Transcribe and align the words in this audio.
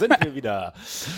Sind 0.00 0.16
wir 0.20 0.34
wieder. 0.34 0.72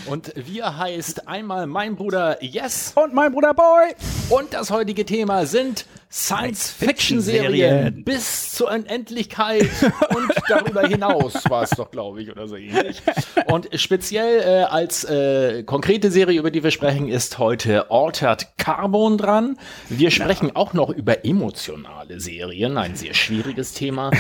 Und 0.07 0.33
wir 0.35 0.77
heißt 0.77 1.27
einmal 1.29 1.67
mein 1.67 1.97
Bruder 1.97 2.43
Yes 2.43 2.93
Und 2.95 3.15
mein 3.15 3.33
Bruder 3.33 3.55
Boy. 3.55 3.95
und 4.29 4.53
das 4.53 4.71
heutige 4.71 5.07
Thema 5.07 5.47
sind 5.47 5.87
Science-Fiction-Serien 6.13 8.05
bis 8.05 8.53
zur 8.53 8.71
Unendlichkeit 8.71 9.63
und 10.15 10.31
darüber 10.47 10.87
hinaus 10.87 11.49
war 11.49 11.63
es 11.63 11.71
doch, 11.71 11.91
glaube 11.91 12.21
ich, 12.21 12.31
oder 12.31 12.47
so 12.47 12.57
ähnlich. 12.57 13.01
Und 13.47 13.71
speziell 13.81 14.41
äh, 14.41 14.65
als 14.65 15.05
äh, 15.05 15.63
konkrete 15.63 16.11
Serie, 16.11 16.39
über 16.39 16.51
die 16.51 16.63
wir 16.63 16.71
sprechen, 16.71 17.09
ist 17.09 17.39
heute 17.39 17.91
Altered 17.91 18.49
Carbon 18.59 19.17
dran. 19.17 19.57
Wir 19.89 20.11
sprechen 20.11 20.55
auch 20.55 20.75
noch 20.75 20.91
über 20.91 21.25
emotionale 21.25 22.21
Serien, 22.21 22.77
ein 22.77 22.95
sehr 22.95 23.15
schwieriges 23.15 23.73
Thema. 23.73 24.11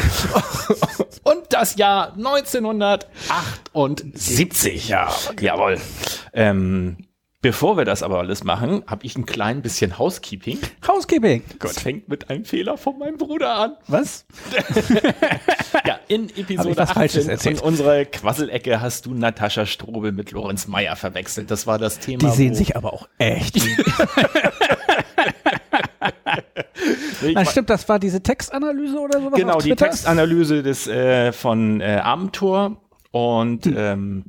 und 1.24 1.42
das 1.50 1.76
Jahr 1.76 2.14
1978. 2.14 4.88
Ja, 4.88 5.14
jawohl. 5.38 5.78
Ähm, 6.32 6.96
bevor 7.42 7.76
wir 7.76 7.84
das 7.84 8.02
aber 8.02 8.18
alles 8.20 8.44
machen, 8.44 8.82
habe 8.86 9.04
ich 9.04 9.16
ein 9.16 9.26
klein 9.26 9.60
bisschen 9.62 9.98
Housekeeping. 9.98 10.58
Housekeeping. 10.86 11.42
Das 11.58 11.78
fängt 11.80 12.08
mit 12.08 12.30
einem 12.30 12.44
Fehler 12.44 12.78
von 12.78 12.98
meinem 12.98 13.18
Bruder 13.18 13.54
an. 13.56 13.76
Was? 13.88 14.24
Ja, 15.84 15.98
in 16.06 16.28
Episode 16.36 16.76
was 16.76 16.92
Falsches 16.92 17.22
18 17.24 17.30
erzählt? 17.30 17.58
von 17.58 17.68
unserer 17.68 18.04
Quasselecke 18.04 18.80
hast 18.80 19.06
du 19.06 19.14
Natascha 19.14 19.64
Strobel 19.66 20.12
mit 20.12 20.30
Lorenz 20.30 20.68
Meyer 20.68 20.94
verwechselt. 20.96 21.50
Das 21.50 21.66
war 21.66 21.78
das 21.78 21.98
Thema. 21.98 22.18
Die 22.18 22.28
sehen 22.36 22.54
sich 22.54 22.76
aber 22.76 22.92
auch 22.92 23.08
echt. 23.18 23.56
Na, 27.34 27.44
stimmt, 27.44 27.70
das 27.70 27.88
war 27.88 27.98
diese 27.98 28.22
Textanalyse 28.22 28.98
oder 28.98 29.20
sowas? 29.20 29.38
Genau, 29.38 29.58
die? 29.58 29.74
Textanalyse 29.74 30.62
des 30.62 30.86
äh, 30.86 31.32
von 31.32 31.80
äh, 31.80 32.00
Abendtor 32.02 32.76
und 33.10 33.64
Hm. 33.66 33.74
ähm, 33.76 34.24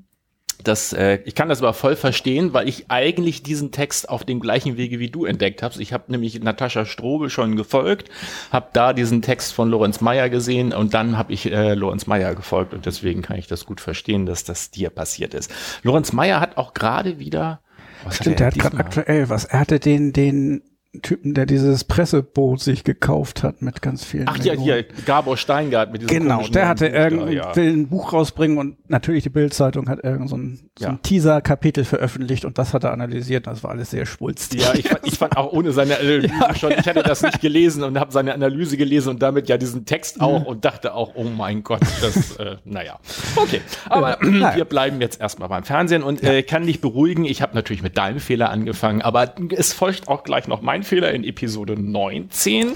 das, 0.64 0.94
äh, 0.94 1.20
ich 1.26 1.36
kann 1.36 1.50
das 1.50 1.60
aber 1.62 1.74
voll 1.74 1.96
verstehen, 1.96 2.54
weil 2.54 2.68
ich 2.68 2.86
eigentlich 2.90 3.44
diesen 3.44 3.72
Text 3.72 4.10
auf 4.10 4.24
dem 4.24 4.40
gleichen 4.40 4.78
Wege 4.78 5.00
wie 5.00 5.10
du 5.10 5.26
entdeckt 5.26 5.62
habe. 5.64 5.82
Ich 5.82 5.94
habe 5.94 6.12
nämlich 6.12 6.42
Natascha 6.42 6.86
Strobel 6.86 7.30
schon 7.30 7.56
gefolgt, 7.56 8.10
habe 8.52 8.68
da 8.74 8.94
diesen 8.94 9.22
Text 9.22 9.54
von 9.54 9.70
Lorenz 9.70 10.02
Meyer 10.02 10.30
gesehen 10.30 10.74
und 10.74 10.94
dann 10.94 11.18
habe 11.18 11.34
ich 11.34 11.52
äh, 11.52 11.74
Lorenz 11.74 12.08
Meyer 12.08 12.36
gefolgt 12.36 12.74
und 12.74 12.86
deswegen 12.86 13.22
kann 13.22 13.38
ich 13.38 13.48
das 13.48 13.66
gut 13.66 13.82
verstehen, 13.82 14.26
dass 14.26 14.44
das 14.44 14.72
dir 14.72 14.90
passiert 14.90 15.34
ist. 15.34 15.52
Lorenz 15.84 16.14
Meyer 16.14 16.40
hat 16.40 16.58
auch 16.58 16.74
gerade 16.74 17.20
wieder 17.20 17.62
was 18.04 18.18
Stimmt, 18.18 18.40
der 18.40 18.48
hat 18.48 18.56
gerade 18.56 18.78
aktuell 18.78 19.30
was. 19.30 19.46
Er 19.46 19.60
hatte 19.60 19.80
den, 19.80 20.12
den 20.14 20.62
Typen, 21.02 21.34
der 21.34 21.48
dieses 21.48 21.84
Presseboot 21.84 22.60
sich 22.62 22.84
gekauft 22.84 23.42
hat 23.42 23.62
mit 23.64 23.82
ganz 23.82 24.04
vielen. 24.06 24.28
Ach 24.28 24.38
ja, 24.38 24.54
Millionen. 24.54 24.64
hier, 24.64 24.86
Gabor 25.06 25.38
Steingart 25.38 25.92
mit 25.92 26.04
diesem 26.04 26.20
Genau, 26.22 26.48
der 26.48 26.68
hatte 26.68 26.86
irgendein, 26.88 27.34
ja. 27.34 27.56
will 27.56 27.74
ein 27.74 27.88
Buch 27.88 28.14
rausbringen 28.14 28.60
und 28.60 28.78
natürlich 28.90 29.24
die 29.24 29.30
Bildzeitung 29.30 29.90
hat 29.90 30.04
irgend 30.04 30.30
so 30.30 30.38
ein, 30.38 30.70
so 30.78 30.86
Ja. 30.86 30.92
ein 30.92 31.02
Teaser-Kapitel 31.02 31.84
veröffentlicht 31.84 32.46
und 32.46 32.60
das 32.60 32.76
hat 32.76 32.84
er 32.84 32.92
analysiert. 32.92 33.48
Das 33.48 33.64
war 33.64 33.72
alles 33.72 33.90
sehr 33.90 34.06
schwulstig. 34.06 34.62
Ja, 34.62 34.74
ich 34.76 34.88
fand, 34.88 35.00
ich 35.08 35.18
fand 35.18 35.36
auch 35.36 35.52
ohne 35.52 35.72
seine 35.72 35.98
Analyse 35.98 36.30
schon, 36.60 36.72
ich 36.74 36.86
hatte 36.88 37.02
das 37.02 37.24
nicht 37.24 37.42
gelesen 37.42 37.82
und 37.84 38.00
habe 38.00 38.12
seine 38.12 38.34
Analyse 38.34 38.78
gelesen 38.78 39.10
und 39.10 39.22
damit 39.24 39.50
ja 39.50 39.58
diesen 39.58 39.86
Text 39.86 40.22
auch 40.22 40.46
und 40.46 40.64
dachte 40.64 40.94
auch, 40.94 41.14
oh 41.16 41.24
mein 41.24 41.64
Gott, 41.64 41.82
das, 42.02 42.36
äh, 42.38 42.58
naja. 42.66 43.00
Okay, 43.36 43.62
aber 43.90 44.20
naja. 44.22 44.56
wir 44.56 44.66
bleiben 44.66 45.02
jetzt 45.02 45.20
erstmal 45.20 45.50
beim 45.50 45.64
Fernsehen 45.64 46.04
und 46.04 46.22
äh, 46.22 46.44
kann 46.44 46.68
dich 46.68 46.82
beruhigen, 46.82 47.26
ich 47.26 47.42
habe 47.42 47.56
natürlich 47.56 47.82
mit 47.82 47.98
deinem 47.98 48.20
Fehler 48.20 48.52
angefangen, 48.52 49.02
aber 49.02 49.34
es 49.50 49.74
folgt 49.74 50.08
auch 50.08 50.24
gleich 50.24 50.48
noch 50.48 50.62
mein 50.62 50.83
Fehler. 50.84 51.12
In 51.14 51.24
Episode 51.24 51.76
19 51.80 52.72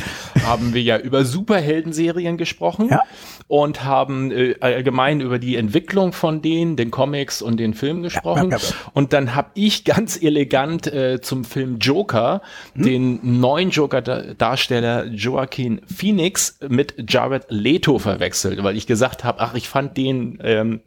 haben 0.45 0.73
wir 0.73 0.81
ja 0.81 0.97
über 0.97 1.25
Superheldenserien 1.25 2.37
gesprochen 2.37 2.89
Ja. 2.89 3.01
und 3.47 3.83
haben 3.83 4.31
äh, 4.31 4.55
allgemein 4.59 5.21
über 5.21 5.39
die 5.39 5.55
Entwicklung 5.55 6.13
von 6.13 6.41
denen, 6.41 6.75
den 6.75 6.91
Comics 6.91 7.41
und 7.41 7.57
den 7.59 7.73
Filmen 7.73 8.03
gesprochen. 8.03 8.51
ja, 8.51 8.57
ja. 8.57 8.63
Und 8.93 9.13
dann 9.13 9.35
habe 9.35 9.49
ich 9.55 9.83
ganz 9.85 10.21
elegant 10.21 10.87
äh, 10.87 11.21
zum 11.21 11.43
Film 11.43 11.79
Joker 11.79 12.41
den 12.75 13.19
neuen 13.39 13.69
Joker-Darsteller 13.69 15.05
Joaquin 15.07 15.81
Phoenix 15.93 16.59
mit 16.67 16.95
Jared 17.07 17.45
Leto 17.49 17.99
verwechselt, 17.99 18.63
weil 18.63 18.75
ich 18.77 18.87
gesagt 18.87 19.23
habe, 19.23 19.39
ach, 19.41 19.53
ich 19.55 19.67
fand 19.69 19.97
den, 19.97 20.39
ähm, 20.43 20.81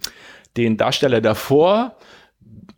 den 0.56 0.76
Darsteller 0.76 1.20
davor 1.20 1.94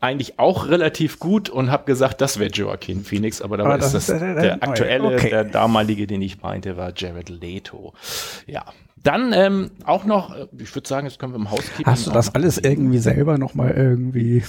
eigentlich 0.02 0.38
auch 0.38 0.68
relativ 0.68 1.18
gut 1.18 1.48
und 1.48 1.70
habe 1.70 1.84
gesagt, 1.84 2.20
das 2.20 2.38
wäre 2.38 2.50
Joaquin 2.50 3.04
Phoenix, 3.04 3.40
aber 3.40 3.56
dabei 3.56 3.70
Aber 3.70 3.78
das 3.78 3.94
ist 3.94 4.08
das 4.08 4.18
der- 4.18 4.34
der 4.34 4.62
aktuelle, 4.62 5.14
Okay. 5.14 5.30
der 5.30 5.44
damalige, 5.44 6.06
den 6.06 6.22
ich 6.22 6.42
meinte, 6.42 6.76
war 6.76 6.92
Jared 6.96 7.28
Leto. 7.28 7.92
Ja. 8.46 8.64
Dann 8.96 9.32
ähm, 9.32 9.70
auch 9.84 10.04
noch, 10.04 10.32
äh, 10.36 10.46
ich 10.58 10.72
würde 10.76 10.88
sagen, 10.88 11.06
jetzt 11.06 11.18
können 11.18 11.32
wir 11.32 11.38
im 11.38 11.50
Housekeeping. 11.50 11.86
Hast 11.86 12.06
du 12.06 12.10
das 12.12 12.34
alles 12.34 12.58
irgendwie 12.58 12.98
selber 12.98 13.36
nochmal 13.36 13.72
irgendwie 13.72 14.44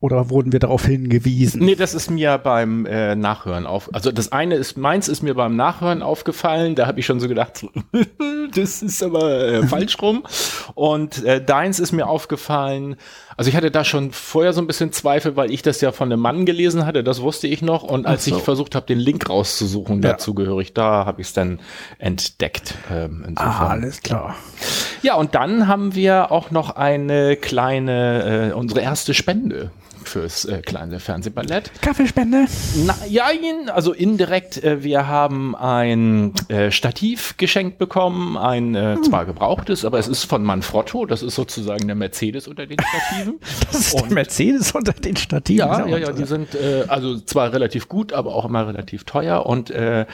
oder 0.00 0.28
wurden 0.30 0.52
wir 0.52 0.58
darauf 0.58 0.84
hingewiesen? 0.84 1.64
Nee, 1.64 1.74
das 1.74 1.94
ist 1.94 2.10
mir 2.10 2.36
beim 2.38 2.84
äh, 2.86 3.14
Nachhören 3.16 3.66
auf. 3.66 3.92
Also 3.94 4.12
das 4.12 4.30
eine 4.30 4.54
ist, 4.54 4.76
meins 4.76 5.08
ist 5.08 5.22
mir 5.22 5.34
beim 5.34 5.56
Nachhören 5.56 6.02
aufgefallen. 6.02 6.74
Da 6.74 6.86
habe 6.86 7.00
ich 7.00 7.06
schon 7.06 7.18
so 7.18 7.28
gedacht, 7.28 7.66
das 8.54 8.82
ist 8.82 9.02
aber 9.02 9.40
äh, 9.48 9.66
falsch 9.66 9.96
rum. 10.00 10.22
Und 10.74 11.24
äh, 11.24 11.42
deins 11.44 11.80
ist 11.80 11.92
mir 11.92 12.06
aufgefallen. 12.08 12.96
Also 13.36 13.50
ich 13.50 13.56
hatte 13.56 13.70
da 13.70 13.84
schon 13.84 14.12
vorher 14.12 14.52
so 14.52 14.60
ein 14.62 14.66
bisschen 14.66 14.92
Zweifel, 14.92 15.36
weil 15.36 15.50
ich 15.50 15.60
das 15.62 15.80
ja 15.82 15.92
von 15.92 16.10
einem 16.10 16.20
Mann 16.20 16.46
gelesen 16.46 16.86
hatte. 16.86 17.04
Das 17.04 17.20
wusste 17.20 17.46
ich 17.46 17.60
noch. 17.60 17.82
Und 17.82 18.06
als 18.06 18.24
so. 18.24 18.36
ich 18.36 18.42
versucht 18.42 18.74
habe, 18.74 18.86
den 18.86 18.98
Link 18.98 19.28
rauszusuchen, 19.28 20.02
Ja. 20.02 20.12
dazugehörig, 20.12 20.72
da 20.72 21.04
habe 21.04 21.20
ich 21.20 21.28
es 21.28 21.32
dann 21.34 21.60
entdeckt. 21.98 22.74
Ähm. 22.90 23.32
Ah, 23.36 23.68
alles 23.68 24.00
klar. 24.02 24.36
Ja, 25.02 25.16
und 25.16 25.34
dann 25.34 25.68
haben 25.68 25.94
wir 25.94 26.32
auch 26.32 26.50
noch 26.50 26.70
eine 26.76 27.36
kleine, 27.36 28.50
äh, 28.50 28.52
unsere 28.54 28.80
erste 28.80 29.12
Spende 29.12 29.70
fürs 30.08 30.44
äh, 30.44 30.62
kleine 30.62 31.00
Fernsehballett. 31.00 31.70
Kaffeespende? 31.80 32.46
Na, 32.84 32.94
ja, 33.08 33.26
also 33.72 33.92
indirekt, 33.92 34.62
äh, 34.62 34.82
wir 34.82 35.06
haben 35.06 35.54
ein 35.54 36.32
äh, 36.48 36.70
Stativ 36.70 37.36
geschenkt 37.36 37.78
bekommen, 37.78 38.36
ein 38.36 38.74
äh, 38.74 38.96
zwar 39.02 39.26
gebrauchtes, 39.26 39.84
aber 39.84 39.98
es 39.98 40.08
ist 40.08 40.24
von 40.24 40.42
Manfrotto, 40.42 41.06
das 41.06 41.22
ist 41.22 41.34
sozusagen 41.34 41.86
der 41.86 41.96
Mercedes 41.96 42.48
unter 42.48 42.66
den 42.66 42.78
Stativen. 42.80 43.40
Das 43.66 43.80
ist 43.80 44.00
der 44.00 44.12
Mercedes 44.12 44.72
unter 44.72 44.92
den 44.92 45.16
Stativen. 45.16 45.58
Ja, 45.58 45.86
ja, 45.86 45.98
ja, 45.98 46.12
die 46.12 46.24
sind 46.24 46.54
äh, 46.54 46.84
also 46.88 47.18
zwar 47.18 47.52
relativ 47.52 47.88
gut, 47.88 48.12
aber 48.12 48.34
auch 48.34 48.44
immer 48.44 48.66
relativ 48.66 49.04
teuer. 49.04 49.44
Und 49.44 49.70
äh, 49.70 50.06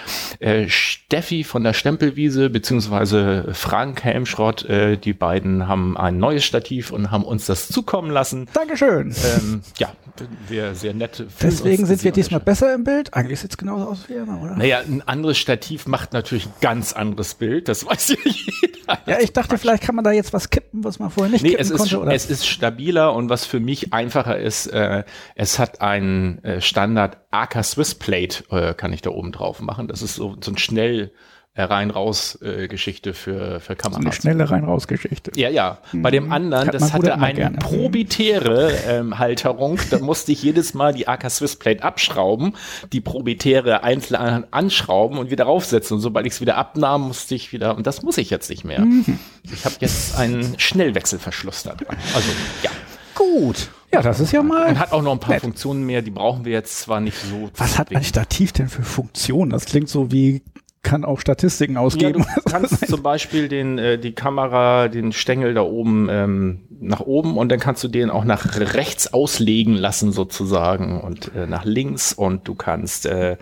Steffi 0.68 1.44
von 1.44 1.64
der 1.64 1.72
Stempelwiese 1.72 2.50
beziehungsweise 2.50 3.48
Frank 3.52 4.02
Helmschrott, 4.04 4.66
die 5.04 5.12
beiden 5.12 5.68
haben 5.68 5.96
ein 5.96 6.18
neues 6.18 6.44
Stativ 6.44 6.90
und 6.90 7.10
haben 7.10 7.24
uns 7.24 7.46
das 7.46 7.68
zukommen 7.68 8.10
lassen. 8.10 8.48
Dankeschön. 8.52 9.14
Ähm, 9.24 9.62
ja, 9.82 10.26
wir 10.48 10.74
sehr 10.74 10.94
nett. 10.94 11.24
Deswegen 11.40 11.86
sind 11.86 12.04
wir 12.04 12.12
diesmal 12.12 12.40
besser 12.40 12.74
im 12.74 12.84
Bild. 12.84 13.12
Eigentlich 13.14 13.40
sieht 13.40 13.50
es 13.50 13.56
genauso 13.56 13.86
aus 13.86 14.08
wie 14.08 14.14
immer, 14.14 14.40
oder? 14.42 14.56
Naja, 14.56 14.80
ein 14.80 15.02
anderes 15.02 15.38
Stativ 15.38 15.86
macht 15.86 16.12
natürlich 16.12 16.46
ein 16.46 16.52
ganz 16.60 16.92
anderes 16.92 17.34
Bild, 17.34 17.68
das 17.68 17.84
weiß 17.86 18.08
ja 18.10 18.16
jeder. 18.24 18.98
Ja, 19.06 19.20
ich 19.20 19.32
dachte, 19.32 19.58
vielleicht 19.58 19.82
kann 19.82 19.94
man 19.94 20.04
da 20.04 20.12
jetzt 20.12 20.32
was 20.32 20.50
kippen, 20.50 20.84
was 20.84 20.98
man 20.98 21.10
vorher 21.10 21.32
nicht 21.32 21.42
Nee, 21.42 21.50
kippen 21.50 21.62
es 21.62 21.70
ist, 21.70 21.78
konnte, 21.78 22.00
oder? 22.00 22.12
es 22.12 22.28
ist 22.28 22.46
stabiler 22.46 23.14
und 23.14 23.28
was 23.28 23.46
für 23.46 23.60
mich 23.60 23.92
einfacher 23.92 24.38
ist, 24.38 24.66
äh, 24.66 25.04
es 25.34 25.58
hat 25.58 25.80
einen 25.80 26.42
äh, 26.44 26.60
Standard 26.60 27.18
AK 27.30 27.64
Swiss 27.64 27.94
Plate, 27.94 28.44
äh, 28.50 28.74
kann 28.74 28.92
ich 28.92 29.02
da 29.02 29.10
oben 29.10 29.32
drauf 29.32 29.60
machen. 29.60 29.88
Das 29.88 30.02
ist 30.02 30.14
so, 30.14 30.36
so 30.40 30.52
ein 30.52 30.58
schnell 30.58 31.12
rein 31.54 31.90
raus 31.90 32.38
äh, 32.40 32.66
für, 32.76 33.12
für 33.12 33.68
eine 33.68 33.76
Kameras. 33.76 34.16
schnelle 34.16 34.50
Rein-Raus-Geschichte. 34.50 35.32
Ja, 35.36 35.50
ja. 35.50 35.78
Bei 35.92 36.10
dem 36.10 36.32
anderen, 36.32 36.66
Hat 36.68 36.74
das 36.74 36.92
hatte 36.94 37.14
eine 37.18 37.34
gerne. 37.34 37.58
probitäre 37.58 38.72
ähm, 38.88 39.18
Halterung. 39.18 39.78
Da 39.90 39.98
musste 39.98 40.32
ich 40.32 40.42
jedes 40.42 40.72
Mal 40.72 40.94
die 40.94 41.08
AK 41.08 41.30
Swiss 41.30 41.56
Plate 41.56 41.82
abschrauben, 41.82 42.54
die 42.92 43.02
probitäre 43.02 43.82
einzeln 43.82 44.16
an- 44.16 44.46
anschrauben 44.50 45.18
und 45.18 45.30
wieder 45.30 45.46
aufsetzen. 45.46 45.96
Und 45.96 46.00
sobald 46.00 46.26
ich 46.26 46.32
es 46.32 46.40
wieder 46.40 46.56
abnahm, 46.56 47.02
musste 47.02 47.34
ich 47.34 47.52
wieder, 47.52 47.76
und 47.76 47.86
das 47.86 48.02
muss 48.02 48.16
ich 48.16 48.30
jetzt 48.30 48.48
nicht 48.48 48.64
mehr. 48.64 48.80
Mhm. 48.80 49.18
Ich 49.52 49.64
habe 49.66 49.74
jetzt 49.80 50.16
einen 50.16 50.58
Schnellwechselverschluss 50.58 51.64
da 51.64 51.74
dran. 51.74 51.96
Also, 52.14 52.30
ja. 52.62 52.70
Gut. 53.14 53.68
Ja, 53.92 54.00
das 54.00 54.20
ist 54.20 54.32
ja 54.32 54.42
mal. 54.42 54.70
Und 54.70 54.78
hat 54.78 54.92
auch 54.92 55.02
noch 55.02 55.12
ein 55.12 55.20
paar 55.20 55.34
Nett. 55.34 55.42
Funktionen 55.42 55.84
mehr, 55.84 56.00
die 56.00 56.10
brauchen 56.10 56.46
wir 56.46 56.52
jetzt 56.52 56.80
zwar 56.80 57.00
nicht 57.00 57.18
so. 57.18 57.50
Was 57.58 57.78
hat 57.78 57.94
ein. 57.94 58.02
Stativ 58.02 58.52
denn 58.52 58.70
für 58.70 58.82
Funktionen? 58.82 59.50
Das 59.50 59.66
klingt 59.66 59.90
so 59.90 60.10
wie 60.10 60.40
kann 60.82 61.04
auch 61.04 61.20
Statistiken 61.20 61.74
Ja, 61.74 61.80
ausgeben. 61.80 62.24
du 62.34 62.42
kannst 62.50 62.86
zum 62.88 63.02
Beispiel 63.02 63.48
den, 63.48 63.78
äh, 63.78 63.98
die 63.98 64.12
Kamera, 64.12 64.88
den 64.88 65.12
Stängel 65.12 65.54
da 65.54 65.62
oben 65.62 66.08
ähm, 66.10 66.60
nach 66.80 67.00
oben 67.00 67.36
und 67.38 67.50
dann 67.50 67.60
kannst 67.60 67.84
du 67.84 67.88
den 67.88 68.10
auch 68.10 68.24
nach 68.24 68.58
rechts 68.58 69.12
auslegen 69.14 69.74
lassen 69.76 70.10
sozusagen 70.10 71.00
und 71.00 71.30
äh, 71.36 71.46
nach 71.46 71.64
links 71.64 72.12
und 72.12 72.48
du 72.48 72.56
kannst 72.56 73.06
äh, 73.06 73.36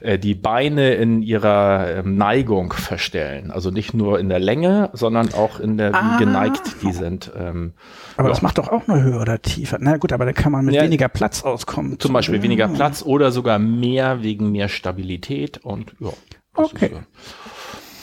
äh, 0.00 0.18
die 0.18 0.34
Beine 0.34 0.94
in 0.94 1.22
ihrer 1.22 1.98
ähm, 1.98 2.16
Neigung 2.16 2.72
verstellen. 2.72 3.52
Also 3.52 3.70
nicht 3.70 3.94
nur 3.94 4.18
in 4.18 4.28
der 4.28 4.40
Länge, 4.40 4.90
sondern 4.92 5.32
auch 5.34 5.60
in 5.60 5.78
der, 5.78 5.94
Ah. 5.94 6.14
wie 6.18 6.24
geneigt 6.24 6.76
die 6.82 6.92
sind. 6.92 7.30
Ähm, 7.38 7.74
aber 8.16 8.28
ja. 8.28 8.34
das 8.34 8.42
macht 8.42 8.58
doch 8.58 8.68
auch 8.68 8.86
nur 8.88 9.00
Höhe 9.00 9.18
oder 9.18 9.40
Tiefer. 9.40 9.78
Na 9.80 9.96
gut, 9.98 10.12
aber 10.12 10.24
da 10.24 10.32
kann 10.32 10.50
man 10.50 10.64
mit 10.64 10.74
Ja. 10.74 10.82
weniger 10.82 11.08
Platz 11.08 11.42
auskommen. 11.44 11.98
zum 12.00 12.12
Beispiel 12.12 12.36
Ja. 12.38 12.42
weniger 12.42 12.68
Platz 12.68 13.02
oder 13.02 13.30
sogar 13.30 13.58
mehr 13.60 14.22
wegen 14.22 14.50
mehr 14.50 14.68
Stabilität 14.68 15.58
und 15.62 15.94
ja. 16.00 16.10
Das 16.54 16.64
Okay. 16.72 16.86
ist, 16.86 16.92
äh, 16.92 17.00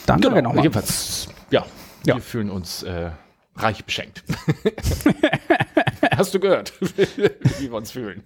Danke 0.05 0.29
Genau, 0.29 0.41
nochmal. 0.41 0.63
jedenfalls, 0.63 1.27
ja, 1.51 1.65
Ja. 2.05 2.15
wir 2.15 2.21
fühlen 2.21 2.49
uns 2.49 2.83
äh, 2.83 3.11
reich 3.55 3.83
beschenkt. 3.85 4.23
Hast 6.15 6.33
du 6.33 6.39
gehört, 6.39 6.73
wie 7.59 7.69
wir 7.69 7.73
uns 7.73 7.91
fühlen? 7.91 8.23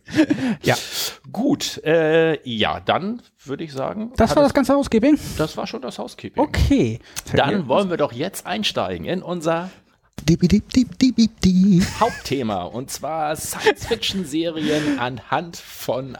Ja. 0.64 0.76
Gut, 1.32 1.82
äh, 1.84 2.40
ja, 2.48 2.80
dann 2.80 3.22
würde 3.44 3.64
ich 3.64 3.74
sagen, 3.74 4.14
Das 4.18 4.36
war 4.36 4.44
das 4.44 4.54
ganze 4.54 4.74
Housekeeping? 4.74 5.18
das 5.38 5.58
war 5.58 5.68
schon 5.68 5.82
das 5.82 6.00
Housekeeping. 6.00 6.42
Okay. 6.44 7.00
Dann 7.36 7.68
wollen 7.68 7.90
wir 7.90 7.98
doch 7.98 8.12
jetzt 8.14 8.46
einsteigen 8.46 9.06
in 9.06 9.22
unser 9.22 9.70
Hauptthema 12.00 12.64
und 12.64 12.90
zwar 12.90 13.36
Science-Fiction-Serien 13.36 15.00
anhand 15.00 15.58
von 15.58 16.18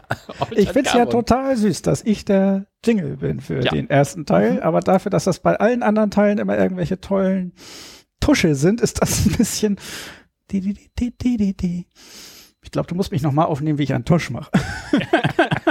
Ich 0.50 0.70
find's 0.70 0.92
ja 0.92 1.04
Carbon. 1.04 1.12
total 1.24 1.56
süß, 1.56 1.82
dass 1.82 2.02
ich 2.02 2.24
der 2.24 2.66
Jingle 2.84 3.16
bin 3.16 3.40
für 3.40 3.62
Ja. 3.64 3.70
den 3.70 3.88
ersten 3.88 4.26
Teil, 4.26 4.62
aber 4.62 4.80
dafür, 4.80 5.10
dass 5.10 5.24
das 5.24 5.38
bei 5.40 5.56
allen 5.58 5.82
anderen 5.82 6.10
Teilen 6.10 6.38
immer 6.38 6.58
irgendwelche 6.58 7.00
tollen 7.00 7.52
Tusche 8.20 8.54
sind, 8.54 8.80
ist 8.80 9.00
das 9.00 9.24
ein 9.26 9.32
bisschen. 9.32 9.76
di, 10.50 10.60
di, 10.60 10.74
di, 10.74 10.90
di, 10.98 11.10
di, 11.16 11.36
di, 11.36 11.54
di. 11.56 11.86
Ich 12.62 12.70
glaube, 12.70 12.88
du 12.88 12.94
musst 12.94 13.12
mich 13.12 13.22
nochmal 13.22 13.46
aufnehmen, 13.46 13.78
wie 13.78 13.82
ich 13.84 13.92
einen 13.94 14.04
Tusch 14.06 14.30
mache. 14.30 14.50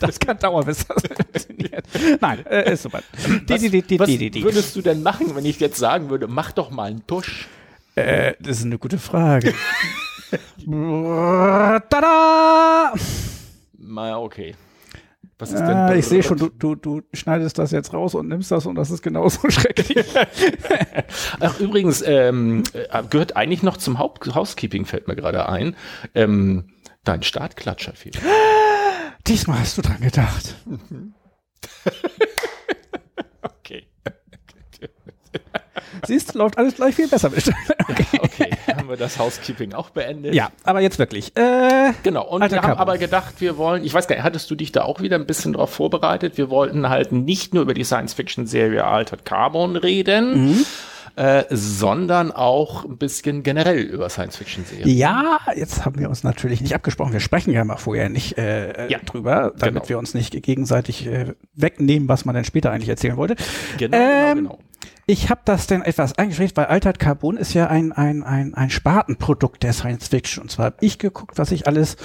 Das 0.00 0.18
kann 0.18 0.38
dauern, 0.38 0.64
bis 0.64 0.86
das 0.86 1.02
funktioniert. 1.16 1.84
Nein, 2.20 2.44
äh, 2.46 2.72
ist 2.72 2.82
soweit. 2.82 3.04
Di, 3.48 3.98
Was, 3.98 4.08
was 4.08 4.42
würdest 4.42 4.74
du 4.76 4.82
denn 4.82 5.02
machen, 5.02 5.34
wenn 5.34 5.44
ich 5.44 5.60
jetzt 5.60 5.78
sagen 5.78 6.10
würde, 6.10 6.26
mach 6.26 6.52
doch 6.52 6.70
mal 6.70 6.90
einen 6.90 7.06
Tusch? 7.06 7.48
Äh, 7.94 8.34
das 8.40 8.58
ist 8.58 8.64
eine 8.64 8.78
gute 8.78 8.98
Frage. 8.98 9.54
Tada! 11.90 12.94
Na, 13.78 14.18
okay. 14.18 14.54
Was 15.38 15.52
ist 15.52 15.60
denn? 15.60 15.76
Ah, 15.76 15.94
ich 15.94 16.04
sehe 16.06 16.22
schon, 16.22 16.36
du, 16.36 16.50
du, 16.50 16.74
du 16.74 17.00
schneidest 17.14 17.58
das 17.58 17.70
jetzt 17.70 17.94
raus 17.94 18.14
und 18.14 18.28
nimmst 18.28 18.50
das 18.50 18.66
und 18.66 18.74
das 18.74 18.90
ist 18.90 19.00
genauso 19.02 19.48
schrecklich. 19.50 20.04
Ach, 21.40 21.58
übrigens, 21.58 22.02
ähm, 22.06 22.62
äh, 22.74 23.02
gehört 23.08 23.36
eigentlich 23.36 23.62
noch 23.62 23.78
zum 23.78 23.98
Haupt 23.98 24.34
Housekeeping, 24.34 24.84
fällt 24.84 25.08
mir 25.08 25.16
gerade 25.16 25.48
ein. 25.48 25.76
Ähm, 26.14 26.66
dein 27.04 27.22
Startklatscher 27.22 27.94
fehlt. 27.94 28.18
Diesmal 29.26 29.60
hast 29.60 29.78
du 29.78 29.82
dran 29.82 30.00
gedacht. 30.00 30.54
Okay. 33.42 33.86
Siehst 36.06 36.34
du, 36.34 36.38
läuft 36.38 36.56
alles 36.58 36.74
gleich 36.76 36.94
viel 36.94 37.08
besser. 37.08 37.30
Bitte. 37.30 37.52
Okay, 38.20 38.50
haben 38.74 38.88
wir 38.88 38.96
das 38.96 39.18
Housekeeping 39.18 39.74
auch 39.74 39.90
beendet? 39.90 40.34
Ja, 40.34 40.50
aber 40.64 40.80
jetzt 40.80 40.98
wirklich. 40.98 41.36
Äh, 41.36 41.92
Genau, 42.02 42.26
und 42.26 42.42
Alter 42.42 42.56
wir 42.56 42.62
haben 42.62 42.68
Carbon. 42.68 42.82
aber 42.82 42.98
gedacht, 42.98 43.34
wir 43.40 43.56
wollen, 43.56 43.84
ich 43.84 43.92
weiß 43.92 44.06
gar 44.08 44.16
nicht, 44.16 44.24
hattest 44.24 44.50
du 44.50 44.54
dich 44.54 44.72
da 44.72 44.82
auch 44.82 45.00
wieder 45.00 45.16
ein 45.16 45.26
bisschen 45.26 45.52
drauf 45.52 45.70
vorbereitet? 45.70 46.38
Wir 46.38 46.48
wollten 46.50 46.88
halt 46.88 47.12
nicht 47.12 47.52
nur 47.54 47.64
über 47.64 47.74
die 47.74 47.84
Science-Fiction-Serie 47.84 48.84
Altered 48.84 49.24
Carbon 49.24 49.76
reden, 49.76 50.50
Mhm. 50.50 50.66
Äh, 51.16 51.44
sondern 51.50 52.32
auch 52.32 52.84
ein 52.84 52.96
bisschen 52.98 53.42
generell 53.42 53.80
über 53.80 54.08
Science-Fiction-Serien. 54.08 54.88
ja, 54.88 55.38
jetzt 55.56 55.84
haben 55.84 55.98
wir 55.98 56.08
uns 56.08 56.22
natürlich 56.24 56.60
nicht 56.60 56.74
abgesprochen. 56.74 57.12
Wir 57.12 57.20
sprechen 57.20 57.52
ja 57.52 57.64
mal 57.64 57.76
vorher 57.76 58.08
nicht 58.08 58.38
äh, 58.38 58.88
Ja, 58.88 58.98
drüber, 59.04 59.52
damit 59.58 59.74
genau. 59.82 59.88
wir 59.88 59.98
uns 59.98 60.14
nicht 60.14 60.40
gegenseitig 60.42 61.06
äh, 61.06 61.34
wegnehmen, 61.54 62.08
was 62.08 62.24
man 62.24 62.34
dann 62.34 62.44
später 62.44 62.70
eigentlich 62.70 62.88
erzählen 62.88 63.16
wollte. 63.16 63.36
Genau, 63.78 63.96
Ähm, 63.96 64.36
genau, 64.38 64.48
genau. 64.50 64.58
Ich 65.06 65.28
habe 65.28 65.40
das 65.44 65.66
denn 65.66 65.82
etwas 65.82 66.16
eingeschränkt, 66.18 66.56
weil 66.56 66.66
Altered 66.66 67.00
Carbon 67.00 67.36
ist 67.36 67.52
ja 67.52 67.66
ein, 67.66 67.90
ein, 67.90 68.22
ein, 68.22 68.54
ein 68.54 68.70
Spartenprodukt 68.70 69.62
der 69.64 69.72
Science 69.72 70.06
Fiction. 70.08 70.42
Und 70.42 70.50
zwar 70.50 70.66
habe 70.66 70.76
ich 70.80 70.98
geguckt, 70.98 71.36
was 71.36 71.50
ich 71.50 71.66
alles 71.66 71.96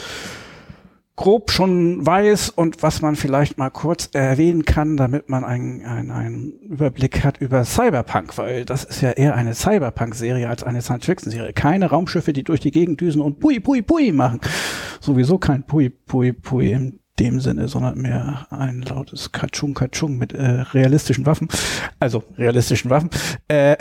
grob 1.16 1.52
schon 1.52 2.06
weiß 2.06 2.50
und 2.50 2.84
was 2.84 3.02
man 3.02 3.16
vielleicht 3.16 3.58
mal 3.58 3.70
kurz 3.70 4.10
erwähnen 4.14 4.66
kann, 4.66 4.98
damit 4.98 5.30
man 5.30 5.46
einen, 5.46 5.86
einen, 5.86 6.12
einen 6.12 6.52
Überblick 6.60 7.24
hat 7.24 7.38
über 7.40 7.64
Cyberpunk, 7.64 8.38
weil 8.38 8.66
das 8.66 8.84
ist 8.84 9.02
ja 9.02 9.12
eher 9.12 9.36
eine 9.36 9.54
Cyberpunk-Serie 9.54 10.50
als 10.50 10.64
eine 10.64 10.82
Science-Fiction-Serie. 10.82 11.54
Keine 11.54 11.90
Raumschiffe, 11.90 12.34
die 12.34 12.44
durch 12.44 12.60
die 12.60 12.72
Gegend 12.72 13.00
düsen 13.00 13.22
und 13.22 13.40
Pui, 13.40 13.60
Pui, 13.62 13.82
Pui 13.82 14.12
machen. 14.12 14.42
Sowieso 15.00 15.38
kein 15.38 15.64
Pui, 15.64 15.90
Pui, 15.90 16.34
Pui 16.34 16.72
in 16.72 17.00
dem 17.20 17.40
Sinne, 17.40 17.70
sondern 17.70 17.98
mehr 17.98 18.48
ein 18.50 18.82
lautes 18.82 19.32
Katschung, 19.32 19.74
Katschung 19.74 20.18
mit 20.18 20.34
äh, 20.34 20.44
realistischen 20.74 21.26
Waffen. 21.26 21.48
Also 21.98 22.24
realistischen 22.38 22.92
Waffen. 22.92 23.10
Äh, 23.48 23.78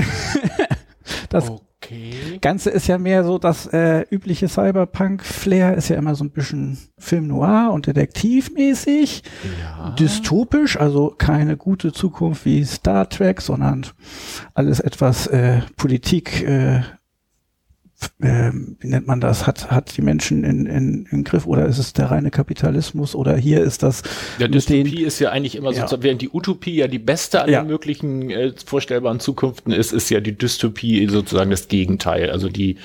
das 1.31 1.51
Okay. 1.85 2.39
Ganze 2.41 2.71
ist 2.71 2.87
ja 2.87 2.99
mehr 2.99 3.25
so 3.25 3.39
das 3.39 3.67
äh, 3.67 4.05
übliche 4.11 4.49
Cyberpunk-Flair, 4.49 5.75
ist 5.77 5.89
ja 5.89 5.97
immer 5.97 6.15
so 6.15 6.25
ein 6.25 6.31
bisschen 6.31 6.79
Film 6.99 7.27
noir 7.27 7.71
und 7.73 7.87
detektivmäßig, 7.87 9.23
Ja. 9.61 9.91
dystopisch, 9.91 10.79
also 10.79 11.15
keine 11.17 11.57
gute 11.57 11.93
Zukunft 11.93 12.45
wie 12.45 12.65
Star 12.65 13.09
Trek, 13.09 13.41
sondern 13.41 13.87
alles 14.55 14.81
etwas 14.81 15.27
äh, 15.27 15.61
Politik, 15.77 16.43
äh, 16.43 16.83
äh, 18.21 18.51
wie 18.81 18.89
nennt 18.89 19.07
man 19.07 19.21
das, 19.21 19.47
hat, 19.47 19.71
hat 19.71 19.97
die 19.97 20.03
Menschen 20.03 20.45
in, 20.45 20.67
in, 20.67 21.07
in 21.11 21.25
Griff 21.25 21.47
oder 21.47 21.67
ist 21.67 21.79
es 21.79 21.93
der 21.93 22.11
reine 22.11 22.31
Kapitalismus 22.31 23.15
oder 23.15 23.37
hier 23.37 23.63
ist 23.63 23.83
das 23.83 24.03
Ja, 24.39 24.47
mit 24.49 24.69
den 24.69 24.85
Dystopie 24.85 25.05
ist 25.05 25.19
ja 25.19 25.31
eigentlich 25.31 25.57
immer 25.57 25.73
Ja. 25.73 25.87
so, 25.89 26.03
während 26.03 26.23
die 26.23 26.31
Utopie 26.31 26.75
ja 26.77 26.89
die 26.89 26.99
beste 26.99 27.43
an 27.43 27.51
Ja. 27.51 27.63
möglichen 27.65 28.31
äh, 28.31 28.53
vorstellbaren 28.65 29.21
Zukünften 29.21 29.73
ist, 29.73 29.93
ist 29.93 30.11
ja 30.11 30.21
die 30.21 30.37
Dystopie 30.37 31.07
sozusagen 31.09 31.51
das 31.51 31.69
Gegenteil, 31.69 32.31
also 32.31 32.49
die 32.49 32.77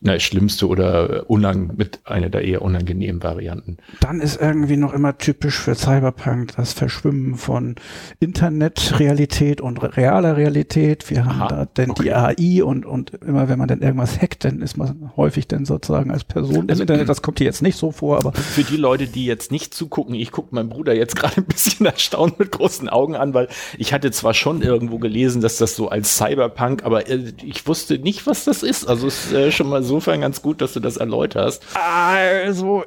na, 0.00 0.18
schlimmste 0.20 0.68
oder 0.68 1.28
unang 1.28 1.72
mit 1.76 2.00
einer 2.04 2.28
der 2.28 2.42
eher 2.44 2.62
unangenehmen 2.62 3.22
Varianten. 3.22 3.78
Dann 4.00 4.20
ist 4.20 4.40
irgendwie 4.40 4.76
noch 4.76 4.92
immer 4.92 5.18
typisch 5.18 5.58
für 5.58 5.74
Cyberpunk 5.74 6.54
das 6.56 6.72
Verschwimmen 6.72 7.34
von 7.34 7.74
Internetrealität 8.20 9.60
und 9.60 9.82
re- 9.82 9.96
realer 9.96 10.36
Realität. 10.36 11.10
Wir 11.10 11.24
haben 11.24 11.40
Aha, 11.42 11.48
da 11.48 11.64
denn 11.66 11.94
die 12.00 12.12
AI 12.12 12.62
und, 12.62 12.86
und 12.86 13.12
immer 13.26 13.48
wenn 13.48 13.58
man 13.58 13.68
dann 13.68 13.82
irgendwas 13.82 14.20
hackt, 14.20 14.44
dann 14.44 14.62
ist 14.62 14.76
man 14.76 15.10
häufig 15.16 15.48
dann 15.48 15.64
sozusagen 15.64 16.10
als 16.10 16.24
Person 16.24 16.68
Also, 16.70 16.82
im 16.82 16.88
Internet. 16.88 17.08
Das 17.08 17.22
kommt 17.22 17.38
hier 17.38 17.46
jetzt 17.46 17.62
nicht 17.62 17.76
so 17.76 17.90
vor, 17.92 18.18
aber 18.18 18.32
Für 18.32 18.62
die 18.62 18.76
Leute, 18.76 19.06
die 19.06 19.26
jetzt 19.26 19.50
nicht 19.52 19.74
zugucken, 19.74 20.14
ich 20.14 20.30
gucke 20.32 20.54
meinen 20.54 20.68
Bruder 20.68 20.94
jetzt 20.94 21.16
gerade 21.16 21.38
ein 21.38 21.44
bisschen 21.44 21.86
erstaunt 21.86 22.38
mit 22.38 22.52
großen 22.52 22.88
Augen 22.88 23.16
an, 23.16 23.34
weil 23.34 23.48
ich 23.76 23.92
hatte 23.92 24.10
zwar 24.10 24.34
schon 24.34 24.62
irgendwo 24.62 24.98
gelesen, 24.98 25.40
dass 25.42 25.58
das 25.58 25.74
so 25.76 25.88
als 25.88 26.16
Cyberpunk, 26.16 26.84
aber 26.84 27.08
äh, 27.08 27.32
ich 27.44 27.66
wusste 27.66 27.98
nicht, 27.98 28.26
was 28.26 28.44
das 28.44 28.62
ist. 28.62 28.86
Also 28.88 29.06
es 29.06 29.26
ist 29.26 29.32
äh, 29.32 29.50
schon 29.52 29.68
mal 29.68 29.82
insofern 29.88 30.20
ganz 30.20 30.42
gut, 30.42 30.60
dass 30.60 30.74
du 30.74 30.80
das 30.80 30.96
erläuterst. 30.98 31.62
Also, 31.74 32.84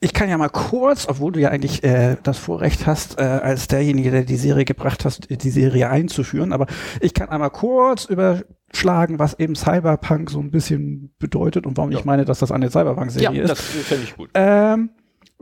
ich 0.00 0.12
kann 0.12 0.28
ja 0.28 0.38
mal 0.38 0.48
kurz, 0.48 1.08
obwohl 1.08 1.32
du 1.32 1.40
ja 1.40 1.48
eigentlich 1.48 1.82
äh, 1.82 2.16
das 2.22 2.38
Vorrecht 2.38 2.86
hast, 2.86 3.18
äh, 3.18 3.22
als 3.22 3.66
derjenige, 3.66 4.10
der 4.10 4.22
die 4.22 4.36
Serie 4.36 4.64
gebracht 4.64 5.04
hast, 5.04 5.28
die 5.30 5.50
Serie 5.50 5.88
einzuführen, 5.90 6.52
aber 6.52 6.66
ich 7.00 7.14
kann 7.14 7.28
einmal 7.30 7.50
kurz 7.50 8.04
überschlagen, 8.04 9.18
was 9.18 9.38
eben 9.40 9.56
Cyberpunk 9.56 10.30
so 10.30 10.38
ein 10.38 10.50
bisschen 10.50 11.14
bedeutet 11.18 11.66
und 11.66 11.76
warum 11.76 11.90
Ja. 11.90 11.98
ich 11.98 12.04
meine, 12.04 12.24
dass 12.24 12.38
das 12.38 12.52
eine 12.52 12.70
Cyberpunk-Serie 12.70 13.42
ist. 13.42 13.50
das 13.50 13.60
fände 13.60 14.04
ich 14.04 14.16
gut. 14.16 14.30
Ähm, 14.34 14.90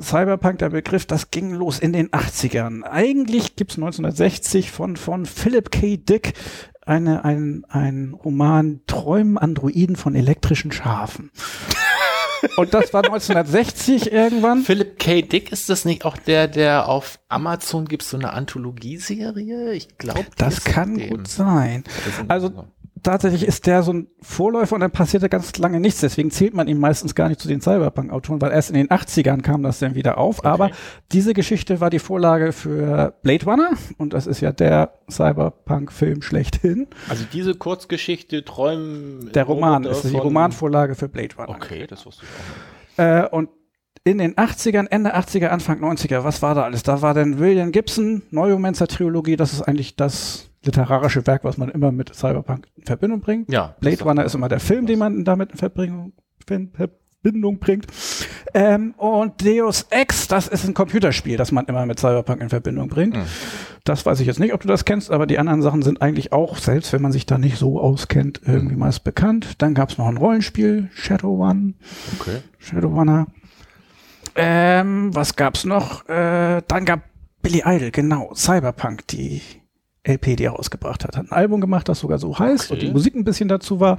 Cyberpunk, 0.00 0.58
der 0.58 0.70
Begriff, 0.70 1.06
das 1.06 1.30
ging 1.30 1.52
los 1.52 1.78
in 1.78 1.92
den 1.92 2.08
80ern. 2.10 2.82
Eigentlich 2.82 3.56
gibt's 3.56 3.76
1960 3.76 4.70
von, 4.70 4.96
von 4.96 5.24
Philip 5.26 5.70
K. 5.70 5.96
Dick 5.96 6.34
eine, 6.86 7.24
ein, 7.24 7.64
ein 7.68 8.14
Roman 8.14 8.80
Träumen 8.86 9.36
Androiden 9.36 9.96
von 9.96 10.14
elektrischen 10.14 10.72
Schafen. 10.72 11.30
Und 12.56 12.74
das 12.74 12.92
war 12.92 13.04
1960 13.04 14.12
irgendwann. 14.12 14.62
Philip 14.62 14.98
K. 14.98 15.22
Dick, 15.22 15.50
ist 15.52 15.68
das 15.68 15.84
nicht 15.84 16.04
auch 16.04 16.16
der, 16.16 16.48
der 16.48 16.88
auf 16.88 17.18
Amazon 17.28 17.86
gibt 17.86 18.02
so 18.02 18.16
eine 18.16 18.32
Anthologieserie? 18.32 19.72
Ich 19.72 19.98
glaube, 19.98 20.26
Das 20.36 20.64
kann 20.64 20.98
gut 21.08 21.28
sein. 21.28 21.82
Also 22.28 22.66
tatsächlich 23.02 23.44
ist 23.44 23.66
der 23.66 23.82
so 23.82 23.92
ein 23.92 24.08
Vorläufer 24.20 24.74
und 24.74 24.80
dann 24.80 24.90
passierte 24.90 25.28
ganz 25.28 25.56
lange 25.58 25.80
nichts. 25.80 26.00
Deswegen 26.00 26.30
zählt 26.30 26.54
man 26.54 26.68
ihn 26.68 26.78
meistens 26.78 27.14
gar 27.14 27.28
nicht 27.28 27.40
zu 27.40 27.48
den 27.48 27.60
Cyberpunk-Autoren, 27.60 28.40
weil 28.40 28.52
erst 28.52 28.70
in 28.70 28.76
den 28.76 28.88
80ern 28.88 29.42
kam 29.42 29.62
das 29.62 29.78
dann 29.78 29.94
wieder 29.94 30.18
auf. 30.18 30.44
Aber 30.44 30.70
diese 31.12 31.34
Geschichte 31.34 31.80
war 31.80 31.90
die 31.90 31.98
Vorlage 31.98 32.52
für 32.52 33.14
Blade 33.22 33.44
Runner 33.44 33.70
und 33.98 34.12
das 34.12 34.26
ist 34.26 34.40
ja 34.40 34.52
der 34.52 34.94
Cyberpunk-Film 35.10 36.22
schlechthin. 36.22 36.88
Also 37.08 37.24
diese 37.32 37.54
Kurzgeschichte 37.54 38.44
Träumen. 38.44 39.30
Der 39.32 39.44
Roman 39.44 39.84
ist 39.84 40.02
die 40.04 40.16
Romanvorlage 40.16 40.94
für 40.94 41.08
Blade 41.08 41.36
Runner. 41.36 41.50
Okay, 41.50 41.86
das 41.86 42.06
wusste 42.06 42.24
ich 42.24 42.98
auch. 42.98 43.04
Äh, 43.04 43.28
und 43.28 43.50
in 44.04 44.18
den 44.18 44.36
80ern, 44.36 44.86
Ende 44.88 45.16
80er, 45.16 45.48
Anfang 45.48 45.80
90er, 45.80 46.22
was 46.22 46.40
war 46.40 46.54
da 46.54 46.62
alles? 46.62 46.84
Da 46.84 47.02
war 47.02 47.12
dann 47.12 47.40
William 47.40 47.72
Gibson, 47.72 48.22
Neuromancer-Trilogie, 48.30 49.34
das 49.34 49.52
ist 49.52 49.62
eigentlich 49.62 49.96
das 49.96 50.48
literarische 50.66 51.26
Werk, 51.26 51.44
was 51.44 51.56
man 51.56 51.70
immer 51.70 51.92
mit 51.92 52.14
Cyberpunk 52.14 52.66
in 52.76 52.84
Verbindung 52.84 53.20
bringt. 53.20 53.50
Ja. 53.50 53.74
Blade 53.80 54.02
Runner 54.04 54.24
ist 54.24 54.34
immer 54.34 54.48
der 54.48 54.60
Film, 54.60 54.86
den 54.86 54.98
man 54.98 55.24
damit 55.24 55.52
in 55.52 55.58
Verbindung, 55.58 56.12
Verbindung 56.46 57.58
bringt. 57.58 57.86
Ähm, 58.54 58.94
und 58.96 59.44
Deus 59.44 59.86
Ex, 59.90 60.28
das 60.28 60.48
ist 60.48 60.66
ein 60.66 60.74
Computerspiel, 60.74 61.36
das 61.36 61.52
man 61.52 61.66
immer 61.66 61.84
mit 61.86 61.98
Cyberpunk 61.98 62.40
in 62.40 62.48
Verbindung 62.48 62.88
bringt. 62.88 63.16
Mhm. 63.16 63.24
Das 63.84 64.04
weiß 64.04 64.20
ich 64.20 64.26
jetzt 64.26 64.40
nicht, 64.40 64.52
ob 64.52 64.60
du 64.60 64.68
das 64.68 64.84
kennst, 64.84 65.10
aber 65.10 65.26
die 65.26 65.38
anderen 65.38 65.62
Sachen 65.62 65.82
sind 65.82 66.02
eigentlich 66.02 66.32
auch, 66.32 66.56
selbst 66.56 66.92
wenn 66.92 67.02
man 67.02 67.12
sich 67.12 67.24
da 67.26 67.38
nicht 67.38 67.56
so 67.56 67.80
auskennt, 67.80 68.40
irgendwie 68.44 68.76
meist 68.76 69.04
bekannt. 69.04 69.62
Dann 69.62 69.74
gab 69.74 69.90
es 69.90 69.98
noch 69.98 70.08
ein 70.08 70.16
Rollenspiel, 70.16 70.88
Shadow 70.92 71.42
One, 71.44 71.74
Okay. 72.18 72.38
Shadowrunner. 72.58 73.26
Ähm, 74.34 75.14
was 75.14 75.36
gab's 75.36 75.64
noch? 75.64 76.08
Äh, 76.08 76.62
dann 76.66 76.84
gab 76.84 77.00
Billy 77.42 77.62
Idol, 77.64 77.90
genau, 77.90 78.32
Cyberpunk, 78.34 79.06
die 79.06 79.40
LP, 80.06 80.36
die 80.36 80.44
er 80.44 80.52
rausgebracht 80.52 81.04
hat. 81.04 81.16
Hat 81.16 81.26
ein 81.26 81.32
Album 81.32 81.60
gemacht, 81.60 81.88
das 81.88 82.00
sogar 82.00 82.18
so 82.18 82.38
heißt 82.38 82.70
Okay. 82.70 82.72
und 82.74 82.82
die 82.82 82.92
Musik 82.92 83.14
ein 83.14 83.24
bisschen 83.24 83.48
dazu 83.48 83.80
war. 83.80 83.98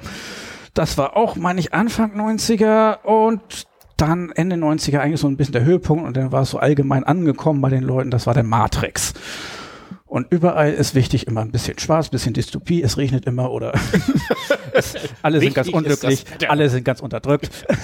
Das 0.73 0.97
war 0.97 1.15
auch, 1.17 1.35
meine 1.35 1.59
ich, 1.59 1.73
Anfang 1.73 2.15
90er 2.19 3.01
und 3.03 3.41
dann 3.97 4.31
Ende 4.35 4.55
90er 4.57 4.99
eigentlich 4.99 5.19
so 5.21 5.27
ein 5.27 5.37
bisschen 5.37 5.53
der 5.53 5.63
Höhepunkt 5.65 6.05
und 6.05 6.15
dann 6.15 6.31
war 6.31 6.43
es 6.43 6.51
so 6.51 6.59
allgemein 6.59 7.03
angekommen 7.03 7.61
bei 7.61 7.69
den 7.69 7.83
Leuten, 7.83 8.11
das 8.11 8.27
war 8.27 8.33
der 8.35 8.43
Matrix. 8.43 9.13
Und 10.05 10.27
überall 10.29 10.71
ist 10.71 10.95
wichtig 10.95 11.27
immer 11.27 11.41
ein 11.41 11.51
bisschen 11.51 11.77
Schwarz, 11.79 12.07
ein 12.07 12.11
bisschen 12.11 12.33
Dystopie, 12.33 12.81
es 12.83 12.97
regnet 12.97 13.25
immer 13.25 13.51
oder 13.51 13.73
es, 14.71 14.95
alle 15.21 15.39
sind 15.39 15.55
ganz 15.55 15.67
unglücklich, 15.67 16.23
das 16.39 16.49
alle 16.49 16.69
sind 16.69 16.83
ganz 16.85 17.01
unterdrückt. 17.01 17.49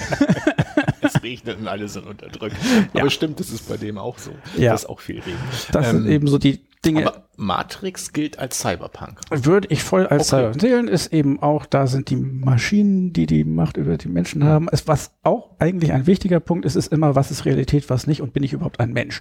Es 1.06 1.22
regnet 1.22 1.58
und 1.58 1.68
alle 1.68 1.86
sind 1.86 2.06
unterdrückt. 2.06 2.56
Ja. 2.94 3.02
Aber 3.02 3.10
stimmt, 3.10 3.38
das 3.38 3.50
ist 3.50 3.68
bei 3.68 3.76
dem 3.76 3.98
auch 3.98 4.16
so. 4.18 4.30
Ja. 4.56 4.72
Das 4.72 4.84
ist 4.84 4.88
auch 4.88 5.00
viel 5.00 5.16
Regen. 5.20 5.36
Das 5.70 5.86
Ähm, 5.90 6.02
sind 6.04 6.10
eben 6.10 6.26
so 6.26 6.38
die 6.38 6.60
Dinge, 6.84 7.06
Aber 7.06 7.24
Matrix 7.36 8.12
gilt 8.12 8.38
als 8.38 8.60
Cyberpunk. 8.60 9.18
würde 9.30 9.68
ich 9.70 9.82
voll 9.82 10.06
als 10.06 10.32
Okay. 10.32 10.52
Cyber 10.52 10.60
sehen, 10.60 10.88
ist 10.88 11.12
eben 11.12 11.42
auch, 11.42 11.66
da 11.66 11.86
sind 11.86 12.10
die 12.10 12.16
Maschinen, 12.16 13.12
die 13.12 13.26
die 13.26 13.44
Macht 13.44 13.76
über 13.76 13.96
die 13.96 14.08
Menschen 14.08 14.44
haben. 14.44 14.68
Es, 14.70 14.86
was 14.86 15.12
auch 15.22 15.50
eigentlich 15.58 15.92
ein 15.92 16.06
wichtiger 16.06 16.40
Punkt 16.40 16.64
ist, 16.64 16.76
ist 16.76 16.92
immer, 16.92 17.14
was 17.16 17.30
ist 17.30 17.44
Realität, 17.44 17.90
was 17.90 18.06
nicht 18.06 18.22
und 18.22 18.32
bin 18.32 18.42
ich 18.42 18.52
überhaupt 18.52 18.78
ein 18.80 18.92
Mensch? 18.92 19.20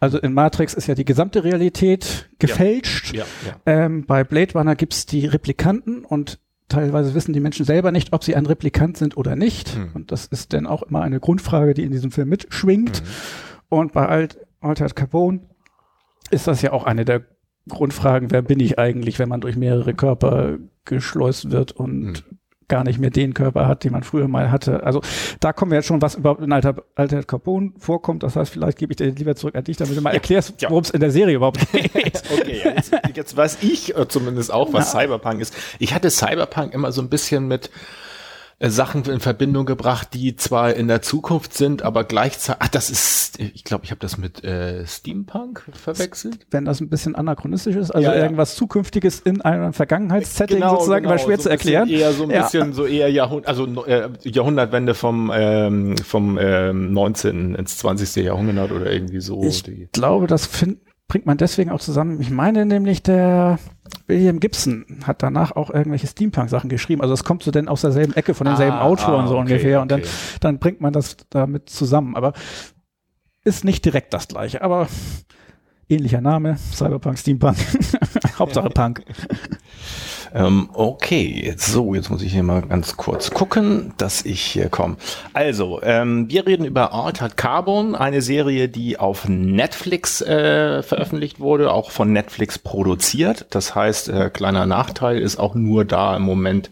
Also 0.00 0.18
in 0.18 0.32
Matrix 0.32 0.74
ist 0.74 0.86
ja 0.86 0.94
die 0.94 1.04
gesamte 1.04 1.44
Realität 1.44 2.30
gefälscht. 2.38 3.14
Ja, 3.14 3.24
ja. 3.46 3.56
Ähm, 3.66 4.04
bei 4.06 4.24
Blade 4.24 4.52
Runner 4.54 4.74
gibt's 4.76 5.06
die 5.06 5.26
Replikanten 5.26 6.04
und 6.04 6.38
teilweise 6.68 7.14
wissen 7.14 7.32
die 7.32 7.40
Menschen 7.40 7.66
selber 7.66 7.90
nicht, 7.92 8.12
ob 8.12 8.22
sie 8.24 8.36
ein 8.36 8.46
Replikant 8.46 8.96
sind 8.96 9.16
oder 9.16 9.36
nicht. 9.36 9.74
Hm. 9.74 9.90
Und 9.94 10.12
das 10.12 10.26
ist 10.26 10.52
dann 10.52 10.66
auch 10.66 10.82
immer 10.84 11.02
eine 11.02 11.18
Grundfrage, 11.20 11.74
die 11.74 11.82
in 11.82 11.90
diesem 11.92 12.10
Film 12.12 12.28
mitschwingt. 12.28 13.02
Und 13.68 13.92
bei 13.92 14.06
Alt, 14.06 14.38
Altered 14.60 14.94
Carbon 14.96 15.40
ist 16.30 16.46
das 16.46 16.62
ja 16.62 16.72
auch 16.72 16.84
eine 16.84 17.04
der 17.04 17.22
Grundfragen, 17.68 18.30
wer 18.30 18.42
bin 18.42 18.60
ich 18.60 18.78
eigentlich, 18.78 19.18
wenn 19.18 19.28
man 19.28 19.40
durch 19.40 19.56
mehrere 19.56 19.94
Körper 19.94 20.58
geschleust 20.84 21.50
wird 21.50 21.72
und 21.72 22.24
gar 22.70 22.84
nicht 22.84 22.98
mehr 22.98 23.10
den 23.10 23.34
Körper 23.34 23.66
hat, 23.66 23.84
den 23.84 23.92
man 23.92 24.02
früher 24.02 24.28
mal 24.28 24.50
hatte. 24.50 24.84
Also 24.84 25.02
da 25.40 25.52
kommen 25.52 25.72
wir 25.72 25.76
jetzt 25.76 25.86
schon, 25.86 26.00
was 26.00 26.14
überhaupt 26.14 26.40
in 26.40 26.52
Alter, 26.52 26.76
Altered 26.94 27.28
Carbon 27.28 27.74
vorkommt. 27.76 28.22
Das 28.22 28.36
heißt, 28.36 28.50
vielleicht 28.50 28.78
gebe 28.78 28.92
ich 28.92 28.96
dir 28.96 29.10
lieber 29.10 29.34
zurück 29.34 29.56
an 29.56 29.64
dich, 29.64 29.76
damit 29.76 29.96
du 29.96 30.00
mal 30.00 30.14
erklärst, 30.14 30.62
ja. 30.62 30.70
worum 30.70 30.84
es 30.84 30.90
in 30.90 31.00
der 31.00 31.10
Serie 31.10 31.36
überhaupt 31.36 31.60
geht. 31.72 32.22
Okay, 32.32 32.62
ja, 32.64 32.70
jetzt, 32.70 32.92
jetzt 33.14 33.36
weiß 33.36 33.58
ich 33.62 33.94
äh, 33.96 34.08
zumindest 34.08 34.52
auch, 34.52 34.72
was 34.72 34.92
Cyberpunk 34.92 35.40
ist. 35.40 35.54
Ich 35.78 35.92
hatte 35.92 36.10
Cyberpunk 36.10 36.72
immer 36.72 36.92
so 36.92 37.02
ein 37.02 37.10
bisschen 37.10 37.48
mit 37.48 37.70
Sachen 38.62 39.04
in 39.04 39.20
Verbindung 39.20 39.64
gebracht, 39.64 40.08
die 40.12 40.36
zwar 40.36 40.74
in 40.74 40.86
der 40.86 41.00
Zukunft 41.00 41.54
sind, 41.54 41.82
aber 41.82 42.04
gleichzeitig, 42.04 42.60
ach, 42.62 42.68
das 42.68 42.90
ist, 42.90 43.40
ich 43.40 43.64
glaube, 43.64 43.84
ich 43.86 43.90
habe 43.90 44.00
das 44.00 44.18
mit 44.18 44.44
äh, 44.44 44.86
Steampunk 44.86 45.64
verwechselt. 45.72 46.46
wenn 46.50 46.66
das 46.66 46.80
ein 46.82 46.90
bisschen 46.90 47.14
anachronistisch 47.14 47.76
ist, 47.76 47.90
also 47.90 48.06
Ja, 48.06 48.14
ja. 48.14 48.22
irgendwas 48.22 48.56
Zukünftiges 48.56 49.20
in 49.20 49.40
einem 49.40 49.72
Vergangenheitssetting 49.72 50.60
sozusagen, 50.62 51.04
genau, 51.04 51.14
immer 51.14 51.18
schwer 51.18 51.36
so 51.38 51.44
zu 51.44 51.48
erklären. 51.48 51.88
Eher 51.88 52.12
so 52.12 52.24
ein 52.24 52.30
Ja. 52.30 52.42
bisschen, 52.42 52.74
so 52.74 52.84
eher 52.84 53.08
Jahrhundert, 53.10 53.48
also 53.48 53.64
äh, 53.86 54.10
Jahrhundertwende 54.24 54.92
vom, 54.94 55.32
ähm, 55.34 55.96
vom 55.96 56.36
ähm, 56.38 56.92
19. 56.92 57.54
ins 57.54 57.78
20. 57.78 58.16
Jahrhundert 58.24 58.72
oder 58.72 58.92
irgendwie 58.92 59.20
so. 59.20 59.42
Ich 59.42 59.64
glaube, 59.92 60.26
das 60.26 60.44
find, 60.46 60.78
bringt 61.10 61.26
man 61.26 61.36
deswegen 61.36 61.70
auch 61.70 61.80
zusammen. 61.80 62.20
Ich 62.20 62.30
meine 62.30 62.64
nämlich, 62.64 63.02
der 63.02 63.58
William 64.06 64.38
Gibson 64.38 64.86
hat 65.04 65.24
danach 65.24 65.50
auch 65.56 65.68
irgendwelche 65.68 66.06
Steampunk-Sachen 66.06 66.70
geschrieben. 66.70 67.02
Also 67.02 67.12
es 67.14 67.24
kommt 67.24 67.42
so 67.42 67.50
denn 67.50 67.66
aus 67.66 67.80
derselben 67.80 68.14
Ecke 68.14 68.32
von 68.32 68.46
denselben 68.46 68.76
Ah, 68.76 68.82
Autoren 68.82 69.24
ah, 69.24 69.26
so 69.26 69.34
okay, 69.34 69.40
ungefähr. 69.40 69.82
Und 69.82 69.90
dann, 69.90 70.00
okay. 70.00 70.08
dann 70.38 70.58
bringt 70.60 70.80
man 70.80 70.92
das 70.92 71.16
damit 71.28 71.68
zusammen. 71.68 72.14
Aber 72.14 72.32
ist 73.42 73.64
nicht 73.64 73.84
direkt 73.84 74.14
das 74.14 74.28
gleiche. 74.28 74.62
Aber 74.62 74.86
ähnlicher 75.88 76.20
Name, 76.20 76.56
Cyberpunk, 76.72 77.18
Steampunk. 77.18 77.56
Hauptsache 78.38 78.70
Punk. 78.70 79.02
Ähm, 80.34 80.70
okay, 80.72 81.54
so, 81.56 81.94
jetzt 81.94 82.10
muss 82.10 82.22
ich 82.22 82.32
hier 82.32 82.42
mal 82.42 82.62
ganz 82.62 82.96
kurz 82.96 83.30
gucken, 83.30 83.92
dass 83.96 84.24
ich 84.24 84.40
hier 84.40 84.68
komme. 84.68 84.96
Also, 85.32 85.80
ähm, 85.82 86.30
wir 86.30 86.46
reden 86.46 86.64
über 86.64 86.92
Altered 86.92 87.36
Carbon, 87.36 87.94
eine 87.94 88.22
Serie, 88.22 88.68
die 88.68 88.98
auf 88.98 89.28
Netflix 89.28 90.20
äh, 90.20 90.82
veröffentlicht 90.82 91.40
wurde, 91.40 91.72
auch 91.72 91.90
von 91.90 92.12
Netflix 92.12 92.58
produziert. 92.58 93.46
Das 93.50 93.74
heißt, 93.74 94.08
äh, 94.08 94.30
kleiner 94.30 94.66
Nachteil 94.66 95.18
ist 95.18 95.38
auch 95.38 95.54
nur 95.54 95.84
da 95.84 96.16
im 96.16 96.22
Moment 96.22 96.70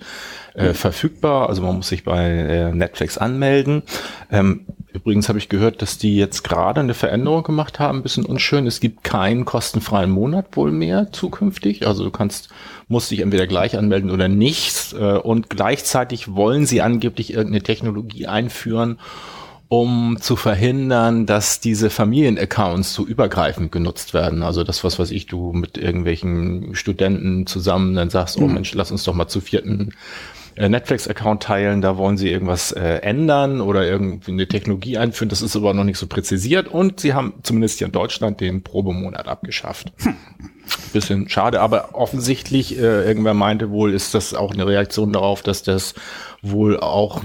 äh, 0.58 0.74
verfügbar. 0.74 1.48
Also 1.48 1.62
man 1.62 1.76
muss 1.76 1.88
sich 1.88 2.04
bei 2.04 2.26
äh, 2.26 2.72
Netflix 2.72 3.16
anmelden. 3.16 3.82
Ähm, 4.30 4.66
übrigens 4.92 5.28
habe 5.28 5.38
ich 5.38 5.48
gehört, 5.48 5.82
dass 5.82 5.98
die 5.98 6.16
jetzt 6.16 6.42
gerade 6.42 6.80
eine 6.80 6.94
Veränderung 6.94 7.44
gemacht 7.44 7.78
haben, 7.78 7.98
ein 7.98 8.02
bisschen 8.02 8.24
unschön. 8.26 8.66
Es 8.66 8.80
gibt 8.80 9.04
keinen 9.04 9.44
kostenfreien 9.44 10.10
Monat 10.10 10.56
wohl 10.56 10.72
mehr 10.72 11.12
zukünftig. 11.12 11.86
Also 11.86 12.04
du 12.04 12.10
kannst, 12.10 12.48
musst 12.88 13.10
dich 13.10 13.20
entweder 13.20 13.46
gleich 13.46 13.76
anmelden 13.76 14.10
oder 14.10 14.28
nicht. 14.28 14.94
Äh, 14.94 15.18
und 15.18 15.50
gleichzeitig 15.50 16.34
wollen 16.34 16.66
sie 16.66 16.82
angeblich 16.82 17.32
irgendeine 17.32 17.62
Technologie 17.62 18.26
einführen, 18.26 18.98
um 19.68 20.16
zu 20.20 20.34
verhindern, 20.34 21.26
dass 21.26 21.60
diese 21.60 21.90
Familienaccounts 21.90 22.94
so 22.94 23.06
übergreifend 23.06 23.70
genutzt 23.70 24.14
werden. 24.14 24.42
Also 24.42 24.64
das, 24.64 24.82
was 24.82 24.98
weiß 24.98 25.10
ich, 25.10 25.26
du 25.26 25.52
mit 25.52 25.76
irgendwelchen 25.76 26.74
Studenten 26.74 27.46
zusammen 27.46 27.94
dann 27.94 28.08
sagst, 28.08 28.38
oh 28.38 28.48
Mensch, 28.48 28.72
lass 28.74 28.90
uns 28.90 29.04
doch 29.04 29.14
mal 29.14 29.28
zu 29.28 29.42
vierten 29.42 29.92
Netflix-Account 30.66 31.42
teilen, 31.42 31.80
da 31.80 31.96
wollen 31.96 32.16
sie 32.16 32.30
irgendwas 32.30 32.72
äh, 32.72 32.96
ändern 33.02 33.60
oder 33.60 33.86
irgendwie 33.86 34.32
eine 34.32 34.48
Technologie 34.48 34.98
einführen. 34.98 35.28
Das 35.28 35.42
ist 35.42 35.54
aber 35.54 35.74
noch 35.74 35.84
nicht 35.84 35.98
so 35.98 36.06
präzisiert 36.06 36.68
und 36.68 37.00
sie 37.00 37.14
haben 37.14 37.34
zumindest 37.42 37.78
hier 37.78 37.86
in 37.86 37.92
Deutschland 37.92 38.40
den 38.40 38.62
Probemonat 38.62 39.28
abgeschafft. 39.28 39.92
Bisschen 40.92 41.28
schade, 41.28 41.60
aber 41.60 41.94
offensichtlich, 41.94 42.78
äh, 42.78 43.04
irgendwer 43.04 43.34
meinte 43.34 43.70
wohl, 43.70 43.94
ist 43.94 44.14
das 44.14 44.34
auch 44.34 44.52
eine 44.52 44.66
Reaktion 44.66 45.12
darauf, 45.12 45.42
dass 45.42 45.62
das 45.62 45.94
wohl 46.42 46.78
auch 46.80 47.22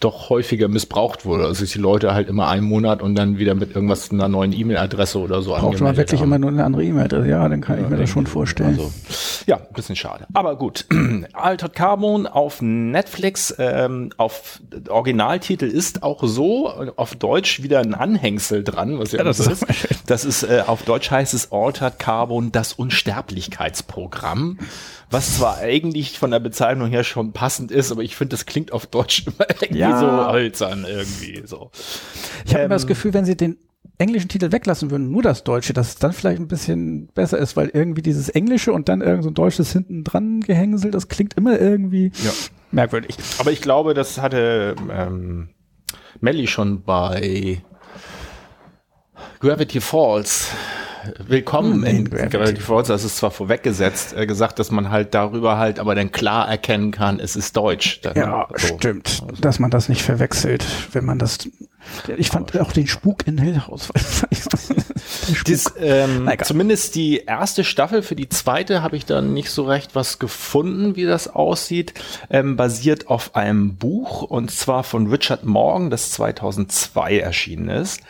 doch 0.00 0.30
häufiger 0.30 0.68
missbraucht 0.68 1.26
wurde. 1.26 1.44
Also 1.44 1.64
die 1.64 1.78
Leute 1.78 2.14
halt 2.14 2.28
immer 2.28 2.48
einen 2.48 2.64
Monat 2.64 3.02
und 3.02 3.14
dann 3.14 3.38
wieder 3.38 3.54
mit 3.54 3.74
irgendwas 3.74 4.10
einer 4.10 4.28
neuen 4.28 4.52
E-Mail-Adresse 4.52 5.18
oder 5.18 5.42
so 5.42 5.50
Braucht 5.50 5.80
man 5.80 5.96
wirklich 5.96 6.20
haben. 6.20 6.28
immer 6.28 6.38
nur 6.38 6.50
eine 6.50 6.64
andere 6.64 6.82
E-Mail-Adresse? 6.84 7.28
Ja, 7.28 7.46
dann 7.48 7.60
kann 7.60 7.82
ich 7.82 7.88
mir 7.88 7.96
das 7.98 8.08
schon 8.08 8.26
vorstellen. 8.26 8.70
Also, 8.70 8.90
ja, 9.46 9.56
ein 9.56 9.74
bisschen 9.74 9.96
schade. 9.96 10.26
Aber 10.32 10.56
gut. 10.56 10.86
Altered 11.34 11.74
Carbon 11.74 12.26
auf 12.26 12.62
Netflix, 12.62 13.54
ähm, 13.58 14.10
auf 14.16 14.60
Originaltitel 14.88 15.66
ist 15.66 16.02
auch 16.02 16.24
so, 16.24 16.68
auf 16.96 17.14
Deutsch 17.14 17.62
wieder 17.62 17.80
ein 17.80 17.94
Anhängsel 17.94 18.64
dran, 18.64 18.98
was 18.98 19.12
ja, 19.12 19.18
Ja, 19.18 19.24
das 19.24 19.38
ist. 19.40 19.66
Das 20.06 20.24
ist, 20.24 20.42
äh, 20.42 20.64
auf 20.66 20.82
Deutsch 20.82 21.10
heißt 21.10 21.34
es 21.34 21.52
Altered 21.52 21.98
Carbon, 22.00 22.50
das 22.50 22.72
Unsterblichkeitsprogramm. 22.72 24.58
Was 25.12 25.36
zwar 25.38 25.58
eigentlich 25.58 26.18
von 26.18 26.30
der 26.30 26.38
Bezeichnung 26.38 26.88
her 26.88 27.02
schon 27.04 27.32
passend 27.32 27.70
ist, 27.72 27.90
aber 27.90 28.02
ich 28.02 28.14
finde, 28.16 28.30
das 28.34 28.46
klingt 28.46 28.72
auf 28.72 28.86
Deutsch 28.86 29.24
immer 29.26 29.46
irgendwie 29.60 29.78
Ja. 29.78 29.98
so 29.98 30.32
hölzern 30.32 30.84
irgendwie 30.88 31.42
so. 31.46 31.70
Ich 32.44 32.52
habe 32.54 32.60
immer 32.64 32.64
Ähm, 32.66 32.70
das 32.70 32.86
Gefühl, 32.86 33.12
wenn 33.12 33.24
sie 33.24 33.36
den 33.36 33.56
englischen 33.98 34.28
Titel 34.28 34.50
weglassen 34.52 34.90
würden, 34.90 35.10
nur 35.10 35.22
das 35.22 35.44
Deutsche, 35.44 35.72
dass 35.74 35.88
es 35.88 35.94
dann 35.96 36.12
vielleicht 36.12 36.40
ein 36.40 36.48
bisschen 36.48 37.08
besser 37.08 37.38
ist, 37.38 37.56
weil 37.56 37.68
irgendwie 37.68 38.02
dieses 38.02 38.28
Englische 38.30 38.72
und 38.72 38.88
dann 38.88 39.00
irgend 39.02 39.24
so 39.24 39.30
ein 39.30 39.34
Deutsches 39.34 39.72
hinten 39.72 40.04
dran 40.04 40.40
gehängselt, 40.40 40.94
das 40.94 41.08
klingt 41.08 41.34
immer 41.34 41.58
irgendwie 41.60 42.12
Ja. 42.24 42.30
merkwürdig. 42.70 43.16
Aber 43.38 43.52
ich 43.52 43.60
glaube, 43.60 43.92
das 43.94 44.18
hatte 44.18 44.74
ähm, 44.90 45.50
Melly 46.20 46.46
schon 46.46 46.82
bei 46.82 47.62
Gravity 49.40 49.80
Falls. 49.80 50.50
Willkommen 51.26 51.74
Hm, 51.74 51.84
in 51.84 51.96
in 51.96 52.04
Gravity. 52.10 52.36
Gravity. 52.36 52.60
Falls. 52.60 52.88
Das 52.88 53.04
ist 53.04 53.16
zwar 53.16 53.30
vorweggesetzt, 53.30 54.14
äh, 54.16 54.26
gesagt, 54.26 54.58
dass 54.58 54.70
man 54.70 54.90
halt 54.90 55.14
darüber 55.14 55.58
halt 55.58 55.78
aber 55.78 55.94
dann 55.94 56.12
klar 56.12 56.48
erkennen 56.48 56.90
kann, 56.90 57.20
es 57.20 57.36
ist 57.36 57.56
Deutsch. 57.56 58.00
Dann, 58.02 58.16
Ja, 58.16 58.48
so. 58.56 58.76
stimmt, 58.76 59.22
dass 59.40 59.58
man 59.58 59.70
das 59.70 59.88
nicht 59.88 60.02
verwechselt, 60.02 60.64
wenn 60.92 61.04
man 61.04 61.18
das. 61.18 61.38
Ich 62.18 62.28
fand 62.28 62.58
auch 62.60 62.72
den 62.72 62.86
Spuk 62.86 63.26
in 63.26 63.38
Hill 63.38 63.62
House. 63.66 63.88
Dies, 65.46 65.72
ähm, 65.78 66.30
zumindest 66.42 66.94
die 66.94 67.18
erste 67.24 67.64
Staffel, 67.64 68.02
für 68.02 68.14
die 68.14 68.28
zweite 68.28 68.82
habe 68.82 68.96
ich 68.96 69.06
dann 69.06 69.32
nicht 69.32 69.50
so 69.50 69.64
recht 69.64 69.94
was 69.94 70.18
gefunden, 70.18 70.94
wie 70.96 71.04
das 71.06 71.28
aussieht. 71.28 71.94
Ähm, 72.28 72.56
basiert 72.56 73.08
auf 73.08 73.34
einem 73.34 73.76
Buch 73.76 74.22
und 74.22 74.50
zwar 74.50 74.84
von 74.84 75.06
Richard 75.06 75.44
Morgan, 75.44 75.88
das 75.90 76.10
2002 76.12 77.18
erschienen 77.18 77.68
ist. 77.70 78.00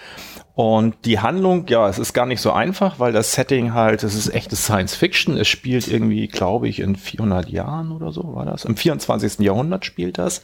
Und 0.54 1.04
die 1.04 1.20
Handlung, 1.20 1.66
ja, 1.68 1.88
es 1.88 1.98
ist 1.98 2.12
gar 2.12 2.26
nicht 2.26 2.40
so 2.40 2.52
einfach, 2.52 2.98
weil 2.98 3.12
das 3.12 3.32
Setting 3.32 3.72
halt, 3.72 4.02
es 4.02 4.14
ist 4.14 4.34
echte 4.34 4.56
Science 4.56 4.94
Fiction. 4.94 5.36
Es 5.36 5.48
spielt 5.48 5.88
irgendwie, 5.88 6.26
glaube 6.28 6.68
ich, 6.68 6.80
in 6.80 6.96
400 6.96 7.48
Jahren 7.48 7.92
oder 7.92 8.12
so 8.12 8.34
war 8.34 8.44
das. 8.44 8.64
Im 8.64 8.76
24. 8.76 9.38
Jahrhundert 9.38 9.84
spielt 9.84 10.18
das 10.18 10.42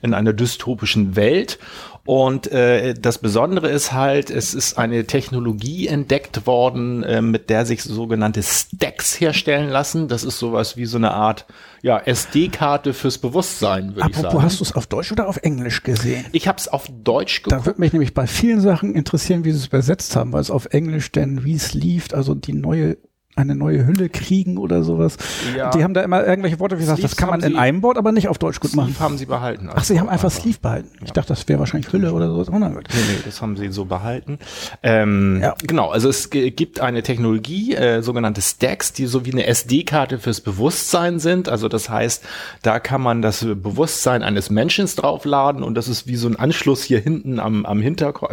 in 0.00 0.14
einer 0.14 0.32
dystopischen 0.32 1.16
Welt. 1.16 1.58
Und 2.04 2.50
äh, 2.50 2.94
das 2.94 3.18
Besondere 3.18 3.68
ist 3.68 3.92
halt, 3.92 4.28
es 4.28 4.54
ist 4.54 4.76
eine 4.76 5.04
Technologie 5.06 5.86
entdeckt 5.86 6.46
worden, 6.46 7.04
äh, 7.04 7.22
mit 7.22 7.48
der 7.48 7.64
sich 7.64 7.84
sogenannte 7.84 8.42
Stacks 8.42 9.20
herstellen 9.20 9.68
lassen. 9.68 10.08
Das 10.08 10.24
ist 10.24 10.38
sowas 10.38 10.76
wie 10.76 10.86
so 10.86 10.96
eine 10.96 11.12
Art 11.12 11.46
ja, 11.80 11.98
SD-Karte 11.98 12.92
fürs 12.92 13.18
Bewusstsein, 13.18 13.94
würde 13.94 14.10
ich 14.10 14.16
sagen. 14.16 14.42
hast 14.42 14.58
du 14.58 14.64
es 14.64 14.74
auf 14.74 14.88
Deutsch 14.88 15.12
oder 15.12 15.28
auf 15.28 15.36
Englisch 15.38 15.84
gesehen? 15.84 16.24
Ich 16.32 16.48
habe 16.48 16.58
es 16.58 16.66
auf 16.66 16.88
Deutsch 16.90 17.44
geguckt. 17.44 17.60
Da 17.60 17.66
würde 17.66 17.80
mich 17.80 17.92
nämlich 17.92 18.14
bei 18.14 18.26
vielen 18.26 18.60
Sachen 18.60 18.96
interessieren, 18.96 19.44
wie 19.44 19.52
sie 19.52 19.58
es 19.58 19.66
übersetzt 19.66 20.16
haben, 20.16 20.32
weil 20.32 20.40
es 20.40 20.50
auf 20.50 20.66
Englisch 20.66 21.12
denn 21.12 21.38
Resleeved, 21.38 22.14
also 22.14 22.34
die 22.34 22.52
neue 22.52 22.96
eine 23.34 23.54
neue 23.54 23.86
Hülle 23.86 24.10
kriegen 24.10 24.58
oder 24.58 24.82
sowas. 24.82 25.16
Ja. 25.56 25.70
Die 25.70 25.82
haben 25.82 25.94
da 25.94 26.02
immer 26.02 26.24
irgendwelche 26.26 26.60
Worte, 26.60 26.76
wie 26.76 26.82
gesagt, 26.82 27.02
das 27.02 27.16
kann 27.16 27.30
man 27.30 27.42
in 27.42 27.56
einem 27.56 27.82
Wort, 27.82 27.96
aber 27.96 28.12
nicht 28.12 28.28
auf 28.28 28.36
Deutsch 28.36 28.60
gut 28.60 28.74
machen. 28.74 28.88
Sleeve 28.90 29.00
haben 29.00 29.16
sie 29.16 29.24
behalten. 29.24 29.70
Ach, 29.74 29.84
sie 29.84 29.98
haben 29.98 30.10
einfach 30.10 30.30
Sleeve 30.30 30.58
behalten. 30.60 30.90
Ja. 31.00 31.06
Ich 31.06 31.12
dachte, 31.12 31.28
das 31.28 31.48
wäre 31.48 31.58
wahrscheinlich 31.58 31.90
Hülle 31.92 32.12
oder 32.12 32.28
so. 32.28 32.52
Oh, 32.52 32.58
nee, 32.58 32.68
nee, 32.68 32.82
das 33.24 33.40
haben 33.40 33.56
sie 33.56 33.72
so 33.72 33.86
behalten. 33.86 34.38
Ähm, 34.82 35.40
ja. 35.40 35.54
Genau, 35.62 35.88
also 35.88 36.10
es 36.10 36.28
gibt 36.28 36.80
eine 36.80 37.02
Technologie, 37.02 37.74
äh, 37.74 38.02
sogenannte 38.02 38.42
Stacks, 38.42 38.92
die 38.92 39.06
so 39.06 39.24
wie 39.24 39.32
eine 39.32 39.46
SD-Karte 39.46 40.18
fürs 40.18 40.42
Bewusstsein 40.42 41.18
sind. 41.18 41.48
Also 41.48 41.68
das 41.68 41.88
heißt, 41.88 42.24
da 42.62 42.80
kann 42.80 43.00
man 43.00 43.22
das 43.22 43.44
Bewusstsein 43.44 44.22
eines 44.22 44.50
Menschen 44.50 44.86
draufladen 44.86 45.62
und 45.62 45.74
das 45.74 45.88
ist 45.88 46.06
wie 46.06 46.16
so 46.16 46.28
ein 46.28 46.36
Anschluss 46.36 46.82
hier 46.82 46.98
hinten 46.98 47.38
am, 47.38 47.64
am 47.64 47.80
Hinterkopf, 47.80 48.30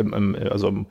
also 0.50 0.68
im 0.68 0.88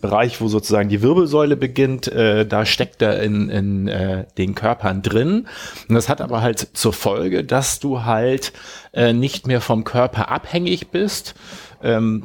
Bereich, 0.00 0.40
wo 0.40 0.48
sozusagen 0.48 0.88
die 0.88 1.02
Wirbelsäule 1.02 1.56
beginnt, 1.56 2.08
äh, 2.08 2.46
da 2.46 2.64
steckt 2.64 3.02
er 3.02 3.22
in 3.22 3.51
in 3.52 3.86
äh, 3.88 4.26
den 4.38 4.54
Körpern 4.54 5.02
drin. 5.02 5.46
Und 5.88 5.94
das 5.94 6.08
hat 6.08 6.20
aber 6.20 6.42
halt 6.42 6.70
zur 6.72 6.92
Folge, 6.92 7.44
dass 7.44 7.78
du 7.78 8.04
halt 8.04 8.52
äh, 8.92 9.12
nicht 9.12 9.46
mehr 9.46 9.60
vom 9.60 9.84
Körper 9.84 10.30
abhängig 10.30 10.88
bist. 10.88 11.34
Ähm, 11.82 12.24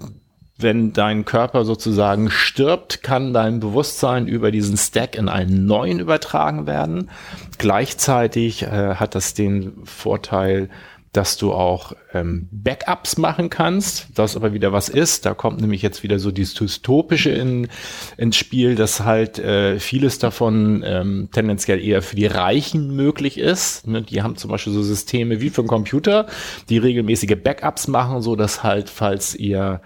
wenn 0.59 0.91
dein 0.91 1.23
Körper 1.23 1.65
sozusagen 1.65 2.31
stirbt, 2.31 3.03
kann 3.03 3.31
dein 3.31 3.59
Bewusstsein 3.59 4.27
über 4.27 4.49
diesen 4.49 4.75
Stack 4.75 5.15
in 5.15 5.29
einen 5.29 5.67
neuen 5.67 5.99
übertragen 5.99 6.65
werden. 6.65 7.11
Gleichzeitig 7.59 8.63
äh, 8.63 8.95
hat 8.95 9.13
das 9.13 9.35
den 9.35 9.85
Vorteil, 9.85 10.69
dass 11.17 11.35
du 11.35 11.51
auch 11.51 11.93
ähm, 12.13 12.47
Backups 12.51 13.17
machen 13.17 13.49
kannst, 13.49 14.09
das 14.13 14.35
aber 14.35 14.53
wieder 14.53 14.71
was 14.71 14.87
ist. 14.87 15.25
Da 15.25 15.33
kommt 15.33 15.59
nämlich 15.59 15.81
jetzt 15.81 16.03
wieder 16.03 16.19
so 16.19 16.29
dieses 16.29 16.53
Dystopische 16.53 17.31
in, 17.31 17.69
ins 18.17 18.35
Spiel, 18.35 18.75
dass 18.75 19.03
halt 19.03 19.39
äh, 19.39 19.79
vieles 19.79 20.19
davon 20.19 20.83
ähm, 20.85 21.29
tendenziell 21.31 21.83
eher 21.83 22.03
für 22.03 22.15
die 22.15 22.27
Reichen 22.27 22.95
möglich 22.95 23.39
ist. 23.39 23.87
Ne? 23.87 24.03
Die 24.03 24.21
haben 24.21 24.35
zum 24.35 24.51
Beispiel 24.51 24.73
so 24.73 24.83
Systeme 24.83 25.41
wie 25.41 25.49
für 25.49 25.61
einen 25.61 25.67
Computer, 25.67 26.27
die 26.69 26.77
regelmäßige 26.77 27.35
Backups 27.43 27.87
machen, 27.87 28.21
so 28.21 28.35
dass 28.35 28.61
halt, 28.61 28.87
falls 28.87 29.33
ihr 29.33 29.81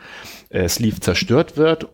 äh, 0.49 0.67
Sleeve 0.67 0.99
zerstört 0.99 1.55
wird 1.55 1.87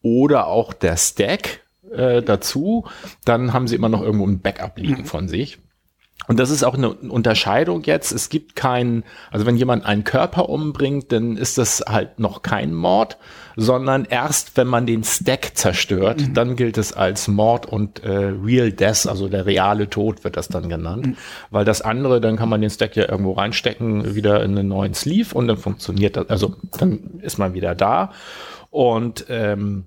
oder 0.00 0.46
auch 0.46 0.72
der 0.72 0.96
Stack 0.96 1.60
äh, 1.92 2.22
dazu, 2.22 2.86
dann 3.26 3.52
haben 3.52 3.68
sie 3.68 3.76
immer 3.76 3.90
noch 3.90 4.00
irgendwo 4.00 4.26
ein 4.26 4.40
Backup 4.40 4.78
liegen 4.78 5.02
mhm. 5.02 5.06
von 5.06 5.28
sich. 5.28 5.58
Und 6.26 6.40
das 6.40 6.50
ist 6.50 6.64
auch 6.64 6.74
eine 6.74 6.90
Unterscheidung 6.90 7.82
jetzt. 7.82 8.10
Es 8.10 8.30
gibt 8.30 8.56
keinen, 8.56 9.04
also 9.30 9.44
wenn 9.44 9.56
jemand 9.56 9.84
einen 9.84 10.04
Körper 10.04 10.48
umbringt, 10.48 11.12
dann 11.12 11.36
ist 11.36 11.58
das 11.58 11.84
halt 11.86 12.18
noch 12.18 12.40
kein 12.40 12.72
Mord, 12.72 13.18
sondern 13.56 14.06
erst 14.06 14.56
wenn 14.56 14.66
man 14.66 14.86
den 14.86 15.04
Stack 15.04 15.52
zerstört, 15.54 16.20
mhm. 16.20 16.34
dann 16.34 16.56
gilt 16.56 16.78
es 16.78 16.94
als 16.94 17.28
Mord 17.28 17.66
und 17.66 18.02
äh, 18.04 18.32
Real 18.42 18.72
Death, 18.72 19.06
also 19.06 19.28
der 19.28 19.44
reale 19.44 19.90
Tod 19.90 20.24
wird 20.24 20.36
das 20.36 20.48
dann 20.48 20.68
genannt. 20.70 21.06
Mhm. 21.08 21.16
Weil 21.50 21.66
das 21.66 21.82
andere, 21.82 22.20
dann 22.22 22.36
kann 22.36 22.48
man 22.48 22.62
den 22.62 22.70
Stack 22.70 22.96
ja 22.96 23.08
irgendwo 23.08 23.32
reinstecken, 23.32 24.14
wieder 24.14 24.42
in 24.42 24.56
einen 24.58 24.68
neuen 24.68 24.94
Sleeve 24.94 25.34
und 25.34 25.46
dann 25.46 25.58
funktioniert 25.58 26.16
das, 26.16 26.30
also 26.30 26.56
dann 26.78 27.20
ist 27.20 27.38
man 27.38 27.52
wieder 27.52 27.74
da. 27.74 28.12
Und 28.70 29.26
ähm, 29.28 29.86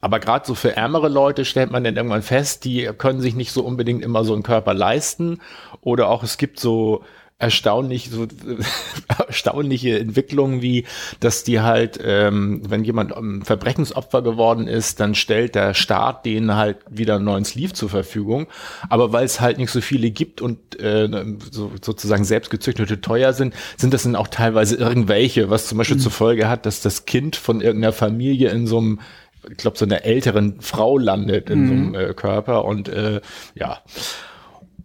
aber 0.00 0.20
gerade 0.20 0.46
so 0.46 0.54
für 0.54 0.76
ärmere 0.76 1.08
Leute 1.08 1.44
stellt 1.44 1.70
man 1.70 1.82
dann 1.84 1.96
irgendwann 1.96 2.22
fest, 2.22 2.64
die 2.64 2.88
können 2.98 3.20
sich 3.20 3.34
nicht 3.34 3.52
so 3.52 3.64
unbedingt 3.64 4.02
immer 4.02 4.24
so 4.24 4.32
einen 4.32 4.44
Körper 4.44 4.74
leisten. 4.74 5.40
Oder 5.80 6.08
auch 6.08 6.22
es 6.22 6.38
gibt 6.38 6.60
so 6.60 7.02
erstaunlich 7.40 8.10
so 8.10 8.26
erstaunliche 9.28 9.98
Entwicklungen 10.00 10.60
wie 10.60 10.86
dass 11.20 11.44
die 11.44 11.60
halt 11.60 11.98
ähm, 12.02 12.62
wenn 12.68 12.82
jemand 12.82 13.12
um 13.12 13.42
Verbrechensopfer 13.42 14.22
geworden 14.22 14.66
ist 14.66 14.98
dann 14.98 15.14
stellt 15.14 15.54
der 15.54 15.72
Staat 15.72 16.26
denen 16.26 16.56
halt 16.56 16.78
wieder 16.90 17.14
einen 17.14 17.24
neuen 17.24 17.44
Sleeve 17.44 17.74
zur 17.74 17.90
Verfügung 17.90 18.48
aber 18.88 19.12
weil 19.12 19.24
es 19.24 19.40
halt 19.40 19.58
nicht 19.58 19.70
so 19.70 19.80
viele 19.80 20.10
gibt 20.10 20.40
und 20.40 20.80
äh, 20.80 21.08
so, 21.52 21.70
sozusagen 21.80 22.24
selbstgezüchtete 22.24 23.00
teuer 23.00 23.32
sind 23.32 23.54
sind 23.76 23.94
das 23.94 24.02
dann 24.02 24.16
auch 24.16 24.28
teilweise 24.28 24.74
irgendwelche 24.74 25.48
was 25.48 25.68
zum 25.68 25.78
Beispiel 25.78 25.98
mhm. 25.98 26.02
zur 26.02 26.12
Folge 26.12 26.48
hat 26.48 26.66
dass 26.66 26.80
das 26.80 27.06
Kind 27.06 27.36
von 27.36 27.60
irgendeiner 27.60 27.92
Familie 27.92 28.50
in 28.50 28.66
so 28.66 28.78
einem 28.78 28.98
ich 29.50 29.56
glaube, 29.56 29.78
so 29.78 29.84
einer 29.84 30.04
älteren 30.04 30.60
Frau 30.60 30.98
landet 30.98 31.50
in 31.50 31.62
mhm. 31.62 31.66
so 31.66 31.72
einem 31.72 31.88
mhm. 31.88 31.94
äh, 31.94 32.14
Körper 32.14 32.64
und 32.64 32.88
äh, 32.88 33.20
ja. 33.54 33.78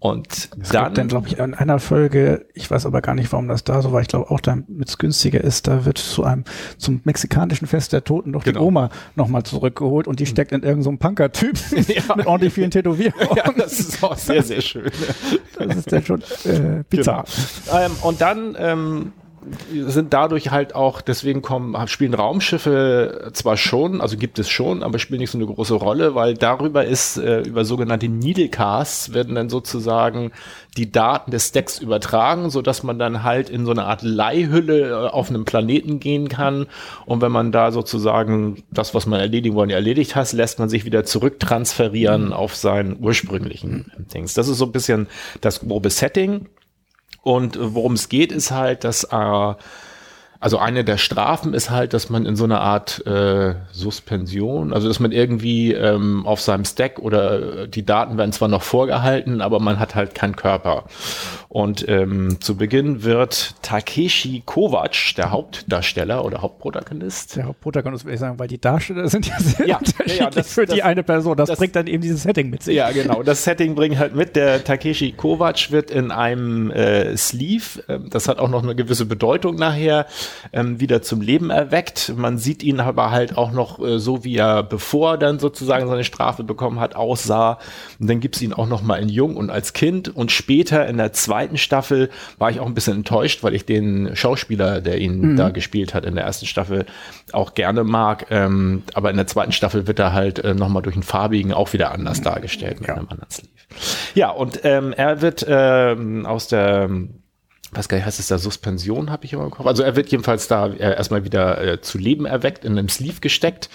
Und 0.04 0.50
es 0.60 0.68
dann, 0.68 0.94
dann 0.94 1.08
glaube 1.08 1.30
ich, 1.30 1.40
in 1.40 1.54
einer 1.54 1.80
Folge, 1.80 2.46
ich 2.54 2.70
weiß 2.70 2.86
aber 2.86 3.02
gar 3.02 3.16
nicht, 3.16 3.32
warum 3.32 3.48
das 3.48 3.64
da 3.64 3.82
so 3.82 3.94
war, 3.94 4.02
ich 4.02 4.10
glaube 4.10 4.30
auch, 4.32 4.42
damit 4.42 4.68
es 4.86 4.98
günstiger 4.98 5.42
ist, 5.42 5.66
da 5.66 5.86
wird 5.86 5.98
zu 5.98 6.26
einem, 6.26 6.44
zum 6.78 7.00
mexikanischen 7.06 7.68
Fest 7.68 7.94
der 7.94 8.04
Toten 8.04 8.32
noch 8.32 8.44
genau. 8.44 8.60
die 8.60 8.66
Oma 8.66 8.90
nochmal 9.16 9.44
zurückgeholt 9.44 10.06
und 10.08 10.20
die 10.20 10.26
steckt 10.26 10.52
in 10.52 10.62
irgendeinem 10.62 10.98
so 10.98 11.08
Punker-Typ 11.08 11.58
ja. 11.88 12.04
mit 12.18 12.26
ordentlich 12.26 12.52
vielen 12.52 12.70
Tätowierungen. 12.70 13.30
Ja, 13.38 13.50
das 13.54 13.80
ist 13.80 14.04
auch 14.04 14.18
sehr, 14.18 14.44
sehr 14.44 14.60
schön. 14.60 14.92
das 15.58 15.78
ist 15.78 15.90
dann 15.90 16.04
schon 16.04 16.22
äh, 16.44 16.84
bizarr. 16.90 17.24
Genau. 17.66 17.78
Ähm, 17.80 17.92
und 18.02 18.20
dann 18.20 18.58
ähm, 18.60 19.14
sind 19.72 20.14
dadurch 20.14 20.52
halt 20.52 20.76
auch, 20.76 21.02
deswegen 21.02 21.42
kommen, 21.42 21.76
spielen 21.88 22.14
Raumschiffe 22.14 23.32
zwar 23.34 23.58
schon, 23.58 24.02
also 24.02 24.18
gibt 24.18 24.40
es 24.40 24.50
schon, 24.50 24.84
aber 24.84 25.00
spielen 25.00 25.20
nicht 25.20 25.32
so 25.32 25.38
eine 25.38 25.48
große 25.48 25.74
Rolle, 25.74 26.16
weil 26.16 26.34
darüber 26.34 26.86
ist, 26.86 27.18
äh, 27.18 27.42
über 27.42 27.66
sogenannte 27.66 28.08
Needlecasts 28.08 29.14
werden 29.14 29.36
dann 29.36 29.50
sozusagen 29.50 30.32
die 30.78 30.92
Daten 30.92 31.32
des 31.32 31.50
Stacks 31.50 31.80
übertragen, 31.80 32.50
so 32.50 32.62
dass 32.62 32.84
man 32.84 32.98
dann 33.00 33.24
halt 33.24 33.50
in 33.50 33.66
so 33.66 33.72
eine 33.72 33.86
Art 33.86 34.02
Leihhülle 34.02 34.90
äh, 34.90 34.94
auf 35.10 35.30
einem 35.30 35.46
Planeten 35.46 36.00
gehen 36.00 36.30
kann. 36.30 36.68
Und 37.06 37.22
wenn 37.22 37.32
man 37.32 37.52
da 37.52 37.72
sozusagen 37.72 38.64
das, 38.72 38.94
was 38.94 39.06
man 39.06 39.20
erledigen 39.20 39.56
wollen, 39.56 39.70
erledigt 39.70 40.16
hat, 40.16 40.32
lässt 40.34 40.60
man 40.60 40.70
sich 40.70 40.86
wieder 40.86 41.04
zurücktransferieren 41.04 42.28
mhm. 42.28 42.34
auf 42.34 42.56
seinen 42.56 42.98
ursprünglichen 43.00 43.92
Dings. 44.14 44.34
Das 44.34 44.48
ist 44.48 44.58
so 44.58 44.66
ein 44.66 44.72
bisschen 44.72 45.08
das 45.42 45.60
grobe 45.60 45.90
Setting. 45.90 46.48
Und 47.24 47.58
worum 47.60 47.94
es 47.94 48.10
geht, 48.10 48.32
ist 48.32 48.52
halt, 48.52 48.84
dass 48.84 49.06
äh, 49.06 49.54
also 50.44 50.58
eine 50.58 50.84
der 50.84 50.98
Strafen 50.98 51.54
ist 51.54 51.70
halt, 51.70 51.94
dass 51.94 52.10
man 52.10 52.26
in 52.26 52.36
so 52.36 52.44
einer 52.44 52.60
Art 52.60 53.08
äh, 53.08 53.56
Suspension, 53.72 54.74
also 54.74 54.90
dass 54.90 55.00
man 55.00 55.14
irgendwie 55.14 55.72
ähm, 55.72 56.26
auf 56.26 56.42
seinem 56.42 56.66
Stack 56.66 57.00
oder 57.00 57.62
äh, 57.62 57.68
die 57.70 57.86
Daten 57.86 58.18
werden 58.18 58.34
zwar 58.34 58.50
noch 58.50 58.62
vorgehalten, 58.62 59.40
aber 59.40 59.62
man 59.62 59.80
hat 59.80 59.96
halt 59.96 60.16
keinen 60.16 60.36
Körper. 60.36 60.84
Und 61.48 61.88
ähm, 61.88 62.42
zu 62.42 62.58
Beginn 62.58 63.04
wird 63.04 63.56
Takeshi 63.62 64.44
Kovac, 64.46 65.16
der 65.16 65.32
Hauptdarsteller 65.32 66.26
oder 66.26 66.42
Hauptprotagonist. 66.42 67.38
Der 67.38 67.46
Hauptprotagonist 67.46 68.04
würde 68.04 68.16
ich 68.16 68.20
sagen, 68.20 68.38
weil 68.38 68.50
die 68.50 68.60
Darsteller 68.60 69.08
sind 69.08 69.26
ja 69.28 69.40
sehr 69.40 69.66
ja, 69.66 69.78
unterschiedlich 69.78 70.20
ja, 70.20 70.30
das, 70.30 70.52
für 70.52 70.66
das, 70.66 70.76
die 70.76 70.84
eine 70.84 71.04
Person. 71.04 71.38
Das, 71.38 71.48
das, 71.48 71.58
bringt 71.58 71.78
dann 71.78 71.88
eben 71.88 72.02
dieses 72.02 72.24
Setting 72.24 72.50
mit 72.50 72.64
sich. 72.64 72.76
Ja, 72.76 72.92
genau. 72.92 73.24
Das 73.24 73.46
Setting 73.46 73.76
bringt 73.76 73.98
halt 73.98 74.14
mit. 74.14 74.36
Der 74.36 74.62
Takeshi 74.62 75.14
Kovac 75.14 75.72
wird 75.72 75.90
in 75.90 76.12
einem 76.12 76.70
äh, 76.72 77.16
Sleeve, 77.16 77.88
äh, 77.88 78.00
das 78.10 78.28
hat 78.28 78.40
auch 78.40 78.50
noch 78.50 78.64
eine 78.64 78.76
gewisse 78.76 79.06
Bedeutung 79.06 79.56
nachher, 79.56 80.06
ähm, 80.52 80.80
wieder 80.80 81.02
zum 81.02 81.22
Leben 81.22 81.50
erweckt. 81.50 82.14
Man 82.16 82.38
sieht 82.38 82.64
ihn 82.64 82.80
aber 82.80 83.12
halt 83.12 83.38
auch 83.38 83.52
noch 83.52 83.80
äh, 83.80 84.00
so, 84.00 84.24
wie 84.24 84.38
er 84.38 84.64
bevor 84.64 85.18
dann 85.18 85.40
sozusagen 85.40 85.88
seine 85.88 86.04
Strafe 86.04 86.44
bekommen 86.44 86.80
hat, 86.80 86.96
aussah. 86.96 87.60
Und 88.00 88.10
dann 88.10 88.20
gibt's 88.20 88.42
ihn 88.42 88.54
auch 88.54 88.68
noch 88.68 88.82
mal 88.82 88.98
in 88.98 89.10
Jung 89.10 89.36
und 89.36 89.50
als 89.50 89.74
Kind 89.74 90.16
und 90.16 90.32
später 90.32 90.88
in 90.88 90.98
der 90.98 91.14
zweiten 91.14 91.58
Staffel 91.58 92.10
war 92.38 92.50
ich 92.50 92.60
auch 92.60 92.66
ein 92.66 92.74
bisschen 92.74 92.98
enttäuscht, 92.98 93.44
weil 93.44 93.54
ich 93.54 93.66
den 93.66 94.16
Schauspieler, 94.16 94.82
der 94.82 95.00
ihn 95.00 95.34
mhm. 95.34 95.36
da 95.38 95.50
gespielt 95.50 95.94
hat 95.94 96.06
in 96.06 96.16
der 96.16 96.24
ersten 96.24 96.46
Staffel, 96.46 96.86
auch 97.32 97.54
gerne 97.54 97.84
mag. 97.84 98.28
Ähm, 98.30 98.84
aber 98.94 99.10
in 99.10 99.18
der 99.18 99.28
zweiten 99.28 99.52
Staffel 99.52 99.88
wird 99.88 100.00
er 100.00 100.14
halt 100.14 100.40
äh, 100.40 100.54
nochmal 100.54 100.82
durch 100.82 100.96
einen 100.96 101.04
farbigen 101.04 101.54
auch 101.54 101.74
wieder 101.74 101.92
anders 101.92 102.22
dargestellt 102.22 102.80
mit 102.80 102.90
ja. 102.90 102.96
einem 102.96 103.08
anderen 103.10 103.30
Sleeve. 103.30 103.50
Ja, 104.16 104.30
und 104.30 104.62
ähm, 104.64 104.94
er 104.94 105.22
wird 105.22 105.46
ähm, 105.48 106.26
aus 106.26 106.48
der 106.48 106.90
was 107.76 107.90
gar 107.90 107.98
nicht, 107.98 108.06
heißt 108.06 108.20
es 108.20 108.28
da 108.28 108.38
Suspension, 108.38 109.12
habe 109.12 109.26
ich 109.26 109.34
immer 109.34 109.44
im 109.44 109.52
Kopf. 109.52 109.66
Also 109.66 109.84
er 109.84 109.96
wird 109.96 110.10
jedenfalls 110.10 110.48
da 110.48 110.68
äh, 110.68 110.96
erstmal 110.96 111.24
wieder 111.24 111.62
äh, 111.62 111.82
zu 111.82 111.98
Leben 111.98 112.26
erweckt, 112.26 112.66
in 112.66 112.78
einem 112.78 112.90
Sleeve 112.90 113.20
gesteckt. 113.22 113.70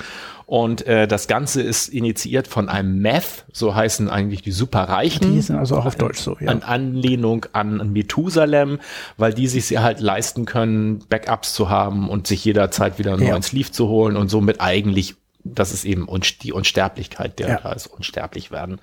Und 0.46 0.86
äh, 0.86 1.06
das 1.06 1.28
Ganze 1.28 1.60
ist 1.60 1.88
initiiert 1.88 2.48
von 2.48 2.70
einem 2.70 3.00
Meth, 3.00 3.44
so 3.52 3.74
heißen 3.74 4.08
eigentlich 4.08 4.40
die 4.40 4.50
Superreichen. 4.50 5.34
Die 5.34 5.42
sind 5.42 5.56
also 5.56 5.76
auch 5.76 5.84
auf 5.84 5.96
Deutsch 5.96 6.20
so, 6.20 6.38
ja. 6.40 6.50
An 6.50 6.62
Anlehnung 6.62 7.44
an 7.52 7.92
Methusalem, 7.92 8.78
weil 9.18 9.34
die 9.34 9.46
sich 9.46 9.66
sie 9.66 9.78
halt 9.78 10.00
leisten 10.00 10.46
können, 10.46 11.00
Backups 11.10 11.52
zu 11.52 11.68
haben 11.68 12.08
und 12.08 12.26
sich 12.26 12.46
jederzeit 12.46 12.98
wieder 12.98 13.12
einen 13.12 13.24
ja. 13.24 13.32
neuen 13.32 13.42
Sleeve 13.42 13.72
zu 13.72 13.88
holen 13.88 14.16
und 14.16 14.30
somit 14.30 14.62
eigentlich 14.62 15.16
das 15.44 15.72
ist 15.72 15.84
eben 15.84 16.08
die 16.42 16.52
Unsterblichkeit, 16.52 17.38
der 17.38 17.48
ja. 17.48 17.60
da 17.62 17.72
ist, 17.72 17.86
unsterblich 17.86 18.50
werden. 18.50 18.80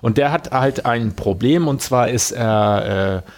Und 0.00 0.18
der 0.18 0.32
hat 0.32 0.50
halt 0.50 0.84
ein 0.84 1.14
Problem 1.14 1.68
und 1.68 1.80
zwar 1.80 2.08
ist 2.08 2.32
er 2.32 3.22
äh, 3.24 3.30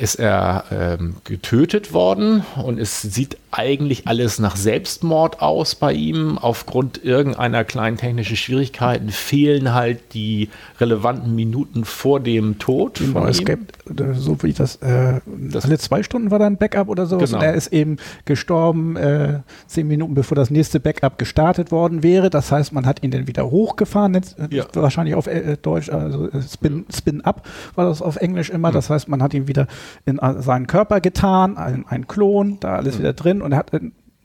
ist 0.00 0.16
er 0.16 0.64
ähm, 0.70 1.16
getötet 1.24 1.92
worden 1.92 2.44
und 2.56 2.78
es 2.78 3.02
sieht 3.02 3.36
eigentlich 3.50 4.08
alles 4.08 4.38
nach 4.38 4.56
Selbstmord 4.56 5.40
aus 5.40 5.74
bei 5.74 5.92
ihm. 5.92 6.38
Aufgrund 6.38 7.04
irgendeiner 7.04 7.64
kleinen 7.64 7.96
technischen 7.96 8.36
Schwierigkeiten 8.36 9.10
fehlen 9.10 9.72
halt 9.72 10.14
die 10.14 10.48
relevanten 10.80 11.34
Minuten 11.34 11.84
vor 11.84 12.18
dem 12.20 12.58
Tod. 12.58 12.98
Genau, 12.98 13.26
es 13.26 13.44
gibt, 13.44 13.74
so 14.14 14.42
wie 14.42 14.52
das, 14.52 14.76
äh, 14.76 15.20
das, 15.26 15.64
alle 15.64 15.78
zwei 15.78 16.02
Stunden 16.02 16.30
war 16.30 16.38
dann 16.38 16.56
Backup 16.56 16.88
oder 16.88 17.06
so. 17.06 17.18
Genau. 17.18 17.36
Und 17.36 17.42
er 17.44 17.54
ist 17.54 17.72
eben 17.72 17.98
gestorben 18.24 18.96
äh, 18.96 19.40
zehn 19.66 19.86
Minuten 19.86 20.14
bevor 20.14 20.34
das 20.34 20.50
nächste 20.50 20.80
Backup 20.80 21.18
gestartet 21.18 21.70
worden 21.70 22.02
wäre. 22.02 22.30
Das 22.30 22.50
heißt, 22.50 22.72
man 22.72 22.86
hat 22.86 23.04
ihn 23.04 23.12
dann 23.12 23.28
wieder 23.28 23.50
hochgefahren, 23.50 24.14
jetzt, 24.14 24.38
äh, 24.38 24.48
ja. 24.50 24.64
wahrscheinlich 24.72 25.14
auf 25.14 25.28
äh, 25.28 25.56
Deutsch, 25.62 25.90
also 25.90 26.28
äh, 26.28 26.42
Spin, 26.42 26.86
Spin 26.94 27.20
Up 27.20 27.46
war 27.76 27.86
das 27.86 28.02
auf 28.02 28.16
Englisch 28.16 28.50
immer. 28.50 28.72
Das 28.72 28.90
heißt, 28.90 29.08
man 29.08 29.22
hat 29.22 29.32
ihn 29.32 29.46
wieder 29.46 29.63
in 30.04 30.18
seinen 30.38 30.66
Körper 30.66 31.00
getan, 31.00 31.56
ein, 31.56 31.84
ein 31.88 32.06
Klon, 32.06 32.58
da 32.60 32.76
alles 32.76 32.96
mhm. 32.96 32.98
wieder 33.00 33.12
drin 33.12 33.42
und 33.42 33.52
er 33.52 33.58
hat 33.58 33.72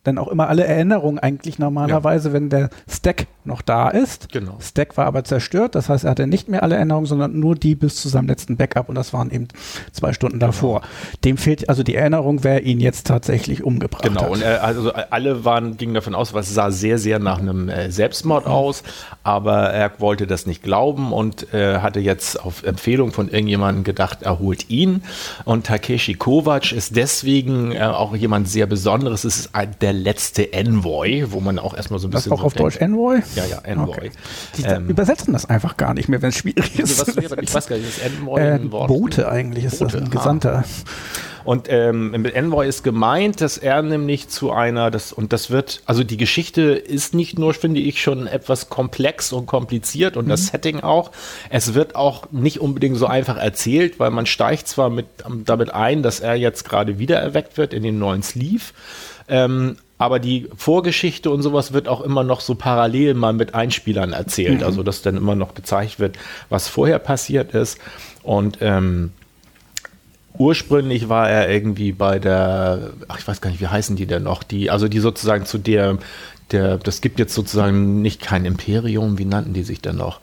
dann 0.03 0.17
auch 0.17 0.27
immer 0.27 0.47
alle 0.47 0.65
Erinnerungen 0.65 1.19
eigentlich 1.19 1.59
normalerweise, 1.59 2.29
ja. 2.29 2.33
wenn 2.33 2.49
der 2.49 2.69
Stack 2.89 3.27
noch 3.43 3.61
da 3.61 3.89
ist. 3.89 4.31
Genau. 4.31 4.57
Stack 4.61 4.97
war 4.97 5.05
aber 5.05 5.23
zerstört, 5.23 5.75
das 5.75 5.89
heißt, 5.89 6.05
er 6.05 6.11
hatte 6.11 6.27
nicht 6.27 6.47
mehr 6.47 6.63
alle 6.63 6.75
Erinnerungen, 6.75 7.05
sondern 7.05 7.39
nur 7.39 7.55
die 7.55 7.75
bis 7.75 7.95
zu 7.95 8.07
seinem 8.09 8.27
letzten 8.27 8.57
Backup 8.57 8.89
und 8.89 8.95
das 8.95 9.13
waren 9.13 9.31
eben 9.31 9.47
zwei 9.91 10.13
Stunden 10.13 10.39
davor. 10.39 10.81
Genau. 10.81 11.19
Dem 11.25 11.37
fehlt 11.37 11.67
also 11.69 11.83
die 11.83 11.95
Erinnerung, 11.95 12.43
wer 12.43 12.63
ihn 12.63 12.79
jetzt 12.79 13.07
tatsächlich 13.07 13.63
umgebracht 13.63 14.03
genau. 14.03 14.21
hat. 14.21 14.27
Genau, 14.27 14.35
und 14.35 14.41
er, 14.41 14.63
also 14.63 14.93
alle 14.93 15.45
waren, 15.45 15.77
gingen 15.77 15.93
davon 15.93 16.15
aus, 16.15 16.33
was 16.33 16.53
sah 16.53 16.71
sehr, 16.71 16.97
sehr 16.97 17.19
nach 17.19 17.39
einem 17.39 17.69
äh, 17.69 17.91
Selbstmord 17.91 18.45
mhm. 18.45 18.51
aus, 18.51 18.83
aber 19.23 19.71
er 19.71 19.91
wollte 19.99 20.27
das 20.27 20.45
nicht 20.45 20.63
glauben 20.63 21.11
und 21.11 21.53
äh, 21.53 21.79
hatte 21.79 21.99
jetzt 21.99 22.43
auf 22.43 22.63
Empfehlung 22.63 23.11
von 23.11 23.29
irgendjemandem 23.29 23.83
gedacht, 23.83 24.19
er 24.21 24.39
holt 24.39 24.69
ihn. 24.69 25.03
Und 25.45 25.65
Takeshi 25.65 26.13
Kovac 26.13 26.71
ist 26.71 26.95
deswegen 26.95 27.71
äh, 27.71 27.79
auch 27.79 28.15
jemand 28.15 28.47
sehr 28.47 28.67
Besonderes. 28.67 29.23
Es 29.23 29.39
ist 29.39 29.55
ein, 29.55 29.75
der 29.81 29.93
letzte 29.99 30.53
Envoy, 30.53 31.25
wo 31.29 31.39
man 31.39 31.59
auch 31.59 31.75
erstmal 31.75 31.99
so 31.99 32.07
ein 32.07 32.11
bisschen. 32.11 32.31
Das 32.31 32.39
auch 32.39 32.41
so 32.41 32.47
auf 32.47 32.53
denkt, 32.53 32.75
Deutsch 32.75 32.81
Envoy? 32.81 33.19
Ja, 33.35 33.45
ja, 33.45 33.59
Envoy. 33.59 33.89
Okay. 33.89 34.11
Die 34.57 34.63
ähm, 34.63 34.89
übersetzen 34.89 35.33
das 35.33 35.45
einfach 35.45 35.77
gar 35.77 35.93
nicht 35.93 36.09
mehr, 36.09 36.21
wenn 36.21 36.29
es 36.29 36.37
schwierig 36.37 36.79
ist. 36.79 36.99
Was 36.99 37.15
wäre, 37.15 37.41
ich 37.41 37.53
weiß 37.53 37.67
gar 37.67 37.77
nicht, 37.77 37.89
ist 37.89 38.03
Envoy 38.03 38.41
äh, 38.41 38.53
ein 38.53 38.71
Wort? 38.71 38.87
Bote 38.87 39.29
eigentlich 39.29 39.65
ist 39.65 39.79
Bote, 39.79 39.97
das, 39.97 40.01
ein 40.01 40.09
Gesandter. 40.09 40.63
Ah. 40.65 40.89
Und 41.49 41.67
ähm, 41.69 42.11
mit 42.11 42.35
Envoy 42.35 42.67
ist 42.67 42.83
gemeint, 42.83 43.41
dass 43.41 43.57
er 43.57 43.81
nämlich 43.81 44.29
zu 44.29 44.51
einer, 44.51 44.91
das, 44.91 45.11
und 45.11 45.33
das 45.33 45.49
wird, 45.49 45.81
also 45.85 46.03
die 46.03 46.17
Geschichte 46.17 46.61
ist 46.61 47.15
nicht 47.15 47.39
nur, 47.39 47.53
finde 47.53 47.79
ich, 47.79 48.01
schon 48.01 48.27
etwas 48.27 48.69
komplex 48.69 49.31
und 49.33 49.45
kompliziert 49.45 50.17
und 50.17 50.25
mhm. 50.25 50.29
das 50.29 50.47
Setting 50.47 50.81
auch. 50.81 51.11
Es 51.49 51.73
wird 51.73 51.95
auch 51.95 52.31
nicht 52.31 52.59
unbedingt 52.59 52.97
so 52.97 53.07
einfach 53.07 53.37
erzählt, 53.37 53.99
weil 53.99 54.11
man 54.11 54.25
steigt 54.25 54.67
zwar 54.67 54.89
mit, 54.89 55.07
damit 55.45 55.73
ein, 55.73 56.03
dass 56.03 56.19
er 56.19 56.35
jetzt 56.35 56.67
gerade 56.67 56.99
wieder 56.99 57.17
erweckt 57.17 57.57
wird 57.57 57.73
in 57.73 57.83
den 57.83 57.97
neuen 57.99 58.21
Sleeve. 58.21 58.65
Ähm, 59.27 59.77
aber 59.99 60.19
die 60.19 60.47
Vorgeschichte 60.55 61.29
und 61.29 61.43
sowas 61.43 61.73
wird 61.73 61.89
auch 61.89 62.01
immer 62.01 62.23
noch 62.23 62.39
so 62.39 62.55
parallel 62.55 63.13
mal 63.13 63.33
mit 63.33 63.53
Einspielern 63.53 64.13
erzählt, 64.13 64.61
mhm. 64.61 64.65
also 64.65 64.81
dass 64.81 65.03
dann 65.03 65.17
immer 65.17 65.35
noch 65.35 65.53
gezeigt 65.53 65.99
wird, 65.99 66.17
was 66.47 66.69
vorher 66.69 66.99
passiert 66.99 67.53
ist. 67.53 67.77
Und 68.23 68.59
ähm, 68.61 69.11
ursprünglich 70.37 71.09
war 71.09 71.29
er 71.29 71.51
irgendwie 71.51 71.91
bei 71.91 72.17
der, 72.17 72.93
ach 73.09 73.19
ich 73.19 73.27
weiß 73.27 73.41
gar 73.41 73.49
nicht, 73.51 73.59
wie 73.59 73.67
heißen 73.67 73.97
die 73.97 74.05
denn 74.05 74.23
noch, 74.23 74.41
die, 74.41 74.71
also 74.71 74.87
die 74.87 74.99
sozusagen 74.99 75.45
zu 75.45 75.57
der, 75.57 75.97
der, 76.51 76.77
das 76.77 77.01
gibt 77.01 77.19
jetzt 77.19 77.35
sozusagen 77.35 78.01
nicht 78.01 78.21
kein 78.21 78.45
Imperium, 78.45 79.17
wie 79.17 79.25
nannten 79.25 79.53
die 79.53 79.63
sich 79.63 79.81
denn 79.81 79.97
noch? 79.97 80.21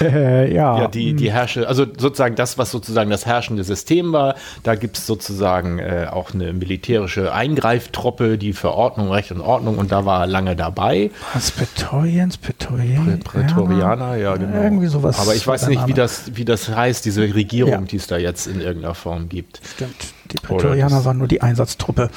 Äh, 0.00 0.54
ja. 0.54 0.78
ja, 0.78 0.88
die, 0.88 1.14
die 1.14 1.32
herrsche, 1.32 1.68
also 1.68 1.84
sozusagen 1.84 2.34
das, 2.34 2.58
was 2.58 2.70
sozusagen 2.70 3.10
das 3.10 3.26
herrschende 3.26 3.64
System 3.64 4.12
war, 4.12 4.34
da 4.62 4.74
gibt 4.74 4.98
es 4.98 5.06
sozusagen 5.06 5.78
äh, 5.78 6.08
auch 6.10 6.34
eine 6.34 6.52
militärische 6.52 7.32
Eingreiftruppe, 7.32 8.38
die 8.38 8.52
für 8.52 8.72
Ordnung, 8.72 9.10
Recht 9.10 9.30
und 9.30 9.40
Ordnung 9.40 9.78
und 9.78 9.92
da 9.92 10.04
war 10.04 10.22
er 10.22 10.26
lange 10.26 10.56
dabei. 10.56 11.10
Was, 11.32 11.50
Praetorians, 11.50 12.38
Praetorianer? 12.38 13.16
Prätorianer, 13.18 14.16
ja, 14.16 14.36
genau. 14.36 14.62
Irgendwie 14.62 14.86
sowas. 14.86 15.18
Aber 15.20 15.34
ich 15.34 15.46
weiß 15.46 15.68
nicht, 15.68 15.86
wie 15.86 15.94
das, 15.94 16.34
wie 16.34 16.44
das 16.44 16.68
heißt, 16.68 17.04
diese 17.04 17.22
Regierung, 17.22 17.72
ja. 17.72 17.80
die 17.80 17.96
es 17.96 18.06
da 18.06 18.16
jetzt 18.16 18.46
in 18.46 18.60
irgendeiner 18.60 18.94
Form 18.94 19.28
gibt. 19.28 19.60
Stimmt, 19.74 20.14
die 20.32 20.36
Prätorianer 20.36 21.04
waren 21.04 21.18
nur 21.18 21.28
die 21.28 21.42
Einsatztruppe. 21.42 22.10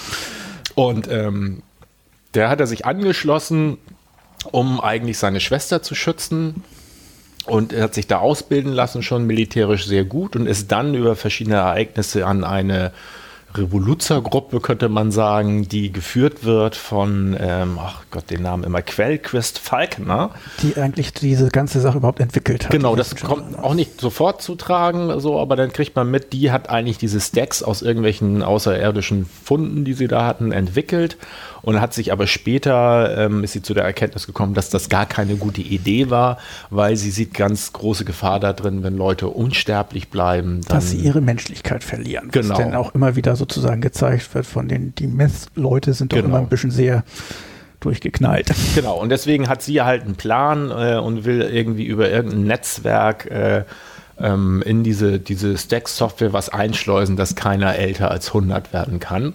Und 0.75 1.09
ähm, 1.09 1.63
der 2.33 2.49
hat 2.49 2.59
er 2.59 2.67
sich 2.67 2.85
angeschlossen, 2.85 3.77
um 4.51 4.79
eigentlich 4.79 5.17
seine 5.17 5.39
Schwester 5.39 5.81
zu 5.81 5.95
schützen. 5.95 6.63
Und 7.47 7.73
er 7.73 7.83
hat 7.83 7.93
sich 7.93 8.07
da 8.07 8.19
ausbilden 8.19 8.73
lassen, 8.73 9.01
schon 9.01 9.25
militärisch 9.25 9.85
sehr 9.85 10.03
gut 10.03 10.35
und 10.35 10.47
ist 10.47 10.71
dann 10.71 10.93
über 10.93 11.15
verschiedene 11.15 11.55
Ereignisse 11.55 12.25
an 12.25 12.43
eine 12.43 12.91
Revoluzergruppe, 13.57 14.59
könnte 14.59 14.89
man 14.89 15.11
sagen, 15.11 15.67
die 15.67 15.91
geführt 15.91 16.43
wird 16.43 16.75
von, 16.75 17.35
ähm, 17.39 17.79
ach 17.81 18.03
Gott, 18.11 18.29
den 18.29 18.41
Namen 18.41 18.63
immer, 18.63 18.81
Quellquist 18.81 19.59
Falkner. 19.59 20.31
Die 20.61 20.77
eigentlich 20.77 21.13
diese 21.13 21.49
ganze 21.49 21.79
Sache 21.79 21.97
überhaupt 21.97 22.19
entwickelt 22.19 22.65
hat. 22.65 22.71
Genau, 22.71 22.95
das 22.95 23.15
kommt 23.15 23.57
auch 23.57 23.73
nicht 23.73 23.99
sofort 23.99 24.41
zu 24.41 24.55
tragen, 24.55 25.19
so, 25.19 25.39
aber 25.39 25.55
dann 25.55 25.71
kriegt 25.71 25.95
man 25.95 26.11
mit, 26.11 26.33
die 26.33 26.51
hat 26.51 26.69
eigentlich 26.69 26.97
diese 26.97 27.19
Stacks 27.19 27.63
aus 27.63 27.81
irgendwelchen 27.81 28.43
außerirdischen 28.43 29.25
Funden, 29.25 29.85
die 29.85 29.93
sie 29.93 30.07
da 30.07 30.25
hatten, 30.25 30.51
entwickelt 30.51 31.17
und 31.67 31.81
hat 31.81 31.93
sich 31.93 32.13
aber 32.13 32.27
später, 32.27 33.25
ähm, 33.25 33.43
ist 33.43 33.51
sie 33.51 33.61
zu 33.61 33.73
der 33.73 33.83
Erkenntnis 33.83 34.25
gekommen, 34.25 34.53
dass 34.53 34.69
das 34.69 34.87
gar 34.87 35.05
keine 35.05 35.35
gute 35.35 35.59
Idee 35.59 36.09
war, 36.09 36.37
weil 36.69 36.95
sie 36.95 37.11
sieht 37.11 37.33
ganz 37.33 37.73
große 37.73 38.05
Gefahr 38.05 38.39
da 38.39 38.53
drin, 38.53 38.83
wenn 38.83 38.95
Leute 38.95 39.27
unsterblich 39.27 40.07
bleiben. 40.07 40.61
dass 40.69 40.91
sie 40.91 40.97
ihre 40.99 41.19
Menschlichkeit 41.19 41.83
verlieren. 41.83 42.29
Genau. 42.31 42.51
Was 42.51 42.57
denn 42.57 42.73
auch 42.73 42.95
immer 42.95 43.17
wieder 43.17 43.35
sozusagen 43.35 43.81
gezeigt 43.81 44.33
wird 44.33 44.45
von 44.45 44.69
den, 44.69 44.95
die 44.95 45.07
Meth-Leute 45.07 45.93
sind 45.93 46.13
doch 46.13 46.15
genau. 46.19 46.29
immer 46.29 46.37
ein 46.37 46.47
bisschen 46.47 46.71
sehr 46.71 47.03
durchgeknallt. 47.81 48.49
Genau, 48.73 48.97
und 48.97 49.09
deswegen 49.09 49.49
hat 49.49 49.61
sie 49.61 49.81
halt 49.81 50.03
einen 50.03 50.15
Plan 50.15 50.71
äh, 50.71 50.95
und 50.95 51.25
will 51.25 51.41
irgendwie 51.41 51.85
über 51.85 52.09
irgendein 52.09 52.43
Netzwerk 52.43 53.29
äh, 53.29 53.65
ähm, 54.17 54.63
in 54.65 54.83
diese, 54.83 55.19
diese 55.19 55.57
Stack-Software 55.57 56.31
was 56.31 56.47
einschleusen, 56.47 57.17
dass 57.17 57.35
keiner 57.35 57.75
älter 57.75 58.09
als 58.09 58.29
100 58.29 58.71
werden 58.71 59.01
kann. 59.01 59.33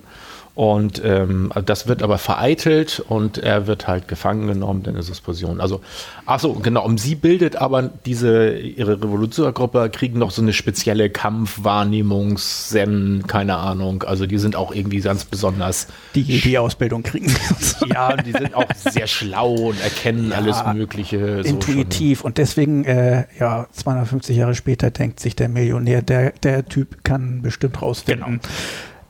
Und 0.55 1.01
ähm, 1.03 1.51
das 1.65 1.89
wird 1.89 2.03
aber 2.03 2.19
vereitelt 2.19 3.01
und 3.01 3.39
er 3.39 3.67
wird 3.67 3.89
halt 3.89 4.07
gefangen 4.07 4.47
genommen 4.47 4.85
in 4.85 4.93
der 4.93 5.03
Suspension. 5.03 5.63
Also, 5.63 5.81
achso, 6.27 6.53
genau, 6.53 6.85
um 6.85 6.99
sie 6.99 7.15
bildet 7.15 7.57
aber 7.57 7.89
diese, 8.05 8.59
ihre 8.59 9.03
Revolutionergruppe 9.03 9.89
kriegen 9.89 10.19
noch 10.19 10.31
so 10.31 10.43
eine 10.43 10.53
spezielle 10.53 11.09
Kampfwahrnehmungs-Zen, 11.09 13.25
keine 13.27 13.57
Ahnung. 13.57 14.03
Also 14.03 14.27
die 14.27 14.37
sind 14.37 14.55
auch 14.55 14.75
irgendwie 14.75 15.01
ganz 15.01 15.25
besonders. 15.25 15.87
Die 16.15 16.25
die 16.25 16.59
Ausbildung 16.59 17.03
kriegen. 17.03 17.35
ja, 17.89 18.15
die 18.19 18.33
sind 18.33 18.55
auch 18.55 18.69
sehr 18.75 19.07
schlau 19.07 19.55
und 19.55 19.83
erkennen 19.83 20.33
ja, 20.33 20.37
alles 20.37 20.63
Mögliche. 20.75 21.45
So 21.45 21.49
intuitiv. 21.49 22.21
Schon. 22.21 22.27
Und 22.27 22.37
deswegen, 22.37 22.85
äh, 22.85 23.25
ja, 23.41 23.69
250 23.73 24.37
Jahre 24.37 24.55
später 24.55 24.91
denkt 24.91 25.19
sich 25.19 25.35
der 25.35 25.49
Millionär, 25.49 26.03
der, 26.03 26.33
der 26.43 26.67
Typ 26.67 27.05
kann 27.05 27.41
bestimmt 27.41 27.81
rausfinden. 27.81 28.41
Genau 28.41 28.53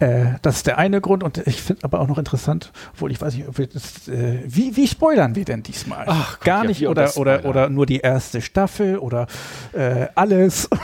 äh, 0.02 0.38
das 0.42 0.56
ist 0.56 0.66
der 0.66 0.78
eine 0.78 1.00
Grund 1.00 1.22
und 1.22 1.38
ich 1.46 1.62
finde 1.62 1.84
aber 1.84 2.00
auch 2.00 2.08
noch 2.08 2.18
interessant, 2.18 2.72
obwohl 2.92 3.12
ich 3.12 3.20
weiß 3.20 3.34
nicht, 3.34 3.46
ob 3.46 3.56
wir 3.56 3.68
das, 3.68 4.08
äh, 4.08 4.40
wie, 4.44 4.76
wie 4.76 4.88
spoilern 4.88 5.36
wir 5.36 5.44
denn 5.44 5.62
diesmal? 5.62 6.04
Ach, 6.08 6.38
Gott, 6.38 6.44
Gar 6.44 6.64
nicht 6.64 6.88
oder, 6.88 7.16
oder, 7.16 7.44
oder 7.44 7.68
nur 7.68 7.86
die 7.86 7.98
erste 7.98 8.40
Staffel 8.40 8.98
oder 8.98 9.26
äh, 9.72 10.08
alles. 10.14 10.68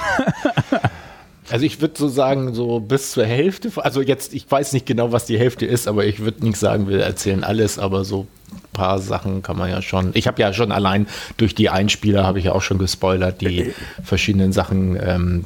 Also 1.50 1.64
ich 1.64 1.81
würde 1.81 1.94
so 1.96 2.09
sagen, 2.09 2.52
so 2.52 2.78
bis 2.78 3.12
zur 3.12 3.24
Hälfte, 3.24 3.70
also 3.76 4.02
jetzt, 4.02 4.35
ich 4.35 4.50
weiß 4.50 4.74
nicht 4.74 4.85
genau, 4.85 5.12
was 5.12 5.24
die 5.24 5.38
Hälfte 5.38 5.64
ist, 5.64 5.88
aber 5.88 6.04
ich 6.04 6.18
würde 6.20 6.44
nicht 6.44 6.59
sagen, 6.59 6.88
wir 6.88 7.00
erzählen 7.00 7.42
alles, 7.42 7.78
aber 7.78 8.04
so 8.04 8.26
paar 8.72 8.98
Sachen 8.98 9.42
kann 9.42 9.57
man 9.57 9.70
ja 9.70 9.83
schon. 9.83 10.11
Ich 10.14 10.26
habe 10.26 10.40
ja 10.40 10.52
schon 10.52 10.72
allein 10.72 11.07
durch 11.37 11.54
die 11.54 11.70
Einspieler 11.70 12.24
habe 12.26 12.38
ich 12.38 12.46
ja 12.46 12.52
auch 12.52 12.62
schon 12.62 12.78
gespoilert, 12.78 13.40
die 13.40 13.74
verschiedenen 14.02 14.52
Sachen. 14.52 14.98
Ähm, 15.00 15.44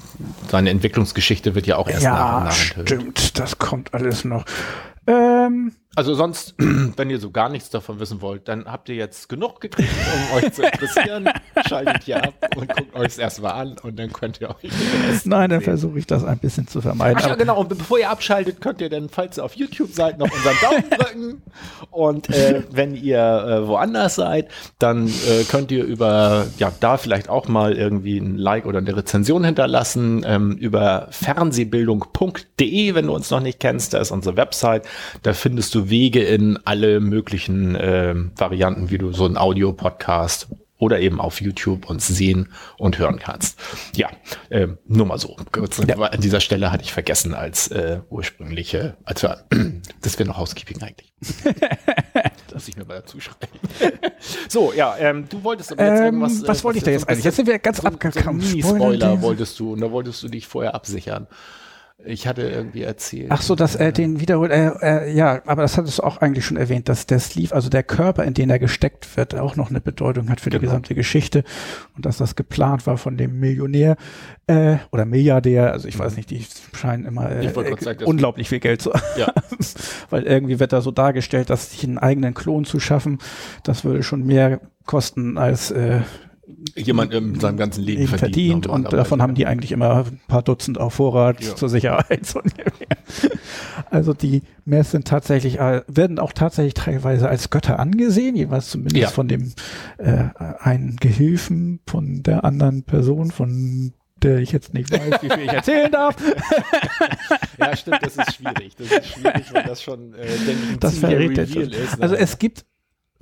seine 0.51 0.71
Entwicklungsgeschichte 0.71 1.55
wird 1.55 1.67
ja 1.67 1.77
auch 1.77 1.89
erst 1.89 2.03
ja, 2.05 2.13
nach 2.13 2.37
und 2.37 2.45
nach 2.45 2.77
enthüllt. 2.77 2.89
Stimmt, 2.89 3.39
das 3.39 3.59
kommt 3.59 3.95
alles 3.95 4.25
noch. 4.25 4.45
Ähm, 5.07 5.73
Also 5.95 6.15
sonst, 6.15 6.55
wenn 6.97 7.11
ihr 7.11 7.19
so 7.19 7.31
gar 7.31 7.51
nichts 7.51 7.69
davon 7.69 8.01
wissen 8.01 8.23
wollt, 8.23 8.49
dann 8.49 8.65
habt 8.65 8.89
ihr 8.89 8.95
jetzt 8.95 9.29
genug 9.29 9.61
gekriegt, 9.61 9.91
um 9.91 10.37
euch 10.37 10.53
zu 10.53 10.63
interessieren. 10.63 11.29
Schaltet 11.69 12.05
hier 12.05 12.25
ab 12.25 12.35
und 12.57 12.75
guckt 12.75 12.95
euch 12.95 13.09
es 13.09 13.19
erstmal 13.19 13.53
an 13.53 13.77
und 13.83 13.99
dann 13.99 14.11
könnt 14.13 14.41
ihr 14.41 14.49
euch 14.51 14.71
Nein, 15.25 15.51
dann 15.51 15.61
versuche 15.61 15.99
ich 15.99 16.07
das 16.07 16.25
ein 16.25 16.39
bisschen 16.39 16.67
zu 16.67 16.81
vermeiden. 16.81 17.19
Ach 17.21 17.29
ja, 17.29 17.35
genau. 17.35 17.61
Und 17.61 17.69
bevor 17.69 17.99
ihr 17.99 18.09
abschaltet, 18.09 18.61
könnt 18.63 18.81
ihr 18.81 18.89
dann, 18.89 19.11
falls 19.11 19.37
ihr 19.39 19.45
auf 19.45 19.55
YouTube 19.55 19.93
seid, 19.93 20.19
noch 20.19 20.31
unseren 20.33 20.57
Daumen 20.63 20.91
drücken. 20.91 21.43
Und 21.91 22.31
äh, 22.31 22.63
wenn 22.71 22.95
ihr 22.95 23.12
äh, 23.19 23.67
woanders 23.67 24.17
seid, 24.17 24.49
dann 24.79 25.09
äh, 25.09 25.45
könnt 25.49 25.71
ihr 25.71 25.85
über, 25.85 26.47
ja, 26.59 26.73
da 26.81 26.97
vielleicht 26.97 27.29
auch 27.29 27.49
mal 27.49 27.75
irgendwie 27.75 28.19
ein 28.19 28.37
Like 28.37 28.67
oder 28.67 28.79
eine 28.79 28.97
Rezension 28.97 29.45
hinterlassen. 29.45 30.25
Ähm, 30.27 30.53
über 30.57 31.09
fernsehbildung.de, 31.11 32.95
wenn 32.95 33.07
du 33.07 33.15
uns 33.15 33.31
noch 33.31 33.41
nicht 33.41 33.61
kennst, 33.61 33.95
da 33.95 33.99
ist 33.99 34.11
unsere 34.11 34.37
Website. 34.37 34.87
Da 35.23 35.33
findest 35.33 35.75
du 35.75 35.91
Wege 35.91 36.23
in 36.23 36.59
alle 36.65 37.01
möglichen 37.01 37.75
äh, 37.75 38.15
Varianten, 38.37 38.91
wie 38.91 38.99
du 38.99 39.13
so 39.13 39.25
einen 39.25 39.37
Audio-Podcast 39.37 40.49
oder 40.83 40.99
eben 40.99 41.21
auf 41.21 41.41
YouTube 41.41 41.89
uns 41.89 42.09
sehen 42.09 42.49
und 42.77 42.99
hören 42.99 43.21
kannst. 43.21 43.57
Ja, 43.95 44.11
äh, 44.51 44.67
nur 44.89 45.07
mal 45.07 45.17
so. 45.17 45.37
Ja. 45.87 45.97
An 45.97 46.21
dieser 46.21 46.41
Stelle 46.41 46.73
hatte 46.73 46.83
ich 46.83 46.93
vergessen 46.93 47.35
als 47.35 47.69
äh, 47.69 48.01
ursprüngliche, 48.11 48.97
als 49.05 49.23
wir, 49.23 49.45
das 50.01 50.19
wäre 50.19 50.29
noch 50.29 50.39
Housekeeping 50.39 50.83
eigentlich. 50.83 51.13
das 52.53 52.63
muss 52.63 52.69
ich 52.69 52.77
mir 52.77 52.85
mal 52.85 53.01
dazu 53.01 53.21
schreiben. 53.21 53.59
so, 54.49 54.73
ja, 54.73 54.97
ähm, 54.99 55.29
du 55.29 55.43
wolltest 55.43 55.73
aber 55.73 55.85
jetzt 55.85 55.99
ähm, 55.99 56.05
irgendwas. 56.05 56.47
Was 56.47 56.61
äh, 56.61 56.65
wollte 56.65 56.79
ich 56.79 56.85
da 56.85 56.91
jetzt 56.91 57.09
eigentlich? 57.09 57.25
Jetzt 57.25 57.37
sind 57.37 57.47
wir 57.47 57.59
ganz 57.59 57.79
so, 57.79 57.85
abgekommen. 57.85 58.41
So 58.41 58.49
Mini-Spoiler 58.49 59.23
wolltest 59.23 59.59
du 59.59 59.73
und 59.73 59.81
da 59.81 59.91
wolltest 59.91 60.23
du 60.23 60.29
dich 60.29 60.47
vorher 60.47 60.75
absichern. 60.75 61.27
Ich 62.05 62.27
hatte 62.27 62.43
irgendwie 62.43 62.83
erzählt. 62.83 63.29
Ach 63.31 63.43
so, 63.43 63.55
dass 63.55 63.77
er 63.77 63.93
den 63.93 64.21
wiederholt, 64.21 64.51
äh, 64.51 64.71
äh, 64.83 65.13
ja, 65.15 65.41
aber 65.47 65.63
das 65.63 65.79
hattest 65.79 65.99
du 65.99 66.03
auch 66.03 66.17
eigentlich 66.19 66.45
schon 66.45 66.57
erwähnt, 66.57 66.89
dass 66.89 67.07
der 67.07 67.21
Sleeve, 67.21 67.55
also 67.55 67.69
der 67.69 67.83
Körper, 67.83 68.25
in 68.25 68.35
den 68.35 68.51
er 68.51 68.59
gesteckt 68.59 69.17
wird, 69.17 69.35
auch 69.35 69.57
noch 69.57 69.71
eine 69.71 69.81
Bedeutung 69.81 70.29
hat 70.29 70.41
für 70.41 70.51
genau. 70.51 70.61
die 70.61 70.67
gesamte 70.67 70.95
Geschichte 70.95 71.45
und 71.97 72.05
dass 72.05 72.17
das 72.17 72.35
geplant 72.35 72.87
war 72.87 72.97
von 72.97 73.17
dem 73.17 73.39
Millionär 73.39 73.97
äh, 74.47 74.77
oder 74.91 75.05
Milliardär, 75.05 75.73
also 75.73 75.87
ich 75.87 75.99
weiß 75.99 76.17
nicht, 76.17 76.31
die 76.31 76.45
scheinen 76.73 77.07
immer 77.07 77.31
äh, 77.31 77.53
sagen, 77.79 78.05
unglaublich 78.05 78.49
viel 78.49 78.61
Geld 78.61 78.83
zu 78.83 78.93
haben, 78.93 79.03
ja. 79.17 79.33
weil 80.11 80.25
irgendwie 80.25 80.59
wird 80.59 80.73
da 80.73 80.81
so 80.81 80.91
dargestellt, 80.91 81.51
dass 81.51 81.71
sich 81.71 81.85
einen 81.85 81.99
eigenen 81.99 82.35
Klon 82.35 82.65
zu 82.65 82.81
schaffen, 82.81 83.19
das 83.63 83.85
würde 83.85 84.03
schon 84.03 84.25
mehr 84.25 84.61
kosten 84.87 85.39
als 85.39 85.71
äh, 85.71 86.01
jemand 86.77 87.13
in 87.13 87.39
seinem 87.39 87.57
ganzen 87.57 87.83
Leben 87.83 88.07
verdient, 88.07 88.21
verdient 88.21 88.67
und 88.67 88.93
davon 88.93 89.23
haben 89.23 89.35
die 89.35 89.47
eigentlich 89.47 89.73
immer 89.73 90.05
ein 90.07 90.21
paar 90.29 90.43
Dutzend 90.43 90.79
auf 90.79 90.95
Vorrat 90.95 91.43
ja. 91.43 91.55
zur 91.55 91.69
Sicherheit. 91.69 92.33
also 93.91 94.15
die 94.15 94.43
Mess 94.65 94.91
sind 94.91 95.07
tatsächlich, 95.07 95.59
äh, 95.59 95.83
werden 95.87 96.19
auch 96.19 96.33
tatsächlich 96.33 96.75
teilweise 96.75 97.29
als 97.29 97.51
Götter 97.51 97.79
angesehen, 97.79 98.37
jeweils 98.37 98.71
zumindest 98.71 98.97
ja. 98.97 99.09
von 99.09 99.29
dem 99.29 99.53
äh, 99.99 100.25
einen 100.59 100.97
Gehilfen 100.97 101.81
von 101.87 102.23
der 102.23 102.45
anderen 102.45 102.85
Person, 102.85 103.31
von 103.31 103.93
der 104.23 104.39
ich 104.39 104.53
jetzt 104.53 104.73
nicht 104.75 104.91
weiß, 104.91 105.23
wie 105.23 105.31
viel 105.31 105.45
ich 105.45 105.53
erzählen 105.53 105.91
darf. 105.91 106.17
ja, 107.59 107.77
stimmt, 107.77 107.99
das 108.03 108.17
ist 108.17 108.35
schwierig. 108.37 108.77
Das 108.77 108.87
ist 108.87 109.07
schwierig, 109.09 109.53
weil 109.53 109.65
das 109.65 109.83
schon, 109.83 110.15
äh, 110.15 110.27
denke 110.27 110.63
ich, 110.73 110.79
das 110.79 110.99
verrät 110.99 111.39
ist. 111.39 112.01
Also 112.01 112.15
es 112.15 112.39
gibt 112.39 112.65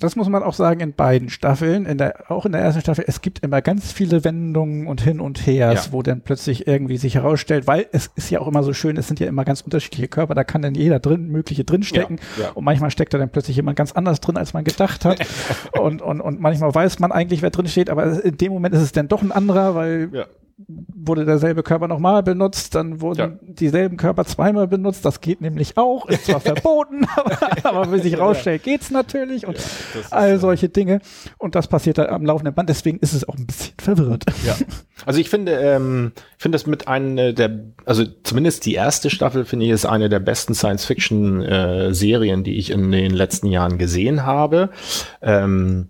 das 0.01 0.17
muss 0.17 0.29
man 0.29 0.43
auch 0.43 0.55
sagen 0.55 0.81
in 0.81 0.95
beiden 0.95 1.29
Staffeln, 1.29 1.87
in 1.87 1.99
der, 1.99 2.31
auch 2.31 2.47
in 2.47 2.53
der 2.53 2.61
ersten 2.61 2.81
Staffel, 2.81 3.05
es 3.07 3.21
gibt 3.21 3.41
immer 3.41 3.63
ganz 3.63 3.93
viele 3.93 4.25
Wendungen 4.25 4.87
und 4.87 5.01
hin 5.01 5.21
und 5.21 5.47
her, 5.47 5.73
ja. 5.73 5.81
wo 5.91 6.03
dann 6.03 6.23
plötzlich 6.23 6.67
irgendwie 6.67 6.97
sich 6.97 7.15
herausstellt, 7.15 7.67
weil 7.67 7.87
es 7.93 8.11
ist 8.17 8.31
ja 8.31 8.41
auch 8.41 8.49
immer 8.49 8.63
so 8.63 8.73
schön, 8.73 8.97
es 8.97 9.09
sind 9.09 9.21
ja 9.21 9.27
immer 9.27 9.45
ganz 9.45 9.61
unterschiedliche 9.61 10.09
Körper, 10.09 10.35
da 10.35 10.45
kann 10.45 10.63
dann 10.63 10.75
jeder 10.75 10.99
drin, 10.99 11.29
mögliche 11.29 11.65
drinstecken 11.65 12.19
ja, 12.39 12.45
ja. 12.45 12.51
und 12.51 12.65
manchmal 12.65 12.91
steckt 12.91 13.15
da 13.15 13.19
dann 13.19 13.31
plötzlich 13.31 13.57
jemand 13.57 13.77
ganz 13.77 13.93
anders 13.93 14.21
drin, 14.21 14.37
als 14.37 14.55
man 14.55 14.65
gedacht 14.65 15.05
hat 15.05 15.21
und, 15.79 16.03
und, 16.03 16.21
und 16.21 16.41
manchmal 16.41 16.75
weiß 16.75 16.99
man 16.99 17.13
eigentlich, 17.13 17.43
wer 17.43 17.51
drin 17.51 17.69
steht, 17.69 17.91
aber 17.91 18.25
in 18.25 18.37
dem 18.37 18.53
Moment 18.53 18.75
ist 18.75 18.83
es 18.83 18.93
dann 18.93 19.09
doch 19.09 19.23
ein 19.23 19.33
anderer, 19.33 19.75
weil 19.75 20.11
wurde 20.69 21.25
derselbe 21.25 21.63
Körper 21.63 21.89
nochmal 21.89 22.23
benutzt, 22.23 22.75
dann 22.75 23.01
wurden 23.01 23.19
ja. 23.19 23.31
dieselben 23.43 23.97
Körper 23.97 24.25
zweimal 24.25 24.69
benutzt, 24.69 25.05
das 25.05 25.21
geht 25.21 25.41
nämlich 25.41 25.77
auch, 25.77 26.07
ist 26.07 26.27
zwar 26.27 26.41
verboten, 26.41 27.07
aber, 27.17 27.37
aber 27.63 27.93
wie 27.93 28.01
sich 28.01 28.19
rausstellt, 28.19 28.63
geht's 28.63 28.91
natürlich 28.91 29.47
und 29.47 29.59
ja, 29.59 29.63
all 30.11 30.39
solche 30.39 30.69
Dinge 30.69 31.01
und 31.39 31.55
das 31.55 31.69
passiert 31.69 31.99
da 31.99 32.07
am 32.07 32.25
laufenden 32.25 32.55
Band, 32.55 32.69
deswegen 32.69 32.99
ist 32.99 33.13
es 33.13 33.29
auch 33.29 33.37
ein 33.37 33.47
bisschen 33.47 33.75
verwirrend. 33.79 34.25
Ja. 34.47 34.57
Also 35.07 35.21
ich 35.21 35.31
finde, 35.31 35.53
ähm, 35.53 36.13
finde 36.39 36.57
das 36.57 36.67
mit 36.67 36.89
einer 36.89 37.33
der, 37.33 37.61
also 37.85 38.05
zumindest 38.23 38.67
die 38.67 38.75
erste 38.75 39.11
Staffel 39.11 39.45
finde 39.45 39.67
ich 39.67 39.73
ist 39.73 39.87
eine 39.87 40.09
der 40.09 40.21
besten 40.21 40.55
Science-Fiction-Serien, 40.55 42.41
äh, 42.41 42.43
die 42.43 42.59
ich 42.59 42.71
in 42.71 42.91
den 42.91 43.13
letzten 43.13 43.47
Jahren 43.47 43.79
gesehen 43.79 44.27
habe. 44.27 44.71
Ähm, 45.23 45.89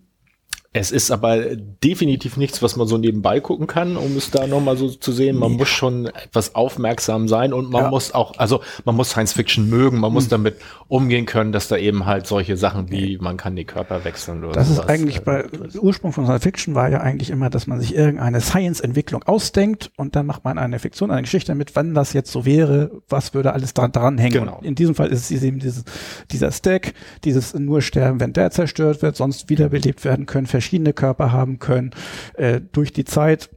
es 0.73 0.93
ist 0.93 1.11
aber 1.11 1.57
definitiv 1.83 2.37
nichts, 2.37 2.63
was 2.63 2.77
man 2.77 2.87
so 2.87 2.97
nebenbei 2.97 3.41
gucken 3.41 3.67
kann, 3.67 3.97
um 3.97 4.17
es 4.17 4.31
da 4.31 4.47
nochmal 4.47 4.77
so 4.77 4.89
zu 4.89 5.11
sehen. 5.11 5.37
Man 5.37 5.53
nee. 5.53 5.59
muss 5.59 5.69
schon 5.69 6.07
etwas 6.07 6.55
aufmerksam 6.55 7.27
sein 7.27 7.53
und 7.53 7.73
man 7.73 7.85
ja. 7.85 7.91
muss 7.91 8.15
auch, 8.15 8.39
also 8.39 8.61
man 8.85 8.95
muss 8.95 9.11
Science 9.11 9.33
Fiction 9.33 9.69
mögen, 9.69 9.99
man 9.99 10.11
hm. 10.11 10.15
muss 10.15 10.29
damit 10.29 10.59
umgehen 10.87 11.27
können, 11.27 11.51
dass 11.51 11.67
da 11.67 11.77
eben 11.77 12.07
halt 12.07 12.29
solche 12.29 12.57
Sachen 12.57 12.89
wie 12.89 13.19
man 13.19 13.37
kann 13.37 13.57
die 13.57 13.65
Körper 13.65 14.05
wechseln 14.05 14.45
oder 14.45 14.53
Das 14.53 14.71
ist 14.71 14.79
eigentlich 14.79 15.19
äh, 15.19 15.21
bei, 15.25 15.45
Ursprung 15.81 16.13
von 16.13 16.25
Science 16.25 16.45
Fiction 16.45 16.77
war 16.77 16.89
ja 16.89 17.01
eigentlich 17.01 17.31
immer, 17.31 17.51
dass 17.51 17.67
man 17.67 17.81
sich 17.81 17.97
irgendeine 17.97 18.41
Science-Entwicklung 18.41 19.25
ausdenkt 19.25 19.91
und 19.97 20.15
dann 20.15 20.27
macht 20.27 20.45
man 20.45 20.57
eine 20.57 20.79
Fiktion, 20.79 21.11
eine 21.11 21.23
Geschichte 21.23 21.51
damit, 21.51 21.75
wann 21.75 21.95
das 21.95 22.13
jetzt 22.13 22.31
so 22.31 22.45
wäre, 22.45 22.93
was 23.09 23.35
würde 23.35 23.55
alles 23.55 23.75
dran, 23.75 23.91
dran 23.91 24.19
hängen. 24.19 24.31
Genau. 24.31 24.61
in 24.63 24.77
diesem 24.77 24.95
Fall 24.95 25.09
ist 25.09 25.33
es 25.33 25.43
eben 25.43 25.59
dieses, 25.59 25.83
dieser 26.31 26.53
Stack, 26.53 26.95
dieses 27.25 27.55
nur 27.55 27.83
sterben, 27.83 28.21
wenn 28.21 28.33
der 28.33 28.53
zerstört 28.53 29.03
wird, 29.03 29.17
sonst 29.17 29.51
wiederbelebt 29.51 30.05
werden 30.05 30.27
können, 30.27 30.47
verschiedene 30.61 30.93
Körper 30.93 31.33
haben 31.33 31.59
können, 31.59 31.93
äh, 32.35 32.61
durch 32.61 32.93
die 32.93 33.05
Zeit 33.05 33.49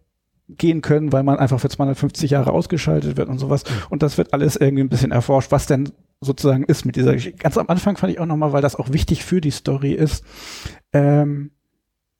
gehen 0.47 0.81
können, 0.81 1.11
weil 1.11 1.23
man 1.23 1.37
einfach 1.37 1.59
für 1.59 1.69
250 1.69 2.31
Jahre 2.31 2.53
ausgeschaltet 2.53 3.17
wird 3.17 3.27
und 3.27 3.39
sowas. 3.39 3.65
Und 3.89 4.03
das 4.03 4.17
wird 4.17 4.33
alles 4.33 4.55
irgendwie 4.55 4.83
ein 4.83 4.89
bisschen 4.89 5.11
erforscht, 5.11 5.51
was 5.51 5.65
denn 5.65 5.91
sozusagen 6.21 6.63
ist 6.63 6.85
mit 6.85 6.95
dieser 6.95 7.13
Geschichte. 7.13 7.37
Ganz 7.37 7.57
am 7.57 7.67
Anfang 7.67 7.97
fand 7.97 8.13
ich 8.13 8.19
auch 8.19 8.25
nochmal, 8.25 8.53
weil 8.53 8.61
das 8.61 8.77
auch 8.77 8.93
wichtig 8.93 9.25
für 9.25 9.41
die 9.41 9.51
Story 9.51 9.91
ist, 9.91 10.23
ähm, 10.93 11.51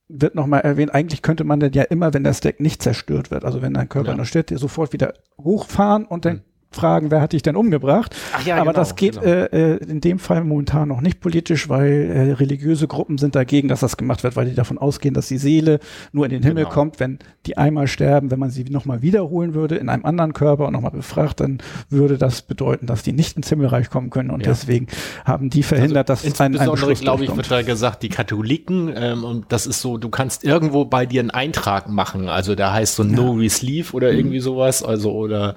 wird 0.10 0.36
nochmal 0.36 0.62
erwähnt, 0.62 0.93
eigentlich 0.93 1.22
könnte 1.22 1.46
man 1.46 1.62
denn 1.62 1.72
ja 1.72 1.84
immer, 1.84 2.13
wenn 2.13 2.26
der 2.26 2.34
Stack 2.34 2.60
nicht 2.60 2.82
zerstört 2.82 3.32
wird, 3.32 3.46
also 3.46 3.62
wenn 3.62 3.74
dein 3.74 3.88
Körper 3.88 4.12
ja. 4.12 4.17
noch 4.17 4.26
steht, 4.26 4.50
sofort 4.50 4.91
wieder 4.91 5.13
hochfahren 5.38 6.06
und 6.06 6.26
dann 6.26 6.36
mhm 6.36 6.53
fragen, 6.76 7.12
wer 7.12 7.22
hat 7.22 7.34
dich 7.34 7.42
denn 7.42 7.56
umgebracht? 7.56 8.16
Ach 8.34 8.46
ja, 8.46 8.56
Aber 8.56 8.72
genau, 8.72 8.80
das 8.80 8.96
geht 8.96 9.20
genau. 9.20 9.26
äh, 9.26 9.76
äh 9.76 9.78
in 9.84 10.02
dem 10.02 10.20
Fall 10.20 10.44
momentan 10.44 10.88
noch 10.88 11.02
nicht 11.02 11.20
politisch, 11.20 11.70
weil 11.70 11.92
äh, 11.92 12.32
religiöse 12.34 12.88
Gruppen 12.88 13.18
sind 13.18 13.36
dagegen, 13.36 13.68
dass 13.68 13.82
das 13.82 13.98
gemacht 13.98 14.24
wird, 14.24 14.36
weil 14.36 14.46
die 14.46 14.56
davon 14.56 14.78
ausgehen, 14.78 15.14
dass 15.14 15.28
die 15.28 15.38
Seele 15.38 15.80
nur 16.12 16.26
in 16.26 16.32
den 16.32 16.44
Himmel 16.44 16.64
genau. 16.64 16.74
kommt, 16.74 17.00
wenn 17.00 17.20
die 17.46 17.58
einmal 17.58 17.88
sterben, 17.88 18.32
wenn 18.32 18.40
man 18.40 18.50
sie 18.50 18.64
nochmal 18.66 19.02
wiederholen 19.02 19.54
würde 19.54 19.76
in 19.76 19.90
einem 19.90 20.06
anderen 20.06 20.34
Körper 20.34 20.68
und 20.68 20.74
nochmal 20.74 20.92
befragt, 20.92 21.40
dann 21.40 21.60
würde 21.90 22.18
das 22.18 22.42
bedeuten, 22.42 22.86
dass 22.86 23.04
die 23.04 23.14
nicht 23.14 23.36
ins 23.38 23.50
Himmelreich 23.50 23.90
kommen 23.90 24.10
können 24.10 24.30
und 24.30 24.42
ja. 24.42 24.48
deswegen 24.52 24.88
haben 25.26 25.50
die 25.50 25.64
verhindert, 25.64 26.10
also 26.10 26.28
dass 26.28 26.42
ein, 26.42 26.58
ein 26.58 26.72
Beschluss 26.72 27.02
glaube 27.02 27.26
ich, 27.26 27.36
wird 27.36 27.52
da 27.52 27.62
gesagt, 27.62 28.04
die 28.04 28.10
Katholiken 28.10 28.94
ähm, 28.96 29.24
und 29.24 29.46
das 29.50 29.66
ist 29.66 29.82
so, 29.82 29.98
du 29.98 30.10
kannst 30.10 30.44
irgendwo 30.44 30.86
bei 30.86 31.06
dir 31.06 31.22
einen 31.22 31.32
Eintrag 31.32 31.90
machen, 31.90 32.30
also 32.30 32.56
da 32.56 32.74
heißt 32.74 32.96
so 32.96 33.04
No 33.04 33.34
ja. 33.34 33.42
Resleeve 33.42 33.94
oder 33.94 34.12
mhm. 34.12 34.18
irgendwie 34.18 34.40
sowas, 34.40 34.84
also 34.84 35.12
oder 35.12 35.56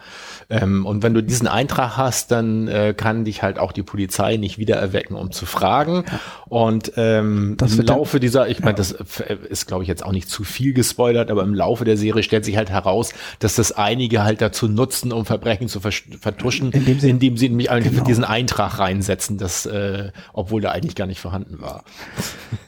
ähm, 0.51 0.87
und 0.87 1.03
wenn 1.07 1.15
du 1.15 1.23
diesen 1.23 1.47
Eintrag 1.47 1.97
hast, 1.97 2.33
dann 2.33 2.67
äh, 2.67 2.93
kann 2.93 3.25
dich 3.25 3.41
halt 3.45 3.61
auch 3.61 3.71
die 3.71 3.85
Polizei 3.85 4.39
nicht 4.39 4.59
wieder 4.59 4.75
erwecken, 4.75 5.15
um 5.15 5.31
zu 5.31 5.47
fragen. 5.47 6.05
Und 6.49 6.95
ähm, 6.97 7.57
im 7.61 7.81
Laufe 7.83 8.19
dieser, 8.19 8.49
ich 8.49 8.59
meine, 8.59 8.75
das 8.75 8.91
ist, 8.91 9.67
glaube 9.69 9.85
ich, 9.85 9.89
jetzt 9.89 10.05
auch 10.05 10.11
nicht 10.11 10.29
zu 10.29 10.43
viel 10.43 10.73
gespoilert, 10.73 11.31
aber 11.31 11.45
im 11.45 11.55
Laufe 11.55 11.85
der 11.85 11.97
Serie 11.97 12.25
stellt 12.25 12.45
sich 12.45 12.57
halt 12.57 12.71
heraus, 12.71 13.13
dass 13.39 13.55
das 13.55 13.71
einige 13.71 14.25
halt 14.25 14.41
dazu 14.41 14.67
nutzen, 14.67 15.13
um 15.13 15.25
Verbrechen 15.25 15.69
zu 15.69 15.81
vertuschen, 15.81 16.73
indem 16.73 16.99
sie, 16.99 17.11
indem 17.11 17.37
sie 17.37 17.51
nämlich 17.51 17.69
genau. 17.69 18.03
diesen 18.03 18.25
Eintrag 18.25 18.81
reinsetzen, 18.81 19.39
das, 19.39 19.65
äh, 19.67 20.11
obwohl 20.33 20.61
der 20.61 20.73
eigentlich 20.73 20.97
gar 20.97 21.07
nicht 21.07 21.21
vorhanden 21.21 21.61
war. 21.61 21.85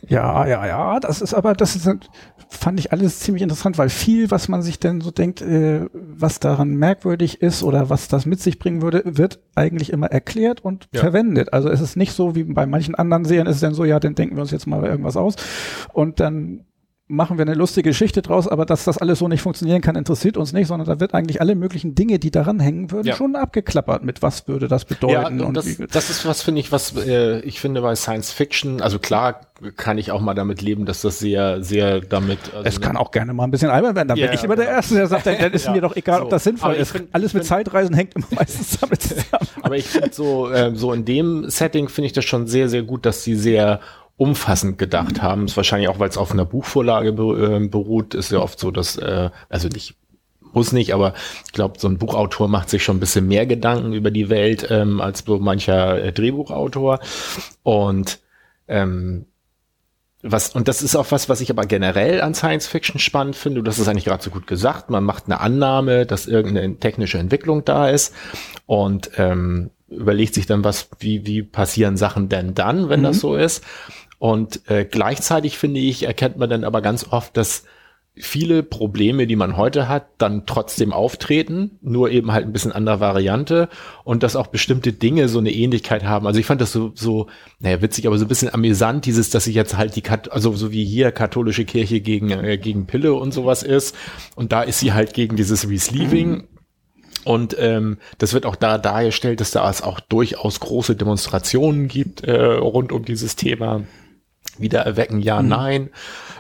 Ja, 0.09 0.47
ja, 0.47 0.67
ja, 0.67 1.01
das 1.01 1.21
ist 1.21 1.35
aber, 1.35 1.53
das 1.53 1.77
ist, 1.77 1.87
fand 2.49 2.81
ich 2.81 2.93
alles 2.93 3.21
ziemlich 3.21 3.43
interessant, 3.43 3.77
weil 3.77 3.91
viel, 3.91 4.31
was 4.31 4.49
man 4.49 4.63
sich 4.63 4.79
denn 4.79 5.03
so 5.03 5.11
denkt, 5.11 5.43
äh, 5.43 5.87
was 5.93 6.41
daran 6.41 6.75
merkwürdig 6.75 7.43
ist 7.43 7.63
oder 7.63 7.91
was 7.91 8.09
das 8.09 8.25
mit 8.29 8.41
sich 8.41 8.59
bringen 8.59 8.83
würde, 8.83 9.03
wird 9.05 9.41
eigentlich 9.55 9.91
immer 9.93 10.07
erklärt 10.07 10.65
und 10.65 10.89
ja. 10.93 11.01
verwendet. 11.01 11.53
Also 11.53 11.69
es 11.69 11.81
ist 11.81 11.97
nicht 11.97 12.13
so 12.13 12.35
wie 12.35 12.45
bei 12.45 12.67
manchen 12.67 12.95
anderen 12.95 13.25
Serien, 13.25 13.47
ist 13.47 13.57
es 13.57 13.61
dann 13.61 13.75
so, 13.75 13.85
ja, 13.85 13.99
dann 14.01 14.15
denken 14.15 14.37
wir 14.37 14.43
uns 14.43 14.51
jetzt 14.51 14.67
mal 14.67 14.85
irgendwas 14.85 15.17
aus 15.17 15.37
und 15.93 16.21
dann 16.21 16.65
machen 17.11 17.39
wir 17.39 17.43
eine 17.47 17.55
lustige 17.55 17.89
Geschichte 17.91 18.21
draus, 18.21 18.47
aber 18.47 18.67
dass 18.67 18.85
das 18.85 18.99
alles 18.99 19.19
so 19.21 19.29
nicht 19.29 19.41
funktionieren 19.41 19.81
kann, 19.81 19.97
interessiert 19.97 20.37
uns 20.37 20.53
nicht, 20.53 20.67
sondern 20.67 20.87
da 20.87 21.01
wird 21.01 21.15
eigentlich 21.15 21.41
alle 21.41 21.55
möglichen 21.55 21.95
Dinge, 21.95 22.19
die 22.19 22.31
daran 22.31 22.61
hängen 22.61 22.91
würden, 22.91 23.07
Ja. 23.07 23.17
schon 23.17 23.35
abgeklappert 23.35 24.05
mit 24.05 24.21
was 24.21 24.47
würde 24.47 24.69
das 24.69 24.85
bedeuten 24.85 25.41
Ja, 25.41 25.47
und 25.47 25.55
das, 25.57 25.67
das 25.91 26.11
ist 26.11 26.27
was, 26.27 26.43
finde 26.43 26.61
ich, 26.61 26.71
was 26.71 26.95
äh, 26.97 27.41
ich 27.41 27.61
finde 27.61 27.81
bei 27.81 27.95
Science 27.97 28.31
Fiction, 28.31 28.83
also 28.83 28.99
klar 28.99 29.41
kann 29.77 29.97
ich 29.99 30.13
auch 30.13 30.21
mal 30.21 30.35
damit 30.35 30.61
leben, 30.63 30.85
dass 30.87 31.01
das 31.01 31.19
sehr, 31.19 31.65
sehr 31.65 32.01
damit. 32.01 32.39
Also 32.55 32.63
es 32.69 32.81
kann 32.81 32.97
auch 32.97 33.11
gerne 33.11 33.33
mal 33.33 33.43
ein 33.45 33.51
bisschen 33.51 33.71
albern 33.71 33.97
werden. 33.97 34.07
Dann 34.09 34.17
Ja, 34.19 34.27
bin 34.27 34.35
ich 34.37 34.45
immer 34.45 34.55
der 34.55 34.67
genau. 34.67 34.77
Erste, 34.77 34.95
der 34.95 35.07
sagt, 35.09 35.27
dann, 35.27 35.35
ist 35.53 35.65
Ja, 35.67 35.73
mir 35.73 35.81
doch 35.81 35.97
egal, 35.97 36.19
so. 36.19 36.25
ob 36.25 36.31
das 36.31 36.45
sinnvoll 36.45 36.75
ist. 36.75 36.93
find- 36.93 37.09
Alles 37.13 37.33
mit 37.35 37.43
find- 37.43 37.49
Zeitreisen 37.49 37.95
hängt 37.95 38.15
immer 38.15 38.27
meistens 38.37 38.79
damit 38.79 39.03
zusammen. 39.03 39.49
Aber 39.63 39.77
ich 39.77 39.87
finde 39.87 40.11
so, 40.13 40.53
ähm, 40.53 40.77
so 40.77 40.93
in 40.93 41.05
dem 41.05 41.49
Setting 41.51 41.89
finde 41.89 42.07
ich 42.07 42.13
das 42.13 42.25
schon 42.25 42.47
sehr, 42.47 42.69
sehr 42.69 42.83
gut, 42.83 43.05
dass 43.05 43.25
sie 43.25 43.35
sehr 43.35 43.81
umfassend 44.19 44.77
gedacht 44.77 45.23
haben. 45.23 45.47
Ist 45.47 45.57
wahrscheinlich 45.57 45.89
auch, 45.89 45.99
weil 45.99 46.11
es 46.11 46.19
auf 46.19 46.33
einer 46.33 46.45
Buchvorlage 46.45 47.13
be 47.13 47.57
äh, 47.57 47.67
beruht, 47.67 48.15
ist 48.15 48.33
ja 48.33 48.41
oft 48.41 48.59
so, 48.59 48.71
dass, 48.71 48.97
äh, 48.97 49.31
also 49.49 49.69
nicht, 49.69 49.95
muss 50.53 50.73
nicht, 50.73 50.93
aber 50.93 51.15
ich 51.47 51.53
glaube, 51.53 51.79
so 51.79 51.89
ein 51.89 51.99
Buchautor 51.99 52.49
macht 52.49 52.69
sich 52.69 52.83
schon 52.83 52.97
ein 52.97 53.01
bisschen 53.01 53.29
mehr 53.29 53.47
Gedanken 53.47 53.93
über 53.93 54.11
die 54.11 54.29
Welt 54.29 54.67
ähm, 54.71 55.01
als 55.01 55.23
so 55.25 55.39
mancher 55.39 56.03
äh, 56.03 56.13
Drehbuchautor. 56.13 56.99
Und 57.63 58.19
ähm, 58.67 59.27
was, 60.23 60.51
und 60.51 60.67
das 60.67 60.83
ist 60.83 60.97
auch 60.97 61.13
was, 61.13 61.29
was 61.29 61.41
ich 61.41 61.51
aber 61.51 61.65
generell 61.65 62.21
an 62.21 62.35
Science 62.35 62.67
Fiction 62.67 62.99
spannend 62.99 63.37
finde. 63.37 63.63
Du 63.63 63.71
hast 63.71 63.79
es 63.79 63.87
eigentlich 63.87 64.07
gerade 64.07 64.23
so 64.23 64.31
gut 64.31 64.49
gesagt. 64.49 64.91
Man 64.91 65.05
macht 65.05 65.27
eine 65.27 65.41
Annahme, 65.41 66.07
dass 66.07 66.27
irgendeine 66.27 66.77
technische 66.77 67.19
Entwicklung 67.19 67.65
da 67.65 67.89
ist 67.89 68.13
und 68.67 69.13
ähm, 69.17 69.71
überlegt 69.89 70.35
sich 70.35 70.47
dann, 70.47 70.65
was, 70.65 70.89
wie, 70.99 71.25
wie 71.25 71.43
passieren 71.43 71.97
Sachen 71.97 72.29
denn 72.29 72.55
dann, 72.55 72.89
wenn 72.89 73.05
das 73.05 73.21
so 73.21 73.37
ist. 73.37 73.63
Und 74.19 74.69
äh, 74.69 74.85
gleichzeitig 74.85 75.59
finde 75.59 75.81
ich, 75.81 76.05
erkennt 76.05 76.39
man 76.39 76.51
dann 76.51 76.65
aber 76.65 76.83
ganz 76.83 77.07
oft, 77.11 77.37
dass 77.37 77.65
viele 78.21 78.63
Probleme, 78.63 79.27
die 79.27 79.37
man 79.37 79.57
heute 79.57 79.89
hat, 79.89 80.09
dann 80.19 80.47
trotzdem 80.47 80.93
auftreten, 80.93 81.79
nur 81.83 82.11
eben 82.11 82.33
halt 82.33 82.47
ein 82.47 82.53
bisschen 82.53 82.73
andere 82.73 83.01
Variante 83.01 83.69
und 84.05 84.23
dass 84.23 84.37
auch 84.37 84.49
bestimmte 84.49 84.93
Dinge 84.93 85.29
so 85.29 85.39
eine 85.39 85.53
Ähnlichkeit 85.53 86.05
haben. 86.05 86.27
Also 86.27 86.41
ich 86.41 86.47
fand 86.47 86.61
das 86.61 86.73
so, 86.73 86.93
so, 86.95 87.29
naja, 87.61 87.81
witzig, 87.81 88.07
aber 88.07 88.19
so 88.19 88.25
ein 88.25 88.29
bisschen 88.29 88.53
amüsant, 88.53 89.07
dieses, 89.07 89.31
dass 89.31 89.45
sich 89.45 89.55
jetzt 89.55 89.77
halt 89.77 89.97
die, 89.97 90.03
Kat 90.03 90.33
also 90.33 90.53
so 90.53 90.73
wie 90.73 90.85
hier 90.85 91.13
katholische 91.13 91.65
Kirche 91.65 92.01
gegen, 92.01 92.31
äh, 92.31 92.59
gegen 92.59 92.87
Pille 92.87 93.15
und 93.15 93.33
sowas 93.33 93.63
ist 93.63 93.95
und 94.35 94.53
da 94.53 94.63
ist 94.63 94.81
sie 94.81 94.93
halt 94.93 95.15
gegen 95.15 95.37
dieses 95.37 95.69
Resleeving. 95.69 96.45
Und 97.25 97.57
ähm, 97.59 97.99
das 98.19 98.33
wird 98.33 98.47
auch 98.47 98.57
da 98.57 98.79
dargestellt, 98.79 99.41
dass 99.41 99.51
da 99.51 99.69
es 99.69 99.83
auch 99.83 100.01
durchaus 100.01 100.61
große 100.61 100.97
Demonstrationen 100.97 101.89
gibt 101.89 102.23
äh, 102.23 102.43
rund 102.43 102.91
um 102.91 103.05
dieses 103.05 103.37
Thema. 103.37 103.83
Wiedererwecken, 104.61 105.21
ja, 105.21 105.43
nein. 105.43 105.91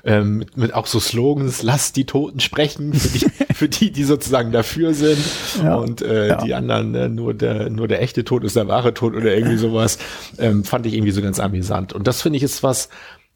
Ähm, 0.05 0.39
mit, 0.39 0.57
mit 0.57 0.75
auch 0.75 0.87
so 0.87 1.01
Slogans, 1.01 1.63
lasst 1.63 1.97
die 1.97 2.07
Toten 2.07 2.41
sprechen, 2.41 2.95
für 2.95 3.09
die, 3.19 3.27
für 3.55 3.69
die, 3.69 3.91
die 3.91 4.05
sozusagen 4.05 4.53
dafür 4.53 4.95
sind. 4.95 5.19
Ja. 5.63 5.75
Und 5.77 6.03
äh, 6.03 6.29
Ja. 6.29 6.37
die 6.37 6.55
anderen, 6.55 6.95
äh, 6.95 7.09
nur 7.09 7.35
der, 7.35 7.69
nur 7.71 7.89
der 7.89 8.01
echte 8.03 8.25
Tod 8.25 8.45
ist 8.45 8.57
der 8.57 8.69
wahre 8.69 8.95
Tod 8.95 9.15
oder 9.15 9.35
irgendwie 9.35 9.57
sowas. 9.59 9.99
Ähm, 10.39 10.65
fand 10.65 10.87
ich 10.87 10.95
irgendwie 10.95 11.13
so 11.13 11.21
ganz 11.23 11.41
amüsant. 11.41 11.93
Und 11.93 12.07
das 12.07 12.23
finde 12.23 12.37
ich 12.37 12.43
ist 12.43 12.63
was, 12.63 12.89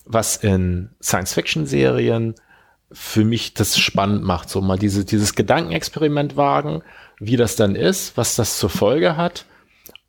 was 0.04 0.36
in 0.36 0.90
Science-Fiction-Serien 1.02 2.34
für 2.92 3.24
mich 3.24 3.54
das 3.54 3.78
spannend 3.78 4.22
macht, 4.22 4.50
so 4.50 4.60
mal 4.60 4.78
diese, 4.78 5.04
dieses 5.04 5.34
Gedankenexperiment 5.34 6.36
wagen, 6.36 6.82
wie 7.18 7.36
das 7.36 7.56
dann 7.56 7.74
ist, 7.74 8.16
was 8.16 8.36
das 8.36 8.58
zur 8.58 8.70
Folge 8.70 9.16
hat. 9.16 9.46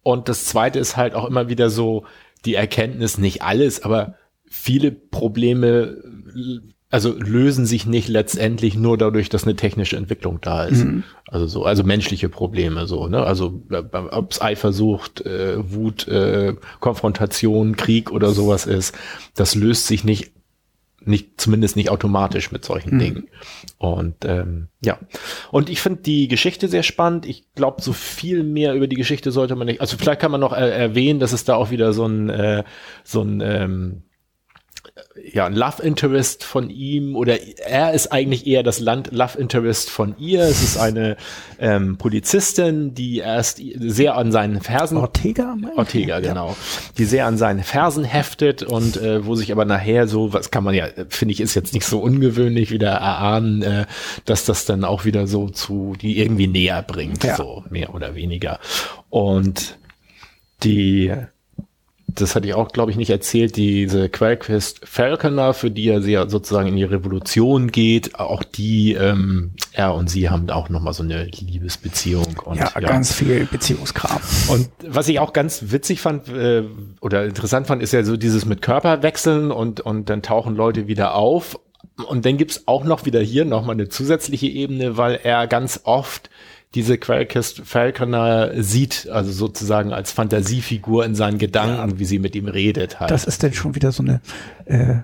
Und 0.04 0.28
das 0.30 0.46
zweite 0.46 0.80
ist 0.80 0.98
halt 0.98 1.16
auch 1.16 1.26
immer 1.26 1.48
wieder 1.48 1.70
so 1.70 2.06
die 2.46 2.56
Erkenntnis, 2.56 3.18
nicht 3.18 3.42
alles, 3.42 3.84
aber 3.84 4.16
viele 4.54 4.92
Probleme, 4.92 5.98
also 6.92 7.12
lösen 7.18 7.66
sich 7.66 7.88
nicht 7.88 8.08
letztendlich 8.08 8.76
nur 8.76 9.00
dadurch, 9.00 9.28
dass 9.30 9.46
eine 9.46 9.56
technische 9.56 9.98
Entwicklung 9.98 10.40
da 10.42 10.66
ist. 10.66 10.86
Also 11.28 11.48
so, 11.48 11.66
also 11.66 11.84
menschliche 11.84 12.30
Probleme 12.30 12.86
so, 12.86 13.08
ne? 13.08 13.24
Also 13.24 13.64
äh, 13.72 13.82
ob's 14.12 14.42
Eifersucht, 14.42 15.22
äh, 15.26 15.58
Wut, 15.74 16.08
äh, 16.08 16.54
Konfrontation, 16.80 17.76
Krieg 17.76 18.12
oder 18.12 18.32
sowas 18.32 18.68
ist, 18.68 18.96
das 19.36 19.56
löst 19.56 19.88
sich 19.88 20.04
nicht 20.04 20.32
nicht 21.06 21.42
zumindest 21.42 21.76
nicht 21.76 21.90
automatisch 21.90 22.54
mit 22.54 22.64
solchen 22.64 22.98
Dingen. 22.98 23.28
Und 23.78 24.24
ähm, 24.24 24.70
ja, 24.82 25.00
und 25.52 25.70
ich 25.70 25.82
finde 25.82 26.02
die 26.02 26.30
Geschichte 26.30 26.70
sehr 26.70 26.84
spannend. 26.84 27.26
Ich 27.26 27.52
glaube, 27.56 27.82
so 27.82 27.92
viel 27.92 28.44
mehr 28.44 28.74
über 28.74 28.88
die 28.88 28.96
Geschichte 28.96 29.32
sollte 29.32 29.56
man 29.58 29.68
nicht. 29.68 29.82
Also 29.82 29.98
vielleicht 29.98 30.22
kann 30.22 30.32
man 30.32 30.40
noch 30.40 30.54
äh, 30.54 30.70
erwähnen, 30.70 31.20
dass 31.20 31.34
es 31.34 31.44
da 31.44 31.56
auch 31.56 31.72
wieder 31.72 31.92
so 31.92 32.06
ein 32.06 32.30
äh, 32.30 32.64
so 33.04 33.22
ein 33.22 33.42
ähm, 33.42 34.04
ja, 35.32 35.46
ein 35.48 35.56
Love 35.56 35.82
Interest 35.82 36.44
von 36.44 36.70
ihm 36.70 37.16
oder 37.16 37.40
er 37.66 37.94
ist 37.94 38.12
eigentlich 38.12 38.46
eher 38.46 38.62
das 38.62 38.80
Land 38.80 39.12
Love 39.12 39.40
Interest 39.40 39.90
von 39.90 40.16
ihr. 40.20 40.42
Es 40.42 40.62
ist 40.62 40.78
eine 40.78 41.18
ähm, 41.60 41.98
Polizistin, 41.98 42.94
die 42.94 43.18
erst 43.18 43.60
sehr 43.80 44.16
an 44.16 44.32
seinen 44.32 44.62
Fersen 44.62 44.98
Ortega? 44.98 45.58
Ortega, 45.76 46.20
genau. 46.20 46.56
Die 46.98 47.06
sehr 47.06 47.26
an 47.26 47.38
seinen 47.38 47.64
Fersen 47.64 48.04
heftet 48.04 48.62
und 48.62 48.98
äh, 48.98 49.26
wo 49.26 49.34
sich 49.36 49.52
aber 49.52 49.66
nachher 49.66 50.08
so, 50.08 50.32
was 50.32 50.52
kann 50.52 50.64
man 50.64 50.76
ja, 50.76 50.88
finde 51.10 51.34
ich, 51.34 51.42
ist 51.42 51.56
jetzt 51.56 51.74
nicht 51.74 51.86
so 51.86 52.00
ungewöhnlich 52.00 52.70
wieder 52.70 52.92
erahnen, 52.92 53.64
äh, 53.64 53.86
dass 54.26 54.46
das 54.46 54.66
dann 54.66 54.84
auch 54.84 55.06
wieder 55.06 55.26
so 55.26 55.50
zu, 55.50 55.96
die 56.00 56.20
irgendwie 56.20 56.48
näher 56.48 56.84
bringt, 56.84 57.24
Ja. 57.24 57.36
so 57.36 57.64
mehr 57.70 57.96
oder 57.96 58.14
weniger. 58.16 58.60
Und 59.10 59.78
die, 60.64 61.12
das 62.16 62.36
hatte 62.36 62.48
ich 62.48 62.54
auch, 62.54 62.70
glaube 62.70 62.92
ich, 62.92 62.98
nicht 62.98 63.10
erzählt, 63.10 63.56
diese 63.56 64.10
Quellquist 64.10 64.82
Falconer, 64.84 65.54
für 65.54 65.72
die 65.72 65.88
er 65.90 66.02
sehr 66.02 66.30
sozusagen 66.30 66.68
in 66.68 66.76
die 66.76 66.84
Revolution 66.84 67.72
geht, 67.72 68.20
auch 68.20 68.44
die, 68.44 68.94
ähm, 68.94 69.52
er 69.72 69.94
und 69.96 70.10
sie 70.10 70.30
haben 70.30 70.50
auch 70.50 70.70
nochmal 70.70 70.94
so 70.94 71.04
eine 71.04 71.26
Liebesbeziehung. 71.26 72.40
Und, 72.46 72.58
Ja, 72.58 72.70
ganz 72.80 73.14
viel 73.14 73.46
Beziehungskram. 73.46 74.20
und 74.50 74.70
was 74.88 75.08
ich 75.08 75.20
auch 75.20 75.34
ganz 75.34 75.72
witzig 75.72 76.02
fand 76.02 76.28
äh, 76.30 76.64
oder 77.02 77.26
interessant 77.26 77.68
fand, 77.68 77.82
ist 77.82 77.94
ja 77.94 78.04
so 78.04 78.18
dieses 78.18 78.46
mit 78.46 78.62
Körperwechseln 78.62 79.52
und, 79.52 79.82
und 79.82 80.10
dann 80.10 80.22
tauchen 80.22 80.56
Leute 80.56 80.88
wieder 80.88 81.16
auf. 81.16 81.60
Und 82.08 82.26
dann 82.26 82.38
gibt's 82.38 82.64
auch 82.68 82.86
noch 82.86 83.06
wieder 83.06 83.22
hier 83.22 83.46
nochmal 83.46 83.76
eine 83.76 83.88
zusätzliche 83.88 84.48
Ebene, 84.48 84.98
weil 84.98 85.20
er 85.22 85.46
ganz 85.48 85.82
oft 85.84 86.30
diese 86.76 86.98
Quellkist 86.98 87.62
Falconer 87.66 88.52
sieht, 88.64 89.08
also 89.10 89.32
sozusagen 89.32 89.94
als 89.94 90.12
Fantasiefigur 90.12 91.06
in 91.06 91.16
seinen 91.16 91.38
Gedanken, 91.38 92.00
wie 92.00 92.06
sie 92.06 92.20
mit 92.20 92.36
ihm 92.36 92.48
redet 92.48 93.00
halt. 93.00 93.12
Das 93.12 93.26
ist 93.26 93.44
denn 93.44 93.54
schon 93.54 93.76
wieder 93.76 93.92
so 93.92 94.04
eine 94.04 94.22
äh, 94.66 95.02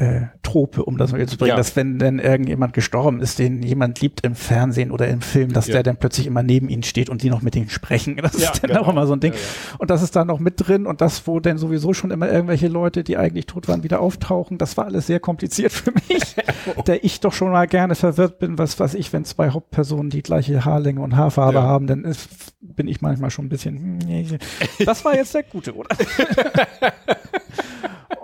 äh, 0.00 0.28
Trope, 0.42 0.82
um 0.84 0.96
das 0.96 1.12
mal 1.12 1.24
zu 1.28 1.36
bringen, 1.36 1.50
Ja. 1.50 1.56
dass 1.56 1.76
wenn 1.76 1.98
denn 1.98 2.18
irgendjemand 2.18 2.72
gestorben 2.72 3.20
ist, 3.20 3.38
den 3.38 3.62
jemand 3.62 4.00
liebt 4.00 4.24
im 4.24 4.34
Fernsehen 4.34 4.90
oder 4.92 5.06
im 5.08 5.20
Film, 5.20 5.52
dass 5.52 5.66
Ja. 5.66 5.74
der 5.74 5.82
dann 5.82 5.96
plötzlich 5.98 6.26
immer 6.26 6.42
neben 6.42 6.70
ihnen 6.70 6.82
steht 6.82 7.10
und 7.10 7.22
die 7.22 7.28
noch 7.28 7.42
mit 7.42 7.54
ihnen 7.54 7.68
sprechen. 7.68 8.16
Das 8.22 8.38
Ja, 8.40 8.50
ist 8.50 8.62
dann 8.62 8.70
genau. 8.70 8.82
auch 8.82 8.88
immer 8.88 9.06
so 9.06 9.12
ein 9.12 9.20
Ding. 9.20 9.34
Und 9.78 9.90
das 9.90 10.02
ist 10.02 10.16
da 10.16 10.24
noch 10.24 10.40
mit 10.40 10.54
drin 10.56 10.86
und 10.86 11.00
das, 11.02 11.26
wo 11.26 11.38
denn 11.38 11.58
sowieso 11.58 11.92
schon 11.92 12.10
immer 12.10 12.30
irgendwelche 12.30 12.68
Leute, 12.68 13.04
die 13.04 13.16
eigentlich 13.18 13.44
tot 13.46 13.68
waren, 13.68 13.82
wieder 13.82 14.00
auftauchen, 14.00 14.56
das 14.56 14.76
war 14.78 14.86
alles 14.86 15.06
sehr 15.06 15.20
kompliziert 15.20 15.72
für 15.72 15.92
mich, 15.92 16.34
der 16.86 17.04
ich 17.04 17.20
doch 17.20 17.32
schon 17.34 17.50
mal 17.52 17.66
gerne 17.66 17.94
verwirrt 17.94 18.38
bin, 18.38 18.56
was 18.58 18.80
weiß 18.80 18.94
ich, 18.94 19.12
wenn 19.12 19.24
zwei 19.26 19.50
Hauptpersonen 19.50 20.08
die 20.10 20.22
gleiche 20.22 20.64
Haarlänge 20.64 21.00
und 21.02 21.16
Haarfarbe 21.16 21.62
haben, 21.62 21.86
dann 21.86 22.04
ist, 22.04 22.28
bin 22.62 22.88
ich 22.88 23.02
manchmal 23.02 23.30
schon 23.30 23.46
ein 23.46 23.48
bisschen, 23.50 23.98
das 24.84 25.04
war 25.04 25.14
jetzt 25.14 25.34
der 25.34 25.42
Gute, 25.42 25.74
oder? 25.76 25.88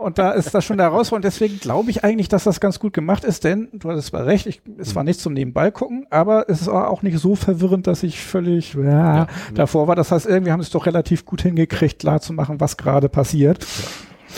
Und 0.07 0.19
da 0.19 0.31
ist 0.31 0.55
das 0.55 0.64
schon 0.64 0.77
der 0.77 0.87
Herausforderung. 0.87 1.23
Deswegen 1.23 1.59
glaube 1.59 1.90
ich 1.90 2.05
eigentlich, 2.05 2.29
dass 2.29 2.45
das 2.45 2.61
ganz 2.61 2.79
gut 2.79 2.92
gemacht 2.92 3.25
ist, 3.25 3.42
denn 3.42 3.66
du 3.73 3.90
hattest 3.90 4.07
zwar 4.07 4.25
recht, 4.25 4.47
ich, 4.47 4.62
es 4.79 4.95
war 4.95 5.03
nicht 5.03 5.19
zum 5.19 5.33
Nebenbei 5.33 5.73
gucken, 5.73 6.07
aber 6.11 6.49
es 6.49 6.61
ist 6.61 6.69
auch 6.69 7.03
nicht 7.03 7.19
so 7.19 7.35
verwirrend, 7.35 7.88
dass 7.88 8.05
ich 8.05 8.21
völlig 8.21 8.75
ja, 8.75 9.27
davor 9.55 9.88
war. 9.88 9.97
Das 9.97 10.12
heißt, 10.12 10.27
irgendwie 10.27 10.53
haben 10.53 10.61
sie 10.61 10.66
es 10.66 10.71
doch 10.71 10.87
relativ 10.87 11.25
gut 11.25 11.42
hingekriegt, 11.42 11.99
klar 11.99 12.21
zu 12.21 12.33
machen, 12.35 12.61
was 12.61 12.77
gerade 12.77 13.09
passiert. 13.09 13.66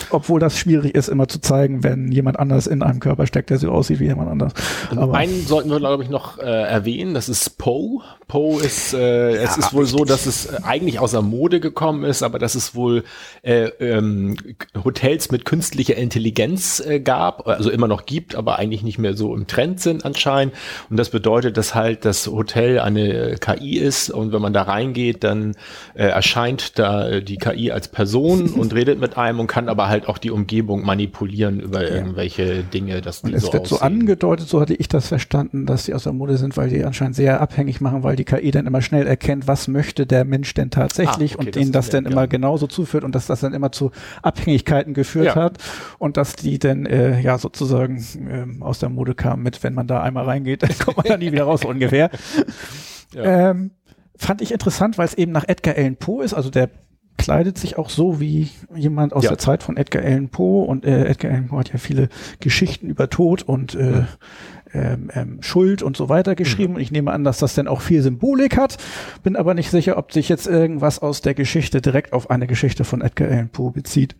Obwohl 0.09 0.39
das 0.39 0.57
schwierig 0.57 0.95
ist, 0.95 1.09
immer 1.09 1.27
zu 1.27 1.39
zeigen, 1.39 1.83
wenn 1.83 2.11
jemand 2.11 2.39
anders 2.39 2.67
in 2.67 2.81
einem 2.83 2.99
Körper 2.99 3.27
steckt, 3.27 3.49
der 3.49 3.57
so 3.57 3.69
aussieht 3.71 3.99
wie 3.99 4.05
jemand 4.05 4.29
anders. 4.29 4.53
Und 4.91 5.15
einen 5.15 5.45
sollten 5.45 5.69
wir, 5.69 5.79
glaube 5.79 6.03
ich, 6.03 6.09
noch 6.09 6.39
äh, 6.39 6.43
erwähnen, 6.43 7.13
das 7.13 7.29
ist 7.29 7.57
Poe. 7.57 8.01
Poe 8.27 8.61
ist, 8.61 8.93
äh, 8.93 9.37
es 9.37 9.57
ist 9.57 9.73
wohl 9.73 9.85
so, 9.85 10.05
dass 10.05 10.25
es 10.25 10.45
äh, 10.45 10.59
eigentlich 10.63 10.99
außer 10.99 11.21
Mode 11.21 11.59
gekommen 11.59 12.03
ist, 12.03 12.21
aber 12.21 12.37
dass 12.37 12.55
es 12.55 12.75
wohl 12.75 13.03
äh, 13.41 13.65
ähm, 13.79 14.37
Hotels 14.83 15.31
mit 15.31 15.45
künstlicher 15.45 15.95
Intelligenz 15.95 16.79
äh, 16.79 16.99
gab, 16.99 17.47
also 17.47 17.71
immer 17.71 17.87
noch 17.87 18.05
gibt, 18.05 18.35
aber 18.35 18.59
eigentlich 18.59 18.83
nicht 18.83 18.99
mehr 18.99 19.15
so 19.15 19.35
im 19.35 19.47
Trend 19.47 19.79
sind 19.79 20.05
anscheinend. 20.05 20.53
Und 20.89 20.97
das 20.97 21.09
bedeutet, 21.09 21.57
dass 21.57 21.73
halt 21.73 22.05
das 22.05 22.27
Hotel 22.27 22.79
eine 22.79 23.31
äh, 23.31 23.35
KI 23.35 23.79
ist 23.79 24.11
und 24.11 24.31
wenn 24.31 24.41
man 24.41 24.53
da 24.53 24.61
reingeht, 24.61 25.23
dann 25.23 25.55
äh, 25.95 26.05
erscheint 26.05 26.77
da 26.77 27.09
äh, 27.09 27.23
die 27.23 27.37
KI 27.37 27.71
als 27.71 27.87
Person 27.87 28.49
und 28.53 28.73
redet 28.73 28.99
mit 28.99 29.17
einem 29.17 29.39
und 29.39 29.47
kann 29.47 29.69
aber 29.69 29.88
halt 29.89 30.07
auch 30.07 30.17
die 30.17 30.31
Umgebung 30.31 30.85
manipulieren 30.85 31.59
über 31.59 31.83
ja. 31.83 31.95
irgendwelche 31.95 32.63
Dinge, 32.63 33.01
dass 33.01 33.21
die 33.21 33.27
Und 33.27 33.33
es 33.33 33.43
so 33.43 33.53
wird 33.53 33.63
aussehen. 33.63 33.77
so 33.77 33.83
angedeutet, 33.83 34.47
so 34.47 34.61
hatte 34.61 34.73
ich 34.73 34.87
das 34.87 35.07
verstanden, 35.07 35.65
dass 35.65 35.85
die 35.85 35.93
aus 35.93 36.03
der 36.03 36.13
Mode 36.13 36.37
sind, 36.37 36.55
weil 36.57 36.69
die 36.69 36.83
anscheinend 36.83 37.15
sehr 37.15 37.41
abhängig 37.41 37.81
machen, 37.81 38.03
weil 38.03 38.15
die 38.15 38.25
KI 38.25 38.51
dann 38.51 38.67
immer 38.67 38.81
schnell 38.81 39.07
erkennt, 39.07 39.47
was 39.47 39.67
möchte 39.67 40.05
der 40.05 40.25
Mensch 40.25 40.53
denn 40.53 40.69
tatsächlich 40.69 41.33
ah, 41.33 41.35
okay, 41.39 41.47
und 41.47 41.55
denen 41.55 41.71
das, 41.71 41.87
das 41.87 41.91
dann 41.91 42.05
immer 42.11 42.27
genauso 42.27 42.67
zuführt 42.67 43.03
und 43.03 43.15
dass 43.15 43.27
das 43.27 43.41
dann 43.41 43.53
immer 43.53 43.71
zu 43.71 43.91
Abhängigkeiten 44.21 44.93
geführt 44.93 45.27
ja. 45.27 45.35
hat 45.35 45.57
und 45.97 46.17
dass 46.17 46.33
die 46.35 46.59
dann 46.59 46.85
äh, 46.85 47.19
ja 47.19 47.37
sozusagen 47.37 47.97
äh, 48.59 48.63
aus 48.63 48.79
der 48.79 48.89
Mode 48.89 49.15
kamen 49.15 49.43
mit, 49.43 49.63
wenn 49.63 49.73
man 49.73 49.87
da 49.87 50.01
einmal 50.01 50.25
reingeht, 50.25 50.63
dann 50.63 50.77
kommt 50.77 50.97
man 50.97 51.05
da 51.07 51.17
nie 51.17 51.31
wieder 51.31 51.43
raus 51.43 51.65
ungefähr. 51.65 52.09
Ja. 53.15 53.49
Ähm, 53.49 53.71
fand 54.15 54.41
ich 54.41 54.51
interessant, 54.51 54.99
weil 54.99 55.05
es 55.05 55.15
eben 55.15 55.31
nach 55.31 55.45
Edgar 55.47 55.75
Allan 55.75 55.95
Poe 55.95 56.23
ist, 56.23 56.35
also 56.35 56.51
der 56.51 56.69
kleidet 57.19 57.57
sich 57.57 57.77
auch 57.77 57.89
so 57.89 58.19
wie 58.19 58.49
jemand 58.73 59.13
aus 59.13 59.25
ja. 59.25 59.29
der 59.29 59.37
Zeit 59.37 59.61
von 59.61 59.77
Edgar 59.77 60.03
Allan 60.03 60.29
Poe 60.29 60.65
und 60.65 60.85
äh, 60.85 61.05
Edgar 61.05 61.31
Allan 61.31 61.49
Poe 61.49 61.59
hat 61.59 61.71
ja 61.71 61.77
viele 61.77 62.09
Geschichten 62.39 62.87
über 62.87 63.09
Tod 63.09 63.43
und 63.43 63.75
äh, 63.75 64.05
ähm, 64.73 65.09
ähm, 65.13 65.37
Schuld 65.41 65.83
und 65.83 65.97
so 65.97 66.07
weiter 66.09 66.35
geschrieben. 66.35 66.71
Mhm. 66.71 66.75
Und 66.77 66.81
ich 66.81 66.91
nehme 66.91 67.11
an, 67.11 67.23
dass 67.23 67.39
das 67.39 67.55
dann 67.55 67.67
auch 67.67 67.81
viel 67.81 68.01
Symbolik 68.01 68.57
hat. 68.57 68.77
Bin 69.21 69.35
aber 69.35 69.53
nicht 69.53 69.69
sicher, 69.69 69.97
ob 69.97 70.13
sich 70.13 70.29
jetzt 70.29 70.47
irgendwas 70.47 70.99
aus 70.99 71.21
der 71.21 71.33
Geschichte 71.33 71.81
direkt 71.81 72.13
auf 72.13 72.29
eine 72.29 72.47
Geschichte 72.47 72.85
von 72.85 73.01
Edgar 73.01 73.29
Allan 73.29 73.49
Poe 73.49 73.71
bezieht. 73.71 74.15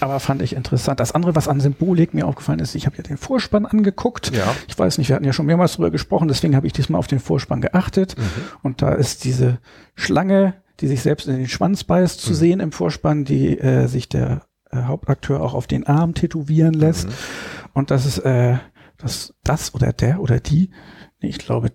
Aber 0.00 0.18
fand 0.18 0.40
ich 0.42 0.56
interessant. 0.56 0.98
Das 0.98 1.12
andere, 1.12 1.36
was 1.36 1.46
an 1.46 1.60
Symbolik 1.60 2.14
mir 2.14 2.26
aufgefallen 2.26 2.58
ist, 2.58 2.74
ich 2.74 2.86
habe 2.86 2.96
ja 2.96 3.02
den 3.02 3.18
Vorspann 3.18 3.66
angeguckt. 3.66 4.34
Ja. 4.34 4.54
Ich 4.66 4.78
weiß 4.78 4.96
nicht, 4.96 5.08
wir 5.08 5.16
hatten 5.16 5.26
ja 5.26 5.32
schon 5.32 5.46
mehrmals 5.46 5.74
drüber 5.74 5.90
gesprochen, 5.90 6.26
deswegen 6.26 6.56
habe 6.56 6.66
ich 6.66 6.72
diesmal 6.72 6.98
auf 6.98 7.06
den 7.06 7.20
Vorspann 7.20 7.60
geachtet. 7.60 8.16
Mhm. 8.16 8.22
Und 8.62 8.82
da 8.82 8.92
ist 8.94 9.24
diese 9.24 9.58
Schlange 9.94 10.54
die 10.80 10.86
sich 10.86 11.02
selbst 11.02 11.26
in 11.28 11.36
den 11.36 11.48
Schwanz 11.48 11.84
beißt, 11.84 12.20
zu 12.20 12.30
mhm. 12.30 12.36
sehen 12.36 12.60
im 12.60 12.72
Vorspann, 12.72 13.24
die 13.24 13.58
äh, 13.58 13.86
sich 13.86 14.08
der 14.08 14.42
äh, 14.70 14.82
Hauptakteur 14.82 15.40
auch 15.40 15.54
auf 15.54 15.66
den 15.66 15.86
Arm 15.86 16.14
tätowieren 16.14 16.74
lässt. 16.74 17.08
Mhm. 17.08 17.12
Und 17.74 17.90
das 17.90 18.06
ist 18.06 18.18
äh, 18.18 18.58
das, 18.96 19.34
das 19.44 19.74
oder 19.74 19.92
der 19.92 20.20
oder 20.20 20.40
die, 20.40 20.70
nee, 21.20 21.28
ich 21.28 21.38
glaube, 21.38 21.72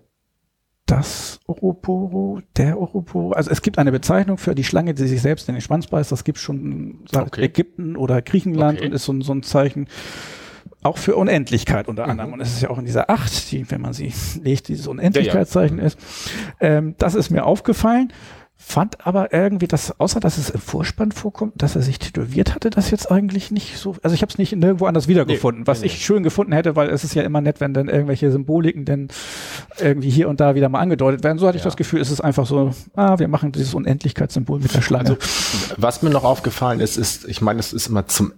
das 0.86 1.40
Oroporo, 1.46 2.42
der 2.56 2.78
Oroporo. 2.78 3.32
Also 3.32 3.50
es 3.50 3.62
gibt 3.62 3.78
eine 3.78 3.90
Bezeichnung 3.90 4.36
für 4.36 4.54
die 4.54 4.64
Schlange, 4.64 4.92
die 4.92 5.06
sich 5.06 5.22
selbst 5.22 5.48
in 5.48 5.54
den 5.54 5.62
Schwanz 5.62 5.86
beißt. 5.86 6.12
Das 6.12 6.24
gibt 6.24 6.38
schon 6.38 7.04
seit 7.10 7.26
okay. 7.26 7.44
Ägypten 7.44 7.96
oder 7.96 8.20
Griechenland 8.20 8.78
okay. 8.78 8.88
und 8.88 8.92
ist 8.92 9.04
so, 9.04 9.18
so 9.22 9.32
ein 9.32 9.42
Zeichen 9.42 9.88
auch 10.82 10.98
für 10.98 11.16
Unendlichkeit 11.16 11.88
unter 11.88 12.06
anderem. 12.06 12.30
Mhm. 12.30 12.34
Und 12.34 12.40
es 12.40 12.52
ist 12.52 12.62
ja 12.62 12.70
auch 12.70 12.78
in 12.78 12.84
dieser 12.84 13.08
Acht, 13.08 13.50
die, 13.50 13.70
wenn 13.70 13.80
man 13.80 13.94
sie 13.94 14.12
legt, 14.42 14.68
dieses 14.68 14.86
Unendlichkeitszeichen 14.86 15.78
ja, 15.78 15.84
ja. 15.84 15.86
ist. 15.86 15.98
Ähm, 16.60 16.94
das 16.98 17.14
ist 17.14 17.30
mir 17.30 17.46
aufgefallen. 17.46 18.12
Fand 18.66 19.06
aber 19.06 19.32
irgendwie, 19.32 19.68
dass, 19.68 20.00
außer 20.00 20.20
dass 20.20 20.38
es 20.38 20.48
im 20.48 20.58
Vorspann 20.58 21.12
vorkommt, 21.12 21.52
dass 21.56 21.76
er 21.76 21.82
sich 21.82 21.98
tätowiert 21.98 22.54
hatte, 22.54 22.70
das 22.70 22.90
jetzt 22.90 23.10
eigentlich 23.10 23.50
nicht 23.50 23.76
so. 23.76 23.94
Also 24.02 24.14
ich 24.14 24.22
habe 24.22 24.30
es 24.32 24.38
nicht 24.38 24.56
nirgendwo 24.56 24.86
anders 24.86 25.06
wiedergefunden, 25.06 25.62
nee, 25.62 25.66
was 25.66 25.80
nee, 25.80 25.86
ich 25.86 25.92
nee. 25.92 26.00
schön 26.00 26.22
gefunden 26.22 26.52
hätte, 26.52 26.74
weil 26.74 26.88
es 26.88 27.04
ist 27.04 27.14
ja 27.14 27.22
immer 27.22 27.42
nett, 27.42 27.60
wenn 27.60 27.74
dann 27.74 27.88
irgendwelche 27.88 28.32
Symboliken 28.32 28.86
denn 28.86 29.08
irgendwie 29.78 30.08
hier 30.08 30.30
und 30.30 30.40
da 30.40 30.54
wieder 30.54 30.70
mal 30.70 30.80
angedeutet 30.80 31.22
werden. 31.22 31.38
So 31.38 31.46
hatte 31.46 31.58
ja. 31.58 31.60
ich 31.60 31.64
das 31.64 31.76
Gefühl, 31.76 32.00
es 32.00 32.10
ist 32.10 32.22
einfach 32.22 32.46
so, 32.46 32.72
ah, 32.94 33.18
wir 33.18 33.28
machen 33.28 33.52
dieses 33.52 33.74
Unendlichkeitssymbol 33.74 34.60
mit 34.60 34.74
der 34.74 34.80
Schlange. 34.80 35.10
Also, 35.10 35.18
was 35.76 36.02
mir 36.02 36.10
noch 36.10 36.24
aufgefallen 36.24 36.80
ist, 36.80 36.96
ist, 36.96 37.28
ich 37.28 37.42
meine, 37.42 37.60
es 37.60 37.74
ist 37.74 37.88
immer 37.88 38.06
zum 38.06 38.32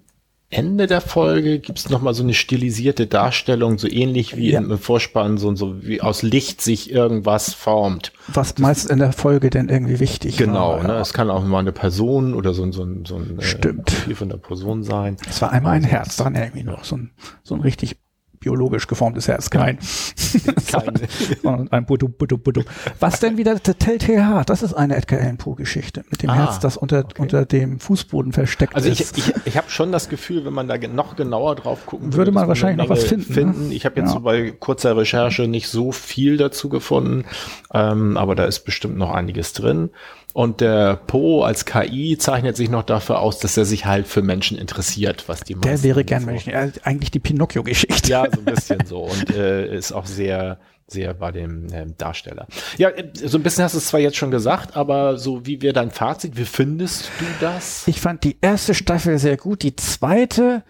Ende 0.49 0.87
der 0.87 1.01
Folge 1.01 1.59
gibt 1.59 1.79
es 1.79 1.91
nochmal 1.91 2.15
so 2.15 2.23
eine 2.23 2.33
stilisierte 2.33 3.09
Darstellung, 3.09 3.79
so 3.79 3.89
ähnlich 3.89 4.37
wie 4.37 4.53
ja. 4.53 4.61
im 4.61 4.79
Vorspann, 4.79 5.39
so, 5.39 5.55
so 5.57 5.83
wie 5.83 6.01
aus 6.01 6.23
Licht 6.23 6.61
sich 6.61 6.91
irgendwas 6.93 7.53
formt. 7.53 8.13
Was 8.29 8.57
meist 8.59 8.89
in 8.89 9.01
der 9.01 9.13
Folge 9.13 9.51
denn 9.51 9.69
irgendwie 9.69 9.99
wichtig 9.99 10.37
Genau, 10.37 10.77
war, 10.77 10.85
ne? 10.85 10.95
es 10.95 11.13
kann 11.13 11.31
auch 11.31 11.45
mal 11.45 11.59
eine 11.59 11.73
Person 11.73 12.33
oder 12.35 12.55
so, 12.55 12.71
so, 12.71 12.87
so 13.05 13.17
ein 13.17 13.37
Stimmt. 13.41 13.93
Äh, 14.09 14.15
von 14.15 14.29
der 14.29 14.37
Person 14.37 14.85
sein. 14.85 15.17
Es 15.29 15.43
war 15.43 15.51
einmal 15.51 15.75
ein 15.75 15.85
Herz 15.85 16.17
dran 16.17 16.37
irgendwie 16.37 16.63
noch, 16.63 16.85
so 16.85 16.97
ein, 16.97 17.11
so 17.43 17.57
ein 17.57 17.61
richtig 17.61 17.97
biologisch 18.41 18.87
geformtes 18.87 19.29
Herz, 19.29 19.51
kein, 19.51 19.79
kein. 20.71 21.69
ein 21.71 21.87
Butu, 21.87 22.09
Butu, 22.09 22.39
Butu. 22.39 22.63
Was 23.01 23.21
denn 23.21 23.37
wieder 23.37 23.61
Telltale 23.61 24.27
Heart? 24.27 24.51
Das 24.51 24.63
ist 24.63 24.75
eine 24.75 24.97
Edgar 24.97 25.21
Allan 25.21 25.37
Poe 25.37 25.55
Geschichte 25.55 26.05
mit 26.11 26.23
dem 26.23 26.31
ah, 26.31 26.35
Herz, 26.35 26.59
das 26.59 26.77
unter, 26.77 27.01
okay. 27.01 27.23
unter 27.23 27.45
dem 27.45 27.81
Fußboden 27.81 28.33
versteckt 28.33 28.75
also 28.75 28.89
ist. 28.89 29.01
Also 29.01 29.31
ich, 29.31 29.37
ich, 29.37 29.47
ich 29.47 29.57
habe 29.57 29.71
schon 29.71 29.93
das 29.93 30.09
Gefühl, 30.09 30.45
wenn 30.45 30.53
man 30.53 30.69
da 30.69 30.77
noch 30.77 31.17
genauer 31.17 31.57
drauf 31.57 31.87
gucken 31.87 32.07
würde, 32.07 32.19
würde 32.19 32.33
man 32.33 32.49
wahrscheinlich 32.49 32.79
noch 32.79 32.95
was 32.95 33.05
finden. 33.05 33.29
Ne? 33.29 33.35
finden. 33.35 33.69
Ne? 33.69 33.75
Ich 33.75 33.85
habe 33.85 33.97
jetzt 34.01 34.09
ja. 34.09 34.15
so 34.15 34.21
bei 34.21 34.51
kurzer 34.51 34.97
Recherche 34.97 35.49
nicht 35.49 35.69
so 35.69 35.93
viel 35.93 36.37
dazu 36.37 36.69
gefunden, 36.69 37.25
ähm, 37.73 38.17
aber 38.17 38.35
da 38.35 38.45
ist 38.45 38.61
bestimmt 38.61 38.97
noch 38.97 39.13
einiges 39.13 39.53
drin. 39.53 39.91
Und 40.37 40.61
der 40.61 40.97
Po 40.97 41.45
als 41.45 41.65
KI 41.65 42.19
zeichnet 42.19 42.59
sich 42.59 42.69
noch 42.69 42.83
dafür 42.83 43.21
aus, 43.21 43.39
dass 43.39 43.57
er 43.57 43.65
sich 43.65 43.87
halt 43.87 44.07
für 44.07 44.21
Menschen 44.21 44.59
interessiert, 44.59 45.31
was 45.31 45.41
die 45.41 45.55
Der 45.55 45.83
wäre 45.83 46.05
gern 46.05 46.21
so. 46.21 46.27
Menschen. 46.27 46.53
Eigentlich 46.83 47.11
die 47.11 47.21
Pinocchio-Geschichte. 47.21 48.11
Ja, 48.11 48.27
so 48.31 48.41
ein 48.41 48.45
bisschen 48.45 48.85
so. 48.85 49.05
Und 49.05 49.35
äh, 49.35 49.75
ist 49.75 49.93
auch 49.93 50.05
sehr, 50.05 50.59
sehr 50.89 51.15
bei 51.15 51.33
dem 51.33 51.73
äh, 51.73 51.87
Darsteller. 51.97 52.47
Ja, 52.77 52.91
äh, 52.91 53.11
so 53.15 53.39
ein 53.39 53.43
bisschen 53.43 53.65
hast 53.65 53.73
du 53.73 53.79
es 53.79 53.87
zwar 53.87 54.01
jetzt 54.01 54.19
schon 54.19 54.31
gesagt, 54.31 54.77
aber 54.77 55.17
so 55.17 55.47
wie 55.47 55.63
wir 55.63 55.73
dein 55.73 55.91
Fazit, 55.91 56.37
wie 56.37 56.45
findest 56.45 57.11
du 57.19 57.25
das? 57.41 57.89
Ich 57.89 58.03
fand 58.03 58.23
die 58.23 58.37
erste 58.43 58.75
Staffel 58.75 59.19
sehr 59.19 59.39
gut. 59.39 59.63
Die 59.63 59.75
zweite, 59.75 60.65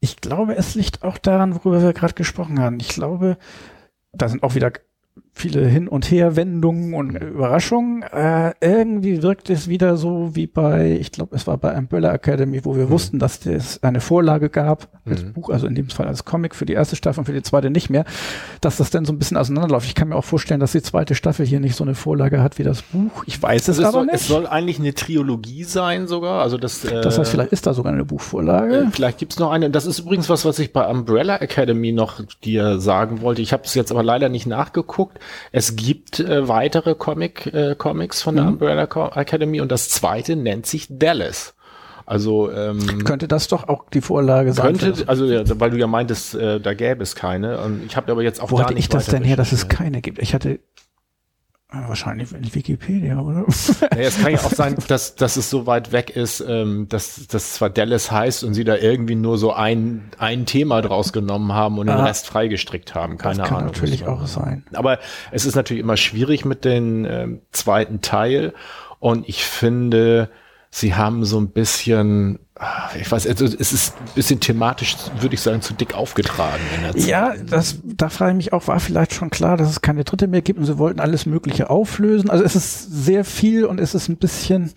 ich 0.00 0.22
glaube, 0.22 0.56
es 0.56 0.74
liegt 0.74 1.02
auch 1.02 1.18
daran, 1.18 1.56
worüber 1.56 1.82
wir 1.82 1.92
gerade 1.92 2.14
gesprochen 2.14 2.58
haben. 2.58 2.80
Ich 2.80 2.88
glaube, 2.88 3.36
da 4.14 4.30
sind 4.30 4.42
auch 4.42 4.54
wieder 4.54 4.72
viele 5.32 5.66
Hin- 5.66 5.88
und 5.88 6.10
Herwendungen 6.10 6.94
und 6.94 7.16
Überraschungen. 7.16 8.02
Äh, 8.02 8.52
irgendwie 8.60 9.22
wirkt 9.22 9.48
es 9.50 9.68
wieder 9.68 9.96
so 9.96 10.34
wie 10.34 10.46
bei, 10.46 10.98
ich 11.00 11.12
glaube, 11.12 11.34
es 11.36 11.46
war 11.46 11.56
bei 11.56 11.76
Umbrella 11.76 12.12
Academy, 12.12 12.64
wo 12.64 12.76
wir 12.76 12.86
mhm. 12.86 12.90
wussten, 12.90 13.18
dass 13.18 13.44
es 13.46 13.82
eine 13.82 14.00
Vorlage 14.00 14.50
gab, 14.50 14.88
als 15.06 15.24
mhm. 15.24 15.32
Buch, 15.32 15.50
also 15.50 15.66
in 15.66 15.74
dem 15.74 15.88
Fall 15.88 16.06
als 16.06 16.24
Comic 16.24 16.54
für 16.54 16.66
die 16.66 16.74
erste 16.74 16.96
Staffel 16.96 17.20
und 17.20 17.26
für 17.26 17.32
die 17.32 17.42
zweite 17.42 17.70
nicht 17.70 17.90
mehr, 17.90 18.04
dass 18.60 18.76
das 18.76 18.90
dann 18.90 19.04
so 19.04 19.12
ein 19.12 19.18
bisschen 19.18 19.36
auseinanderläuft. 19.36 19.86
Ich 19.86 19.94
kann 19.94 20.08
mir 20.08 20.16
auch 20.16 20.24
vorstellen, 20.24 20.60
dass 20.60 20.72
die 20.72 20.82
zweite 20.82 21.14
Staffel 21.14 21.46
hier 21.46 21.60
nicht 21.60 21.76
so 21.76 21.84
eine 21.84 21.94
Vorlage 21.94 22.42
hat 22.42 22.58
wie 22.58 22.64
das 22.64 22.82
Buch. 22.82 23.24
Ich 23.26 23.42
weiß 23.42 23.68
es, 23.68 23.78
also 23.78 23.82
es 23.82 23.86
aber 23.86 23.92
soll, 23.92 24.06
nicht. 24.06 24.14
Es 24.16 24.28
soll 24.28 24.46
eigentlich 24.46 24.78
eine 24.78 24.94
Trilogie 24.94 25.64
sein 25.64 26.06
sogar. 26.06 26.42
Also 26.42 26.58
das, 26.58 26.84
äh, 26.84 27.00
das 27.00 27.18
heißt, 27.18 27.30
vielleicht 27.30 27.52
ist 27.52 27.66
da 27.66 27.74
sogar 27.74 27.92
eine 27.92 28.04
Buchvorlage. 28.04 28.76
Äh, 28.76 28.90
vielleicht 28.90 29.18
gibt's 29.18 29.38
noch 29.38 29.50
eine. 29.50 29.70
Das 29.70 29.86
ist 29.86 30.00
übrigens 30.00 30.28
was, 30.28 30.44
was 30.44 30.58
ich 30.58 30.72
bei 30.72 30.86
Umbrella 30.86 31.36
Academy 31.36 31.92
noch 31.92 32.20
dir 32.44 32.78
sagen 32.80 33.22
wollte. 33.22 33.42
Ich 33.42 33.52
habe 33.52 33.62
es 33.64 33.74
jetzt 33.74 33.90
aber 33.90 34.02
leider 34.02 34.28
nicht 34.28 34.46
nachgeguckt. 34.46 35.19
Es 35.52 35.76
gibt 35.76 36.20
äh, 36.20 36.48
weitere 36.48 36.94
Comic, 36.94 37.46
äh, 37.46 37.74
Comics 37.76 38.22
von 38.22 38.36
der 38.36 38.44
mhm. 38.44 38.52
Umbrella 38.52 38.84
Academy 39.14 39.60
und 39.60 39.70
das 39.70 39.88
zweite 39.88 40.36
nennt 40.36 40.66
sich 40.66 40.86
Dallas. 40.90 41.54
Also 42.06 42.50
ähm, 42.50 43.04
könnte 43.04 43.28
das 43.28 43.46
doch 43.46 43.68
auch 43.68 43.88
die 43.88 44.00
Vorlage 44.00 44.52
sein. 44.52 44.76
Könnte, 44.76 45.08
also 45.08 45.26
ja, 45.26 45.44
weil 45.60 45.70
du 45.70 45.76
ja 45.76 45.86
meintest, 45.86 46.34
äh, 46.34 46.58
da 46.58 46.74
gäbe 46.74 47.04
es 47.04 47.14
keine. 47.14 47.60
Und 47.60 47.86
ich 47.86 47.96
habe 47.96 48.10
aber 48.10 48.24
jetzt 48.24 48.42
auch 48.42 48.50
Wo 48.50 48.60
hatte 48.60 48.74
ich 48.74 48.88
das 48.88 49.06
denn 49.06 49.22
her, 49.22 49.36
dass 49.36 49.52
es 49.52 49.68
keine 49.68 50.00
gibt? 50.00 50.18
Ich 50.18 50.34
hatte 50.34 50.58
Wahrscheinlich 51.72 52.32
in 52.32 52.52
Wikipedia, 52.52 53.20
oder? 53.20 53.44
Naja, 53.92 54.08
es 54.08 54.20
kann 54.20 54.32
ja 54.32 54.38
auch 54.38 54.50
sein, 54.50 54.76
dass, 54.88 55.14
dass 55.14 55.36
es 55.36 55.50
so 55.50 55.66
weit 55.66 55.92
weg 55.92 56.10
ist, 56.10 56.40
ähm, 56.40 56.88
dass 56.88 57.28
das 57.28 57.54
zwar 57.54 57.70
Dallas 57.70 58.10
heißt 58.10 58.42
und 58.42 58.54
sie 58.54 58.64
da 58.64 58.76
irgendwie 58.76 59.14
nur 59.14 59.38
so 59.38 59.52
ein, 59.52 60.10
ein 60.18 60.46
Thema 60.46 60.82
draus 60.82 61.12
genommen 61.12 61.52
haben 61.52 61.78
und 61.78 61.88
ah, 61.88 61.96
den 61.96 62.04
Rest 62.04 62.26
freigestrickt 62.26 62.94
haben. 62.96 63.18
Keine 63.18 63.38
das 63.38 63.48
kann 63.48 63.58
Ahnung. 63.58 63.72
natürlich 63.72 64.06
auch 64.06 64.26
sein. 64.26 64.64
Aber 64.72 64.98
es 65.30 65.46
ist 65.46 65.54
natürlich 65.54 65.82
immer 65.82 65.96
schwierig 65.96 66.44
mit 66.44 66.64
dem 66.64 67.04
ähm, 67.04 67.42
zweiten 67.52 68.00
Teil. 68.00 68.52
Und 68.98 69.28
ich 69.28 69.44
finde, 69.44 70.28
sie 70.70 70.94
haben 70.96 71.24
so 71.24 71.38
ein 71.40 71.50
bisschen, 71.50 72.40
ich 73.00 73.10
weiß, 73.10 73.26
also 73.26 73.46
es 73.46 73.72
ist 73.72 73.96
ein 73.98 74.14
bisschen 74.14 74.40
thematisch, 74.40 74.96
würde 75.18 75.34
ich 75.34 75.40
sagen, 75.40 75.62
zu 75.62 75.72
dick 75.72 75.94
aufgetragen. 75.94 76.60
ja, 76.94 77.34
das, 77.36 77.78
da 77.82 78.10
frage 78.10 78.32
ich 78.32 78.36
mich 78.36 78.52
auch, 78.52 78.66
war 78.68 78.80
vielleicht 78.80 79.14
schon 79.14 79.30
klar, 79.30 79.56
dass 79.56 79.70
es 79.70 79.80
keine 79.80 80.04
dritte 80.04 80.26
mehr 80.26 80.42
gibt 80.42 80.58
und 80.58 80.66
sie 80.66 80.76
wollten 80.76 81.00
alles 81.00 81.24
Mögliche 81.24 81.70
auflösen. 81.70 82.28
Also 82.28 82.44
es 82.44 82.54
ist 82.54 83.04
sehr 83.04 83.24
viel 83.24 83.64
und 83.64 83.80
es 83.80 83.94
ist 83.94 84.08
ein 84.08 84.16
bisschen, 84.16 84.72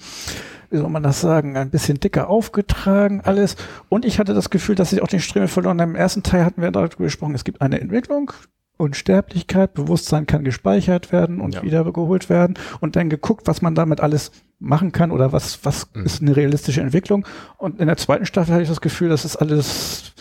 wie 0.69 0.77
soll 0.77 0.89
man 0.89 1.03
das 1.03 1.19
sagen, 1.19 1.57
ein 1.57 1.71
bisschen 1.71 1.99
dicker 1.99 2.29
aufgetragen 2.29 3.21
alles. 3.21 3.57
Und 3.89 4.05
ich 4.05 4.17
hatte 4.17 4.34
das 4.34 4.49
Gefühl, 4.49 4.75
dass 4.75 4.91
sie 4.91 5.01
auch 5.01 5.07
den 5.07 5.19
Stremel 5.19 5.49
verloren 5.49 5.81
haben. 5.81 5.91
Im 5.91 5.95
ersten 5.95 6.23
Teil 6.23 6.45
hatten 6.45 6.61
wir 6.61 6.71
darüber 6.71 7.03
gesprochen, 7.03 7.36
es 7.36 7.43
gibt 7.43 7.61
eine 7.61 7.81
Entwicklung, 7.81 8.31
Unsterblichkeit, 8.78 9.74
Bewusstsein 9.74 10.26
kann 10.26 10.43
gespeichert 10.43 11.11
werden 11.11 11.41
und 11.41 11.55
ja. 11.55 11.63
wiedergeholt 11.63 12.30
werden 12.30 12.57
und 12.80 12.95
dann 12.95 13.09
geguckt, 13.09 13.47
was 13.47 13.61
man 13.61 13.76
damit 13.76 14.01
alles 14.01 14.32
machen 14.59 14.91
kann 14.91 15.11
oder 15.11 15.32
was, 15.32 15.63
was 15.63 15.89
mhm. 15.93 16.05
ist 16.05 16.21
eine 16.21 16.36
realistische 16.36 16.82
Entwicklung. 16.82 17.26
Und 17.57 17.80
in 17.80 17.88
der 17.88 17.97
zweiten 17.97 18.26
Staffel 18.26 18.53
hatte 18.53 18.63
ich 18.63 18.69
das 18.69 18.82
Gefühl, 18.82 19.09
das 19.09 19.26
ist 19.26 19.36
alles, 19.36 20.13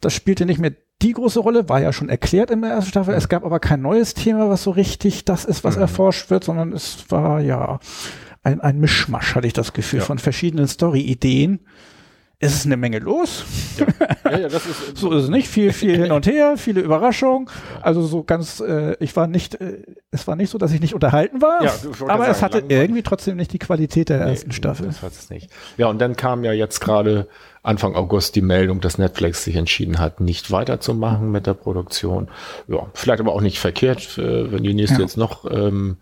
das 0.00 0.12
spielte 0.12 0.46
nicht 0.46 0.60
mehr 0.60 0.72
die 1.00 1.12
große 1.12 1.40
Rolle, 1.40 1.68
war 1.68 1.80
ja 1.80 1.92
schon 1.92 2.08
erklärt 2.08 2.50
in 2.50 2.60
der 2.60 2.72
ersten 2.72 2.90
Staffel. 2.90 3.12
Mhm. 3.12 3.18
Es 3.18 3.28
gab 3.28 3.44
aber 3.44 3.60
kein 3.60 3.80
neues 3.80 4.14
Thema, 4.14 4.48
was 4.48 4.64
so 4.64 4.70
richtig 4.70 5.24
das 5.24 5.44
ist, 5.44 5.64
was 5.64 5.76
mhm. 5.76 5.82
erforscht 5.82 6.30
wird, 6.30 6.44
sondern 6.44 6.72
es 6.72 7.10
war 7.10 7.40
ja 7.40 7.78
ein, 8.42 8.60
ein 8.60 8.78
Mischmasch, 8.78 9.34
hatte 9.34 9.46
ich 9.46 9.52
das 9.52 9.72
Gefühl, 9.72 10.00
ja. 10.00 10.04
von 10.04 10.18
verschiedenen 10.18 10.68
Story-Ideen 10.68 11.60
ist 12.40 12.54
es 12.54 12.66
eine 12.66 12.76
Menge 12.76 13.00
los. 13.00 13.44
Ja, 13.78 13.86
ja, 14.30 14.38
ja 14.38 14.48
das 14.48 14.64
ist 14.66 14.76
so 14.96 15.12
ist 15.12 15.24
es 15.24 15.28
nicht. 15.28 15.48
Viel, 15.48 15.72
viel 15.72 15.96
hin 15.96 16.12
und 16.12 16.26
her, 16.26 16.54
viele 16.56 16.80
Überraschungen. 16.80 17.48
Also 17.82 18.02
so 18.02 18.22
ganz, 18.22 18.60
äh, 18.60 18.96
ich 19.00 19.16
war 19.16 19.26
nicht, 19.26 19.60
äh, 19.60 19.82
es 20.12 20.26
war 20.28 20.36
nicht 20.36 20.50
so, 20.50 20.56
dass 20.58 20.70
ich 20.72 20.80
nicht 20.80 20.94
unterhalten 20.94 21.42
war, 21.42 21.64
Ja, 21.64 21.72
aber 22.06 22.18
sagen, 22.18 22.30
es 22.30 22.42
hatte 22.42 22.62
irgendwie 22.68 23.02
trotzdem 23.02 23.36
nicht 23.36 23.52
die 23.52 23.58
Qualität 23.58 24.08
der 24.08 24.24
Nee, 24.24 24.30
ersten 24.30 24.52
Staffel. 24.52 24.86
Das 24.86 25.02
hat 25.02 25.12
es 25.12 25.30
nicht. 25.30 25.50
Ja, 25.78 25.88
und 25.88 25.98
dann 25.98 26.14
kam 26.16 26.44
ja 26.44 26.52
jetzt 26.52 26.78
gerade 26.80 27.26
Anfang 27.64 27.96
August 27.96 28.36
die 28.36 28.40
Meldung, 28.40 28.80
dass 28.80 28.98
Netflix 28.98 29.42
sich 29.42 29.56
entschieden 29.56 29.98
hat, 29.98 30.20
nicht 30.20 30.52
weiterzumachen 30.52 31.32
mit 31.32 31.46
der 31.48 31.54
Produktion. 31.54 32.28
Ja, 32.68 32.86
vielleicht 32.94 33.20
aber 33.20 33.32
auch 33.32 33.40
nicht 33.40 33.58
verkehrt, 33.58 34.16
äh, 34.16 34.52
wenn 34.52 34.62
die 34.62 34.74
nächste 34.74 34.98
Ja. 34.98 35.02
jetzt 35.02 35.16
noch 35.16 35.44
ähm, 35.50 35.96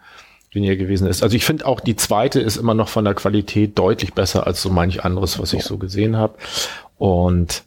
weniger 0.56 0.74
gewesen 0.74 1.06
ist. 1.06 1.22
Also 1.22 1.36
ich 1.36 1.44
finde 1.44 1.66
auch 1.66 1.78
die 1.78 1.94
zweite 1.94 2.40
ist 2.40 2.56
immer 2.56 2.74
noch 2.74 2.88
von 2.88 3.04
der 3.04 3.14
Qualität 3.14 3.78
deutlich 3.78 4.14
besser 4.14 4.48
als 4.48 4.60
so 4.60 4.70
manch 4.70 5.04
anderes, 5.04 5.38
was 5.38 5.52
ich 5.52 5.62
so 5.62 5.78
gesehen 5.78 6.16
habe. 6.16 6.34
Und 6.98 7.62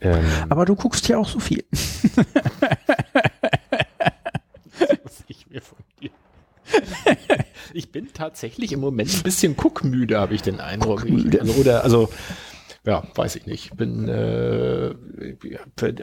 ähm, 0.00 0.24
Aber 0.48 0.64
du 0.64 0.74
guckst 0.74 1.08
ja 1.08 1.18
auch 1.18 1.28
so 1.28 1.40
viel. 1.40 1.64
was 5.02 5.24
ich 5.28 5.46
mir 5.50 5.60
von 5.60 5.78
dir. 6.00 6.10
ich 7.72 7.90
bin 7.90 8.08
tatsächlich 8.14 8.72
im 8.72 8.80
Moment 8.80 9.14
ein 9.14 9.22
bisschen 9.22 9.56
guckmüde, 9.56 10.18
habe 10.18 10.34
ich 10.34 10.42
den 10.42 10.60
Eindruck. 10.60 11.02
Guckmüde. 11.02 11.36
Ich, 11.36 11.40
also, 11.42 11.52
oder, 11.54 11.84
also, 11.84 12.08
ja, 12.86 13.02
weiß 13.14 13.36
ich 13.36 13.46
nicht. 13.46 13.76
Bin, 13.76 14.08
äh, 14.08 14.94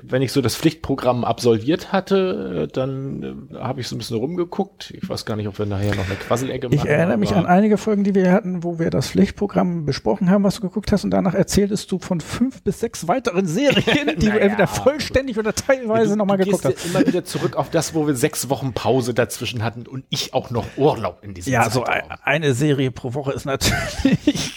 wenn 0.03 0.21
ich 0.21 0.31
so 0.31 0.41
das 0.41 0.55
Pflichtprogramm 0.55 1.23
absolviert 1.23 1.91
hatte, 1.91 2.63
äh, 2.63 2.71
dann 2.71 3.47
äh, 3.53 3.57
habe 3.59 3.81
ich 3.81 3.87
so 3.87 3.95
ein 3.95 3.99
bisschen 3.99 4.17
rumgeguckt. 4.17 4.91
Ich 4.99 5.07
weiß 5.07 5.25
gar 5.25 5.35
nicht, 5.35 5.47
ob 5.47 5.59
wir 5.59 5.65
nachher 5.67 5.93
noch 5.95 6.05
eine 6.05 6.15
Quasselecke 6.15 6.67
machen. 6.69 6.79
Ich 6.79 6.85
erinnere 6.85 7.17
mich 7.17 7.35
an 7.35 7.45
einige 7.45 7.77
Folgen, 7.77 8.03
die 8.03 8.15
wir 8.15 8.31
hatten, 8.31 8.63
wo 8.63 8.79
wir 8.79 8.89
das 8.89 9.09
Pflichtprogramm 9.09 9.85
besprochen 9.85 10.29
haben, 10.31 10.43
was 10.43 10.55
du 10.55 10.61
geguckt 10.61 10.91
hast, 10.91 11.03
und 11.03 11.11
danach 11.11 11.33
erzähltest 11.35 11.91
du 11.91 11.99
von 11.99 12.19
fünf 12.19 12.63
bis 12.63 12.79
sechs 12.79 13.07
weiteren 13.07 13.45
Serien, 13.45 14.07
die 14.17 14.25
du 14.25 14.29
Naja. 14.29 14.39
entweder 14.41 14.67
vollständig 14.67 15.37
oder 15.37 15.53
teilweise 15.53 16.11
du, 16.11 16.15
nochmal 16.17 16.37
du 16.37 16.45
geguckt 16.45 16.65
hast. 16.65 16.85
immer 16.85 17.05
wieder 17.05 17.23
zurück 17.23 17.55
auf 17.57 17.69
das, 17.69 17.93
wo 17.93 18.07
wir 18.07 18.15
sechs 18.15 18.49
Wochen 18.49 18.73
Pause 18.73 19.13
dazwischen 19.13 19.63
hatten 19.63 19.85
und 19.85 20.03
ich 20.09 20.33
auch 20.33 20.49
noch 20.49 20.65
Urlaub 20.77 21.19
in 21.23 21.35
diesem 21.35 21.53
Ja, 21.53 21.69
so 21.69 21.81
Zeitraum. 21.83 22.11
ein, 22.11 22.17
eine 22.23 22.53
Serie 22.55 22.89
pro 22.91 23.13
Woche 23.13 23.33
ist 23.33 23.45
natürlich 23.45 24.55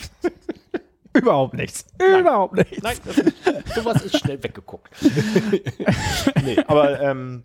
überhaupt 1.20 1.54
nichts. 1.54 1.86
Überhaupt 1.98 2.54
nichts. 2.54 2.82
Nein, 2.82 2.96
das 3.04 3.74
sowas 3.74 4.02
ist 4.02 4.18
schnell 4.18 4.42
weggeguckt. 4.42 4.88
nee, 6.44 6.58
aber 6.66 7.00
ähm, 7.00 7.44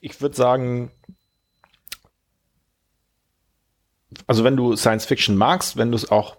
ich 0.00 0.20
würde 0.20 0.36
sagen, 0.36 0.90
also 4.26 4.44
wenn 4.44 4.56
du 4.56 4.76
Science 4.76 5.06
Fiction 5.06 5.36
magst, 5.36 5.76
wenn 5.76 5.90
du 5.90 5.96
es 5.96 6.10
auch 6.10 6.36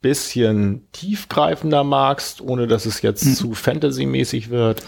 bisschen 0.00 0.86
tiefgreifender 0.92 1.82
magst, 1.82 2.40
ohne 2.40 2.68
dass 2.68 2.86
es 2.86 3.02
jetzt 3.02 3.34
zu 3.36 3.54
Fantasy-mäßig 3.54 4.48
wird, 4.48 4.84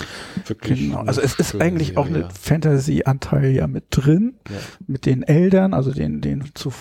wirklich. 0.47 0.79
Genau. 0.81 1.01
Also 1.01 1.21
es 1.21 1.35
ist 1.35 1.61
eigentlich 1.61 1.97
auch 1.97 2.07
Serie. 2.07 2.27
eine 2.27 2.33
Fantasy-Anteil 2.33 3.51
ja 3.51 3.67
mit 3.67 3.87
drin, 3.91 4.37
Ja. 4.49 4.57
mit 4.87 5.07
den 5.07 5.25
Eldern, 5.25 5.75
also 5.75 5.91
den, 5.93 6.21
den 6.21 6.53
zu 6.55 6.73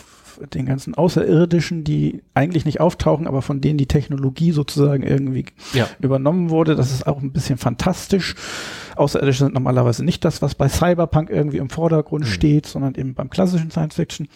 den 0.53 0.65
ganzen 0.65 0.95
Außerirdischen, 0.95 1.83
die 1.83 2.21
eigentlich 2.33 2.65
nicht 2.65 2.79
auftauchen, 2.79 3.27
aber 3.27 3.41
von 3.41 3.61
denen 3.61 3.77
die 3.77 3.87
Technologie 3.87 4.51
sozusagen 4.51 5.03
irgendwie 5.03 5.45
Ja. 5.73 5.87
übernommen 5.99 6.49
wurde. 6.49 6.75
Das 6.75 6.91
ist 6.91 7.05
auch 7.07 7.21
ein 7.21 7.31
bisschen 7.31 7.57
fantastisch. 7.57 8.35
Außerirdische 8.95 9.45
sind 9.45 9.53
normalerweise 9.53 10.03
nicht 10.03 10.23
das, 10.25 10.41
was 10.41 10.55
bei 10.55 10.67
Cyberpunk 10.69 11.29
irgendwie 11.29 11.57
im 11.57 11.69
Vordergrund 11.69 12.25
Mhm. 12.25 12.29
steht, 12.29 12.65
sondern 12.65 12.95
eben 12.95 13.13
beim 13.13 13.29
klassischen 13.29 13.71
Science 13.71 13.95
Fiction. 13.95 14.27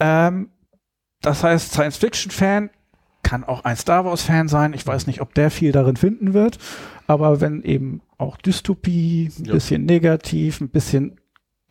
Ähm, 0.00 0.48
das 1.22 1.42
heißt, 1.42 1.72
Science 1.72 1.96
Fiction 1.96 2.30
Fan 2.30 2.70
kann 3.22 3.44
auch 3.44 3.64
ein 3.64 3.76
Star 3.76 4.04
Wars 4.04 4.22
Fan 4.22 4.48
sein. 4.48 4.74
Ich 4.74 4.86
weiß 4.86 5.06
nicht, 5.06 5.20
ob 5.20 5.32
der 5.34 5.50
viel 5.50 5.72
darin 5.72 5.96
finden 5.96 6.34
wird, 6.34 6.58
aber 7.06 7.40
wenn 7.40 7.62
eben 7.62 8.02
auch 8.18 8.36
Dystopie, 8.36 9.30
ein 9.38 9.44
Ja. 9.46 9.52
bisschen 9.54 9.86
negativ, 9.86 10.60
ein 10.60 10.68
bisschen 10.68 11.16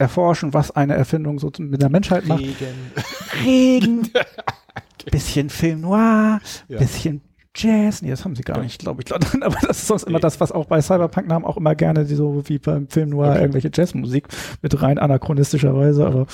erforschen, 0.04 0.54
was 0.54 0.70
eine 0.72 0.96
Erfindung 0.96 1.40
so 1.40 1.50
mit 1.58 1.82
der 1.82 1.90
Menschheit 1.90 2.28
macht. 2.28 2.44
Regen, 3.44 4.10
bisschen 5.12 5.50
Film 5.50 5.82
Noir, 5.82 6.40
Ja. 6.68 6.78
bisschen 6.80 7.22
Jazz. 7.56 8.02
Nee, 8.02 8.10
das 8.10 8.26
haben 8.26 8.36
sie 8.36 8.42
gar 8.42 8.58
Ja. 8.58 8.64
nicht, 8.64 8.80
glaube 8.80 9.04
ich. 9.06 9.14
Aber 9.44 9.58
das 9.62 9.78
ist 9.80 9.88
sonst 9.88 10.04
immer 10.04 10.18
Nee. 10.18 10.22
das, 10.22 10.40
was 10.40 10.52
auch 10.52 10.66
bei 10.66 10.82
Cyberpunk-Namen 10.82 11.46
auch 11.46 11.56
immer 11.58 11.76
gerne, 11.76 12.06
die 12.06 12.16
so 12.16 12.42
wie 12.48 12.58
beim 12.58 12.88
Film 12.88 13.10
Noir, 13.10 13.30
Okay. 13.32 13.42
irgendwelche 13.42 13.70
Jazzmusik 13.74 14.28
mit 14.64 14.82
rein 14.82 14.98
anachronistischerweise, 14.98 16.06
aber 16.06 16.26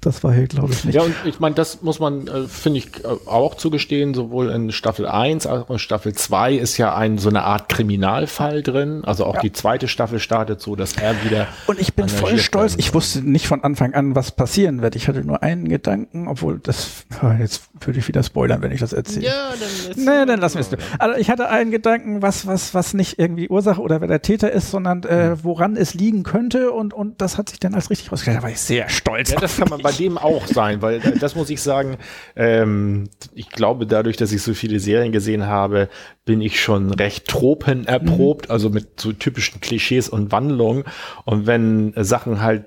das 0.00 0.24
war 0.24 0.32
hier, 0.32 0.46
glaube 0.48 0.72
ich, 0.72 0.84
nicht. 0.84 0.94
Ja, 0.96 1.02
und 1.02 1.14
ich 1.24 1.38
meine, 1.38 1.54
das 1.54 1.82
muss 1.82 2.00
man, 2.00 2.26
äh, 2.26 2.48
finde 2.48 2.78
ich, 2.78 3.04
äh, 3.04 3.08
auch 3.26 3.54
zugestehen, 3.54 4.14
sowohl 4.14 4.50
in 4.50 4.72
Staffel 4.72 5.06
1 5.06 5.46
als 5.46 5.62
auch 5.62 5.70
in 5.70 5.78
Staffel 5.78 6.12
2 6.12 6.54
ist 6.54 6.76
ja 6.76 6.94
ein, 6.94 7.18
so 7.18 7.28
eine 7.28 7.44
Art 7.44 7.68
Kriminalfall 7.68 8.62
drin. 8.62 9.02
Also 9.04 9.26
auch 9.26 9.36
Ja. 9.36 9.40
die 9.42 9.52
zweite 9.52 9.86
Staffel 9.86 10.18
startet 10.18 10.60
so, 10.60 10.74
dass 10.76 10.94
er 10.96 11.14
wieder. 11.24 11.46
Und 11.68 11.78
ich 11.80 11.94
bin 11.94 12.08
voll 12.08 12.38
stolz. 12.38 12.74
Ich 12.78 12.92
wusste 12.94 13.20
nicht 13.22 13.46
von 13.46 13.62
Anfang 13.62 13.94
an, 13.94 14.14
was 14.16 14.32
passieren 14.32 14.82
wird. 14.82 14.96
Ich 14.96 15.06
hatte 15.08 15.24
nur 15.24 15.42
einen 15.42 15.68
Gedanken, 15.68 16.26
obwohl 16.26 16.58
das, 16.58 17.04
jetzt 17.38 17.62
würde 17.80 18.00
ich 18.00 18.08
wieder 18.08 18.22
spoilern, 18.24 18.60
wenn 18.62 18.72
ich 18.72 18.80
das 18.80 18.92
erzähle. 18.92 19.26
dann 19.26 19.90
ist. 19.92 19.98
Nee, 19.98 20.26
dann 20.26 20.40
lassen 20.40 20.56
wir 20.56 20.63
es. 20.72 20.78
Also 20.98 21.18
ich 21.18 21.30
hatte 21.30 21.48
einen 21.48 21.70
Gedanken, 21.70 22.22
was, 22.22 22.46
was, 22.46 22.74
was 22.74 22.94
nicht 22.94 23.18
irgendwie 23.18 23.48
Ursache 23.48 23.80
oder 23.80 24.00
wer 24.00 24.08
der 24.08 24.22
Täter 24.22 24.50
ist, 24.50 24.70
sondern 24.70 25.02
äh, 25.04 25.36
woran 25.42 25.76
es 25.76 25.94
liegen 25.94 26.22
könnte 26.22 26.72
und, 26.72 26.94
und 26.94 27.20
das 27.20 27.38
hat 27.38 27.50
sich 27.50 27.60
dann 27.60 27.74
als 27.74 27.90
richtig 27.90 28.10
rausgestellt. 28.10 28.38
Da 28.38 28.42
war 28.42 28.50
ich 28.50 28.60
sehr 28.60 28.88
stolz. 28.88 29.30
Ja, 29.30 29.40
das 29.40 29.56
kann 29.56 29.68
man 29.68 29.82
bei 29.82 29.92
dem 29.92 30.18
auch 30.18 30.46
sein, 30.46 30.82
weil 30.82 31.00
das 31.00 31.34
muss 31.34 31.50
ich 31.50 31.62
sagen, 31.62 31.98
ähm, 32.36 33.08
ich 33.34 33.50
glaube, 33.50 33.86
dadurch, 33.86 34.16
dass 34.16 34.32
ich 34.32 34.42
so 34.42 34.54
viele 34.54 34.80
Serien 34.80 35.12
gesehen 35.12 35.46
habe, 35.46 35.88
bin 36.24 36.40
ich 36.40 36.60
schon 36.60 36.90
recht 36.92 37.28
tropenerprobt, 37.28 38.50
also 38.50 38.70
mit 38.70 39.00
so 39.00 39.12
typischen 39.12 39.60
Klischees 39.60 40.08
und 40.08 40.32
Wandlungen. 40.32 40.84
Und 41.24 41.46
wenn 41.46 41.92
Sachen 41.96 42.40
halt 42.40 42.66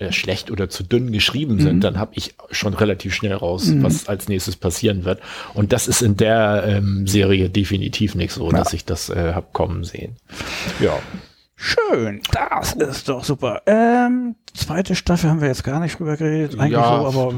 äh, 0.00 0.12
schlecht 0.12 0.50
oder 0.50 0.70
zu 0.70 0.82
dünn 0.82 1.12
geschrieben 1.12 1.60
sind, 1.60 1.84
dann 1.84 1.98
habe 1.98 2.12
ich 2.14 2.34
schon 2.50 2.72
relativ 2.72 3.14
schnell 3.14 3.34
raus, 3.34 3.70
was 3.82 4.08
als 4.08 4.28
nächstes 4.28 4.56
passieren 4.56 5.04
wird. 5.04 5.20
Und 5.52 5.74
das 5.74 5.88
ist 5.88 6.00
in 6.00 6.16
der 6.16 6.64
ähm, 6.66 7.06
Serie 7.06 7.50
definitiv 7.50 8.14
nicht 8.14 8.32
so, 8.32 8.50
dass 8.50 8.72
ich 8.72 8.86
das 8.86 9.10
äh, 9.10 9.32
hab 9.34 9.52
kommen 9.52 9.84
sehen. 9.84 10.16
Ja. 10.80 10.98
Schön, 11.62 12.22
das 12.32 12.72
ist 12.72 13.06
doch 13.10 13.22
super. 13.22 13.60
Ähm, 13.66 14.34
zweite 14.54 14.94
Staffel 14.94 15.28
haben 15.28 15.42
wir 15.42 15.48
jetzt 15.48 15.62
gar 15.62 15.78
nicht 15.78 15.98
drüber 15.98 16.16
geredet, 16.16 16.58
eigentlich 16.58 16.72
Ja, 16.72 17.10
so, 17.10 17.20
aber 17.20 17.34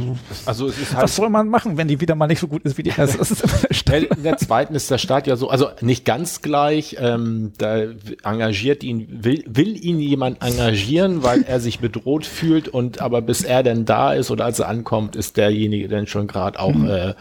Also 0.47 0.69
es 0.69 0.79
ist 0.79 0.95
halt 0.95 1.03
was 1.03 1.17
soll 1.17 1.29
man 1.29 1.49
machen, 1.49 1.77
wenn 1.77 1.89
die 1.89 2.01
wieder 2.01 2.15
mal 2.15 2.29
nicht 2.29 2.39
so 2.39 2.47
gut 2.47 2.63
ist 2.63 2.79
wie 2.79 2.85
die 2.85 2.93
erste? 2.97 3.17
Immer 3.19 3.83
der 3.89 4.13
In 4.17 4.23
der 4.23 4.37
zweiten 4.37 4.77
ist 4.77 4.89
der 4.93 4.99
Start 4.99 5.27
ja 5.27 5.35
so, 5.35 5.51
also 5.51 5.71
nicht 5.81 6.05
ganz 6.05 6.41
gleich. 6.41 6.97
Ähm, 7.01 7.53
da 7.59 7.83
engagiert 8.23 8.85
ihn, 8.85 9.09
will, 9.25 9.43
will 9.49 9.77
ihn 9.85 9.99
jemand 9.99 10.41
engagieren, 10.41 11.25
weil 11.25 11.43
er 11.43 11.59
sich 11.59 11.81
bedroht 11.81 12.25
fühlt 12.25 12.69
und 12.69 13.01
aber 13.01 13.23
bis 13.23 13.43
er 13.43 13.65
denn 13.65 13.87
da 13.87 14.13
ist 14.13 14.31
oder 14.31 14.45
als 14.45 14.61
er 14.61 14.69
ankommt, 14.69 15.17
ist 15.17 15.37
derjenige 15.37 15.89
dann 15.89 16.07
schon 16.07 16.29
gerade 16.29 16.61
auch 16.61 16.77
äh, 16.85 17.15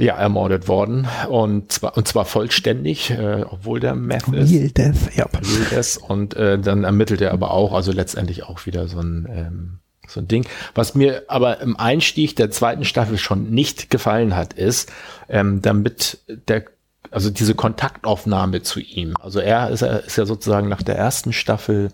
ja 0.00 0.16
ermordet 0.16 0.68
worden 0.68 1.06
und 1.28 1.72
zwar 1.72 1.96
und 1.96 2.08
zwar 2.08 2.24
vollständig, 2.24 3.10
äh, 3.10 3.44
obwohl 3.48 3.80
der 3.80 3.94
Meth 3.94 4.28
ist. 4.28 4.52
Real 4.52 4.70
Death, 4.70 5.14
ja. 5.14 5.26
will 5.32 5.78
es 5.78 5.96
und 5.96 6.34
äh, 6.34 6.58
dann 6.58 6.84
ermittelt 6.84 7.20
er 7.20 7.32
aber 7.32 7.52
auch, 7.52 7.72
also 7.72 7.92
letztendlich 7.92 8.44
auch 8.44 8.66
wieder 8.66 8.88
so 8.88 9.00
ein 9.00 9.28
ähm, 9.30 9.78
so 10.06 10.20
ein 10.20 10.28
Ding. 10.28 10.44
Was 10.74 10.94
mir 10.94 11.24
aber 11.28 11.60
im 11.60 11.76
Einstieg 11.76 12.36
der 12.36 12.50
zweiten 12.50 12.84
Staffel 12.84 13.16
schon 13.16 13.50
nicht 13.50 13.90
gefallen 13.90 14.34
hat, 14.34 14.52
ist, 14.52 14.92
ähm, 15.28 15.62
damit 15.62 16.18
der 16.48 16.64
also 17.10 17.30
diese 17.30 17.54
Kontaktaufnahme 17.54 18.62
zu 18.62 18.80
ihm. 18.80 19.14
Also 19.20 19.40
er 19.40 19.70
ist, 19.70 19.82
er 19.82 20.04
ist 20.04 20.16
ja 20.16 20.26
sozusagen 20.26 20.68
nach 20.68 20.82
der 20.82 20.96
ersten 20.96 21.32
Staffel 21.32 21.90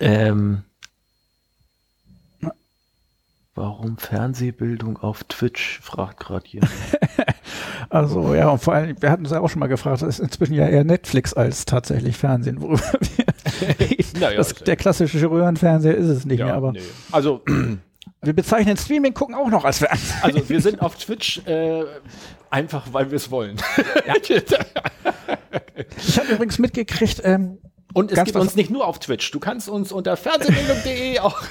ähm, 0.00 0.62
Warum 3.54 3.98
Fernsehbildung 3.98 4.96
auf 4.96 5.24
Twitch? 5.24 5.80
fragt 5.82 6.20
gerade 6.20 6.46
hier. 6.46 6.62
Also 7.90 8.34
ja, 8.34 8.48
und 8.48 8.58
vor 8.62 8.72
allem, 8.74 8.96
wir 9.00 9.10
hatten 9.10 9.24
uns 9.24 9.32
ja 9.32 9.40
auch 9.40 9.50
schon 9.50 9.60
mal 9.60 9.66
gefragt, 9.66 10.00
das 10.00 10.08
ist 10.08 10.20
inzwischen 10.20 10.54
ja 10.54 10.66
eher 10.66 10.84
Netflix 10.84 11.34
als 11.34 11.66
tatsächlich 11.66 12.16
Fernsehen, 12.16 12.62
worüber 12.62 12.80
wir 13.60 13.68
reden. 13.78 14.20
Naja, 14.20 14.36
das, 14.38 14.54
der 14.54 14.76
klassische 14.76 15.30
Röhrenfernseher 15.30 15.94
ist 15.94 16.06
es 16.06 16.24
nicht 16.24 16.42
mehr, 16.42 16.54
aber 16.54 16.72
nee. 16.72 16.80
Also 17.10 17.42
wir 18.22 18.32
bezeichnen 18.32 18.78
Streaming 18.78 19.12
gucken 19.12 19.34
auch 19.34 19.48
noch 19.48 19.66
als 19.66 19.80
Fernsehen. 19.80 20.16
Also 20.22 20.48
wir 20.48 20.60
sind 20.62 20.80
auf 20.82 20.96
Twitch 20.96 21.46
äh, 21.46 21.84
einfach, 22.48 22.86
weil 22.92 23.10
wir 23.10 23.16
es 23.16 23.30
wollen. 23.30 23.58
Ich 25.98 26.18
habe 26.18 26.32
übrigens 26.32 26.58
mitgekriegt, 26.58 27.20
ähm, 27.24 27.58
Und 27.92 28.10
es 28.10 28.24
gibt 28.24 28.36
uns 28.36 28.54
nicht 28.54 28.70
nur 28.70 28.86
auf 28.86 29.00
Twitch. 29.00 29.30
Du 29.32 29.40
kannst 29.40 29.68
uns 29.68 29.92
unter 29.92 30.16
fernsehbildung.de 30.16 31.18
auch. 31.18 31.42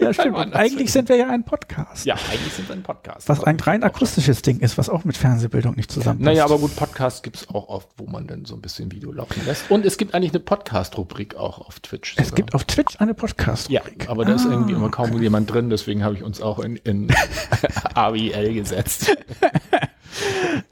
Ja 0.00 0.12
stimmt, 0.12 0.54
eigentlich 0.54 0.92
sind 0.92 1.08
wir 1.08 1.16
ja 1.16 1.28
ein 1.28 1.44
Podcast. 1.44 2.04
Ja, 2.04 2.14
eigentlich 2.30 2.52
sind 2.52 2.68
wir 2.68 2.76
ein 2.76 2.82
Podcast. 2.82 3.28
Was 3.28 3.42
ein 3.44 3.58
rein 3.60 3.82
akustisches 3.82 4.42
Ding 4.42 4.60
ist, 4.60 4.78
was 4.78 4.88
auch 4.88 5.04
mit 5.04 5.16
Fernsehbildung 5.16 5.74
nicht 5.74 5.90
zusammenpasst. 5.90 6.24
Naja, 6.24 6.44
aber 6.44 6.58
gut, 6.58 6.74
Podcast 6.76 7.22
gibt's 7.22 7.48
auch 7.48 7.68
oft, 7.68 7.88
wo 7.96 8.06
man 8.06 8.26
dann 8.26 8.44
so 8.44 8.54
ein 8.54 8.60
bisschen 8.60 8.92
Video 8.92 9.12
laufen 9.12 9.44
lässt. 9.46 9.70
Und 9.70 9.86
es 9.86 9.96
gibt 9.96 10.14
eigentlich 10.14 10.32
eine 10.32 10.40
Podcast-Rubrik 10.40 11.36
auch 11.36 11.60
auf 11.60 11.80
Twitch. 11.80 12.14
es 12.16 12.28
sogar. 12.28 12.36
gibt 12.36 12.54
auf 12.54 12.64
Twitch 12.64 13.00
eine 13.00 13.14
podcast 13.14 13.70
ja, 13.70 13.82
aber 14.06 14.24
da 14.24 14.34
ist 14.34 14.44
irgendwie 14.44 14.72
immer 14.72 14.90
kaum 14.90 15.20
jemand 15.20 15.52
drin, 15.52 15.70
deswegen 15.70 16.04
habe 16.04 16.14
ich 16.14 16.22
uns 16.22 16.40
auch 16.40 16.58
in, 16.58 16.76
in 16.76 17.08
AWL 17.94 18.54
gesetzt. 18.54 19.16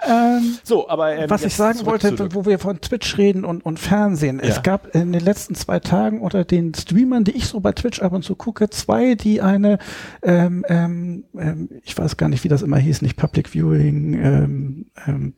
Ähm, 0.06 0.58
So, 0.64 0.88
aber 0.88 1.14
ähm, 1.16 1.30
was 1.30 1.44
ich 1.44 1.54
sagen 1.54 1.78
zurück 1.78 2.02
wollte, 2.02 2.16
zu- 2.16 2.34
wo 2.34 2.46
wir 2.46 2.58
von 2.58 2.80
Twitch 2.80 3.18
reden 3.18 3.44
und, 3.44 3.64
und 3.64 3.78
Fernsehen. 3.78 4.38
Ja. 4.42 4.44
Es 4.50 4.62
gab 4.62 4.94
in 4.94 5.12
den 5.12 5.22
letzten 5.24 5.54
zwei 5.54 5.80
Tagen 5.80 6.20
unter 6.20 6.44
den 6.44 6.74
Streamern, 6.74 7.24
die 7.24 7.32
ich 7.32 7.46
so 7.46 7.60
bei 7.60 7.72
Twitch 7.72 8.00
ab 8.02 8.12
und 8.12 8.22
zu 8.22 8.34
gucke, 8.36 8.70
zwei, 8.70 9.14
die 9.14 9.40
eine, 9.40 9.78
ähm, 10.22 10.64
ähm, 10.68 11.24
ähm, 11.38 11.68
ich 11.82 11.96
weiß 11.96 12.16
gar 12.16 12.28
nicht, 12.28 12.44
wie 12.44 12.48
das 12.48 12.62
immer 12.62 12.78
hieß, 12.78 13.02
nicht 13.02 13.16
Public 13.16 13.48
Viewing, 13.54 14.14
ähm, 14.14 14.86
ähm, 15.06 15.34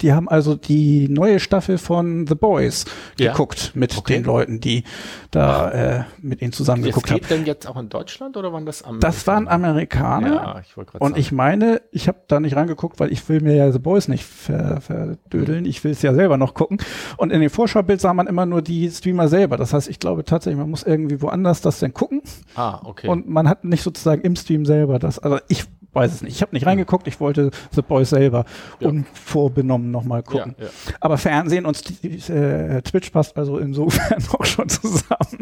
die 0.00 0.12
haben 0.12 0.28
also 0.28 0.54
die 0.54 1.08
neue 1.08 1.40
Staffel 1.40 1.78
von 1.78 2.26
The 2.26 2.34
Boys 2.34 2.84
Ja. 3.18 3.32
geguckt 3.32 3.72
mit 3.74 3.96
Okay. 3.98 4.14
den 4.14 4.24
Leuten, 4.24 4.60
die 4.60 4.84
da 5.30 5.70
äh, 5.70 6.04
mit 6.22 6.40
ihnen 6.40 6.52
zusammen 6.52 6.82
Das 6.82 6.90
geguckt 6.90 7.10
haben. 7.10 7.20
geht 7.20 7.30
denn 7.30 7.46
jetzt 7.46 7.66
auch 7.66 7.76
in 7.76 7.88
Deutschland 7.88 8.36
oder 8.36 8.52
waren 8.52 8.64
das 8.64 8.82
am 8.82 9.00
Das 9.00 9.26
waren 9.26 9.48
Amerikaner. 9.48 10.34
Ja, 10.34 10.60
ich 10.66 10.76
wollte 10.76 10.92
gerade 10.92 11.04
Und 11.04 11.10
sagen. 11.10 11.20
ich 11.20 11.32
meine, 11.32 11.82
ich 11.90 12.08
habe 12.08 12.18
da 12.28 12.40
nicht 12.40 12.56
reingeguckt, 12.56 13.00
weil 13.00 13.12
ich 13.12 13.28
will 13.28 13.40
mir 13.40 13.54
ja 13.56 13.70
The 13.72 13.78
Boys 13.78 14.08
nicht 14.08 14.24
ver 14.24 14.80
verdödeln. 14.80 15.64
Ich 15.64 15.82
will 15.84 15.92
es 15.92 16.02
ja 16.02 16.14
selber 16.14 16.36
noch 16.36 16.54
gucken. 16.54 16.78
Und 17.16 17.32
in 17.32 17.40
dem 17.40 17.50
Vorschaubild 17.50 18.00
sah 18.00 18.14
man 18.14 18.26
immer 18.26 18.46
nur 18.46 18.62
die 18.62 18.90
Streamer 18.90 19.28
selber. 19.28 19.56
Das 19.56 19.72
heißt, 19.72 19.88
ich 19.88 19.98
glaube 19.98 20.24
tatsächlich, 20.24 20.58
man 20.58 20.70
muss 20.70 20.82
irgendwie 20.82 21.20
woanders 21.20 21.60
das 21.60 21.80
denn 21.80 21.92
gucken. 21.92 22.22
Ah, 22.54 22.80
okay. 22.84 23.08
Und 23.08 23.28
man 23.28 23.48
hat 23.48 23.64
nicht 23.64 23.82
sozusagen 23.82 24.22
im 24.22 24.36
Stream 24.36 24.64
selber 24.64 24.98
das. 24.98 25.18
Also 25.18 25.38
ich 25.48 25.64
weiß 25.92 26.12
es 26.12 26.22
nicht. 26.22 26.36
Ich 26.36 26.42
habe 26.42 26.54
nicht 26.54 26.66
reingeguckt. 26.66 27.06
Ich 27.08 27.18
wollte 27.20 27.50
The 27.72 27.82
Boys 27.82 28.10
selber 28.10 28.44
Ja. 28.80 28.88
unvorbenommen 28.88 29.90
nochmal 29.90 30.22
gucken. 30.22 30.54
Ja, 30.58 30.64
ja. 30.66 30.70
Aber 31.00 31.18
Fernsehen 31.18 31.66
und 31.66 31.82
äh, 32.30 32.82
Twitch 32.82 33.10
passt 33.10 33.36
also 33.36 33.58
insofern 33.58 34.22
auch 34.32 34.44
schon 34.44 34.68
zusammen. 34.68 35.38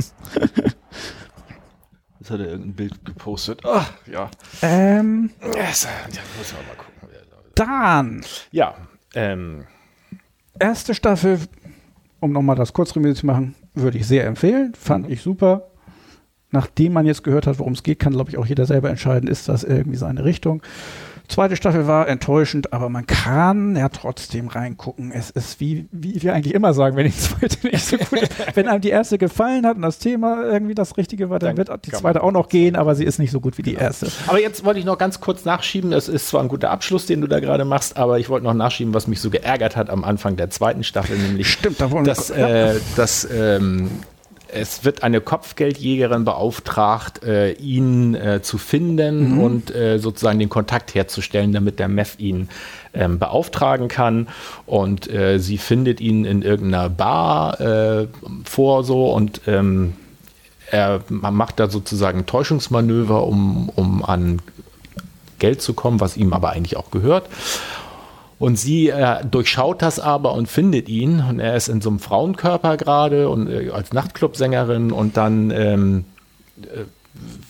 Jetzt 2.20 2.30
hat 2.30 2.40
er 2.40 2.46
irgendein 2.46 2.74
Bild 2.74 3.04
gepostet. 3.04 3.60
Ach, 3.64 3.92
ja. 4.10 4.30
Ähm, 4.62 5.30
Yes. 5.54 5.86
Ja, 6.12 6.20
muss 6.38 6.52
man 6.54 6.66
mal 6.66 6.76
gucken. 6.76 7.08
dann 7.54 8.24
Ja, 8.50 8.74
ähm, 9.14 9.64
erste 10.58 10.94
Staffel, 10.94 11.38
um 12.20 12.32
nochmal 12.32 12.56
das 12.56 12.72
Kurzreview 12.72 13.12
zu 13.14 13.26
machen, 13.26 13.54
würde 13.74 13.98
ich 13.98 14.06
sehr 14.06 14.26
empfehlen. 14.26 14.74
Fand 14.74 15.08
ich 15.10 15.22
super. 15.22 15.68
Nachdem 16.50 16.92
man 16.92 17.06
jetzt 17.06 17.24
gehört 17.24 17.46
hat, 17.46 17.58
worum 17.58 17.72
es 17.72 17.82
geht, 17.82 17.98
kann, 17.98 18.12
glaube 18.12 18.30
ich, 18.30 18.38
auch 18.38 18.46
jeder 18.46 18.66
selber 18.66 18.88
entscheiden, 18.88 19.28
ist 19.28 19.48
das 19.48 19.64
irgendwie 19.64 19.96
seine 19.96 20.24
Richtung. 20.24 20.62
Zweite 21.28 21.56
Staffel 21.56 21.88
war 21.88 22.08
enttäuschend, 22.08 22.72
aber 22.72 22.88
man 22.88 23.04
kann 23.06 23.74
ja 23.74 23.88
trotzdem 23.88 24.46
reingucken. 24.46 25.10
Es 25.10 25.30
ist 25.30 25.58
wie, 25.58 25.88
wie 25.90 26.22
wir 26.22 26.34
eigentlich 26.34 26.54
immer 26.54 26.72
sagen, 26.72 26.96
wenn 26.96 27.06
die 27.06 27.16
zweite 27.16 27.66
nicht 27.66 27.84
so 27.84 27.98
gut 27.98 28.22
ist. 28.22 28.32
Wenn 28.54 28.68
einem 28.68 28.80
die 28.80 28.90
erste 28.90 29.18
gefallen 29.18 29.66
hat 29.66 29.76
und 29.76 29.82
das 29.82 29.98
Thema 29.98 30.44
irgendwie 30.44 30.74
das 30.74 30.96
Richtige 30.96 31.28
war, 31.28 31.38
dann, 31.38 31.56
Dann 31.56 31.66
wird 31.66 31.86
die 31.86 31.90
zweite 31.90 32.22
auch 32.22 32.30
noch 32.30 32.48
gehen, 32.48 32.76
aber 32.76 32.94
sie 32.94 33.04
ist 33.04 33.18
nicht 33.18 33.30
so 33.32 33.40
gut 33.40 33.58
wie 33.58 33.62
die 33.62 33.74
erste. 33.74 34.08
Aber 34.28 34.40
jetzt 34.40 34.64
wollte 34.64 34.78
ich 34.78 34.86
noch 34.86 34.98
ganz 34.98 35.20
kurz 35.20 35.44
nachschieben. 35.44 35.92
Es 35.92 36.08
ist 36.08 36.28
zwar 36.28 36.42
ein 36.42 36.48
guter 36.48 36.70
Abschluss, 36.70 37.06
den 37.06 37.20
du 37.20 37.26
da 37.26 37.40
gerade 37.40 37.64
machst, 37.64 37.96
aber 37.96 38.18
ich 38.18 38.28
wollte 38.28 38.44
noch 38.44 38.54
nachschieben, 38.54 38.94
was 38.94 39.06
mich 39.06 39.20
so 39.20 39.30
geärgert 39.30 39.76
hat 39.76 39.90
am 39.90 40.04
Anfang 40.04 40.36
der 40.36 40.50
zweiten 40.50 40.84
Staffel, 40.84 41.18
nämlich 41.18 41.50
Stimmt, 41.50 41.80
da 41.80 41.90
wollen 41.90 42.04
dass, 42.04 42.30
äh, 42.30 42.74
dass 42.94 43.26
ähm, 43.32 43.90
es 44.48 44.84
wird 44.84 45.02
eine 45.02 45.20
Kopfgeldjägerin 45.20 46.24
beauftragt, 46.24 47.22
äh, 47.24 47.52
ihn 47.52 48.14
äh, 48.14 48.42
zu 48.42 48.58
finden 48.58 49.32
Mhm. 49.32 49.40
und 49.40 49.74
äh, 49.74 49.98
sozusagen 49.98 50.38
den 50.38 50.48
Kontakt 50.48 50.94
herzustellen, 50.94 51.52
damit 51.52 51.78
der 51.78 51.88
Meth 51.88 52.18
ihn 52.18 52.48
ähm, 52.94 53.18
beauftragen 53.18 53.88
kann. 53.88 54.28
Und 54.66 55.10
äh, 55.10 55.38
sie 55.38 55.58
findet 55.58 56.00
ihn 56.00 56.24
in 56.24 56.42
irgendeiner 56.42 56.88
Bar 56.88 57.60
äh, 57.60 58.06
vor 58.44 58.84
so 58.84 59.12
und 59.12 59.42
ähm, 59.46 59.94
er 60.70 61.00
man 61.08 61.34
macht 61.34 61.60
da 61.60 61.68
sozusagen 61.68 62.26
Täuschungsmanöver, 62.26 63.24
um, 63.24 63.68
um 63.70 64.04
an 64.04 64.40
Geld 65.38 65.62
zu 65.62 65.74
kommen, 65.74 66.00
was 66.00 66.16
ihm 66.16 66.32
aber 66.32 66.50
eigentlich 66.50 66.76
auch 66.76 66.90
gehört. 66.90 67.28
Und 68.38 68.58
sie 68.58 68.88
äh, 68.88 69.24
durchschaut 69.24 69.80
das 69.80 69.98
aber 69.98 70.34
und 70.34 70.46
findet 70.46 70.88
ihn. 70.88 71.24
Und 71.26 71.40
er 71.40 71.56
ist 71.56 71.68
in 71.68 71.80
so 71.80 71.88
einem 71.88 71.98
Frauenkörper 71.98 72.76
gerade 72.76 73.28
und 73.28 73.48
äh, 73.48 73.70
als 73.70 73.92
Nachtclubsängerin 73.92 74.92
und 74.92 75.16
dann 75.16 75.50
ähm, 75.50 76.04
äh, 76.62 76.84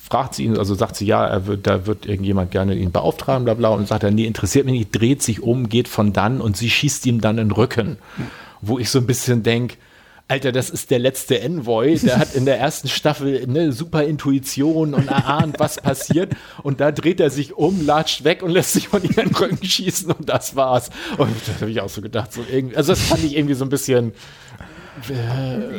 fragt 0.00 0.34
sie 0.34 0.44
ihn, 0.44 0.56
also 0.56 0.76
sagt 0.76 0.94
sie, 0.94 1.06
ja, 1.06 1.26
er 1.26 1.46
wird, 1.46 1.66
da 1.66 1.86
wird 1.86 2.06
irgendjemand 2.06 2.52
gerne 2.52 2.76
ihn 2.76 2.92
beauftragen, 2.92 3.44
bla 3.44 3.54
bla. 3.54 3.70
Und 3.70 3.88
sagt 3.88 4.04
er, 4.04 4.12
nee, 4.12 4.26
interessiert 4.26 4.64
mich 4.64 4.78
nicht, 4.78 4.92
dreht 4.92 5.22
sich 5.22 5.42
um, 5.42 5.68
geht 5.68 5.88
von 5.88 6.12
dann 6.12 6.40
und 6.40 6.56
sie 6.56 6.70
schießt 6.70 7.04
ihm 7.06 7.20
dann 7.20 7.38
in 7.38 7.48
den 7.48 7.52
Rücken. 7.52 7.98
Wo 8.60 8.78
ich 8.78 8.88
so 8.90 9.00
ein 9.00 9.06
bisschen 9.06 9.42
denke, 9.42 9.76
Alter, 10.28 10.50
das 10.50 10.70
ist 10.70 10.90
der 10.90 10.98
letzte 10.98 11.40
Envoy, 11.40 11.96
der 11.98 12.18
hat 12.18 12.34
in 12.34 12.46
der 12.46 12.58
ersten 12.58 12.88
Staffel 12.88 13.40
eine 13.40 13.70
super 13.70 14.02
Intuition 14.02 14.92
und 14.92 15.06
erahnt, 15.06 15.60
was 15.60 15.76
passiert. 15.80 16.34
Und 16.64 16.80
da 16.80 16.90
dreht 16.90 17.20
er 17.20 17.30
sich 17.30 17.54
um, 17.54 17.86
latscht 17.86 18.24
weg 18.24 18.42
und 18.42 18.50
lässt 18.50 18.72
sich 18.72 18.88
von 18.88 19.02
den 19.02 19.14
Rücken 19.14 19.64
schießen 19.64 20.10
und 20.10 20.28
das 20.28 20.56
war's. 20.56 20.90
Und 21.16 21.30
da 21.46 21.60
habe 21.60 21.70
ich 21.70 21.80
auch 21.80 21.88
so 21.88 22.02
gedacht, 22.02 22.32
so 22.32 22.42
also 22.74 22.92
das 22.92 23.00
fand 23.02 23.22
ich 23.22 23.36
irgendwie 23.36 23.54
so 23.54 23.64
ein 23.64 23.68
bisschen, 23.68 24.14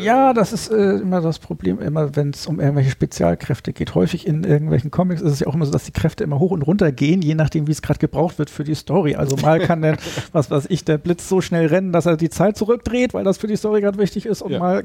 Ja, 0.03 0.33
das 0.33 0.53
ist 0.53 0.69
äh, 0.71 0.97
immer 0.97 1.21
das 1.21 1.39
Problem, 1.39 1.79
immer 1.79 2.15
wenn 2.15 2.29
es 2.29 2.45
um 2.47 2.59
irgendwelche 2.59 2.91
Spezialkräfte 2.91 3.73
geht. 3.73 3.95
Häufig 3.95 4.27
in 4.27 4.43
irgendwelchen 4.43 4.91
Comics 4.91 5.21
ist 5.21 5.31
es 5.33 5.39
ja 5.39 5.47
auch 5.47 5.55
immer 5.55 5.65
so, 5.65 5.71
dass 5.71 5.85
die 5.85 5.91
Kräfte 5.91 6.23
immer 6.23 6.39
hoch 6.39 6.51
und 6.51 6.61
runter 6.61 6.91
gehen, 6.91 7.21
je 7.21 7.35
nachdem, 7.35 7.67
wie 7.67 7.71
es 7.71 7.81
gerade 7.81 7.99
gebraucht 7.99 8.37
wird 8.39 8.49
für 8.49 8.63
die 8.63 8.75
Story. 8.75 9.15
Also 9.15 9.35
mal 9.37 9.59
kann 9.59 9.81
dann, 9.81 9.97
was 10.31 10.51
weiß 10.51 10.67
ich, 10.69 10.85
der 10.85 10.97
Blitz 10.97 11.27
so 11.27 11.41
schnell 11.41 11.67
rennen, 11.67 11.91
dass 11.91 12.05
er 12.05 12.17
die 12.17 12.29
Zeit 12.29 12.57
zurückdreht, 12.57 13.13
weil 13.13 13.23
das 13.23 13.37
für 13.37 13.47
die 13.47 13.55
Story 13.57 13.81
gerade 13.81 13.97
wichtig 13.97 14.25
ist 14.25 14.41
und 14.41 14.51
Ja. 14.51 14.59
mal 14.59 14.83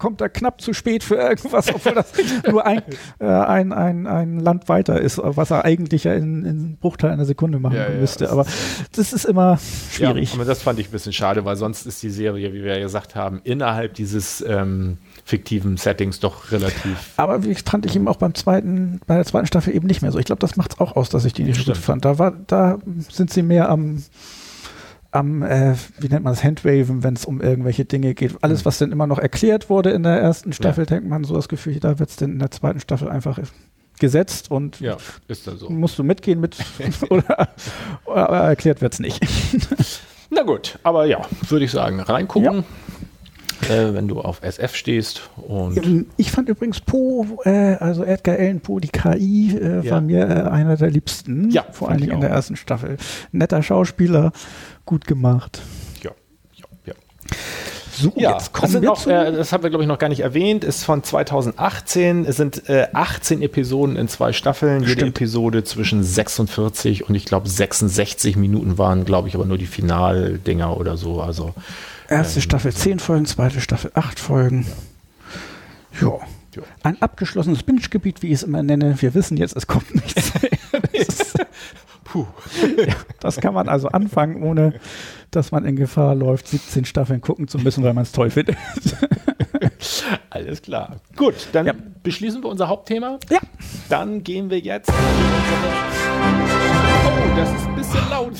kommt 0.00 0.20
er 0.20 0.30
knapp 0.30 0.60
zu 0.60 0.72
spät 0.72 1.04
für 1.04 1.16
irgendwas, 1.16 1.72
obwohl 1.72 1.94
das 1.94 2.12
nur 2.50 2.66
ein, 2.66 2.82
äh, 3.20 3.26
ein, 3.26 3.72
ein, 3.72 4.06
ein 4.06 4.40
Land 4.40 4.68
weiter 4.68 5.00
ist, 5.00 5.20
was 5.22 5.50
er 5.50 5.64
eigentlich 5.64 6.04
ja 6.04 6.14
in, 6.14 6.44
in 6.44 6.76
Bruchteil 6.78 7.10
einer 7.10 7.26
Sekunde 7.26 7.60
machen 7.60 7.76
Ja, 7.76 7.88
ja, 7.88 8.00
müsste. 8.00 8.24
das 8.24 8.32
Aber 8.32 8.46
das 8.92 9.12
ist 9.12 9.26
immer 9.26 9.58
schwierig. 9.92 10.30
Ja, 10.30 10.34
aber 10.36 10.46
das 10.46 10.62
fand 10.62 10.80
ich 10.80 10.88
ein 10.88 10.92
bisschen 10.92 11.12
schade, 11.12 11.44
weil 11.44 11.56
sonst 11.56 11.86
ist 11.86 12.02
die 12.02 12.10
Serie, 12.10 12.52
wie 12.52 12.64
wir 12.64 12.74
ja 12.74 12.80
gesagt 12.80 13.14
haben, 13.14 13.40
innerhalb 13.44 13.94
dieses 13.94 14.42
ähm, 14.46 14.96
fiktiven 15.24 15.76
Settings 15.76 16.18
doch 16.18 16.50
relativ. 16.50 17.12
Aber 17.18 17.44
wie 17.44 17.54
fand 17.54 17.84
ich 17.84 17.94
ihn 17.94 18.08
auch 18.08 18.16
beim 18.16 18.34
zweiten, 18.34 19.00
bei 19.06 19.16
der 19.16 19.26
zweiten 19.26 19.46
Staffel 19.46 19.74
eben 19.74 19.86
nicht 19.86 20.00
mehr 20.00 20.10
so. 20.10 20.18
Ich 20.18 20.24
glaube, 20.24 20.40
das 20.40 20.56
macht 20.56 20.72
es 20.72 20.80
auch 20.80 20.96
aus, 20.96 21.10
dass 21.10 21.26
ich 21.26 21.34
die 21.34 21.44
nicht 21.44 21.60
so 21.60 21.70
gut 21.70 21.76
fand. 21.76 22.06
Da 22.06 22.18
war, 22.18 22.32
da 22.46 22.78
sind 23.10 23.30
sie 23.30 23.42
mehr 23.42 23.68
am, 23.68 24.02
am, 25.12 25.42
äh, 25.42 25.74
wie 25.98 26.08
nennt 26.08 26.24
man 26.24 26.32
das, 26.32 26.44
Handwaven, 26.44 27.02
wenn 27.02 27.14
es 27.14 27.24
um 27.24 27.40
irgendwelche 27.40 27.84
Dinge 27.84 28.14
geht. 28.14 28.36
Alles, 28.42 28.64
was 28.64 28.78
dann 28.78 28.92
immer 28.92 29.06
noch 29.06 29.18
erklärt 29.18 29.68
wurde 29.68 29.90
in 29.90 30.02
der 30.04 30.20
ersten 30.20 30.52
Staffel, 30.52 30.86
denkt 30.86 31.08
man 31.08 31.24
so 31.24 31.34
das 31.34 31.48
Gefühl, 31.48 31.80
da 31.80 31.98
wird 31.98 32.10
es 32.10 32.16
dann 32.16 32.32
in 32.32 32.38
der 32.38 32.50
zweiten 32.50 32.80
Staffel 32.80 33.08
einfach 33.08 33.38
gesetzt 33.98 34.50
und 34.50 34.80
Ja, 34.80 34.96
so. 35.28 35.68
musst 35.68 35.98
du 35.98 36.04
mitgehen 36.04 36.40
mit 36.40 36.56
oder, 37.10 37.48
oder 38.06 38.28
aber 38.28 38.38
erklärt 38.40 38.80
wird 38.80 38.94
es 38.94 39.00
nicht. 39.00 39.20
Na 40.30 40.42
gut, 40.42 40.78
aber 40.84 41.06
ja, 41.06 41.22
würde 41.48 41.64
ich 41.64 41.72
sagen, 41.72 41.98
reingucken, 42.00 42.64
äh, 43.68 43.92
wenn 43.92 44.06
du 44.08 44.20
auf 44.20 44.42
SF 44.42 44.74
stehst. 44.76 45.28
Und 45.36 46.06
Ich 46.16 46.30
fand 46.30 46.48
übrigens 46.48 46.80
Poe, 46.80 47.26
äh, 47.44 47.74
also 47.74 48.04
Edgar 48.04 48.38
Allan 48.38 48.60
Poe, 48.60 48.80
die 48.80 48.88
KI, 48.88 49.56
äh, 49.60 49.84
Ja. 49.84 49.90
war 49.90 50.00
mir 50.00 50.20
äh, 50.28 50.48
einer 50.48 50.76
der 50.76 50.90
liebsten. 50.90 51.50
Ja, 51.50 51.64
vor 51.72 51.88
allen 51.90 51.98
Dingen 52.00 52.12
in 52.12 52.20
der 52.20 52.30
ersten 52.30 52.54
Staffel. 52.56 52.96
Netter 53.32 53.62
Schauspieler, 53.62 54.32
gut 54.90 55.06
gemacht. 55.06 55.62
ja, 56.02 56.10
ja, 56.54 56.64
ja. 56.86 56.94
So, 57.92 58.12
Ja, 58.16 58.32
jetzt 58.32 58.40
das, 58.48 58.52
kommen 58.52 58.72
sind 58.72 58.82
wir 58.82 58.94
zu. 58.94 59.08
äh, 59.10 59.30
das 59.32 59.52
haben 59.52 59.62
wir, 59.62 59.70
glaube 59.70 59.84
ich, 59.84 59.88
noch 59.88 59.98
gar 60.00 60.08
nicht 60.08 60.20
erwähnt, 60.20 60.64
ist 60.64 60.82
von 60.84 61.04
2018. 61.04 62.24
Es 62.24 62.36
sind 62.36 62.68
äh, 62.68 62.88
18 62.92 63.40
Episoden 63.40 63.94
in 63.96 64.08
zwei 64.08 64.32
Staffeln. 64.32 64.80
Jede 64.80 64.92
Stimmt. 64.92 65.16
Episode 65.16 65.62
zwischen 65.62 66.02
46 66.02 67.08
und 67.08 67.14
ich 67.14 67.24
glaube 67.24 67.48
66 67.48 68.34
Minuten 68.36 68.78
waren, 68.78 69.04
glaube 69.04 69.28
ich, 69.28 69.34
aber 69.36 69.44
nur 69.44 69.58
die 69.58 69.66
Finaldinger 69.66 70.76
oder 70.76 70.96
so. 70.96 71.20
Also 71.22 71.54
Erste 72.08 72.40
Staffel 72.40 72.72
zehn 72.74 72.98
Folgen, 72.98 73.26
zweite 73.26 73.60
Staffel 73.60 73.92
acht 73.94 74.18
Folgen. 74.18 74.66
Ja. 76.00 76.18
Ja. 76.56 76.62
Ein 76.82 77.00
abgeschlossenes 77.00 77.62
Binge-Gebiet, 77.62 78.22
wie 78.22 78.28
ich 78.28 78.32
es 78.32 78.42
immer 78.42 78.64
nenne. 78.64 79.00
Wir 79.00 79.14
wissen 79.14 79.36
jetzt, 79.36 79.56
es 79.56 79.68
kommt 79.68 79.94
nichts. 79.94 80.32
puh. 82.12 82.26
ja, 82.86 82.94
das 83.20 83.36
kann 83.40 83.54
man 83.54 83.68
also 83.68 83.88
anfangen, 83.88 84.42
ohne 84.42 84.74
dass 85.30 85.52
man 85.52 85.64
in 85.64 85.76
Gefahr 85.76 86.14
läuft, 86.14 86.48
17 86.48 86.84
Staffeln 86.84 87.20
gucken 87.20 87.48
zu 87.48 87.58
müssen, 87.58 87.84
weil 87.84 87.94
man 87.94 88.02
es 88.02 88.12
toll 88.12 88.30
findet. 88.30 88.56
Alles 90.30 90.62
klar. 90.62 90.96
Gut, 91.16 91.34
dann 91.52 91.66
Ja. 91.66 91.74
beschließen 92.02 92.42
wir 92.42 92.48
unser 92.48 92.68
Hauptthema. 92.68 93.18
Ja. 93.30 93.38
Dann 93.88 94.22
gehen 94.24 94.50
wir 94.50 94.58
jetzt. 94.58 94.90
Oh, 94.90 94.94
das 97.36 97.50
ist 97.52 97.66
ein 97.66 97.74
bisschen 97.76 98.10
laut. 98.10 98.32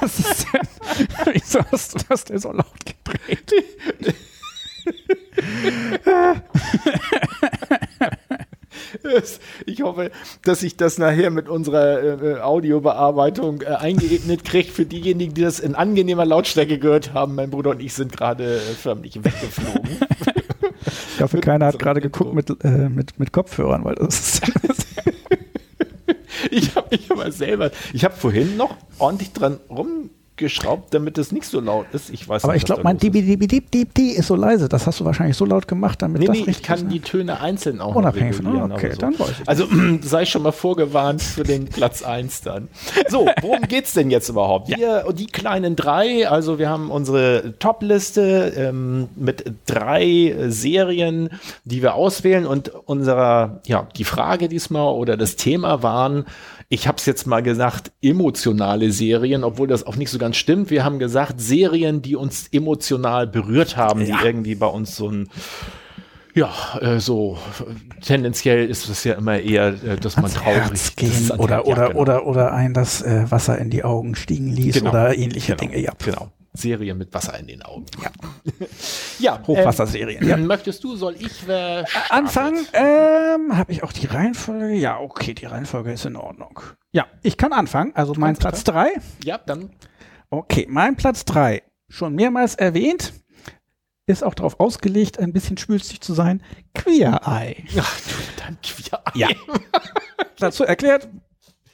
Was 0.00 0.18
ist 0.18 0.46
denn? 0.52 0.60
Wieso 1.32 1.60
hast 1.70 1.94
du 1.94 1.98
das 2.08 2.24
denn 2.24 2.38
so 2.38 2.52
laut 2.52 2.66
gedreht? 2.84 3.52
Ich 9.66 9.82
hoffe, 9.82 10.10
dass 10.44 10.62
ich 10.62 10.76
das 10.76 10.98
nachher 10.98 11.30
mit 11.30 11.48
unserer 11.48 12.22
äh, 12.22 12.40
Audiobearbeitung 12.40 13.62
äh, 13.62 13.66
eingeebnet 13.66 14.44
kriege. 14.44 14.70
Für 14.70 14.86
diejenigen, 14.86 15.34
die 15.34 15.42
das 15.42 15.60
in 15.60 15.74
angenehmer 15.74 16.24
Lautstärke 16.24 16.78
gehört 16.78 17.14
haben, 17.14 17.34
mein 17.34 17.50
Bruder 17.50 17.70
und 17.70 17.80
ich 17.80 17.94
sind 17.94 18.12
gerade 18.12 18.56
äh, 18.56 18.58
förmlich 18.58 19.22
weggeflogen. 19.22 19.82
Ich 21.14 21.20
hoffe, 21.20 21.40
keiner 21.40 21.66
hat 21.66 21.78
gerade 21.78 22.00
geguckt 22.00 22.34
mit, 22.34 22.50
äh, 22.64 22.88
mit, 22.88 23.18
mit 23.20 23.32
Kopfhörern, 23.32 23.84
weil 23.84 23.94
das 23.94 24.40
ist. 24.40 24.42
Ich 26.50 26.74
habe 26.74 26.88
ich 26.90 27.08
habe 27.08 27.30
selber, 27.30 27.70
ich 27.92 28.04
habe 28.04 28.14
vorhin 28.14 28.56
noch 28.56 28.76
ordentlich 28.98 29.32
dran 29.32 29.60
rum 29.70 30.10
geschraubt, 30.42 30.92
damit 30.92 31.16
es 31.16 31.32
nicht 31.32 31.46
so 31.46 31.58
laut 31.60 31.86
ist. 31.92 32.10
Ich 32.10 32.28
weiß 32.28 32.44
Aber 32.44 32.52
nicht, 32.52 32.62
ich 32.62 32.66
glaube, 32.66 32.82
mein 32.82 32.96
los 32.96 33.02
ist. 33.04 33.14
Dieb, 33.14 33.24
Dieb, 33.26 33.48
Dieb, 33.48 33.70
Dieb, 33.70 33.94
Dieb 33.94 34.18
ist 34.18 34.26
so 34.26 34.36
leise. 34.36 34.68
Das 34.68 34.86
hast 34.86 35.00
du 35.00 35.04
wahrscheinlich 35.06 35.36
so 35.38 35.46
laut 35.46 35.66
gemacht, 35.66 36.02
damit 36.02 36.20
Nee, 36.20 36.26
das 36.26 36.36
nee, 36.36 36.44
ich 36.48 36.62
kann 36.62 36.76
ist, 36.76 36.82
ne? 36.84 36.90
die 36.90 37.00
Töne 37.00 37.40
einzeln 37.40 37.80
auch 37.80 37.94
Unabhängig 37.94 38.36
von- 38.36 38.46
regulieren, 38.46 38.72
okay, 38.72 38.92
dann 38.98 39.18
weiß 39.18 39.30
ich. 39.42 39.48
Also 39.48 39.66
sei 40.02 40.26
schon 40.26 40.42
mal 40.42 40.52
vorgewarnt 40.52 41.22
für 41.22 41.44
den 41.44 41.64
Platz 41.66 42.02
1 42.02 42.42
dann. 42.42 42.68
So, 43.08 43.26
worum 43.40 43.62
geht's 43.62 43.94
denn 43.94 44.10
jetzt 44.10 44.28
überhaupt? 44.28 44.68
Wir, 44.68 45.04
die 45.12 45.26
kleinen 45.26 45.76
drei, 45.76 46.28
also 46.28 46.58
wir 46.58 46.68
haben 46.68 46.90
unsere 46.90 47.54
Top-Liste 47.58 48.52
ähm, 48.56 49.08
mit 49.16 49.44
drei 49.66 50.34
Serien, 50.48 51.30
die 51.64 51.82
wir 51.82 51.94
auswählen 51.94 52.46
und 52.46 52.68
unserer, 52.68 53.60
ja, 53.66 53.86
die 53.96 54.04
Frage 54.04 54.48
diesmal 54.48 54.92
oder 54.94 55.16
das 55.16 55.36
Thema 55.36 55.82
waren, 55.82 56.24
ich 56.68 56.88
habe 56.88 56.96
es 56.96 57.04
jetzt 57.04 57.26
mal 57.26 57.42
gesagt, 57.42 57.92
emotionale 58.00 58.92
Serien, 58.92 59.44
obwohl 59.44 59.68
das 59.68 59.86
auch 59.86 59.96
nicht 59.96 60.10
so 60.10 60.18
ganz 60.18 60.31
stimmt. 60.36 60.70
Wir 60.70 60.84
haben 60.84 60.98
gesagt, 60.98 61.40
Serien, 61.40 62.02
die 62.02 62.16
uns 62.16 62.48
emotional 62.52 63.26
berührt 63.26 63.76
haben, 63.76 64.04
die 64.04 64.14
irgendwie 64.22 64.54
bei 64.54 64.66
uns 64.66 64.96
so 64.96 65.08
ein 65.08 65.28
ja, 66.34 66.50
äh, 66.80 66.98
so 66.98 67.38
äh, 67.60 68.00
tendenziell 68.00 68.66
ist 68.66 68.88
es 68.88 69.04
ja 69.04 69.14
immer 69.14 69.38
eher, 69.38 69.68
äh, 69.84 69.96
dass 69.96 70.16
man 70.16 70.32
traurig 70.32 70.72
ist 71.02 71.30
oder, 71.32 71.56
ja, 71.56 71.64
oder, 71.64 71.88
genau. 71.88 72.00
oder, 72.00 72.26
oder 72.26 72.52
ein 72.52 72.72
das 72.72 73.02
äh, 73.02 73.30
Wasser 73.30 73.58
in 73.58 73.68
die 73.68 73.84
Augen 73.84 74.14
stiegen 74.14 74.48
ließ 74.48 74.76
Genau. 74.76 74.90
oder 74.90 75.16
ähnliche 75.16 75.56
genau, 75.56 75.72
Dinge. 75.72 75.82
Ja, 75.82 75.92
Genau. 76.02 76.30
Serien 76.54 76.98
mit 76.98 77.14
Wasser 77.14 77.38
in 77.38 77.46
den 77.46 77.62
Augen. 77.62 77.86
Ja. 78.02 78.10
ja 79.18 79.46
Hochwasserserien. 79.46 80.22
Ähm, 80.22 80.28
ja. 80.28 80.36
Möchtest 80.36 80.84
du, 80.84 80.96
soll 80.96 81.16
ich 81.18 81.46
wer 81.46 81.86
startet? 81.86 82.10
Anfang, 82.10 82.56
ähm, 82.74 83.56
habe 83.56 83.72
ich 83.72 83.82
auch 83.82 83.92
die 83.92 84.06
Reihenfolge? 84.06 84.74
Ja, 84.74 85.00
okay, 85.00 85.32
die 85.32 85.46
Reihenfolge 85.46 85.92
ist 85.92 86.04
in 86.04 86.16
Ordnung. 86.16 86.60
Ja, 86.92 87.06
ich 87.22 87.38
kann 87.38 87.52
anfangen. 87.54 87.92
Also 87.94 88.12
mein 88.18 88.36
Platz 88.36 88.64
drei. 88.64 88.90
Ja, 89.24 89.38
dann. 89.38 89.70
Okay, 90.32 90.66
mein 90.66 90.96
Platz 90.96 91.26
drei 91.26 91.62
Schon 91.90 92.14
mehrmals 92.14 92.54
erwähnt. 92.54 93.12
Ist 94.06 94.24
auch 94.24 94.32
darauf 94.32 94.60
ausgelegt, 94.60 95.18
ein 95.18 95.34
bisschen 95.34 95.58
schwülstig 95.58 96.00
zu 96.00 96.14
sein. 96.14 96.42
Queer 96.74 97.20
Eye. 97.26 97.62
Ach, 97.78 98.00
dann 98.38 98.56
Queer 98.62 99.02
Ja. 99.14 99.28
Dazu 100.38 100.64
erklärt, 100.64 101.10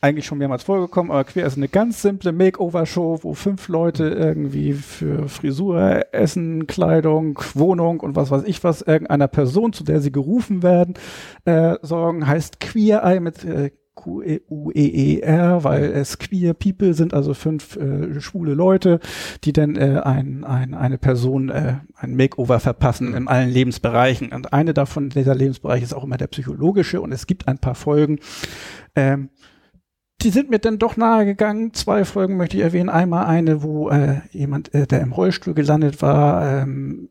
eigentlich 0.00 0.26
schon 0.26 0.38
mehrmals 0.38 0.64
vorgekommen, 0.64 1.12
aber 1.12 1.22
Queer 1.22 1.46
ist 1.46 1.56
eine 1.56 1.68
ganz 1.68 2.02
simple 2.02 2.32
Makeover-Show, 2.32 3.20
wo 3.22 3.34
fünf 3.34 3.68
Leute 3.68 4.08
irgendwie 4.08 4.72
für 4.72 5.28
Frisur, 5.28 6.06
Essen, 6.12 6.66
Kleidung, 6.66 7.38
Wohnung 7.54 8.00
und 8.00 8.16
was 8.16 8.32
weiß 8.32 8.42
ich 8.44 8.64
was 8.64 8.82
irgendeiner 8.82 9.28
Person, 9.28 9.72
zu 9.72 9.84
der 9.84 10.00
sie 10.00 10.10
gerufen 10.10 10.64
werden, 10.64 10.94
äh, 11.44 11.76
sorgen. 11.82 12.26
Heißt 12.26 12.58
Queer 12.58 13.04
Eye 13.04 13.20
mit 13.20 13.44
äh, 13.44 13.70
Q-E-U-E-E-R, 13.98 15.64
weil 15.64 15.84
es 15.84 16.18
Queer 16.18 16.54
People 16.54 16.94
sind, 16.94 17.14
also 17.14 17.34
fünf 17.34 17.76
äh, 17.76 18.20
schwule 18.20 18.54
Leute, 18.54 19.00
die 19.42 19.52
dann 19.52 19.74
äh, 19.74 20.00
ein, 20.04 20.44
ein, 20.44 20.74
eine 20.74 20.98
Person 20.98 21.48
äh, 21.48 21.78
ein 21.96 22.14
Makeover 22.14 22.60
verpassen 22.60 23.14
in 23.14 23.26
allen 23.26 23.50
Lebensbereichen. 23.50 24.32
Und 24.32 24.52
eine 24.52 24.72
davon, 24.72 25.08
dieser 25.10 25.34
Lebensbereich 25.34 25.82
ist 25.82 25.94
auch 25.94 26.04
immer 26.04 26.16
der 26.16 26.28
psychologische 26.28 27.00
und 27.00 27.10
es 27.10 27.26
gibt 27.26 27.48
ein 27.48 27.58
paar 27.58 27.74
Folgen, 27.74 28.20
ähm, 28.94 29.30
die 30.22 30.30
sind 30.30 30.50
mir 30.50 30.58
dann 30.58 30.78
doch 30.78 30.96
nahe 30.96 31.24
gegangen. 31.24 31.72
Zwei 31.74 32.04
Folgen 32.04 32.36
möchte 32.36 32.56
ich 32.56 32.62
erwähnen. 32.62 32.88
Einmal 32.88 33.26
eine, 33.26 33.62
wo 33.62 33.88
äh, 33.88 34.20
jemand, 34.32 34.74
äh, 34.74 34.86
der 34.86 35.00
im 35.00 35.12
Rollstuhl 35.12 35.54
gelandet 35.54 36.02
war, 36.02 36.62
ähm, 36.62 37.08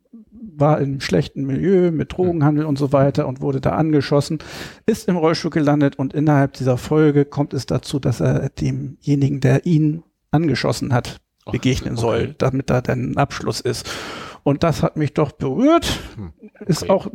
war 0.60 0.80
in 0.80 0.86
einem 0.86 1.01
schlechten 1.01 1.45
Milieu 1.45 1.91
mit 1.91 2.14
Drogenhandel 2.14 2.66
und 2.66 2.78
so 2.78 2.91
weiter 2.93 3.28
und 3.28 3.41
wurde 3.41 3.62
da 3.62 3.72
angeschossen, 3.72 4.39
ist 4.86 5.08
im 5.08 5.18
Rollstuhl 5.18 5.51
gelandet 5.51 5.97
und 5.97 6.14
innerhalb 6.14 6.53
dieser 6.53 6.78
Folge 6.78 7.26
kommt 7.26 7.53
es 7.53 7.66
dazu, 7.66 7.99
dass 7.99 8.20
er 8.20 8.49
demjenigen, 8.49 9.39
der 9.39 9.66
ihn 9.66 10.03
angeschossen 10.32 10.93
hat, 10.93 11.18
begegnen 11.51 11.93
okay. 11.93 12.01
soll, 12.01 12.36
damit 12.38 12.70
da 12.70 12.82
dann 12.82 13.12
ein 13.12 13.18
Abschluss 13.18 13.62
ist. 13.62 13.89
Und 14.43 14.64
das 14.64 14.82
hat 14.82 14.97
mich 14.97 15.14
doch 15.14 15.34
berührt. 15.34 15.99
Hm, 16.16 16.34
Ist 16.66 16.84
okay. 16.84 16.91
auch 16.91 17.08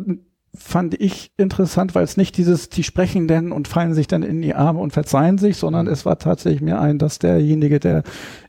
fand 0.54 1.00
ich 1.00 1.32
interessant, 1.38 1.94
weil 1.94 2.04
es 2.04 2.18
nicht 2.18 2.36
dieses, 2.36 2.68
die 2.68 2.82
sprechen 2.82 3.26
denn 3.26 3.52
und 3.52 3.68
fallen 3.68 3.94
sich 3.94 4.06
dann 4.06 4.22
in 4.22 4.42
die 4.42 4.54
Arme 4.54 4.80
und 4.80 4.92
verzeihen 4.92 5.38
sich, 5.38 5.56
sondern 5.56 5.86
es 5.86 6.04
war 6.04 6.18
tatsächlich 6.18 6.60
mir 6.60 6.78
ein, 6.78 6.98
dass 6.98 7.18
derjenige, 7.18 7.80
der 7.80 8.02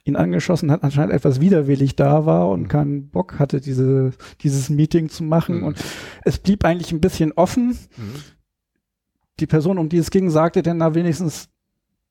ihn 0.03 0.17
angeschossen 0.17 0.69
hat, 0.69 0.83
anscheinend 0.83 1.13
etwas 1.13 1.39
widerwillig 1.39 1.95
da 1.95 2.25
war 2.25 2.49
und 2.49 2.63
Mhm. 2.63 2.67
keinen 2.67 3.09
Bock 3.09 3.39
hatte, 3.39 3.61
diese, 3.61 4.11
dieses 4.41 4.69
Meeting 4.69 5.07
zu 5.07 5.23
machen. 5.23 5.59
Mhm. 5.59 5.63
Und 5.63 5.77
es 6.25 6.39
blieb 6.39 6.65
eigentlich 6.65 6.91
ein 6.91 6.99
bisschen 6.99 7.31
offen. 7.31 7.69
Mhm. 7.95 8.15
Die 9.39 9.47
Person, 9.47 9.77
um 9.77 9.87
die 9.87 9.97
es 9.97 10.11
ging, 10.11 10.29
sagte 10.29 10.61
dann 10.61 10.77
na 10.77 10.95
wenigstens, 10.95 11.49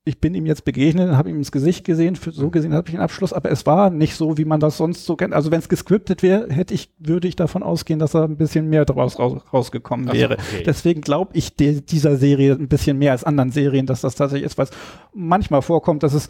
ich 0.05 0.19
bin 0.19 0.35
ihm 0.35 0.45
jetzt 0.45 0.65
begegnet, 0.65 1.11
habe 1.11 1.29
ihm 1.29 1.37
ins 1.37 1.51
Gesicht 1.51 1.85
gesehen, 1.85 2.17
für, 2.17 2.31
so 2.31 2.49
gesehen 2.49 2.73
habe 2.73 2.89
ich 2.89 2.93
einen 2.93 3.03
Abschluss, 3.03 3.31
aber 3.31 3.49
es 3.51 3.65
war 3.65 3.89
nicht 3.89 4.15
so, 4.15 4.37
wie 4.37 4.43
man 4.43 4.59
das 4.59 4.75
sonst 4.75 5.05
so 5.05 5.15
kennt. 5.15 5.33
Also 5.33 5.49
wenn 5.49 5.59
es 5.59 5.69
gescriptet 5.69 6.21
wäre, 6.21 6.49
hätte 6.49 6.73
ich, 6.73 6.89
würde 6.99 7.27
ich 7.27 7.37
davon 7.37 7.63
ausgehen, 7.63 7.99
dass 7.99 8.11
da 8.11 8.25
ein 8.25 8.35
bisschen 8.35 8.69
mehr 8.69 8.83
draus 8.83 9.17
raus, 9.17 9.41
rausgekommen 9.53 10.11
wäre. 10.11 10.33
okay. 10.33 10.63
Deswegen 10.65 11.01
glaube 11.01 11.31
ich 11.35 11.55
de, 11.55 11.79
dieser 11.79 12.17
Serie 12.17 12.53
ein 12.53 12.67
bisschen 12.67 12.97
mehr 12.97 13.13
als 13.13 13.23
anderen 13.23 13.51
Serien, 13.51 13.85
dass 13.85 14.01
das 14.01 14.15
tatsächlich 14.15 14.45
ist, 14.45 14.57
was 14.57 14.71
manchmal 15.13 15.61
vorkommt, 15.61 16.03
dass 16.03 16.13
es 16.13 16.29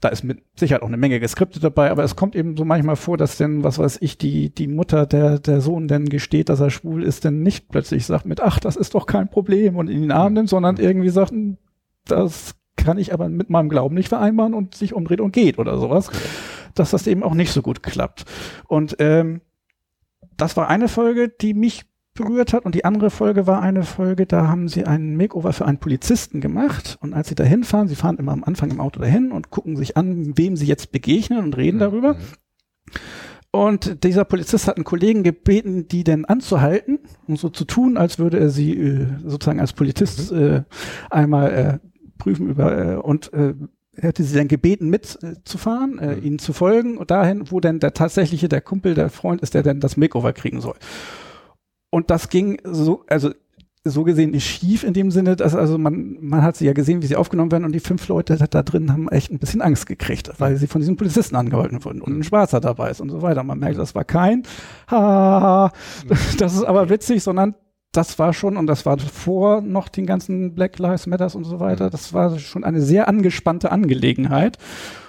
da 0.00 0.08
ist 0.08 0.22
mit 0.22 0.42
Sicherheit 0.56 0.82
auch 0.82 0.88
eine 0.88 0.96
Menge 0.96 1.20
geskriptet 1.20 1.62
dabei, 1.62 1.90
aber 1.90 2.04
es 2.04 2.16
kommt 2.16 2.34
eben 2.34 2.56
so 2.56 2.64
manchmal 2.64 2.96
vor, 2.96 3.18
dass 3.18 3.36
denn, 3.36 3.64
was 3.64 3.78
weiß 3.78 3.98
ich, 4.00 4.16
die, 4.16 4.48
die 4.48 4.66
Mutter, 4.66 5.04
der, 5.04 5.38
der 5.38 5.60
Sohn 5.60 5.88
denn 5.88 6.08
gesteht, 6.08 6.48
dass 6.48 6.60
er 6.60 6.70
schwul 6.70 7.02
ist, 7.02 7.24
denn 7.24 7.42
nicht 7.42 7.68
plötzlich 7.68 8.06
sagt 8.06 8.24
mit, 8.24 8.40
ach, 8.40 8.60
das 8.60 8.76
ist 8.76 8.94
doch 8.94 9.04
kein 9.04 9.28
Problem 9.28 9.76
und 9.76 9.88
in 9.88 10.00
den 10.00 10.12
Arm 10.12 10.32
nimmt, 10.32 10.48
sondern 10.48 10.78
irgendwie 10.78 11.10
sagt, 11.10 11.32
hm, 11.32 11.58
das 12.06 12.54
kann 12.84 12.98
ich 12.98 13.12
aber 13.12 13.28
mit 13.28 13.50
meinem 13.50 13.68
Glauben 13.68 13.94
nicht 13.94 14.08
vereinbaren 14.08 14.54
und 14.54 14.74
sich 14.74 14.94
umdreht 14.94 15.20
und 15.20 15.32
geht 15.32 15.58
oder 15.58 15.78
sowas. 15.78 16.10
Dass 16.74 16.90
das 16.90 17.06
eben 17.06 17.22
auch 17.22 17.34
nicht 17.34 17.52
so 17.52 17.62
gut 17.62 17.82
klappt. 17.82 18.24
Und 18.68 18.96
ähm, 19.00 19.40
das 20.36 20.56
war 20.56 20.68
eine 20.68 20.88
Folge, 20.88 21.28
die 21.28 21.54
mich 21.54 21.84
berührt 22.14 22.52
hat 22.52 22.64
und 22.64 22.74
die 22.74 22.84
andere 22.84 23.10
Folge 23.10 23.46
war 23.46 23.62
eine 23.62 23.82
Folge, 23.82 24.26
da 24.26 24.48
haben 24.48 24.68
sie 24.68 24.84
einen 24.84 25.16
Makeover 25.16 25.52
für 25.52 25.64
einen 25.64 25.78
Polizisten 25.78 26.40
gemacht 26.40 26.98
und 27.00 27.14
als 27.14 27.28
sie 27.28 27.34
da 27.34 27.44
hinfahren, 27.44 27.88
sie 27.88 27.94
fahren 27.94 28.18
immer 28.18 28.32
am 28.32 28.44
Anfang 28.44 28.70
im 28.70 28.80
Auto 28.80 29.00
dahin 29.00 29.32
und 29.32 29.50
gucken 29.50 29.76
sich 29.76 29.96
an, 29.96 30.36
wem 30.36 30.56
sie 30.56 30.66
jetzt 30.66 30.92
begegnen 30.92 31.38
und 31.38 31.56
reden 31.56 31.78
darüber. 31.78 32.16
Und 33.52 34.04
dieser 34.04 34.24
Polizist 34.24 34.68
hat 34.68 34.76
einen 34.76 34.84
Kollegen 34.84 35.24
gebeten, 35.24 35.88
die 35.88 36.04
denn 36.04 36.24
anzuhalten 36.24 37.00
und 37.26 37.36
so 37.36 37.48
zu 37.48 37.64
tun, 37.64 37.96
als 37.96 38.18
würde 38.18 38.38
er 38.38 38.50
sie 38.50 38.78
äh, 38.78 39.06
sozusagen 39.24 39.58
als 39.58 39.72
Polizist 39.72 40.30
äh, 40.30 40.62
einmal 41.10 41.80
äh, 41.82 41.89
prüfen 42.20 42.48
über 42.48 42.78
äh, 42.78 42.94
und 42.94 43.32
äh, 43.32 43.54
er 43.96 44.08
hätte 44.08 44.22
sie 44.22 44.36
dann 44.36 44.48
gebeten 44.48 44.88
mitzufahren, 44.88 45.98
äh, 45.98 46.14
ihnen 46.14 46.38
zu 46.38 46.52
folgen 46.52 46.96
und 46.96 47.10
dahin, 47.10 47.50
wo 47.50 47.60
denn 47.60 47.80
der 47.80 47.92
tatsächliche, 47.92 48.48
der 48.48 48.60
Kumpel, 48.60 48.94
der 48.94 49.10
Freund 49.10 49.40
ist, 49.42 49.54
der 49.54 49.62
dann 49.62 49.80
das 49.80 49.96
Makeover 49.96 50.32
kriegen 50.32 50.60
soll. 50.60 50.76
Und 51.90 52.10
das 52.10 52.28
ging 52.28 52.58
so, 52.64 53.04
also 53.08 53.32
so 53.82 54.04
gesehen 54.04 54.30
nicht 54.30 54.46
schief 54.46 54.84
in 54.84 54.92
dem 54.92 55.10
Sinne, 55.10 55.36
dass 55.36 55.54
also 55.54 55.78
man, 55.78 56.18
man 56.20 56.42
hat 56.42 56.56
sie 56.56 56.66
ja 56.66 56.74
gesehen, 56.74 57.02
wie 57.02 57.06
sie 57.06 57.16
aufgenommen 57.16 57.50
werden 57.50 57.64
und 57.64 57.72
die 57.72 57.80
fünf 57.80 58.06
Leute 58.08 58.36
da, 58.36 58.46
da 58.46 58.62
drin 58.62 58.92
haben 58.92 59.08
echt 59.08 59.32
ein 59.32 59.38
bisschen 59.38 59.62
Angst 59.62 59.86
gekriegt, 59.86 60.30
weil 60.38 60.56
sie 60.56 60.66
von 60.66 60.82
diesen 60.82 60.96
Polizisten 60.96 61.34
angehalten 61.34 61.82
wurden 61.84 62.02
und 62.02 62.18
ein 62.18 62.22
Schwarzer 62.22 62.60
dabei 62.60 62.90
ist 62.90 63.00
und 63.00 63.08
so 63.08 63.22
weiter. 63.22 63.42
Man 63.42 63.58
merkt, 63.58 63.78
das 63.78 63.94
war 63.94 64.04
kein, 64.04 64.42
ha, 64.90 65.72
das 66.38 66.54
ist 66.54 66.64
aber 66.64 66.90
witzig, 66.90 67.22
sondern 67.22 67.54
das 67.92 68.18
war 68.18 68.32
schon, 68.32 68.56
und 68.56 68.66
das 68.66 68.86
war 68.86 68.98
vor 68.98 69.60
noch 69.60 69.88
den 69.88 70.06
ganzen 70.06 70.54
Black 70.54 70.78
Lives 70.78 71.06
Matters 71.06 71.34
und 71.34 71.44
so 71.44 71.60
weiter, 71.60 71.90
das 71.90 72.12
war 72.12 72.38
schon 72.38 72.64
eine 72.64 72.80
sehr 72.80 73.08
angespannte 73.08 73.72
Angelegenheit. 73.72 74.58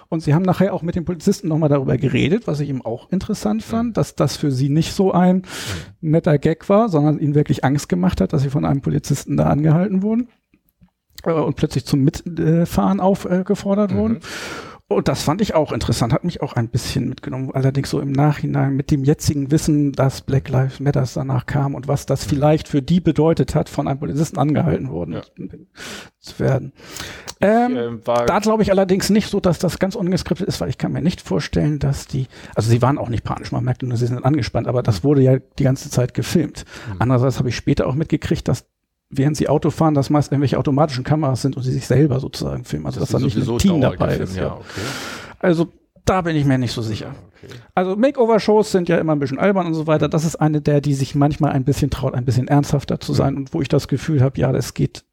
Und 0.09 0.21
sie 0.21 0.34
haben 0.34 0.41
nachher 0.41 0.73
auch 0.73 0.82
mit 0.82 0.95
den 0.95 1.05
Polizisten 1.05 1.47
nochmal 1.47 1.69
darüber 1.69 1.95
geredet, 1.95 2.45
was 2.45 2.59
ich 2.59 2.67
eben 2.67 2.84
auch 2.84 3.09
interessant 3.11 3.63
fand, 3.63 3.95
dass 3.95 4.13
das 4.13 4.36
für 4.36 4.51
sie 4.51 4.67
nicht 4.67 4.91
so 4.91 5.13
ein 5.13 5.43
netter 6.01 6.38
Gag 6.38 6.67
war, 6.67 6.89
sondern 6.89 7.17
ihnen 7.17 7.34
wirklich 7.34 7.63
Angst 7.63 7.88
gemacht 7.88 8.19
hat, 8.19 8.34
dass 8.34 8.41
sie 8.41 8.49
von 8.49 8.65
einem 8.65 8.82
Polizisten 8.82 9.38
da 9.38 9.45
angehalten 9.45 10.01
wurden 10.01 10.27
äh, 11.23 11.32
und 11.32 11.55
plötzlich 11.55 11.86
zum 11.86 12.01
Mitfahren 12.03 12.99
aufgefordert 12.99 13.95
wurden. 13.95 14.19
Und 14.91 15.07
das 15.07 15.23
fand 15.23 15.41
ich 15.41 15.53
auch 15.55 15.71
interessant, 15.71 16.13
hat 16.13 16.23
mich 16.23 16.41
auch 16.41 16.53
ein 16.53 16.67
bisschen 16.67 17.07
mitgenommen, 17.09 17.51
allerdings 17.53 17.89
so 17.89 17.99
im 17.99 18.11
Nachhinein 18.11 18.75
mit 18.75 18.91
dem 18.91 19.03
jetzigen 19.03 19.49
Wissen, 19.51 19.93
dass 19.93 20.21
Black 20.21 20.49
Lives 20.49 20.79
Matters 20.79 21.13
danach 21.13 21.45
kam 21.45 21.75
und 21.75 21.87
was 21.87 22.05
das 22.05 22.23
vielleicht 22.25 22.67
für 22.67 22.81
die 22.81 22.99
bedeutet 22.99 23.55
hat, 23.55 23.69
von 23.69 23.87
einem 23.87 23.99
Polizisten 23.99 24.37
angehalten 24.37 24.89
worden 24.89 25.13
Ja. 25.13 25.21
zu 26.19 26.39
werden. 26.39 26.73
Ähm, 27.39 27.75
äh, 27.77 28.07
war- 28.07 28.25
da 28.25 28.39
glaube 28.39 28.63
ich 28.63 28.71
allerdings 28.71 29.09
nicht 29.09 29.29
so, 29.29 29.39
dass 29.39 29.59
das 29.59 29.79
ganz 29.79 29.95
ungeskriptet 29.95 30.47
ist, 30.47 30.59
weil 30.61 30.69
ich 30.69 30.77
kann 30.77 30.91
mir 30.91 31.01
nicht 31.01 31.21
vorstellen, 31.21 31.79
dass 31.79 32.07
die, 32.07 32.27
also 32.55 32.69
sie 32.69 32.81
waren 32.81 32.97
auch 32.97 33.09
nicht 33.09 33.23
panisch, 33.23 33.51
man 33.51 33.63
merkte 33.63 33.87
nur, 33.87 33.97
sie 33.97 34.07
sind 34.07 34.23
angespannt, 34.23 34.67
aber 34.67 34.83
das 34.83 35.03
wurde 35.03 35.21
ja 35.21 35.37
die 35.57 35.63
ganze 35.63 35.89
Zeit 35.89 36.13
gefilmt. 36.13 36.65
Andererseits 36.99 37.39
habe 37.39 37.49
ich 37.49 37.55
später 37.55 37.87
auch 37.87 37.95
mitgekriegt, 37.95 38.47
dass 38.47 38.65
während 39.12 39.38
sie 39.38 39.49
Auto 39.49 39.70
fahren, 39.70 39.93
das 39.93 40.09
meist 40.09 40.32
irgendwelche 40.32 40.57
automatischen 40.57 41.03
Kameras 41.03 41.41
sind 41.41 41.57
und 41.57 41.64
sie 41.64 41.72
sich 41.72 41.86
selber 41.86 42.20
sozusagen 42.20 42.64
filmen, 42.64 42.86
also 42.86 42.99
dass 42.99 43.09
da 43.09 43.20
nicht 43.20 43.38
ein 43.38 43.57
Team 43.57 43.82
dabei 43.82 44.16
ist. 44.18 44.36
Ja, 44.36 44.43
Ja. 44.43 44.53
okay. 44.55 44.82
Also 45.39 45.68
da 46.05 46.22
bin 46.22 46.36
ich 46.36 46.45
mir 46.45 46.57
nicht 46.57 46.72
so 46.72 46.82
sicher. 46.82 47.14
okay. 47.38 47.53
Also 47.76 47.95
Makeover-Shows 47.95 48.72
sind 48.72 48.89
ja 48.89 48.97
immer 48.97 49.14
ein 49.14 49.20
bisschen 49.20 49.39
albern 49.39 49.68
und 49.68 49.74
so 49.74 49.86
weiter. 49.88 50.09
Das 50.09 50.26
ist 50.26 50.36
eine 50.36 50.62
der, 50.62 50.82
die 50.82 50.93
sich 50.93 51.14
manchmal 51.16 51.51
ein 51.51 51.64
bisschen 51.64 51.89
traut, 51.91 52.16
ein 52.16 52.26
bisschen 52.26 52.47
ernsthafter 52.47 52.99
zu 52.99 53.14
sein 53.14 53.36
und 53.38 53.53
wo 53.53 53.62
ich 53.62 53.68
das 53.68 53.88
Gefühl 53.88 54.22
habe, 54.22 54.39
ja, 54.39 54.51
das 54.51 54.74
geht 54.74 55.03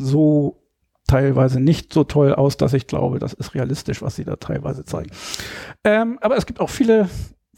so 0.00 0.56
teilweise 1.06 1.60
nicht 1.60 1.92
so 1.92 2.04
toll 2.04 2.34
aus, 2.34 2.56
dass 2.56 2.72
ich 2.72 2.86
glaube, 2.86 3.18
das 3.18 3.32
ist 3.32 3.54
realistisch, 3.54 4.00
was 4.02 4.16
sie 4.16 4.24
da 4.24 4.36
teilweise 4.36 4.84
zeigen. 4.84 5.10
Ähm, 5.84 6.18
aber 6.20 6.36
es 6.36 6.46
gibt 6.46 6.60
auch 6.60 6.70
viele 6.70 7.08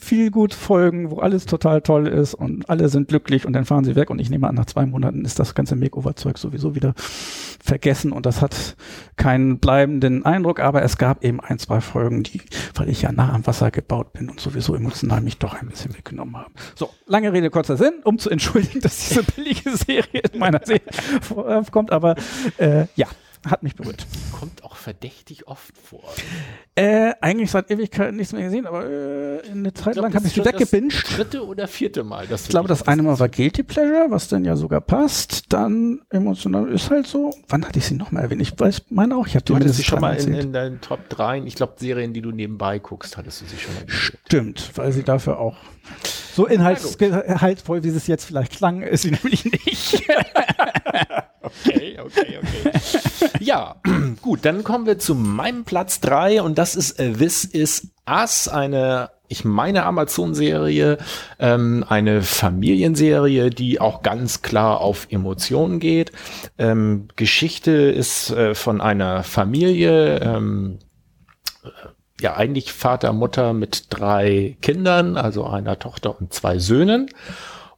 viel 0.02 0.30
gut 0.30 0.52
Folgen, 0.52 1.10
wo 1.10 1.20
alles 1.20 1.46
total 1.46 1.80
toll 1.80 2.08
ist 2.08 2.34
und 2.34 2.68
alle 2.68 2.88
sind 2.88 3.08
glücklich 3.08 3.46
und 3.46 3.52
dann 3.52 3.64
fahren 3.64 3.84
sie 3.84 3.94
weg 3.94 4.10
und 4.10 4.18
ich 4.18 4.30
nehme 4.30 4.48
an, 4.48 4.56
nach 4.56 4.66
zwei 4.66 4.84
Monaten 4.84 5.24
ist 5.24 5.38
das 5.38 5.54
ganze 5.54 5.76
Makeover-Zeug 5.76 6.38
sowieso 6.38 6.74
wieder 6.74 6.94
vergessen 6.96 8.10
und 8.12 8.26
das 8.26 8.42
hat 8.42 8.76
keinen 9.16 9.60
bleibenden 9.60 10.24
Eindruck, 10.24 10.58
aber 10.58 10.82
es 10.82 10.98
gab 10.98 11.24
eben 11.24 11.40
ein, 11.40 11.58
zwei 11.58 11.80
Folgen, 11.80 12.24
die, 12.24 12.42
weil 12.74 12.88
ich 12.88 13.02
ja 13.02 13.12
nah 13.12 13.32
am 13.32 13.46
Wasser 13.46 13.70
gebaut 13.70 14.12
bin 14.12 14.28
und 14.28 14.40
sowieso 14.40 14.74
emotional 14.74 15.20
mich 15.20 15.38
doch 15.38 15.54
ein 15.54 15.68
bisschen 15.68 15.92
mitgenommen 15.92 16.36
haben. 16.36 16.54
So, 16.74 16.90
lange 17.06 17.32
Rede, 17.32 17.50
kurzer 17.50 17.76
Sinn, 17.76 18.00
um 18.04 18.18
zu 18.18 18.28
entschuldigen, 18.28 18.80
dass 18.80 19.08
diese 19.08 19.22
billige 19.36 19.76
Serie 19.76 20.22
in 20.32 20.40
meiner 20.40 20.60
Serie 20.64 20.82
vorkommt, 21.20 21.92
aber 21.92 22.16
äh, 22.58 22.86
ja, 22.96 23.06
hat 23.48 23.62
mich 23.62 23.74
berührt. 23.74 24.06
Kommt 24.32 24.64
auch 24.64 24.76
verdächtig 24.76 25.48
oft 25.48 25.76
vor. 25.76 26.04
Äh, 26.74 27.12
eigentlich 27.20 27.50
seit 27.50 27.70
Ewigkeiten 27.70 28.16
nichts 28.16 28.32
mehr 28.32 28.44
gesehen, 28.44 28.66
aber 28.66 28.88
äh, 28.88 29.42
eine 29.50 29.74
Zeit 29.74 29.92
glaub, 29.92 30.04
lang 30.04 30.14
habe 30.14 30.26
ich 30.26 30.32
sie 30.32 30.42
weggebinged. 30.42 31.18
dritte 31.18 31.44
oder 31.46 31.68
vierte 31.68 32.02
Mal. 32.02 32.26
ich 32.30 32.48
glaube, 32.48 32.66
das 32.66 32.88
eine 32.88 33.02
Mal 33.02 33.18
war 33.18 33.28
Guilty 33.28 33.62
Pleasure, 33.62 34.06
was 34.08 34.28
dann 34.28 34.42
ja 34.46 34.56
sogar 34.56 34.80
passt. 34.80 35.52
Dann 35.52 36.00
emotional 36.08 36.70
ist 36.70 36.90
halt 36.90 37.06
so. 37.06 37.34
Wann 37.48 37.66
hatte 37.66 37.78
ich 37.78 37.84
sie 37.84 37.94
nochmal 37.94 38.22
erwähnt? 38.22 38.40
Ich 38.40 38.58
weiß, 38.58 38.84
meine 38.88 39.16
auch. 39.16 39.26
Ich 39.26 39.36
hatte 39.36 39.52
du 39.52 39.56
hattest 39.56 39.74
sie 39.74 39.84
schon 39.84 40.00
mal 40.00 40.16
in, 40.16 40.32
in, 40.32 40.52
deinen 40.54 40.80
Top 40.80 41.10
3, 41.10 41.42
ich 41.42 41.56
glaube, 41.56 41.74
Serien, 41.76 42.14
die 42.14 42.22
du 42.22 42.30
nebenbei 42.30 42.78
guckst, 42.78 43.18
hattest 43.18 43.42
du 43.42 43.44
sie 43.44 43.58
schon 43.58 43.74
mal 43.74 43.84
gesehen. 43.84 44.00
Stimmt, 44.24 44.70
weil 44.76 44.92
sie 44.92 45.02
dafür 45.02 45.40
auch 45.40 45.56
so 46.34 46.46
inhaltsvoll, 46.46 47.84
wie 47.84 47.90
sie 47.90 47.96
es 47.98 48.06
jetzt 48.06 48.24
vielleicht 48.24 48.56
klang, 48.56 48.82
ist 48.82 49.02
sie 49.02 49.10
nämlich 49.22 49.44
nicht. 49.44 50.02
okay, 51.42 51.98
okay, 52.00 52.38
okay. 52.38 52.80
ja, 53.40 53.76
gut, 54.22 54.44
dann 54.44 54.64
kommen 54.64 54.86
wir 54.86 54.98
zu 54.98 55.14
meinem 55.14 55.64
Platz 55.64 56.00
drei 56.00 56.40
und 56.42 56.56
das 56.62 56.76
ist 56.76 57.00
äh, 57.00 57.12
This 57.12 57.44
is 57.44 57.88
Us, 58.08 58.46
eine 58.46 59.10
ich 59.26 59.44
meine 59.44 59.84
Amazon-Serie, 59.84 60.98
ähm, 61.40 61.84
eine 61.88 62.22
Familienserie, 62.22 63.50
die 63.50 63.80
auch 63.80 64.02
ganz 64.02 64.42
klar 64.42 64.80
auf 64.80 65.08
Emotionen 65.10 65.80
geht. 65.80 66.12
Ähm, 66.58 67.08
Geschichte 67.16 67.72
ist 67.72 68.30
äh, 68.30 68.54
von 68.54 68.80
einer 68.80 69.24
Familie, 69.24 70.20
ähm, 70.20 70.78
ja 72.20 72.36
eigentlich 72.36 72.72
Vater, 72.72 73.12
Mutter 73.12 73.54
mit 73.54 73.86
drei 73.90 74.56
Kindern, 74.62 75.16
also 75.16 75.44
einer 75.44 75.80
Tochter 75.80 76.16
und 76.16 76.32
zwei 76.32 76.60
Söhnen. 76.60 77.08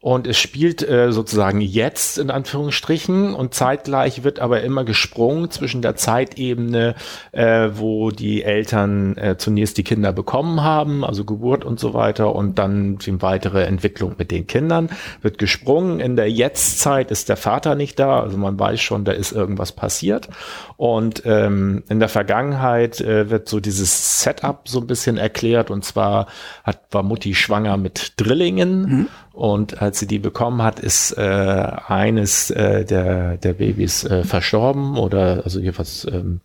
Und 0.04 0.26
es 0.26 0.36
spielt 0.36 0.86
äh, 0.86 1.12
sozusagen 1.12 1.62
jetzt 1.62 2.18
in 2.18 2.30
Anführungsstrichen 2.30 3.32
und 3.32 3.54
zeitgleich 3.54 4.22
wird 4.22 4.38
aber 4.38 4.60
immer 4.60 4.84
gesprungen 4.84 5.50
zwischen 5.50 5.80
der 5.80 5.96
Zeitebene, 5.96 6.94
äh, 7.32 7.70
wo 7.72 8.10
die 8.10 8.42
Eltern 8.42 9.16
äh, 9.16 9.38
zunächst 9.38 9.78
die 9.78 9.82
Kinder 9.82 10.12
bekommen 10.12 10.62
haben, 10.62 11.06
also 11.06 11.24
Geburt 11.24 11.64
und 11.64 11.80
so 11.80 11.94
weiter, 11.94 12.34
und 12.34 12.58
dann 12.58 12.98
die 12.98 13.22
weitere 13.22 13.64
Entwicklung 13.64 14.16
mit 14.18 14.30
den 14.30 14.46
Kindern 14.46 14.90
wird 15.22 15.38
gesprungen. 15.38 16.00
In 16.00 16.16
der 16.16 16.30
Jetztzeit 16.30 17.10
ist 17.10 17.30
der 17.30 17.38
Vater 17.38 17.74
nicht 17.74 17.98
da, 17.98 18.20
also 18.20 18.36
man 18.36 18.58
weiß 18.58 18.82
schon, 18.82 19.06
da 19.06 19.12
ist 19.12 19.32
irgendwas 19.32 19.72
passiert. 19.72 20.28
Und 20.76 21.22
ähm, 21.24 21.82
in 21.88 21.98
der 21.98 22.10
Vergangenheit 22.10 23.00
äh, 23.00 23.30
wird 23.30 23.48
so 23.48 23.58
dieses 23.58 24.20
Setup 24.20 24.68
so 24.68 24.80
ein 24.80 24.86
bisschen 24.86 25.16
erklärt. 25.16 25.70
Und 25.70 25.82
zwar 25.82 26.26
hat 26.62 26.80
war 26.90 27.02
Mutti 27.02 27.34
schwanger 27.34 27.78
mit 27.78 28.12
Drillingen. 28.16 28.82
Mhm. 28.82 29.08
Und 29.34 29.82
als 29.82 29.98
sie 29.98 30.06
die 30.06 30.20
bekommen 30.20 30.62
hat, 30.62 30.78
ist 30.78 31.18
äh, 31.18 31.20
eines 31.20 32.50
äh, 32.50 32.84
der, 32.84 33.36
der 33.36 33.54
Babys 33.54 34.04
äh, 34.04 34.22
verstorben 34.22 34.96
oder 34.96 35.42
also 35.42 35.58
jedenfalls 35.58 36.06
ähm, 36.08 36.40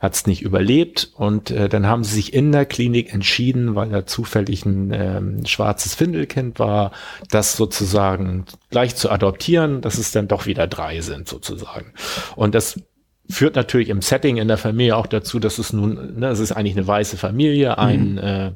hat 0.00 0.14
es 0.14 0.26
nicht 0.26 0.40
überlebt. 0.40 1.10
Und 1.14 1.50
äh, 1.50 1.68
dann 1.68 1.86
haben 1.86 2.04
sie 2.04 2.14
sich 2.14 2.32
in 2.32 2.50
der 2.50 2.64
Klinik 2.64 3.12
entschieden, 3.12 3.74
weil 3.74 3.90
da 3.90 4.06
zufällig 4.06 4.64
ein 4.64 4.92
ähm, 4.94 5.44
schwarzes 5.44 5.94
Findelkind 5.94 6.58
war, 6.58 6.92
das 7.30 7.54
sozusagen 7.54 8.46
gleich 8.70 8.96
zu 8.96 9.10
adoptieren, 9.10 9.82
dass 9.82 9.98
es 9.98 10.10
dann 10.10 10.26
doch 10.26 10.46
wieder 10.46 10.66
drei 10.66 11.02
sind 11.02 11.28
sozusagen. 11.28 11.92
Und 12.34 12.54
das 12.54 12.80
führt 13.28 13.56
natürlich 13.56 13.90
im 13.90 14.00
Setting 14.00 14.38
in 14.38 14.48
der 14.48 14.56
Familie 14.56 14.96
auch 14.96 15.06
dazu, 15.06 15.38
dass 15.38 15.58
es 15.58 15.74
nun, 15.74 16.18
ne, 16.18 16.28
es 16.28 16.38
ist 16.38 16.52
eigentlich 16.52 16.76
eine 16.78 16.86
weiße 16.86 17.18
Familie, 17.18 17.76
ein 17.76 18.12
mhm. 18.12 18.18
äh, 18.18 18.52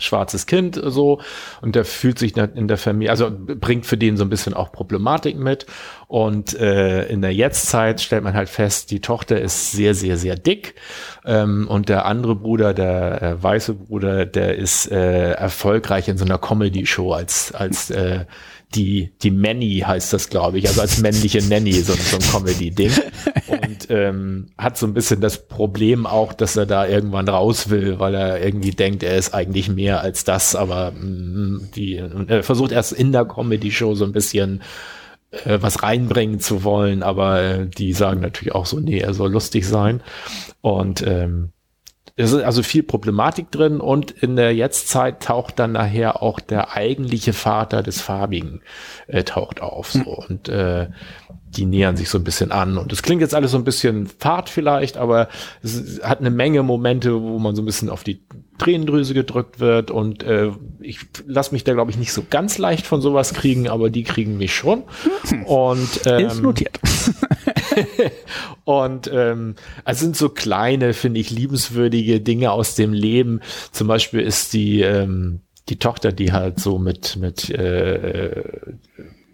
schwarzes 0.00 0.46
Kind 0.46 0.80
so. 0.82 1.20
Und 1.60 1.76
der 1.76 1.84
fühlt 1.84 2.18
sich 2.18 2.36
in 2.36 2.68
der 2.68 2.76
Familie, 2.76 3.10
also 3.10 3.30
bringt 3.30 3.86
für 3.86 3.96
den 3.96 4.16
so 4.16 4.24
ein 4.24 4.30
bisschen 4.30 4.54
auch 4.54 4.72
Problematik 4.72 5.36
mit. 5.36 5.66
Und 6.08 6.58
äh, 6.58 7.06
in 7.06 7.22
der 7.22 7.32
Jetztzeit 7.32 8.00
stellt 8.00 8.24
man 8.24 8.34
halt 8.34 8.48
fest, 8.48 8.90
die 8.90 9.00
Tochter 9.00 9.40
ist 9.40 9.72
sehr, 9.72 9.94
sehr, 9.94 10.16
sehr 10.16 10.36
dick. 10.36 10.74
Ähm, 11.24 11.68
und 11.68 11.88
der 11.88 12.06
andere 12.06 12.34
Bruder, 12.34 12.74
der 12.74 13.22
äh, 13.22 13.42
weiße 13.42 13.74
Bruder, 13.74 14.26
der 14.26 14.56
ist 14.56 14.90
äh, 14.90 15.32
erfolgreich 15.32 16.08
in 16.08 16.18
so 16.18 16.24
einer 16.24 16.38
Comedy-Show 16.38 17.12
als, 17.12 17.52
als 17.52 17.90
äh, 17.90 18.24
die, 18.74 19.12
die 19.22 19.30
Manny 19.30 19.82
heißt 19.84 20.12
das, 20.12 20.28
glaube 20.28 20.58
ich, 20.58 20.68
also 20.68 20.80
als 20.80 20.98
männliche 20.98 21.42
Nanny, 21.42 21.72
so, 21.72 21.92
so 21.94 22.16
ein 22.16 22.22
Comedy-Ding. 22.22 22.92
Und 23.48 23.90
ähm, 23.90 24.46
hat 24.56 24.78
so 24.78 24.86
ein 24.86 24.94
bisschen 24.94 25.20
das 25.20 25.48
Problem 25.48 26.06
auch, 26.06 26.32
dass 26.32 26.56
er 26.56 26.66
da 26.66 26.86
irgendwann 26.86 27.28
raus 27.28 27.70
will, 27.70 27.98
weil 27.98 28.14
er 28.14 28.44
irgendwie 28.44 28.70
denkt, 28.70 29.02
er 29.02 29.16
ist 29.16 29.34
eigentlich 29.34 29.68
mehr 29.68 30.00
als 30.02 30.24
das, 30.24 30.54
aber 30.54 30.92
mh, 30.92 31.00
mm, 31.00 31.70
die, 31.74 31.96
er 32.28 32.42
versucht 32.44 32.70
erst 32.70 32.92
in 32.92 33.10
der 33.10 33.24
Comedy-Show 33.24 33.94
so 33.94 34.04
ein 34.04 34.12
bisschen 34.12 34.62
äh, 35.32 35.58
was 35.60 35.82
reinbringen 35.82 36.38
zu 36.38 36.62
wollen, 36.62 37.02
aber 37.02 37.42
äh, 37.42 37.66
die 37.66 37.92
sagen 37.92 38.20
natürlich 38.20 38.54
auch 38.54 38.66
so, 38.66 38.78
nee, 38.78 38.98
er 38.98 39.14
soll 39.14 39.32
lustig 39.32 39.66
sein. 39.66 40.00
Und 40.60 41.02
ähm, 41.06 41.50
es 42.20 42.32
ist 42.32 42.42
also 42.42 42.62
viel 42.62 42.82
Problematik 42.82 43.50
drin 43.50 43.80
und 43.80 44.10
in 44.10 44.36
der 44.36 44.54
Jetztzeit 44.54 45.22
taucht 45.22 45.58
dann 45.58 45.72
nachher 45.72 46.22
auch 46.22 46.38
der 46.38 46.76
eigentliche 46.76 47.32
Vater 47.32 47.82
des 47.82 48.00
Farbigen 48.00 48.62
äh, 49.06 49.24
taucht 49.24 49.62
auf. 49.62 49.90
So. 49.92 50.00
Und 50.28 50.48
äh, 50.48 50.88
die 51.56 51.66
nähern 51.66 51.96
sich 51.96 52.08
so 52.08 52.18
ein 52.18 52.24
bisschen 52.24 52.52
an. 52.52 52.78
Und 52.78 52.92
es 52.92 53.02
klingt 53.02 53.20
jetzt 53.20 53.34
alles 53.34 53.50
so 53.50 53.58
ein 53.58 53.64
bisschen 53.64 54.06
fad 54.06 54.48
vielleicht, 54.48 54.96
aber 54.96 55.28
es 55.62 56.00
hat 56.02 56.20
eine 56.20 56.30
Menge 56.30 56.62
Momente, 56.62 57.20
wo 57.20 57.38
man 57.38 57.56
so 57.56 57.62
ein 57.62 57.66
bisschen 57.66 57.90
auf 57.90 58.04
die 58.04 58.22
Tränendrüse 58.58 59.14
gedrückt 59.14 59.58
wird. 59.58 59.90
Und 59.90 60.22
äh, 60.22 60.52
ich 60.80 61.00
lasse 61.26 61.52
mich 61.52 61.64
da, 61.64 61.72
glaube 61.72 61.90
ich, 61.90 61.98
nicht 61.98 62.12
so 62.12 62.24
ganz 62.28 62.58
leicht 62.58 62.86
von 62.86 63.00
sowas 63.00 63.34
kriegen, 63.34 63.68
aber 63.68 63.90
die 63.90 64.04
kriegen 64.04 64.36
mich 64.36 64.54
schon. 64.54 64.84
Hm. 65.28 65.44
Und 65.44 66.00
ähm, 66.06 66.26
ist 66.26 66.40
notiert. 66.40 66.78
und 68.64 69.10
ähm, 69.12 69.56
also 69.84 70.04
sind 70.04 70.16
so 70.16 70.28
kleine, 70.28 70.92
finde 70.92 71.20
ich, 71.20 71.30
liebenswürdige 71.30 72.20
Dinge 72.20 72.52
aus 72.52 72.76
dem 72.76 72.92
Leben. 72.92 73.40
Zum 73.72 73.88
Beispiel 73.88 74.20
ist 74.20 74.52
die 74.52 74.82
ähm, 74.82 75.40
die 75.68 75.78
Tochter, 75.78 76.12
die 76.12 76.32
halt 76.32 76.60
so 76.60 76.78
mit 76.78 77.16
mit 77.16 77.50
äh, 77.50 78.42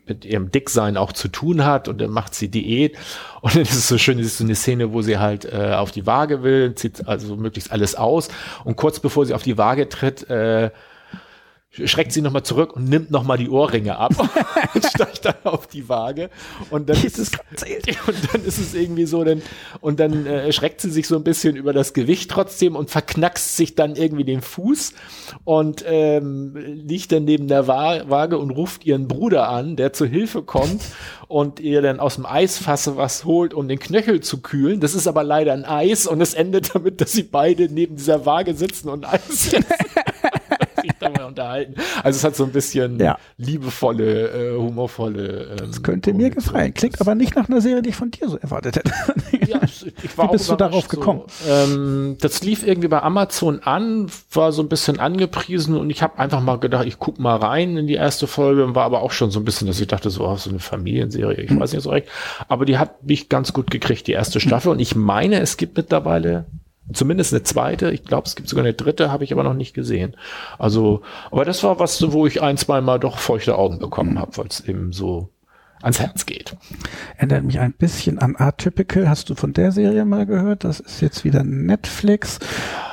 mit 0.06 0.24
ihrem 0.24 0.50
Dicksein 0.50 0.96
auch 0.96 1.12
zu 1.12 1.28
tun 1.28 1.64
hat 1.64 1.88
und 1.88 2.00
dann 2.00 2.10
macht 2.10 2.34
sie 2.34 2.48
Diät. 2.48 2.96
Und 3.40 3.54
dann 3.54 3.62
ist 3.62 3.74
es 3.74 3.88
so 3.88 3.98
schön, 3.98 4.18
es 4.18 4.26
ist 4.26 4.38
so 4.38 4.44
eine 4.44 4.54
Szene, 4.54 4.92
wo 4.92 5.02
sie 5.02 5.18
halt 5.18 5.44
äh, 5.44 5.74
auf 5.74 5.90
die 5.90 6.06
Waage 6.06 6.42
will, 6.42 6.74
zieht 6.74 7.06
also 7.06 7.36
möglichst 7.36 7.72
alles 7.72 7.94
aus. 7.94 8.28
Und 8.64 8.76
kurz 8.76 9.00
bevor 9.00 9.26
sie 9.26 9.34
auf 9.34 9.42
die 9.42 9.58
Waage 9.58 9.88
tritt, 9.88 10.28
äh, 10.30 10.70
schreckt 11.84 12.12
sie 12.12 12.22
nochmal 12.22 12.42
zurück 12.42 12.74
und 12.74 12.88
nimmt 12.88 13.10
nochmal 13.10 13.38
die 13.38 13.48
Ohrringe 13.48 13.96
ab 13.98 14.12
und 14.74 14.84
steigt 14.84 15.24
dann 15.24 15.34
auf 15.44 15.66
die 15.66 15.88
Waage. 15.88 16.30
Und 16.70 16.88
dann, 16.88 17.02
ist 17.02 17.18
es, 17.18 17.30
und 18.06 18.32
dann 18.32 18.44
ist 18.44 18.58
es 18.58 18.74
irgendwie 18.74 19.06
so, 19.06 19.24
denn, 19.24 19.42
und 19.80 20.00
dann 20.00 20.26
äh, 20.26 20.52
schreckt 20.52 20.80
sie 20.80 20.90
sich 20.90 21.06
so 21.06 21.16
ein 21.16 21.24
bisschen 21.24 21.56
über 21.56 21.72
das 21.72 21.92
Gewicht 21.92 22.30
trotzdem 22.30 22.76
und 22.76 22.90
verknackst 22.90 23.56
sich 23.56 23.74
dann 23.74 23.96
irgendwie 23.96 24.24
den 24.24 24.40
Fuß 24.40 24.94
und 25.44 25.84
ähm, 25.86 26.56
liegt 26.56 27.12
dann 27.12 27.24
neben 27.24 27.48
der 27.48 27.66
Waage 27.66 28.38
und 28.38 28.50
ruft 28.50 28.84
ihren 28.86 29.08
Bruder 29.08 29.48
an, 29.48 29.76
der 29.76 29.92
zur 29.92 30.06
Hilfe 30.06 30.42
kommt 30.42 30.82
und 31.28 31.60
ihr 31.60 31.82
dann 31.82 32.00
aus 32.00 32.16
dem 32.16 32.26
Eisfasse 32.26 32.96
was 32.96 33.24
holt, 33.24 33.52
um 33.52 33.68
den 33.68 33.78
Knöchel 33.78 34.20
zu 34.20 34.40
kühlen. 34.40 34.80
Das 34.80 34.94
ist 34.94 35.06
aber 35.06 35.24
leider 35.24 35.52
ein 35.52 35.64
Eis 35.64 36.06
und 36.06 36.20
es 36.20 36.34
endet 36.34 36.74
damit, 36.74 37.00
dass 37.00 37.12
sie 37.12 37.24
beide 37.24 37.68
neben 37.68 37.96
dieser 37.96 38.26
Waage 38.26 38.54
sitzen 38.54 38.88
und 38.88 39.06
Eis 39.06 39.52
essen 39.52 39.64
darüber 41.00 41.26
unterhalten. 41.26 41.74
Also 42.02 42.16
es 42.16 42.24
hat 42.24 42.36
so 42.36 42.44
ein 42.44 42.52
bisschen 42.52 42.98
ja. 42.98 43.18
liebevolle, 43.36 44.28
äh, 44.28 44.56
humorvolle. 44.56 45.56
Ähm, 45.60 45.66
das 45.66 45.82
könnte 45.82 46.12
mir 46.12 46.30
gefallen. 46.30 46.74
Klingt 46.74 47.00
aber 47.00 47.14
nicht 47.14 47.36
nach 47.36 47.48
einer 47.48 47.60
Serie, 47.60 47.82
die 47.82 47.90
ich 47.90 47.96
von 47.96 48.10
dir 48.10 48.28
so 48.28 48.36
erwartet 48.36 48.76
hätte. 48.76 48.92
ja, 49.46 49.60
ich 49.62 50.18
war 50.18 50.28
Wie 50.28 50.32
bist 50.32 50.50
du 50.50 50.56
darauf 50.56 50.88
gekommen? 50.88 51.22
So, 51.26 51.50
ähm, 51.50 52.16
das 52.20 52.42
lief 52.42 52.66
irgendwie 52.66 52.88
bei 52.88 53.02
Amazon 53.02 53.60
an, 53.62 54.06
war 54.32 54.52
so 54.52 54.62
ein 54.62 54.68
bisschen 54.68 54.98
angepriesen 54.98 55.76
und 55.76 55.90
ich 55.90 56.02
habe 56.02 56.18
einfach 56.18 56.40
mal 56.40 56.58
gedacht, 56.58 56.86
ich 56.86 56.98
guck 56.98 57.18
mal 57.18 57.36
rein 57.36 57.76
in 57.76 57.86
die 57.86 57.94
erste 57.94 58.26
Folge 58.26 58.64
und 58.64 58.74
war 58.74 58.84
aber 58.84 59.02
auch 59.02 59.12
schon 59.12 59.30
so 59.30 59.40
ein 59.40 59.44
bisschen, 59.44 59.66
dass 59.66 59.80
ich 59.80 59.86
dachte, 59.86 60.10
so, 60.10 60.26
oh, 60.26 60.36
so 60.36 60.50
eine 60.50 60.58
Familienserie, 60.58 61.42
ich 61.42 61.50
hm. 61.50 61.60
weiß 61.60 61.72
nicht 61.72 61.82
so 61.82 61.90
recht. 61.90 62.08
Aber 62.48 62.64
die 62.64 62.78
hat 62.78 63.04
mich 63.04 63.28
ganz 63.28 63.52
gut 63.52 63.70
gekriegt, 63.70 64.06
die 64.06 64.12
erste 64.12 64.40
Staffel. 64.40 64.72
Und 64.72 64.80
ich 64.80 64.94
meine, 64.96 65.40
es 65.40 65.56
gibt 65.56 65.76
mittlerweile 65.76 66.46
Zumindest 66.92 67.32
eine 67.32 67.42
zweite, 67.42 67.90
ich 67.90 68.04
glaube, 68.04 68.26
es 68.26 68.36
gibt 68.36 68.48
sogar 68.48 68.64
eine 68.64 68.74
dritte, 68.74 69.10
habe 69.10 69.24
ich 69.24 69.32
aber 69.32 69.42
noch 69.42 69.54
nicht 69.54 69.74
gesehen. 69.74 70.16
Also, 70.58 71.02
aber 71.30 71.44
das 71.44 71.62
war 71.64 71.80
was, 71.80 72.12
wo 72.12 72.26
ich 72.26 72.42
ein, 72.42 72.56
zwei 72.56 72.80
Mal 72.80 73.00
doch 73.00 73.18
feuchte 73.18 73.58
Augen 73.58 73.78
bekommen 73.78 74.18
habe, 74.20 74.36
weil 74.36 74.46
es 74.46 74.60
eben 74.60 74.92
so 74.92 75.30
ans 75.82 76.00
Herz 76.00 76.24
geht. 76.26 76.56
Erinnert 77.16 77.44
mich 77.44 77.60
ein 77.60 77.72
bisschen 77.72 78.18
an 78.18 78.34
Atypical. 78.38 79.08
Hast 79.08 79.28
du 79.28 79.34
von 79.34 79.52
der 79.52 79.72
Serie 79.72 80.04
mal 80.04 80.24
gehört? 80.26 80.64
Das 80.64 80.80
ist 80.80 81.00
jetzt 81.02 81.24
wieder 81.24 81.44
Netflix. 81.44 82.38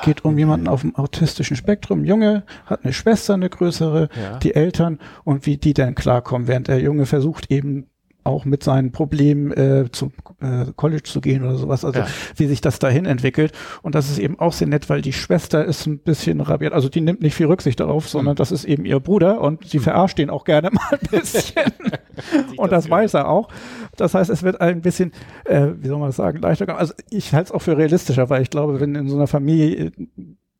Geht 0.04 0.26
um 0.26 0.38
jemanden 0.38 0.68
auf 0.68 0.82
dem 0.82 0.96
autistischen 0.96 1.56
Spektrum. 1.56 2.04
Junge 2.04 2.44
hat 2.66 2.84
eine 2.84 2.94
Schwester, 2.94 3.36
eine 3.36 3.50
größere, 3.50 4.10
Ja. 4.22 4.38
die 4.40 4.54
Eltern 4.56 5.00
und 5.24 5.46
wie 5.46 5.58
die 5.58 5.74
dann 5.74 5.96
klarkommen, 5.96 6.48
während 6.48 6.68
der 6.68 6.80
Junge 6.80 7.06
versucht 7.06 7.50
eben 7.52 7.88
auch 8.24 8.46
mit 8.46 8.64
seinen 8.64 8.92
Problemen 8.92 9.52
äh, 9.52 9.86
zum 9.92 10.12
äh, 10.42 10.66
College 10.76 11.04
zu 11.04 11.22
gehen 11.22 11.44
oder 11.44 11.56
sowas, 11.56 11.84
also 11.86 12.00
Ja. 12.00 12.08
wie 12.36 12.48
sich 12.48 12.62
das 12.62 12.80
dahin 12.80 13.06
entwickelt. 13.06 13.52
Und 13.82 13.96
das 13.96 14.10
ist 14.10 14.20
eben 14.20 14.40
auch 14.40 14.54
sehr 14.54 14.68
nett, 14.68 14.90
weil 14.90 15.02
die 15.02 15.14
Schwester 15.14 15.64
ist 15.66 15.86
ein 15.86 16.00
bisschen 16.00 16.42
rabiat, 16.42 16.74
also 16.74 16.90
die 16.90 17.02
nimmt 17.02 17.22
nicht 17.22 17.36
viel 17.36 17.48
Rücksicht 17.48 17.80
darauf, 17.80 18.08
sondern 18.10 18.36
das 18.36 18.52
ist 18.52 18.66
eben 18.66 18.86
ihr 18.86 19.00
Bruder 19.00 19.42
und 19.42 19.68
sie 19.68 19.80
verarscht 19.80 20.20
ihn 20.20 20.30
auch 20.30 20.46
gerne 20.46 20.70
mal 20.74 20.82
ein 20.92 21.08
bisschen. 21.12 21.64
und 22.58 22.72
das 22.72 22.90
weiß 22.90 23.14
er 23.16 23.28
auch. 23.28 23.50
Das 23.98 24.14
heißt, 24.16 24.30
es 24.30 24.42
wird 24.44 24.60
ein 24.62 24.82
bisschen, 24.82 25.12
äh, 25.46 25.68
wie 25.80 25.88
soll 25.88 26.00
man 26.00 26.10
das 26.10 26.16
sagen, 26.16 26.40
leichter. 26.40 26.66
gemacht. 26.66 26.82
Also 26.82 26.94
ich 27.10 27.34
halte 27.34 27.48
es 27.48 27.52
auch 27.52 27.62
für 27.62 27.78
realistischer, 27.78 28.30
weil 28.30 28.42
ich 28.42 28.50
glaube, 28.50 28.80
wenn 28.80 28.96
in 28.96 29.08
so 29.10 29.16
einer 29.16 29.28
Familie 29.28 29.86
äh, 29.88 29.92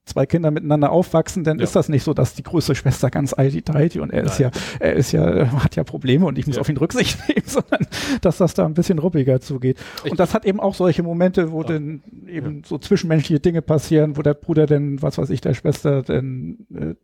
zwei 0.06 0.26
Kinder 0.26 0.52
miteinander 0.52 0.92
aufwachsen, 0.92 1.44
dann 1.44 1.60
Ja. 1.60 1.64
ist 1.64 1.76
das 1.76 1.88
nicht 1.90 2.04
so, 2.04 2.14
dass 2.14 2.34
die 2.34 2.44
größte 2.44 2.76
Schwester 2.76 3.10
ganz 3.10 3.34
heidi 3.38 4.00
und 4.02 4.12
er 4.12 4.24
ist 4.24 4.38
ja, 4.38 4.52
er 4.80 4.94
ist 4.94 5.12
ja, 5.14 5.30
äh, 5.30 5.46
hat 5.48 5.76
ja 5.78 5.84
Probleme 5.84 6.26
und 6.26 6.38
ich 6.38 6.46
muss 6.46 6.58
Ja. 6.58 6.62
auf 6.62 6.70
ihn 6.70 6.78
Rücksicht 6.78 7.18
nehmen, 7.30 7.44
sondern 7.46 7.88
dass 8.22 8.38
das 8.38 8.54
da 8.54 8.66
ein 8.66 8.74
bisschen 8.74 9.00
ruppiger 9.00 9.40
zugeht. 9.40 9.78
Ich- 10.04 10.12
und 10.12 10.20
das 10.20 10.34
hat 10.34 10.46
eben 10.46 10.60
auch 10.60 10.76
solche 10.76 11.04
Momente, 11.04 11.52
wo 11.52 11.64
dann 11.64 12.02
eben 12.28 12.64
so 12.66 12.78
zwischenmenschliche 12.78 13.40
Dinge 13.40 13.62
passieren, 13.62 14.18
wo 14.18 14.22
der 14.22 14.34
Bruder 14.34 14.66
denn, 14.66 15.02
was 15.02 15.18
weiß 15.18 15.30
ich, 15.30 15.40
der 15.42 15.54
Schwester 15.54 16.02
denn 16.02 16.66
äh, 16.76 16.96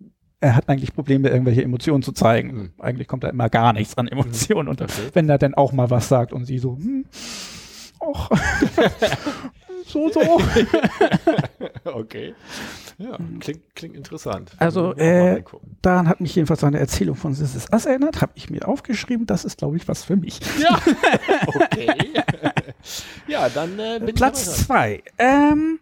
er 0.42 0.56
hat 0.56 0.70
eigentlich 0.70 0.94
Probleme, 0.94 1.28
irgendwelche 1.30 1.64
Emotionen 1.64 2.02
zu 2.02 2.12
zeigen. 2.14 2.54
Mhm. 2.54 2.70
Eigentlich 2.80 3.08
kommt 3.10 3.24
da 3.26 3.30
immer 3.30 3.50
gar 3.50 3.74
nichts 3.74 3.98
an 3.98 4.08
Emotionen. 4.08 4.70
Und 4.70 4.82
Okay. 4.82 4.92
wenn 5.14 5.28
er 5.30 5.38
dann 5.38 5.54
auch 5.54 5.74
mal 5.74 5.90
was 5.90 6.08
sagt 6.08 6.32
und 6.32 6.46
sie 6.46 6.60
so, 6.60 6.78
hm, 6.78 7.04
och, 8.02 8.30
so, 9.86 10.10
so. 10.10 10.22
Okay. 11.86 12.36
Ja, 12.98 13.18
klingt, 13.40 13.76
klingt 13.76 13.96
interessant. 13.96 14.52
Also, 14.58 14.94
äh, 14.96 15.44
daran 15.82 16.08
hat 16.08 16.22
mich 16.22 16.36
jedenfalls 16.36 16.62
seine 16.62 16.80
Erzählung 16.80 17.16
von 17.16 17.34
This 17.34 17.56
Is 17.56 17.68
Us 17.72 17.86
erinnert, 17.86 18.22
habe 18.22 18.34
ich 18.36 18.50
mir 18.50 18.68
aufgeschrieben, 18.68 19.26
das 19.26 19.46
ist, 19.46 19.58
glaube 19.58 19.78
ich, 19.78 19.88
was 19.88 20.04
für 20.04 20.16
mich. 20.16 20.40
ja, 20.62 20.80
okay. 21.48 22.14
ja, 23.28 23.50
dann 23.50 23.80
äh, 23.80 24.00
bin 24.04 24.16
Platz 24.16 24.48
ich 24.48 24.66
zwei. 24.66 25.04
Ähm, 25.18 25.80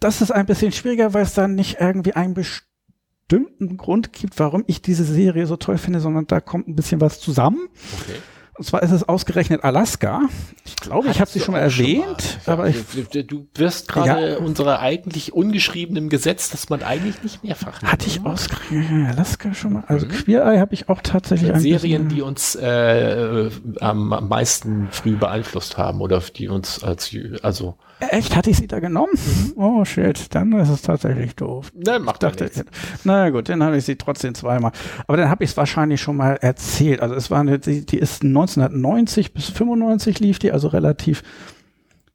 das 0.00 0.20
ist 0.20 0.30
ein 0.30 0.46
bisschen 0.46 0.72
schwieriger, 0.72 1.14
weil 1.14 1.22
es 1.22 1.34
dann 1.34 1.54
nicht 1.54 1.78
irgendwie 1.80 2.14
einen 2.14 2.34
bestimmten 2.34 3.76
Grund 3.76 4.12
gibt, 4.12 4.38
warum 4.38 4.64
ich 4.66 4.82
diese 4.82 5.04
Serie 5.04 5.46
so 5.46 5.56
toll 5.56 5.78
finde, 5.78 6.00
sondern 6.00 6.26
da 6.26 6.40
kommt 6.40 6.68
ein 6.68 6.76
bisschen 6.76 7.00
was 7.00 7.20
zusammen. 7.20 7.68
Okay. 8.00 8.18
Und 8.58 8.64
zwar 8.64 8.82
ist 8.82 8.90
es 8.90 9.08
ausgerechnet 9.08 9.62
Alaska. 9.62 10.22
Ich 10.64 10.74
glaube, 10.74 11.08
ich 11.10 11.20
habe 11.20 11.30
sie 11.30 11.38
schon 11.38 11.52
mal 11.52 11.60
erwähnt, 11.60 12.40
Ja, 12.44 12.54
aber 12.54 12.66
ich 12.66 12.84
du, 13.08 13.46
wirst 13.54 13.86
gerade 13.86 14.40
unsere 14.40 14.80
eigentlich 14.80 15.32
ungeschriebenen 15.32 16.08
Gesetz, 16.08 16.50
dass 16.50 16.68
man 16.68 16.82
eigentlich 16.82 17.22
nicht 17.22 17.44
mehrfach 17.44 17.80
hatte 17.82 18.08
ich 18.08 18.26
ausgerechnet 18.26 19.10
Alaska 19.10 19.54
schon 19.54 19.74
mal. 19.74 19.84
Also 19.86 20.08
Queer 20.08 20.44
Eye 20.44 20.58
habe 20.58 20.74
ich 20.74 20.88
auch 20.88 21.00
tatsächlich 21.02 21.52
ein 21.52 21.60
Serien, 21.60 22.08
die 22.08 22.20
uns 22.20 22.56
äh, 22.56 23.48
am, 23.78 24.12
am 24.12 24.28
meisten 24.28 24.88
früh 24.90 25.14
beeinflusst 25.14 25.78
haben 25.78 26.00
oder 26.00 26.20
die 26.20 26.48
uns 26.48 26.82
als 26.82 27.14
also 27.42 27.76
Echt, 28.00 28.36
hatte 28.36 28.50
ich 28.50 28.56
sie 28.56 28.66
da 28.66 28.80
genommen? 28.80 29.12
Oh 29.56 29.84
shit, 29.84 30.34
dann 30.34 30.52
ist 30.52 30.68
es 30.68 30.82
tatsächlich 30.82 31.34
doof. 31.34 31.72
ne, 31.74 31.98
macht 31.98 32.22
dachte, 32.22 32.44
nichts. 32.44 32.64
na 33.04 33.30
gut, 33.30 33.48
dann 33.48 33.62
habe 33.62 33.76
ich 33.76 33.84
sie 33.84 33.96
trotzdem 33.96 34.34
zweimal. 34.34 34.72
Aber 35.06 35.16
dann 35.16 35.28
habe 35.28 35.44
ich 35.44 35.50
es 35.50 35.56
wahrscheinlich 35.56 36.00
schon 36.00 36.16
mal 36.16 36.34
erzählt. 36.34 37.00
Also 37.00 37.14
es 37.14 37.30
war 37.30 37.40
eine, 37.40 37.58
die, 37.58 37.84
die 37.84 37.98
ist 37.98 38.22
1990 38.22 39.34
bis 39.34 39.50
95 39.50 40.20
lief 40.20 40.38
die, 40.38 40.52
also 40.52 40.68
relativ 40.68 41.22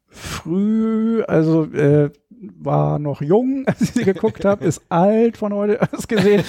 früh, 0.08 1.22
also 1.24 1.64
äh, 1.64 2.10
war 2.30 2.98
noch 2.98 3.20
jung, 3.20 3.64
als 3.66 3.80
ich 3.82 3.92
sie 3.92 4.04
geguckt 4.04 4.44
habe, 4.44 4.64
ist 4.64 4.82
alt 4.88 5.36
von 5.36 5.52
heute 5.52 5.80
aus 5.92 6.08
gesehen. 6.08 6.44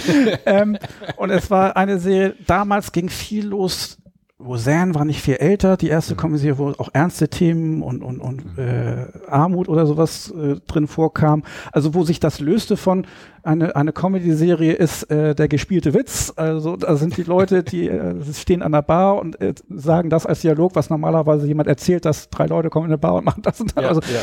ähm, 0.46 0.78
und 1.18 1.30
es 1.30 1.50
war 1.50 1.76
eine 1.76 2.00
Serie, 2.00 2.36
damals 2.48 2.92
ging 2.92 3.10
viel 3.10 3.48
los. 3.48 3.98
Roseanne 4.38 4.94
war 4.94 5.06
nicht 5.06 5.22
viel 5.22 5.36
älter, 5.36 5.78
die 5.78 5.88
erste 5.88 6.16
Komödie, 6.16 6.58
wo 6.58 6.70
auch 6.72 6.90
ernste 6.92 7.30
Themen 7.30 7.82
und, 7.82 8.04
und, 8.04 8.20
und 8.20 8.58
äh, 8.58 9.08
Armut 9.30 9.70
oder 9.70 9.86
sowas 9.86 10.30
äh, 10.32 10.58
drin 10.68 10.88
vorkam. 10.88 11.44
Also 11.72 11.94
wo 11.94 12.04
sich 12.04 12.20
das 12.20 12.42
löste 12.42 12.76
von 12.76 13.08
eine, 13.44 13.78
eine 13.78 13.94
Comedy-Serie 13.94 14.74
ist 14.74 15.04
äh, 15.04 15.36
der 15.36 15.48
gespielte 15.48 15.94
Witz. 15.94 16.34
Also 16.36 16.76
da 16.76 16.98
sind 16.98 17.16
die 17.16 17.24
Leute, 17.24 17.64
die 17.64 17.88
äh, 17.88 18.22
stehen 18.34 18.62
an 18.62 18.74
der 18.74 18.82
Bar 18.82 19.20
und 19.20 19.40
äh, 19.40 19.54
sagen 19.70 20.10
das 20.10 20.26
als 20.26 20.42
Dialog, 20.42 20.76
was 20.76 20.90
normalerweise 20.90 21.48
jemand 21.48 21.70
erzählt, 21.70 22.04
dass 22.04 22.30
drei 22.30 22.48
Leute 22.48 22.70
kommen 22.70 22.88
in 22.88 22.92
eine 22.92 22.98
Bar 22.98 23.16
und 23.16 23.24
machen 23.24 23.42
das 23.42 23.62
und 23.62 23.78
das. 23.78 23.84
Ja, 23.84 23.88
also 23.88 24.02
ja. 24.02 24.20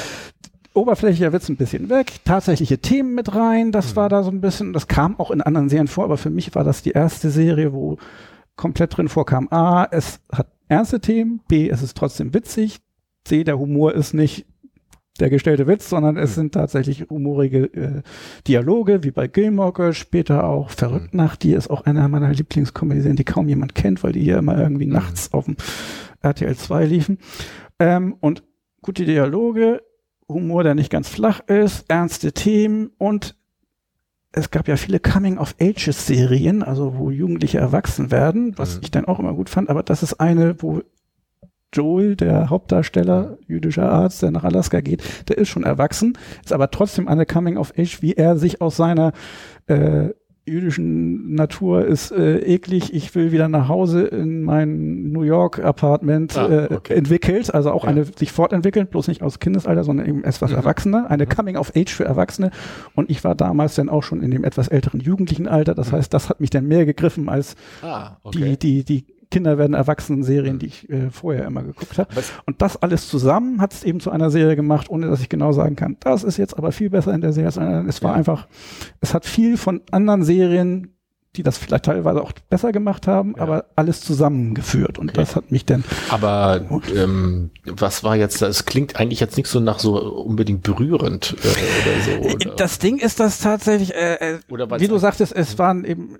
oberflächlicher 0.74 1.32
Witz 1.32 1.48
ein 1.48 1.56
bisschen 1.56 1.88
weg, 1.88 2.20
tatsächliche 2.26 2.76
Themen 2.76 3.14
mit 3.14 3.34
rein, 3.34 3.72
das 3.72 3.96
war 3.96 4.10
da 4.10 4.22
so 4.22 4.30
ein 4.30 4.42
bisschen, 4.42 4.74
das 4.74 4.88
kam 4.88 5.18
auch 5.18 5.30
in 5.30 5.40
anderen 5.40 5.70
Serien 5.70 5.88
vor, 5.88 6.04
aber 6.04 6.18
für 6.18 6.30
mich 6.30 6.54
war 6.54 6.64
das 6.64 6.82
die 6.82 6.90
erste 6.90 7.30
Serie, 7.30 7.72
wo 7.72 7.96
komplett 8.56 8.96
drin 8.96 9.08
vorkam, 9.08 9.48
A, 9.50 9.86
es 9.90 10.20
hat 10.30 10.48
ernste 10.68 11.00
Themen, 11.00 11.40
B, 11.48 11.68
es 11.68 11.82
ist 11.82 11.96
trotzdem 11.96 12.34
witzig, 12.34 12.80
C, 13.24 13.44
der 13.44 13.58
Humor 13.58 13.94
ist 13.94 14.14
nicht 14.14 14.46
der 15.20 15.30
gestellte 15.30 15.66
Witz, 15.66 15.88
sondern 15.88 16.16
es 16.16 16.34
sind 16.34 16.54
tatsächlich 16.54 17.06
humorige 17.10 17.64
äh, 17.74 18.02
Dialoge, 18.46 19.04
wie 19.04 19.10
bei 19.10 19.28
Gilmore 19.28 19.72
Girls, 19.72 19.96
später 19.96 20.44
auch 20.44 20.70
Verrückt 20.70 21.14
Nacht, 21.14 21.42
die 21.42 21.52
ist 21.52 21.68
auch 21.68 21.82
einer 21.82 22.08
meiner 22.08 22.32
Lieblingskomödien, 22.32 23.16
die 23.16 23.24
kaum 23.24 23.48
jemand 23.48 23.74
kennt, 23.74 24.02
weil 24.02 24.12
die 24.12 24.22
hier 24.22 24.38
immer 24.38 24.58
irgendwie 24.58 24.86
nachts 24.86 25.32
auf 25.32 25.44
dem 25.44 25.56
RTL 26.22 26.56
2 26.56 26.86
liefen. 26.86 27.18
Ähm, 27.78 28.16
und 28.20 28.42
gute 28.80 29.04
Dialoge, 29.04 29.82
Humor, 30.28 30.62
der 30.62 30.74
nicht 30.74 30.90
ganz 30.90 31.08
flach 31.08 31.40
ist, 31.46 31.84
ernste 31.88 32.32
Themen 32.32 32.90
und 32.96 33.36
es 34.32 34.50
gab 34.50 34.66
ja 34.68 34.76
viele 34.76 34.98
Coming-of-Ages-Serien, 35.00 36.62
also 36.62 36.94
wo 36.96 37.10
Jugendliche 37.10 37.58
erwachsen 37.58 38.10
werden, 38.10 38.54
was 38.56 38.76
Mhm. 38.76 38.80
ich 38.82 38.90
dann 38.90 39.04
auch 39.04 39.18
immer 39.18 39.34
gut 39.34 39.50
fand, 39.50 39.68
aber 39.70 39.82
das 39.82 40.02
ist 40.02 40.14
eine, 40.14 40.60
wo 40.62 40.82
Joel, 41.74 42.16
der 42.16 42.50
Hauptdarsteller, 42.50 43.38
jüdischer 43.46 43.90
Arzt, 43.90 44.20
der 44.22 44.30
nach 44.30 44.44
Alaska 44.44 44.80
geht, 44.82 45.02
der 45.28 45.38
ist 45.38 45.48
schon 45.48 45.64
erwachsen, 45.64 46.18
ist 46.44 46.52
aber 46.52 46.70
trotzdem 46.70 47.08
eine 47.08 47.24
Coming-of-Age, 47.24 48.02
wie 48.02 48.12
er 48.12 48.36
sich 48.36 48.60
aus 48.60 48.76
seiner 48.76 49.12
äh, 49.68 50.10
jüdischen 50.44 51.34
Natur 51.34 51.84
ist 51.86 52.10
äh, 52.10 52.38
eklig, 52.38 52.92
ich 52.92 53.14
will 53.14 53.30
wieder 53.32 53.48
nach 53.48 53.68
Hause 53.68 54.02
in 54.02 54.42
mein 54.42 55.10
New 55.12 55.22
York 55.22 55.62
Apartment 55.64 56.36
Ah, 56.36 56.48
äh, 56.48 56.74
okay. 56.74 56.94
entwickelt, 56.94 57.54
also 57.54 57.70
auch 57.70 57.84
Ja. 57.84 57.90
eine 57.90 58.04
sich 58.04 58.32
fortentwickeln, 58.32 58.86
bloß 58.88 59.08
nicht 59.08 59.22
aus 59.22 59.38
Kindesalter, 59.38 59.84
sondern 59.84 60.06
eben 60.06 60.24
etwas 60.24 60.50
Mhm. 60.50 60.56
Erwachsener, 60.56 61.10
eine 61.10 61.26
Coming 61.26 61.56
of 61.56 61.72
Age 61.76 61.92
für 61.92 62.04
Erwachsene 62.04 62.50
und 62.94 63.10
ich 63.10 63.22
war 63.24 63.34
damals 63.34 63.74
dann 63.76 63.88
auch 63.88 64.02
schon 64.02 64.22
in 64.22 64.30
dem 64.30 64.44
etwas 64.44 64.68
älteren 64.68 65.00
jugendlichen 65.00 65.46
Alter, 65.46 65.74
das 65.74 65.92
heißt, 65.92 66.12
das 66.12 66.28
hat 66.28 66.40
mich 66.40 66.50
dann 66.50 66.66
mehr 66.66 66.86
gegriffen 66.86 67.28
als 67.28 67.54
Ah, 67.82 68.16
okay. 68.24 68.56
die 68.58 68.84
die 68.84 68.84
die 68.84 69.04
Kinder 69.32 69.58
werden 69.58 69.74
erwachsenen 69.74 70.22
Serien, 70.22 70.58
die 70.60 70.66
ich 70.66 70.88
äh, 70.90 71.10
vorher 71.10 71.44
immer 71.46 71.62
geguckt 71.64 71.98
habe. 71.98 72.08
Es- 72.16 72.32
Und 72.46 72.62
das 72.62 72.76
alles 72.80 73.08
zusammen 73.08 73.60
hat 73.60 73.72
es 73.72 73.82
eben 73.82 73.98
zu 73.98 74.10
einer 74.12 74.30
Serie 74.30 74.54
gemacht, 74.54 74.88
ohne 74.90 75.08
dass 75.08 75.20
ich 75.20 75.28
genau 75.28 75.50
sagen 75.52 75.74
kann, 75.74 75.96
das 76.00 76.22
ist 76.22 76.36
jetzt 76.36 76.56
aber 76.56 76.70
viel 76.70 76.90
besser 76.90 77.12
in 77.12 77.20
der 77.22 77.32
Serie. 77.32 77.50
anderen. 77.60 77.88
Es 77.88 78.02
war 78.02 78.12
Ja. 78.12 78.16
einfach, 78.18 78.46
es 79.00 79.14
hat 79.14 79.26
viel 79.26 79.56
von 79.56 79.80
anderen 79.90 80.22
Serien, 80.24 80.94
die 81.34 81.42
das 81.42 81.56
vielleicht 81.56 81.86
teilweise 81.86 82.20
auch 82.20 82.32
besser 82.50 82.72
gemacht 82.72 83.06
haben, 83.06 83.32
Ja. 83.38 83.42
aber 83.44 83.64
alles 83.74 84.02
zusammengeführt. 84.02 84.98
Und 84.98 85.08
Okay. 85.12 85.20
das 85.22 85.34
hat 85.34 85.50
mich 85.50 85.64
dann, 85.64 85.82
Aber 86.10 86.60
ähm, 86.94 87.50
was 87.64 88.04
war 88.04 88.16
jetzt, 88.16 88.42
das 88.42 88.66
klingt 88.66 88.96
eigentlich 89.00 89.20
jetzt 89.20 89.38
nicht 89.38 89.46
so 89.48 89.58
nach 89.58 89.78
so 89.78 89.98
unbedingt 90.22 90.62
berührend 90.62 91.34
äh, 91.42 92.20
oder 92.20 92.28
so. 92.28 92.34
Oder? 92.34 92.56
das 92.56 92.78
Ding 92.78 92.98
ist 92.98 93.18
das 93.18 93.40
tatsächlich, 93.40 93.94
äh, 93.94 94.34
äh, 94.34 94.38
wie 94.78 94.88
du 94.88 94.98
sagtest, 94.98 95.34
es 95.34 95.58
waren 95.58 95.84
eben 95.86 96.18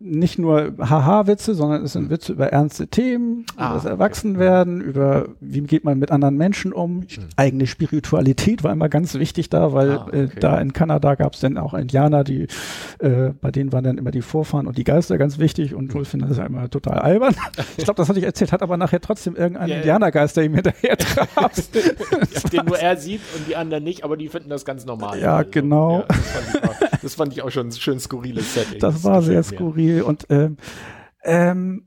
nicht 0.00 0.38
nur 0.38 0.74
Haha-Witze, 0.78 1.54
sondern 1.54 1.84
es 1.84 1.92
sind 1.92 2.10
Witze 2.10 2.32
über 2.32 2.48
ernste 2.48 2.88
Themen, 2.88 3.46
Ah, 3.56 3.66
über 3.66 3.74
das 3.74 3.84
okay. 3.84 3.92
Erwachsenwerden, 3.94 4.80
über 4.80 5.28
wie 5.40 5.60
geht 5.62 5.84
man 5.84 5.98
mit 5.98 6.10
anderen 6.10 6.36
Menschen 6.36 6.72
um. 6.72 7.06
Eigene 7.36 7.66
Spiritualität 7.66 8.64
war 8.64 8.72
immer 8.72 8.88
ganz 8.88 9.14
wichtig 9.14 9.48
da, 9.50 9.72
weil 9.72 9.92
Ah, 9.92 10.08
äh, 10.12 10.24
okay. 10.24 10.40
da 10.40 10.58
in 10.58 10.72
Kanada 10.72 11.14
gab 11.14 11.34
es 11.34 11.40
dann 11.40 11.56
auch 11.56 11.74
Indianer, 11.74 12.24
die 12.24 12.48
äh, 12.98 13.30
bei 13.40 13.50
denen 13.50 13.72
waren 13.72 13.84
dann 13.84 13.96
immer 13.96 14.10
die 14.10 14.20
Vorfahren 14.22 14.66
und 14.66 14.76
die 14.76 14.84
Geister 14.84 15.16
ganz 15.16 15.38
wichtig 15.38 15.74
und 15.74 15.92
Joel 15.92 16.04
findet 16.04 16.30
das 16.30 16.38
ja 16.38 16.46
immer 16.46 16.68
total 16.68 16.98
albern. 16.98 17.34
Ich 17.76 17.84
glaube, 17.84 17.96
das 17.98 18.08
hatte 18.08 18.18
ich 18.18 18.24
erzählt, 18.24 18.52
hat 18.52 18.62
aber 18.62 18.76
nachher 18.76 19.00
trotzdem 19.00 19.36
irgendein 19.36 19.68
ja. 19.68 19.76
Indianergeist, 19.76 20.36
der 20.36 20.44
ihm 20.44 20.54
hinterher 20.54 20.96
traf. 20.96 21.52
den 22.52 22.64
nur 22.66 22.78
er 22.78 22.96
sieht 22.96 23.20
und 23.36 23.48
die 23.48 23.56
anderen 23.56 23.84
nicht, 23.84 24.04
aber 24.04 24.16
die 24.16 24.28
finden 24.28 24.48
das 24.50 24.64
ganz 24.64 24.84
normal. 24.84 25.18
Ja, 25.20 25.42
genau. 25.42 26.04
Ja, 26.08 26.70
das, 27.04 27.14
fand 27.14 27.32
ich 27.32 27.42
auch, 27.42 27.46
das 27.46 27.54
schon 27.54 27.68
ein 27.68 27.72
schön 27.72 28.00
skurriles 28.00 28.54
Setting. 28.54 28.80
Das 28.80 29.04
war 29.04 29.22
sehr 29.22 29.38
gefällt 29.38 29.60
mir. 29.60 29.66
skurril 29.66 30.02
und 30.02 30.26
ähm, 30.30 30.56
ähm, 31.22 31.86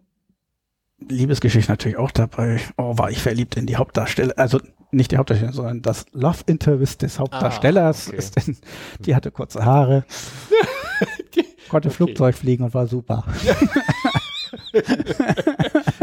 Liebesgeschichte 0.99 1.71
natürlich 1.71 1.97
auch 1.97 2.11
dabei. 2.11 2.59
Oh, 2.77 2.97
war 2.97 3.11
ich 3.11 3.21
verliebt 3.21 3.55
in 3.57 3.65
die 3.65 3.75
Hauptdarsteller, 3.75 4.33
also 4.37 4.59
nicht 4.91 5.11
die 5.11 5.17
Hauptdarstellerin, 5.17 5.55
sondern 5.55 5.81
das 5.81 6.05
Love 6.13 6.39
Interest 6.47 7.01
des 7.01 7.19
Hauptdarstellers. 7.19 8.07
Ah, 8.07 8.09
okay. 8.09 8.17
ist 8.17 8.47
denn, 8.47 8.57
die 8.99 9.15
hatte 9.15 9.31
kurze 9.31 9.65
Haare, 9.65 10.05
konnte 11.69 11.89
Okay. 11.89 11.95
Flugzeug 11.95 12.35
fliegen 12.35 12.63
und 12.63 12.73
war 12.73 12.87
super. 12.87 13.25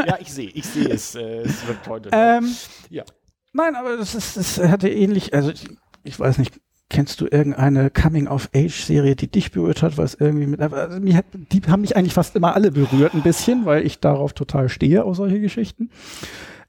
Ja, 0.07 0.19
ich 0.21 0.33
sehe, 0.33 0.51
ich 0.51 0.67
sehe 0.67 0.89
es. 0.89 1.15
Äh, 1.15 1.43
es 1.43 1.67
wird 1.67 1.79
heute. 1.89 2.11
Ähm, 2.12 2.55
ja. 2.91 3.05
Nein, 3.53 3.75
aber 3.77 3.97
das 3.97 4.15
ist, 4.15 4.37
das 4.37 4.59
hatte 4.59 4.89
ähnlich, 4.89 5.33
also 5.33 5.51
ich, 5.51 5.69
ich 6.03 6.19
weiß 6.19 6.39
nicht, 6.39 6.61
kennst 6.91 7.20
du 7.20 7.26
irgendeine 7.26 7.91
Coming-of-Age-Serie, 7.91 9.16
die 9.16 9.28
dich 9.28 9.51
berührt 9.51 9.82
hat, 9.82 9.99
es 9.99 10.14
irgendwie 10.14 10.47
mit, 10.47 10.61
also 10.61 11.01
mich 11.01 11.16
hat, 11.16 11.26
die 11.32 11.61
haben 11.66 11.80
mich 11.80 11.97
eigentlich 11.97 12.14
fast 12.14 12.37
immer 12.37 12.55
alle 12.55 12.70
berührt 12.70 13.14
ein 13.14 13.22
bisschen, 13.22 13.64
weil 13.64 13.85
ich 13.85 14.01
darauf 14.01 14.32
total 14.32 14.68
stehe, 14.68 15.05
auf 15.05 15.16
solche 15.16 15.41
Geschichten. 15.41 15.91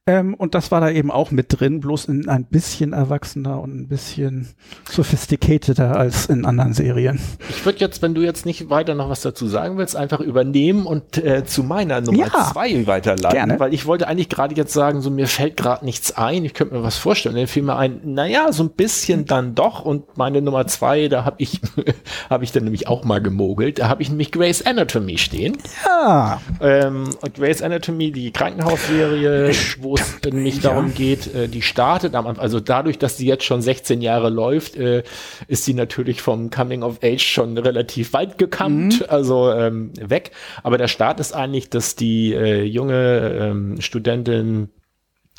Ähm, 0.07 0.35
und 0.35 0.53
das 0.53 0.69
war 0.71 0.81
da 0.81 0.91
eben 0.91 1.09
auch 1.09 1.31
mit 1.31 1.59
drin, 1.59 1.79
bloß 1.79 2.05
in 2.05 2.29
ein 2.29 2.45
bisschen 2.45 2.93
erwachsener 2.93 3.59
und 3.59 3.75
ein 3.75 3.87
bisschen 3.87 4.49
sophisticateder 4.87 5.95
als 5.95 6.27
in 6.27 6.45
anderen 6.45 6.73
Serien. 6.73 7.19
Ich 7.49 7.65
würde 7.65 7.79
jetzt, 7.79 8.03
wenn 8.03 8.13
du 8.13 8.21
jetzt 8.21 8.45
nicht 8.45 8.69
weiter 8.69 8.93
noch 8.93 9.09
was 9.09 9.21
dazu 9.21 9.47
sagen 9.47 9.79
willst, 9.79 9.95
einfach 9.95 10.19
übernehmen 10.19 10.85
und 10.85 11.17
äh, 11.17 11.43
zu 11.43 11.63
meiner 11.63 12.01
Nummer 12.01 12.27
Ja. 12.27 12.51
zwei 12.51 12.85
weiterleiten. 12.85 13.35
Gerne. 13.35 13.59
Weil 13.59 13.73
ich 13.73 13.87
wollte 13.87 14.07
eigentlich 14.07 14.29
gerade 14.29 14.53
jetzt 14.53 14.73
sagen, 14.73 15.01
so 15.01 15.09
mir 15.09 15.25
fällt 15.25 15.57
gerade 15.57 15.83
nichts 15.83 16.11
ein, 16.15 16.45
ich 16.45 16.53
könnte 16.53 16.75
mir 16.75 16.83
was 16.83 16.97
vorstellen. 16.97 17.35
Dann 17.35 17.47
fiel 17.47 17.63
mir 17.63 17.75
ein, 17.75 18.01
naja, 18.03 18.51
so 18.51 18.61
ein 18.61 18.69
bisschen 18.69 19.25
dann 19.25 19.55
doch. 19.55 19.83
Und 19.85 20.19
meine 20.19 20.39
Nummer 20.43 20.67
zwei, 20.67 21.07
da 21.07 21.25
habe 21.25 21.37
ich, 21.39 21.61
habe 22.29 22.43
ich 22.43 22.51
dann 22.51 22.63
nämlich 22.63 22.87
auch 22.87 23.03
mal 23.05 23.23
gemogelt. 23.23 23.79
Da 23.79 23.89
habe 23.89 24.03
ich 24.03 24.09
nämlich 24.09 24.31
Grey's 24.31 24.63
Anatomy 24.63 25.17
stehen. 25.17 25.57
Ja, 25.83 26.39
Ähm, 26.61 27.09
und 27.21 27.33
Grey's 27.33 27.63
Anatomy, 27.63 28.11
die 28.11 28.31
Krankenhausserie, 28.31 29.51
wo 29.79 29.94
es 29.95 30.31
nämlich 30.31 30.55
Ja. 30.57 30.69
darum 30.71 30.93
geht, 30.93 31.33
äh, 31.33 31.47
die 31.47 31.61
startet 31.61 32.15
am 32.15 32.27
Anfang, 32.27 32.41
also 32.43 32.59
dadurch, 32.59 32.97
dass 32.99 33.17
die 33.17 33.25
jetzt 33.25 33.43
schon 33.43 33.61
16 33.61 34.01
Jahre 34.01 34.29
läuft, 34.29 34.75
äh, 34.75 35.03
ist 35.47 35.65
sie 35.65 35.73
natürlich 35.73 36.21
vom 36.21 36.49
Coming 36.49 36.83
of 36.83 36.99
Age 37.03 37.23
schon 37.25 37.57
relativ 37.57 38.13
weit 38.13 38.37
gekammt, 38.37 39.09
also 39.09 39.51
ähm, 39.51 39.91
weg. 39.99 40.31
Aber 40.63 40.77
der 40.77 40.87
Start 40.87 41.19
ist 41.19 41.33
eigentlich, 41.33 41.69
dass 41.69 41.95
die 41.95 42.33
äh, 42.33 42.63
junge 42.63 43.37
ähm, 43.39 43.81
Studentin 43.81 44.69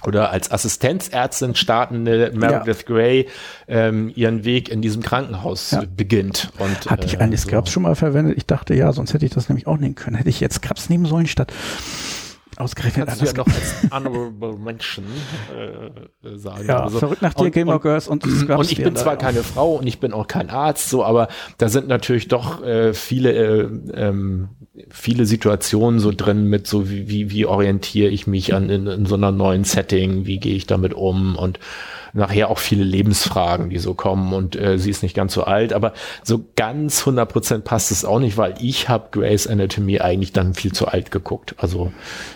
oder 0.04 0.30
als 0.30 0.50
Assistenzärztin 0.52 1.54
startende 1.54 2.30
Meredith 2.34 2.84
Grey 2.84 3.28
ähm, 3.66 4.12
ihren 4.14 4.44
Weg 4.44 4.68
in 4.68 4.82
diesem 4.82 5.02
Krankenhaus 5.02 5.70
Ja. 5.70 5.82
beginnt. 5.96 6.50
Und, 6.58 6.90
hatte 6.90 7.06
ich 7.06 7.14
äh, 7.14 7.16
eigentlich 7.18 7.40
so. 7.40 7.48
Scrubs 7.48 7.70
schon 7.72 7.82
mal 7.84 7.94
verwendet? 7.96 8.36
Ich 8.36 8.44
dachte 8.44 8.74
ja, 8.74 8.92
sonst 8.92 9.14
hätte 9.14 9.24
ich 9.24 9.32
das 9.32 9.48
nämlich 9.48 9.66
auch 9.66 9.78
nehmen 9.78 9.94
können. 9.94 10.16
Hätte 10.16 10.28
ich 10.28 10.38
jetzt 10.38 10.56
Scrubs 10.56 10.90
nehmen 10.90 11.06
sollen 11.06 11.26
statt 11.26 11.50
ausgerechnet 12.58 13.06
Kannst 13.06 13.22
du 13.22 13.26
ja 13.26 13.32
noch 13.34 13.46
als 13.46 13.90
Honorable 13.92 14.56
Mention 14.58 15.04
äh, 15.54 16.28
äh, 16.28 16.36
sagen. 16.36 16.66
Ja, 16.66 16.84
Also, 16.84 16.98
verrückt 16.98 17.22
nach 17.22 17.34
dir, 17.34 17.44
und- 17.44 17.52
Gamer 17.52 17.78
Girls 17.80 18.08
und 18.08 18.22
Scrubs. 18.24 18.58
Und 18.58 18.72
ich 18.72 18.82
bin 18.82 18.96
zwar 18.96 19.16
keine 19.16 19.42
Frau 19.42 19.76
und 19.76 19.86
ich 19.86 20.00
bin 20.00 20.12
auch 20.12 20.26
kein 20.26 20.50
Arzt, 20.50 20.88
so, 20.90 21.04
aber 21.04 21.28
da 21.58 21.68
sind 21.68 21.88
natürlich 21.88 22.28
doch 22.28 22.62
äh, 22.62 22.94
viele, 22.94 23.32
äh, 23.32 23.68
ähm, 23.94 24.48
viele 24.90 25.26
Situationen 25.26 26.00
so 26.00 26.12
drin 26.12 26.46
mit 26.46 26.66
so 26.66 26.90
wie, 26.90 27.08
wie, 27.08 27.30
wie 27.30 27.46
orientiere 27.46 28.08
ich 28.10 28.26
mich 28.26 28.54
an 28.54 28.70
in, 28.70 28.86
in 28.86 29.06
so 29.06 29.14
einer 29.14 29.32
neuen 29.32 29.64
Setting, 29.64 30.26
wie 30.26 30.38
gehe 30.38 30.54
ich 30.54 30.66
damit 30.66 30.94
um 30.94 31.36
und 31.36 31.58
nachher 32.16 32.50
auch 32.50 32.58
viele 32.58 32.84
Lebensfragen, 32.84 33.70
die 33.70 33.78
so 33.78 33.94
kommen 33.94 34.32
und 34.32 34.56
äh, 34.56 34.78
sie 34.78 34.90
ist 34.90 35.02
nicht 35.02 35.14
ganz 35.14 35.34
so 35.34 35.44
alt, 35.44 35.72
aber 35.72 35.92
so 36.22 36.44
ganz 36.56 37.02
100% 37.02 37.60
passt 37.60 37.90
es 37.90 38.04
auch 38.04 38.18
nicht, 38.18 38.36
weil 38.36 38.54
ich 38.60 38.88
habe 38.88 39.08
Grey's 39.12 39.46
Anatomy 39.46 40.00
eigentlich 40.00 40.32
dann 40.32 40.54
viel 40.54 40.72
zu 40.72 40.88
alt 40.88 41.10
geguckt. 41.10 41.54
Also 41.58 41.92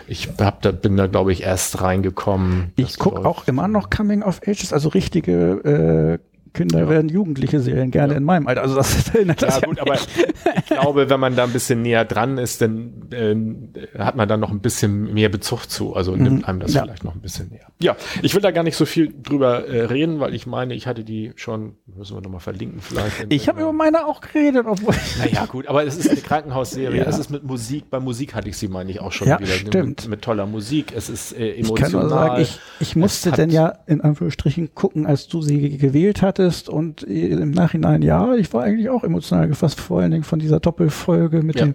ich 0.07 0.28
hab 0.39 0.62
da, 0.62 0.72
bin 0.72 0.97
da 0.97 1.07
glaube 1.07 1.33
ich 1.33 1.43
erst 1.43 1.81
reingekommen. 1.81 2.72
Ich 2.76 2.99
gucke 2.99 3.24
auch 3.24 3.47
immer 3.47 3.68
noch 3.68 3.91
Coming 3.91 4.22
of 4.22 4.41
Ages, 4.47 4.72
also 4.72 4.89
richtige 4.91 6.18
äh, 6.20 6.30
Kinder 6.53 6.80
Ja. 6.80 6.88
werden 6.88 7.09
Jugendliche 7.09 7.61
Serien, 7.61 7.90
gerne 7.90 8.14
Ja. 8.14 8.18
in 8.18 8.24
meinem 8.24 8.46
Alter. 8.46 8.62
Also 8.62 8.74
das 8.76 9.09
erinnert 9.14 9.42
das 9.42 9.61
Ja 9.61 9.66
gut, 9.66 9.78
aber 9.80 9.94
ich 9.94 10.66
glaube, 10.66 11.09
wenn 11.11 11.20
man 11.20 11.36
da 11.36 11.44
ein 11.44 11.53
bisschen 11.53 11.82
näher 11.82 12.05
dran 12.05 12.38
ist, 12.38 12.61
dann 12.61 13.09
äh, 13.12 13.98
hat 13.98 14.16
man 14.16 14.28
da 14.28 14.36
noch 14.36 14.51
ein 14.51 14.61
bisschen 14.61 15.12
mehr 15.14 15.28
Bezug 15.28 15.66
zu. 15.70 15.94
Also 15.94 16.16
nimmt 16.16 16.46
einem 16.48 16.61
das 16.61 16.70
Mhm. 16.70 16.76
Ja. 16.76 16.82
vielleicht 16.84 17.05
noch 17.05 17.14
ein 17.14 17.20
bisschen 17.20 17.48
näher. 17.51 17.66
Ja, 17.80 17.96
ich 18.22 18.34
will 18.34 18.42
da 18.42 18.51
gar 18.51 18.62
nicht 18.62 18.76
so 18.76 18.84
viel 18.86 19.12
drüber 19.22 19.66
äh, 19.68 19.84
reden, 19.84 20.20
weil 20.20 20.34
ich 20.34 20.46
meine, 20.46 20.74
ich 20.74 20.86
hatte 20.86 21.05
die 21.05 21.32
schon, 21.36 21.74
müssen 21.86 22.16
wir 22.16 22.20
nochmal 22.22 22.40
verlinken 22.40 22.80
vielleicht. 22.80 23.20
in- 23.22 23.30
Ich 23.40 23.48
habe 23.48 23.61
über 23.61 23.72
meine 23.72 24.07
auch 24.07 24.20
geredet, 24.20 24.66
obwohl 24.68 24.94
Naja, 25.18 25.46
gut, 25.46 25.66
aber 25.68 25.84
es 25.84 25.96
ist 25.96 26.11
eine 26.11 26.20
Krankenhausserie. 26.20 27.05
Es 27.11 27.18
ist 27.18 27.30
mit 27.30 27.42
Musik. 27.44 27.90
Bei 27.90 28.01
Musik 28.01 28.34
hatte 28.34 28.48
ich 28.48 28.57
sie, 28.57 28.68
meine 28.68 28.90
ich, 28.90 29.01
auch 29.01 29.12
schon 29.12 29.26
Ja, 29.28 29.38
wieder. 29.40 29.48
stimmt. 29.53 30.03
Mit, 30.03 30.09
mit 30.09 30.22
toller 30.22 30.46
Musik. 30.46 30.92
Es 30.96 31.09
ist 31.09 31.32
äh, 31.36 31.51
ich 31.53 31.66
emotional. 31.66 31.90
kann 31.90 32.01
nur 32.01 32.09
sagen, 32.11 32.42
ich, 32.42 32.59
ich 32.80 32.96
musste 32.96 33.30
denn 33.32 33.51
ja 33.51 33.72
in 33.86 34.01
Anführungsstrichen 34.01 34.74
gucken, 34.74 35.07
als 35.07 35.26
du 35.28 35.42
sie 35.42 35.76
gewählt 35.78 36.22
hattest 36.22 36.39
und 36.68 37.03
im 37.03 37.51
Nachhinein, 37.51 38.03
ja, 38.03 38.34
ich 38.34 38.53
war 38.53 38.62
eigentlich 38.64 38.88
auch 38.88 39.05
emotional 39.05 39.49
gefasst, 39.49 39.80
vor 39.80 40.01
allen 40.01 40.11
Dingen 40.11 40.24
von 40.24 40.38
dieser 40.38 40.61
Doppelfolge 40.61 41.43
mit 41.43 41.59
Ja. 41.59 41.66
dem 41.66 41.74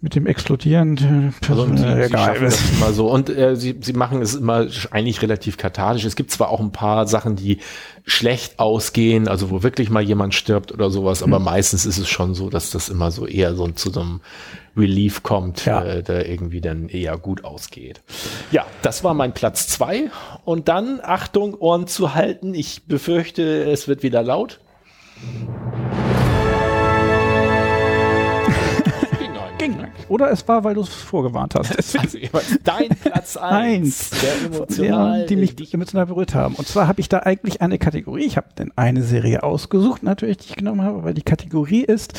mit 0.00 0.14
dem 0.14 0.26
Also, 1.48 1.66
sie 1.76 1.84
Egal. 1.84 2.08
schaffen 2.26 2.44
das 2.44 2.70
immer 2.76 2.92
so. 2.92 3.10
Und 3.10 3.30
äh, 3.30 3.56
sie, 3.56 3.76
sie 3.80 3.92
machen 3.94 4.22
es 4.22 4.34
immer 4.36 4.66
eigentlich 4.92 5.20
relativ 5.22 5.56
kathartisch. 5.56 6.04
Es 6.04 6.14
gibt 6.14 6.30
zwar 6.30 6.50
auch 6.50 6.60
ein 6.60 6.70
paar 6.70 7.06
Sachen, 7.08 7.34
die 7.34 7.58
schlecht 8.04 8.58
ausgehen, 8.60 9.26
also 9.26 9.50
wo 9.50 9.62
wirklich 9.64 9.90
mal 9.90 10.02
jemand 10.02 10.34
stirbt 10.34 10.70
oder 10.72 10.90
sowas, 10.90 11.22
Hm. 11.22 11.32
aber 11.34 11.42
meistens 11.42 11.84
ist 11.84 11.98
es 11.98 12.08
schon 12.08 12.34
so, 12.34 12.48
dass 12.48 12.70
das 12.70 12.88
immer 12.88 13.10
so 13.10 13.26
eher 13.26 13.54
so 13.56 13.66
zu 13.68 13.90
so 13.90 14.00
einem 14.00 14.20
Relief 14.76 15.24
kommt, 15.24 15.64
Ja. 15.64 15.82
äh, 15.82 16.02
der 16.04 16.28
irgendwie 16.28 16.60
dann 16.60 16.88
eher 16.88 17.18
gut 17.18 17.44
ausgeht. 17.44 18.00
Ja, 18.52 18.66
das 18.82 19.02
war 19.02 19.14
mein 19.14 19.34
Platz 19.34 19.66
zwei. 19.66 20.10
Und 20.44 20.68
dann, 20.68 21.00
Achtung, 21.02 21.54
Ohren 21.54 21.88
zu 21.88 22.14
halten. 22.14 22.54
Ich 22.54 22.84
befürchte, 22.86 23.64
es 23.64 23.88
wird 23.88 24.04
wieder 24.04 24.22
laut. 24.22 24.60
Ging. 29.76 29.86
Oder 30.08 30.30
es 30.30 30.46
war, 30.48 30.64
weil 30.64 30.74
du 30.74 30.82
es 30.82 30.88
vorgewarnt 30.88 31.54
hast. 31.54 31.98
Also 31.98 32.18
dein 32.64 32.88
Platz 32.88 33.36
eins, 33.36 34.12
Eins. 34.12 34.22
der 34.22 34.46
emotional, 34.46 35.20
ja, 35.20 35.26
die 35.26 35.36
mich 35.36 35.56
dich 35.56 35.74
emotional 35.74 36.06
berührt 36.06 36.34
haben. 36.34 36.54
Und 36.54 36.66
zwar 36.66 36.88
habe 36.88 37.00
ich 37.00 37.08
da 37.08 37.20
eigentlich 37.20 37.60
eine 37.60 37.78
Kategorie. 37.78 38.24
Ich 38.24 38.36
habe 38.36 38.48
denn 38.58 38.72
eine 38.76 39.02
Serie 39.02 39.42
ausgesucht, 39.42 40.02
natürlich, 40.02 40.38
die 40.38 40.50
ich 40.50 40.56
genommen 40.56 40.82
habe, 40.82 41.04
weil 41.04 41.14
die 41.14 41.22
Kategorie 41.22 41.82
ist, 41.82 42.14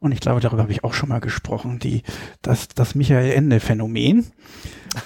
und 0.00 0.12
ich 0.12 0.20
glaube, 0.20 0.40
darüber 0.40 0.62
habe 0.62 0.72
ich 0.72 0.84
auch 0.84 0.94
schon 0.94 1.08
mal 1.08 1.20
gesprochen, 1.20 1.78
die, 1.80 2.02
das, 2.42 2.68
das 2.68 2.94
Michael 2.94 3.32
Ende-Phänomen. 3.32 4.26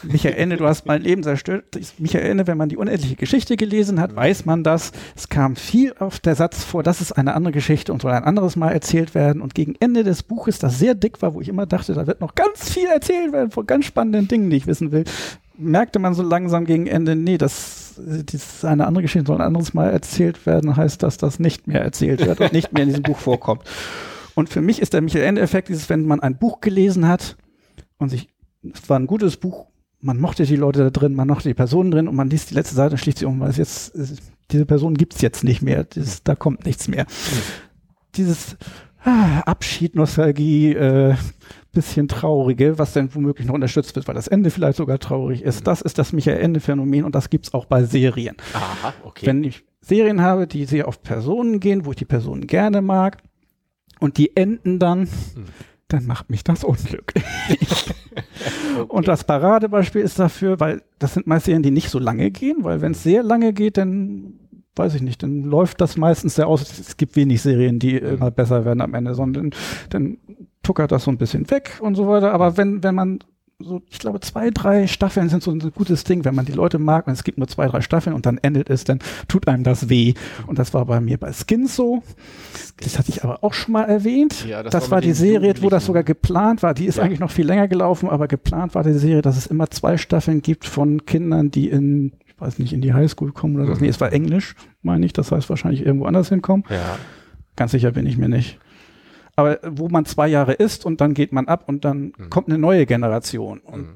Michael 0.02 0.34
Ende, 0.34 0.56
du 0.58 0.66
hast 0.66 0.86
mein 0.86 1.02
Leben 1.02 1.22
zerstört. 1.22 1.64
Michael 1.98 2.30
Ende, 2.30 2.46
wenn 2.46 2.58
man 2.58 2.68
die 2.68 2.76
unendliche 2.76 3.16
Geschichte 3.16 3.56
gelesen 3.56 4.00
hat, 4.00 4.14
weiß 4.14 4.44
man 4.44 4.62
das. 4.62 4.92
Es 5.16 5.28
kam 5.28 5.56
viel 5.56 5.94
auf 5.98 6.20
der 6.20 6.34
Satz 6.34 6.62
vor, 6.62 6.82
das 6.82 7.00
ist 7.00 7.12
eine 7.12 7.34
andere 7.34 7.52
Geschichte 7.52 7.92
und 7.92 8.02
soll 8.02 8.12
ein 8.12 8.24
anderes 8.24 8.54
Mal 8.54 8.70
erzählt 8.70 9.14
werden. 9.14 9.40
Und 9.42 9.54
gegen 9.54 9.74
Ende 9.80 10.04
des 10.04 10.22
Buches, 10.22 10.58
das 10.58 10.78
sehr 10.78 10.94
dick 10.94 11.22
war, 11.22 11.34
wo 11.34 11.40
ich 11.40 11.48
immer 11.48 11.66
dachte, 11.66 11.94
da 11.94 12.06
wird 12.06 12.20
noch 12.20 12.34
ganz 12.34 12.70
viel 12.70 12.86
erzählt 12.86 13.32
werden 13.32 13.50
von 13.50 13.66
ganz 13.66 13.86
spannenden 13.86 14.28
Dingen, 14.28 14.50
die 14.50 14.58
ich 14.58 14.66
wissen 14.66 14.92
will, 14.92 15.04
merkte 15.56 15.98
man 15.98 16.14
so 16.14 16.22
langsam 16.22 16.64
gegen 16.64 16.86
Ende, 16.86 17.16
nee, 17.16 17.38
das, 17.38 17.94
das 17.96 18.34
ist 18.34 18.64
eine 18.64 18.86
andere 18.86 19.02
Geschichte, 19.02 19.26
soll 19.26 19.36
ein 19.36 19.46
anderes 19.46 19.74
Mal 19.74 19.90
erzählt 19.90 20.44
werden, 20.46 20.76
heißt, 20.76 21.02
dass 21.02 21.16
das 21.16 21.38
nicht 21.38 21.66
mehr 21.66 21.82
erzählt 21.82 22.24
wird 22.24 22.40
und 22.40 22.52
nicht 22.52 22.72
mehr 22.72 22.82
in 22.82 22.88
diesem 22.90 23.02
Buch 23.02 23.18
vorkommt. 23.18 23.62
Und 24.34 24.48
für 24.48 24.60
mich 24.62 24.80
ist 24.80 24.92
der 24.94 25.00
Michael-Ende-Effekt 25.02 25.68
dieses, 25.68 25.88
wenn 25.88 26.06
man 26.06 26.20
ein 26.20 26.38
Buch 26.38 26.60
gelesen 26.60 27.06
hat 27.08 27.36
und 27.98 28.08
sich, 28.08 28.28
es 28.72 28.88
war 28.88 28.98
ein 28.98 29.06
gutes 29.06 29.36
Buch, 29.36 29.66
man 30.00 30.18
mochte 30.18 30.44
die 30.44 30.56
Leute 30.56 30.80
da 30.80 30.90
drin, 30.90 31.14
man 31.14 31.28
mochte 31.28 31.48
die 31.48 31.54
Personen 31.54 31.90
drin 31.90 32.08
und 32.08 32.16
man 32.16 32.28
liest 32.30 32.50
die 32.50 32.54
letzte 32.54 32.74
Seite 32.74 32.92
und 32.94 32.98
schließt 32.98 33.18
sie 33.18 33.24
um, 33.26 33.40
weil 33.40 33.50
es 33.50 33.56
jetzt, 33.56 33.94
es- 33.94 34.16
diese 34.50 34.66
Person 34.66 34.94
gibt's 34.94 35.20
jetzt 35.22 35.44
nicht 35.44 35.62
mehr, 35.62 35.84
das, 35.84 36.22
da 36.24 36.34
kommt 36.34 36.66
nichts 36.66 36.88
mehr. 36.88 37.06
Dieses 38.16 38.56
ah, 39.04 39.40
Abschied, 39.40 39.94
Nostalgie, 39.94 40.72
äh, 40.74 41.14
bisschen 41.72 42.06
traurige, 42.06 42.78
was 42.78 42.92
dann 42.92 43.14
womöglich 43.14 43.46
noch 43.46 43.54
unterstützt 43.54 43.94
wird, 43.96 44.06
weil 44.06 44.14
das 44.14 44.28
Ende 44.28 44.50
vielleicht 44.50 44.76
sogar 44.76 44.98
traurig 44.98 45.42
ist. 45.42 45.66
Das 45.66 45.80
ist 45.80 45.96
das 45.96 46.12
Michael-Ende-Phänomen 46.12 47.04
und 47.04 47.14
das 47.14 47.30
gibt's 47.30 47.54
auch 47.54 47.64
bei 47.64 47.82
Serien. 47.84 48.36
Aha, 48.52 48.92
okay. 49.04 49.24
Wenn 49.26 49.42
ich 49.42 49.64
Serien 49.80 50.20
habe, 50.20 50.46
die 50.46 50.66
sehr 50.66 50.86
auf 50.86 51.02
Personen 51.02 51.60
gehen, 51.60 51.86
wo 51.86 51.90
ich 51.92 51.96
die 51.96 52.04
Personen 52.04 52.46
gerne 52.46 52.82
mag 52.82 53.22
und 54.02 54.18
die 54.18 54.36
enden 54.36 54.80
dann, 54.80 55.08
dann 55.86 56.06
macht 56.06 56.28
mich 56.28 56.42
das 56.42 56.64
unglücklich. 56.64 57.24
Und 58.88 59.06
das 59.06 59.24
Paradebeispiel 59.24 60.02
ist 60.02 60.18
dafür, 60.18 60.58
weil 60.58 60.82
das 60.98 61.14
sind 61.14 61.26
meist 61.26 61.44
Serien, 61.44 61.62
die 61.62 61.70
nicht 61.70 61.88
so 61.88 61.98
lange 61.98 62.30
gehen, 62.30 62.58
weil 62.64 62.80
wenn 62.80 62.92
es 62.92 63.02
sehr 63.02 63.22
lange 63.22 63.52
geht, 63.52 63.76
dann 63.76 64.40
weiß 64.74 64.94
ich 64.94 65.02
nicht, 65.02 65.22
dann 65.22 65.44
läuft 65.44 65.80
das 65.80 65.96
meistens 65.96 66.34
sehr 66.34 66.48
aus. 66.48 66.62
Es 66.78 66.96
gibt 66.96 67.14
wenig 67.14 67.42
Serien, 67.42 67.78
die 67.78 67.96
immer 67.96 68.30
besser 68.30 68.64
werden 68.64 68.80
am 68.80 68.94
Ende, 68.94 69.14
sondern 69.14 69.50
dann 69.90 70.18
tuckert 70.62 70.92
das 70.92 71.04
so 71.04 71.10
ein 71.10 71.18
bisschen 71.18 71.48
weg 71.50 71.78
und 71.80 71.94
so 71.94 72.08
weiter. 72.08 72.32
Aber 72.32 72.56
wenn, 72.56 72.82
wenn 72.82 72.94
man 72.94 73.18
so, 73.64 73.82
ich 73.90 73.98
glaube, 73.98 74.20
zwei, 74.20 74.50
drei 74.50 74.86
Staffeln 74.86 75.28
sind 75.28 75.42
so 75.42 75.50
ein 75.50 75.58
gutes 75.74 76.04
Ding, 76.04 76.24
wenn 76.24 76.34
man 76.34 76.44
die 76.44 76.52
Leute 76.52 76.78
mag 76.78 77.06
und 77.06 77.12
es 77.12 77.24
gibt 77.24 77.38
nur 77.38 77.48
zwei, 77.48 77.66
drei 77.68 77.80
Staffeln 77.80 78.14
und 78.14 78.26
dann 78.26 78.38
endet 78.38 78.68
es, 78.70 78.84
dann 78.84 78.98
tut 79.28 79.48
einem 79.48 79.64
das 79.64 79.88
weh. 79.88 80.14
Und 80.46 80.58
das 80.58 80.74
war 80.74 80.84
bei 80.86 81.00
mir 81.00 81.18
bei 81.18 81.32
Skins 81.32 81.76
so. 81.76 82.02
Das 82.82 82.98
hatte 82.98 83.10
ich 83.10 83.24
aber 83.24 83.42
auch 83.44 83.54
schon 83.54 83.72
mal 83.72 83.84
erwähnt. 83.84 84.44
Ja, 84.46 84.62
das 84.62 84.72
das, 84.72 84.84
war 84.84 84.96
war 84.96 85.00
die 85.00 85.12
Serie, 85.12 85.54
wo 85.60 85.68
das 85.70 85.86
sogar 85.86 86.02
geplant 86.02 86.62
war. 86.62 86.74
Die 86.74 86.86
ist 86.86 86.96
Ja. 86.98 87.04
eigentlich 87.04 87.20
noch 87.20 87.30
viel 87.30 87.46
länger 87.46 87.68
gelaufen, 87.68 88.08
aber 88.08 88.28
geplant 88.28 88.74
war 88.74 88.82
die 88.82 88.92
Serie, 88.92 89.22
dass 89.22 89.36
es 89.36 89.46
immer 89.46 89.70
zwei 89.70 89.96
Staffeln 89.96 90.42
gibt 90.42 90.64
von 90.64 91.04
Kindern, 91.06 91.50
die 91.50 91.68
in, 91.68 92.12
ich 92.26 92.40
weiß 92.40 92.58
nicht, 92.58 92.72
in 92.72 92.80
die 92.80 92.92
Highschool 92.94 93.32
kommen 93.32 93.56
oder 93.56 93.66
so. 93.66 93.72
Mhm. 93.74 93.78
Nee, 93.82 93.88
es 93.88 94.00
war 94.00 94.12
Englisch, 94.12 94.54
meine 94.82 95.06
ich. 95.06 95.12
Das 95.12 95.30
heißt 95.32 95.48
wahrscheinlich 95.50 95.84
irgendwo 95.86 96.06
anders 96.06 96.28
hinkommen. 96.28 96.64
ja. 96.70 96.96
Ganz 97.54 97.72
sicher 97.72 97.90
bin 97.90 98.06
ich 98.06 98.16
mir 98.16 98.30
nicht. 98.30 98.58
Aber 99.36 99.58
wo 99.66 99.88
man 99.88 100.04
zwei 100.04 100.28
Jahre 100.28 100.52
ist 100.52 100.84
und 100.84 101.00
dann 101.00 101.14
geht 101.14 101.32
man 101.32 101.48
ab 101.48 101.64
und 101.66 101.84
dann 101.84 102.12
Mhm. 102.18 102.30
kommt 102.30 102.48
eine 102.48 102.58
neue 102.58 102.86
Generation. 102.86 103.60
Und 103.60 103.88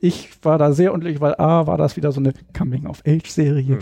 ich 0.00 0.30
war 0.44 0.58
da 0.58 0.72
sehr 0.72 0.92
unglücklich, 0.92 1.20
weil 1.20 1.34
A, 1.36 1.66
war 1.66 1.76
das 1.78 1.96
wieder 1.96 2.12
so 2.12 2.20
eine 2.20 2.32
Coming-of-Age-Serie. 2.56 3.74
Hm 3.76 3.78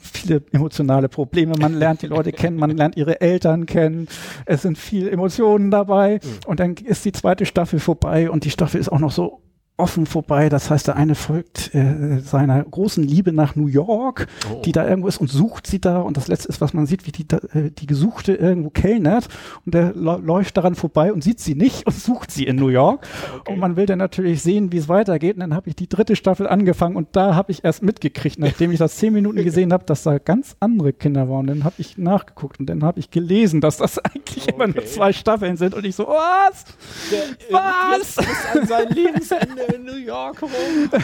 viele 0.00 0.42
emotionale 0.52 1.08
Probleme. 1.08 1.54
Man 1.58 1.74
lernt 1.74 2.00
die 2.02 2.06
Leute 2.06 2.32
kennen, 2.32 2.56
man 2.56 2.70
lernt 2.70 2.96
ihre 2.96 3.20
Eltern 3.20 3.66
kennen. 3.66 4.08
Es 4.46 4.62
sind 4.62 4.78
viele 4.78 5.10
Emotionen 5.10 5.70
dabei. 5.70 6.14
Mhm. 6.22 6.28
Und 6.46 6.60
dann 6.60 6.74
ist 6.74 7.04
die 7.04 7.12
zweite 7.12 7.46
Staffel 7.46 7.78
vorbei 7.78 8.30
und 8.30 8.44
die 8.44 8.50
Staffel 8.50 8.80
ist 8.80 8.88
auch 8.88 8.98
noch 8.98 9.12
so 9.12 9.42
offen 9.78 10.06
vorbei. 10.06 10.48
Das 10.48 10.70
heißt, 10.70 10.88
der 10.88 10.96
eine 10.96 11.14
folgt 11.14 11.74
äh, 11.74 12.20
seiner 12.20 12.62
großen 12.64 13.04
Liebe 13.04 13.32
nach 13.32 13.56
New 13.56 13.66
York, 13.66 14.26
oh. 14.50 14.62
die 14.62 14.72
da 14.72 14.88
irgendwo 14.88 15.08
ist 15.08 15.18
und 15.18 15.30
sucht 15.30 15.66
sie 15.66 15.80
da. 15.80 16.00
Und 16.00 16.16
das 16.16 16.28
letzte 16.28 16.48
ist, 16.48 16.60
was 16.60 16.72
man 16.72 16.86
sieht, 16.86 17.06
wie 17.06 17.12
die, 17.12 17.26
äh, 17.54 17.70
die 17.70 17.86
Gesuchte 17.86 18.34
irgendwo 18.34 18.70
kellnert 18.70 19.28
und 19.64 19.74
der 19.74 19.92
läuft 19.94 20.56
daran 20.56 20.74
vorbei 20.74 21.12
und 21.12 21.22
sieht 21.22 21.40
sie 21.40 21.54
nicht 21.54 21.86
und 21.86 21.94
sucht 21.96 22.30
sie 22.30 22.44
in 22.44 22.56
New 22.56 22.68
York. 22.68 23.06
Okay. 23.40 23.52
Und 23.52 23.58
man 23.58 23.76
will 23.76 23.86
dann 23.86 23.98
natürlich 23.98 24.42
sehen, 24.42 24.72
wie 24.72 24.78
es 24.78 24.88
weitergeht. 24.88 25.36
Und 25.36 25.40
dann 25.40 25.54
habe 25.54 25.68
ich 25.68 25.76
die 25.76 25.88
dritte 25.88 26.16
Staffel 26.16 26.46
angefangen 26.46 26.96
und 26.96 27.08
da 27.12 27.34
habe 27.34 27.52
ich 27.52 27.64
erst 27.64 27.82
mitgekriegt, 27.82 28.38
nachdem 28.38 28.72
ich 28.72 28.78
das 28.78 28.96
zehn 28.96 29.12
Minuten 29.12 29.42
gesehen 29.44 29.72
habe, 29.72 29.84
dass 29.84 30.02
da 30.02 30.18
ganz 30.18 30.56
andere 30.60 30.94
Kinder 30.94 31.28
waren. 31.28 31.40
Und 31.40 31.46
dann 31.48 31.64
habe 31.64 31.74
ich 31.78 31.98
nachgeguckt 31.98 32.60
und 32.60 32.66
dann 32.66 32.82
habe 32.82 32.98
ich 32.98 33.10
gelesen, 33.10 33.60
dass 33.60 33.76
das 33.76 33.98
eigentlich 33.98 34.44
okay. 34.44 34.54
immer 34.54 34.66
nur 34.68 34.86
zwei 34.86 35.12
Staffeln 35.12 35.58
sind. 35.58 35.74
Und 35.74 35.84
ich 35.84 35.94
so, 35.94 36.06
was? 36.06 36.64
Der, 37.10 37.54
was? 37.54 38.16
Ist 38.16 38.56
an 38.56 38.66
sein 38.66 38.88
Lebensende 38.88 39.65
in 39.74 39.84
New 39.84 39.96
York 39.96 40.42
rum. 40.42 40.50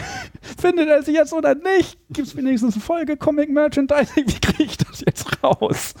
Findet 0.59 0.87
er 0.87 1.03
sich 1.03 1.15
jetzt 1.15 1.33
oder 1.33 1.55
nicht? 1.55 1.97
Gibt 2.09 2.27
es 2.27 2.35
wenigstens 2.35 2.75
eine 2.75 2.81
Folge 2.81 3.17
Comic 3.17 3.49
Merchandising? 3.49 4.25
Wie 4.27 4.39
kriege 4.39 4.63
ich 4.63 4.77
das 4.77 5.01
jetzt 5.05 5.43
raus? 5.43 5.93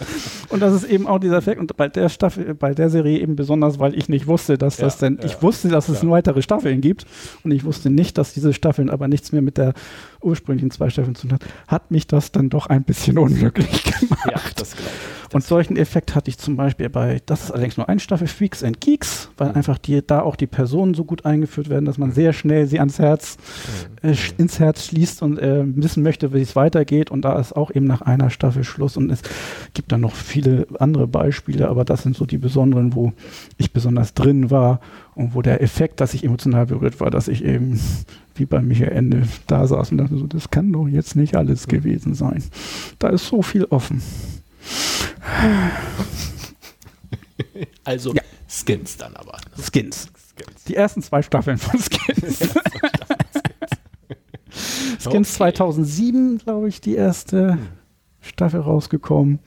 Und 0.49 0.61
das 0.61 0.73
ist 0.73 0.83
eben 0.85 1.07
auch 1.07 1.19
dieser 1.19 1.37
Effekt. 1.37 1.59
Und 1.59 1.75
bei 1.75 1.87
der 1.87 2.09
Staffel, 2.09 2.53
bei 2.55 2.73
der 2.73 2.89
Serie 2.89 3.19
eben 3.19 3.35
besonders, 3.35 3.79
weil 3.79 3.95
ich 3.95 4.09
nicht 4.09 4.27
wusste, 4.27 4.57
dass 4.57 4.77
ja, 4.77 4.85
das 4.85 4.97
denn, 4.97 5.17
ja, 5.17 5.25
ich 5.25 5.41
wusste, 5.41 5.69
dass 5.69 5.89
es 5.89 6.07
weitere 6.07 6.41
Staffeln 6.41 6.81
gibt. 6.81 7.05
Und 7.43 7.51
ich 7.51 7.63
wusste 7.63 7.89
nicht, 7.89 8.17
dass 8.17 8.33
diese 8.33 8.53
Staffeln 8.53 8.89
aber 8.89 9.07
nichts 9.07 9.31
mehr 9.31 9.41
mit 9.41 9.57
der 9.57 9.73
ursprünglichen 10.23 10.71
zwei 10.71 10.89
Staffeln 10.89 11.15
zu 11.15 11.27
tun 11.27 11.33
hat, 11.33 11.45
hat 11.67 11.91
mich 11.91 12.07
das 12.07 12.31
dann 12.31 12.49
doch 12.49 12.67
ein 12.67 12.83
bisschen 12.83 13.17
unglücklich 13.17 13.83
gemacht. 13.83 14.29
Ja, 14.31 14.39
das 14.55 14.75
glaube 14.75 14.89
ich. 14.89 15.13
Und 15.33 15.43
solchen 15.43 15.77
Effekt 15.77 16.13
hatte 16.13 16.29
ich 16.29 16.37
zum 16.37 16.55
Beispiel 16.55 16.89
bei, 16.89 17.19
das 17.25 17.45
ist 17.45 17.51
allerdings 17.51 17.75
nur 17.75 17.89
eine 17.89 17.99
Staffel, 17.99 18.27
Freaks 18.27 18.63
and 18.63 18.79
Geeks, 18.79 19.29
weil 19.37 19.49
mhm. 19.49 19.55
einfach 19.55 19.79
die, 19.79 20.05
da 20.05 20.21
auch 20.21 20.35
die 20.35 20.45
Personen 20.45 20.93
so 20.93 21.05
gut 21.05 21.25
eingeführt 21.25 21.69
werden, 21.69 21.85
dass 21.85 21.97
man 21.97 22.11
sehr 22.11 22.33
schnell 22.33 22.67
sie 22.67 22.79
ans 22.79 22.99
Herz, 22.99 23.37
mhm. 24.03 24.09
äh, 24.09 24.15
ins 24.37 24.59
Herz 24.59 24.85
schließt 24.85 25.23
und 25.23 25.39
äh, 25.39 25.63
wissen 25.65 26.03
möchte, 26.03 26.33
wie 26.33 26.41
es 26.41 26.55
weitergeht. 26.55 27.09
Und 27.09 27.23
da 27.23 27.39
ist 27.39 27.53
auch 27.53 27.71
eben 27.73 27.85
nach 27.85 28.01
einer 28.01 28.29
Staffel 28.29 28.63
Schluss. 28.63 28.95
Und 28.95 29.09
es 29.09 29.21
gibt 29.73 29.91
dann 29.91 30.01
noch 30.01 30.13
viele 30.13 30.67
andere 30.77 31.07
Beispiele, 31.07 31.67
aber 31.67 31.83
das 31.83 32.03
sind 32.03 32.15
so 32.15 32.27
die 32.27 32.37
besonderen, 32.37 32.93
wo 32.93 33.13
ich 33.57 33.73
besonders 33.73 34.13
drin 34.13 34.51
war 34.51 34.81
und 35.15 35.35
wo 35.35 35.41
der 35.41 35.61
Effekt, 35.61 36.01
dass 36.01 36.13
ich 36.13 36.23
emotional 36.23 36.65
berührt 36.65 36.99
war, 36.99 37.11
dass 37.11 37.27
ich 37.27 37.43
eben 37.43 37.79
wie 38.35 38.45
bei 38.45 38.61
Michael 38.61 38.91
Ende 38.91 39.27
da 39.47 39.67
saß 39.67 39.91
und 39.91 39.97
dachte 39.97 40.17
so, 40.17 40.27
das 40.27 40.49
kann 40.49 40.71
doch 40.71 40.87
jetzt 40.87 41.15
nicht 41.15 41.35
alles 41.35 41.67
gewesen 41.67 42.15
sein. 42.15 42.43
Da 42.99 43.09
ist 43.09 43.27
so 43.27 43.41
viel 43.41 43.65
offen. 43.65 44.01
Also 47.85 48.13
ja. 48.13 48.21
Skins 48.47 48.97
dann 48.97 49.15
aber. 49.15 49.37
Skins. 49.57 50.07
Skins. 50.35 50.63
Die 50.67 50.75
ersten 50.75 51.01
zwei 51.01 51.21
Staffeln 51.21 51.57
von 51.57 51.79
Skins. 51.79 52.39
Skins 54.99 55.05
okay. 55.05 55.23
2007, 55.23 56.37
glaube 56.39 56.69
ich, 56.69 56.81
die 56.81 56.95
erste 56.95 57.53
hm. 57.53 57.67
Staffel 58.21 58.61
rausgekommen. 58.61 59.39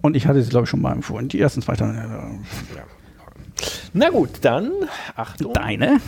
Und 0.00 0.16
ich 0.16 0.26
hatte 0.26 0.42
sie, 0.42 0.50
glaube 0.50 0.64
ich, 0.64 0.70
schon 0.70 0.82
mal 0.82 0.92
empfohlen. 0.92 1.28
Die 1.28 1.40
ersten 1.40 1.62
zwei 1.62 1.74
Staffeln. 1.74 1.96
Ja. 1.96 2.84
Na 3.92 4.10
gut, 4.10 4.30
dann 4.42 4.72
Achtung. 5.16 5.52
Deine. 5.52 6.00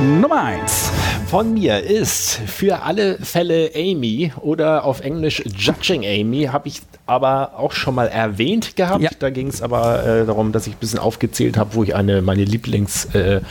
Nummer 0.00 0.44
1 0.44 0.92
von 1.30 1.54
mir 1.54 1.84
ist 1.84 2.40
für 2.46 2.82
alle 2.82 3.16
Fälle 3.18 3.70
Amy 3.76 4.32
oder 4.40 4.84
auf 4.84 5.00
Englisch 5.00 5.44
Judging 5.46 6.04
Amy, 6.04 6.46
habe 6.46 6.66
ich 6.66 6.80
aber 7.06 7.52
auch 7.56 7.70
schon 7.70 7.94
mal 7.94 8.08
erwähnt 8.08 8.74
gehabt. 8.74 9.02
Ja. 9.02 9.10
Da 9.16 9.30
ging 9.30 9.46
es 9.46 9.62
aber 9.62 10.04
äh, 10.04 10.26
darum, 10.26 10.50
dass 10.50 10.66
ich 10.66 10.74
ein 10.74 10.78
bisschen 10.80 10.98
aufgezählt 10.98 11.56
habe, 11.56 11.74
wo 11.74 11.84
ich 11.84 11.94
eine 11.94 12.20
meine 12.22 12.44
Lieblings 12.44 13.14
äh, 13.14 13.42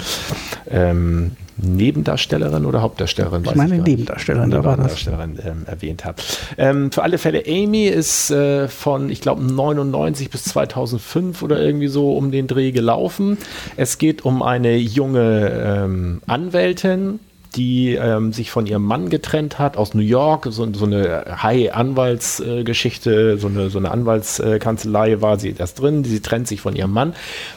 ähm, 0.70 1.38
Nebendarstellerin 1.62 2.66
oder 2.66 2.82
Hauptdarstellerin? 2.82 3.44
Ich 3.46 3.56
meine 3.56 3.80
Nebendarstellerin, 3.80 4.50
da 4.50 4.64
war 4.64 4.78
das. 4.78 5.06
Ähm, 5.08 5.66
erwähnt 5.66 6.06
habe. 6.06 6.22
Ähm, 6.58 6.92
für 6.92 7.04
alle 7.04 7.18
Fälle, 7.18 7.44
Amy 7.48 7.88
ist 7.88 8.32
äh, 8.32 8.68
von, 8.68 9.10
ich 9.10 9.22
glaube, 9.22 9.44
99 9.44 10.30
bis 10.30 10.44
2005 10.46 11.42
oder 11.42 11.60
irgendwie 11.60 11.88
so 11.88 12.14
um 12.14 12.32
den 12.32 12.48
Dreh 12.48 12.72
gelaufen. 12.72 13.38
Es 13.76 13.98
geht 13.98 14.26
um 14.26 14.42
eine 14.42 14.78
junge 14.78 15.50
ähm, 15.50 16.22
Anwältin, 16.28 17.20
die 17.56 17.96
ähm, 17.96 18.32
sich 18.32 18.52
von 18.52 18.68
ihrem 18.68 18.84
Mann 18.84 19.10
getrennt 19.10 19.58
hat 19.58 19.76
aus 19.76 19.94
New 19.94 20.04
York, 20.04 20.48
so, 20.50 20.72
so 20.72 20.86
eine 20.86 21.26
High-Anwaltsgeschichte, 21.42 23.38
so, 23.38 23.48
eine, 23.48 23.70
so 23.70 23.80
eine 23.80 23.90
Anwaltskanzlei 23.92 25.22
war 25.22 25.40
sie 25.40 25.56
erst 25.58 25.82
drin, 25.82 26.04
sie 26.04 26.20
trennt 26.20 26.48
sich 26.48 26.62
von 26.62 26.76
ihrem 26.76 26.92
Mann, 26.92 27.16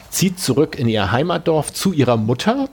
zieht 0.09 0.39
zurück 0.39 0.77
in 0.79 0.89
ihr 0.89 1.11
Heimatdorf 1.11 1.71
zu 1.73 1.93
ihrer 1.93 2.17
Mutter 2.17 2.69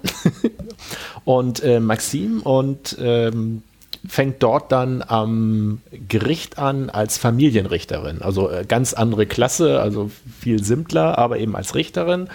und 1.24 1.62
äh, 1.62 1.80
Maxim 1.80 2.40
und 2.40 2.96
ähm, 3.00 3.62
fängt 4.06 4.42
dort 4.42 4.72
dann 4.72 5.04
am 5.06 5.82
Gericht 6.08 6.58
an 6.58 6.90
als 6.90 7.18
Familienrichterin. 7.18 8.22
Also 8.22 8.50
äh, 8.50 8.64
ganz 8.66 8.94
andere 8.94 9.26
Klasse, 9.26 9.80
also 9.80 10.10
viel 10.40 10.62
simpler, 10.62 11.18
aber 11.18 11.38
eben 11.38 11.54
als 11.54 11.74
Richterin 11.74 12.28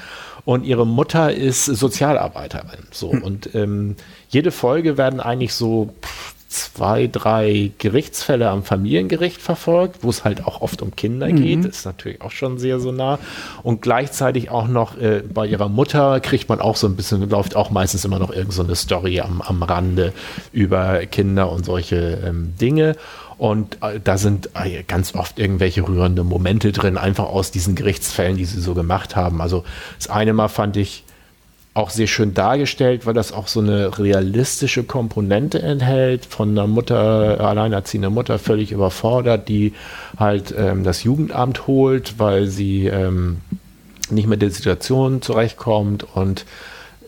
und 0.44 0.64
ihre 0.64 0.86
Mutter 0.86 1.34
ist 1.34 1.66
Sozialarbeiterin. 1.66 2.88
So 2.91 3.12
hm. 3.12 3.24
und 3.24 3.56
ähm, 3.56 3.95
jede 4.30 4.52
Folge 4.52 4.98
werden 4.98 5.20
eigentlich 5.20 5.53
so 5.53 5.94
zwei, 6.56 7.07
drei 7.07 7.72
Gerichtsfälle 7.77 8.49
am 8.49 8.64
Familiengericht 8.64 9.41
verfolgt, 9.41 10.03
wo 10.03 10.10
es 10.10 10.23
halt 10.23 10.45
auch 10.45 10.61
oft 10.61 10.82
um 10.82 10.95
Kinder 10.95 11.27
mhm. 11.27 11.36
geht. 11.36 11.65
Das 11.65 11.77
ist 11.77 11.86
natürlich 11.86 12.22
auch 12.22 12.32
schon 12.32 12.57
sehr 12.57 12.80
so 12.80 12.91
nah. 12.91 13.19
Und 13.64 13.82
gleichzeitig 13.82 14.49
auch 14.49 14.68
noch 14.68 14.98
äh, 14.98 15.22
bei 15.22 15.45
ihrer 15.45 15.69
Mutter 15.69 16.19
kriegt 16.22 16.49
man 16.49 16.61
auch 16.61 16.77
so 16.77 16.88
ein 16.88 16.95
bisschen, 16.95 17.30
läuft 17.30 17.56
auch 17.56 17.69
meistens 17.69 18.06
immer 18.06 18.19
noch 18.19 18.32
irgendeine 18.32 18.69
so 18.69 18.76
Story 18.76 19.19
am, 19.19 19.41
am 19.41 19.61
Rande 19.64 20.14
über 20.53 21.06
Kinder 21.06 21.52
und 21.52 21.65
solche 21.65 22.22
ähm, 22.26 22.53
Dinge. 22.60 22.95
Und 23.38 23.77
äh, 23.82 23.99
da 24.02 24.18
sind 24.18 24.49
äh, 24.53 24.84
ganz 24.84 25.14
oft 25.14 25.40
irgendwelche 25.40 25.86
rührende 25.88 26.23
Momente 26.23 26.72
drin, 26.72 26.98
einfach 26.98 27.26
aus 27.26 27.52
diesen 27.52 27.76
Gerichtsfällen, 27.76 28.38
die 28.38 28.45
sie 28.45 28.61
so 28.61 28.73
gemacht 28.73 29.15
haben. 29.15 29.41
Also 29.41 29.65
das 29.98 30.10
eine 30.10 30.34
Mal 30.34 30.48
fand 30.48 30.77
ich 30.77 31.03
auch 31.76 31.90
sehr 31.90 32.08
schön 32.08 32.34
dargestellt, 32.34 33.06
weil 33.06 33.14
das 33.14 33.34
auch 33.34 33.48
so 33.48 33.60
eine 33.60 34.00
realistische 34.00 34.84
Komponente 34.84 35.62
enthält 35.62 36.26
von 36.26 36.50
einer 36.50 36.68
Mutter, 36.68 37.42
alleinerziehender 37.42 38.10
Mutter, 38.10 38.40
völlig 38.40 38.72
überfordert, 38.72 39.50
die 39.50 39.74
halt 40.18 40.56
ähm, 40.58 40.86
das 40.86 41.04
Jugendamt 41.04 41.68
holt, 41.68 42.18
weil 42.18 42.48
sie 42.48 42.88
ähm, 42.88 43.42
nicht 44.10 44.28
mit 44.28 44.42
der 44.42 44.52
Situation 44.52 45.22
zurechtkommt 45.22 46.04
und 46.16 46.46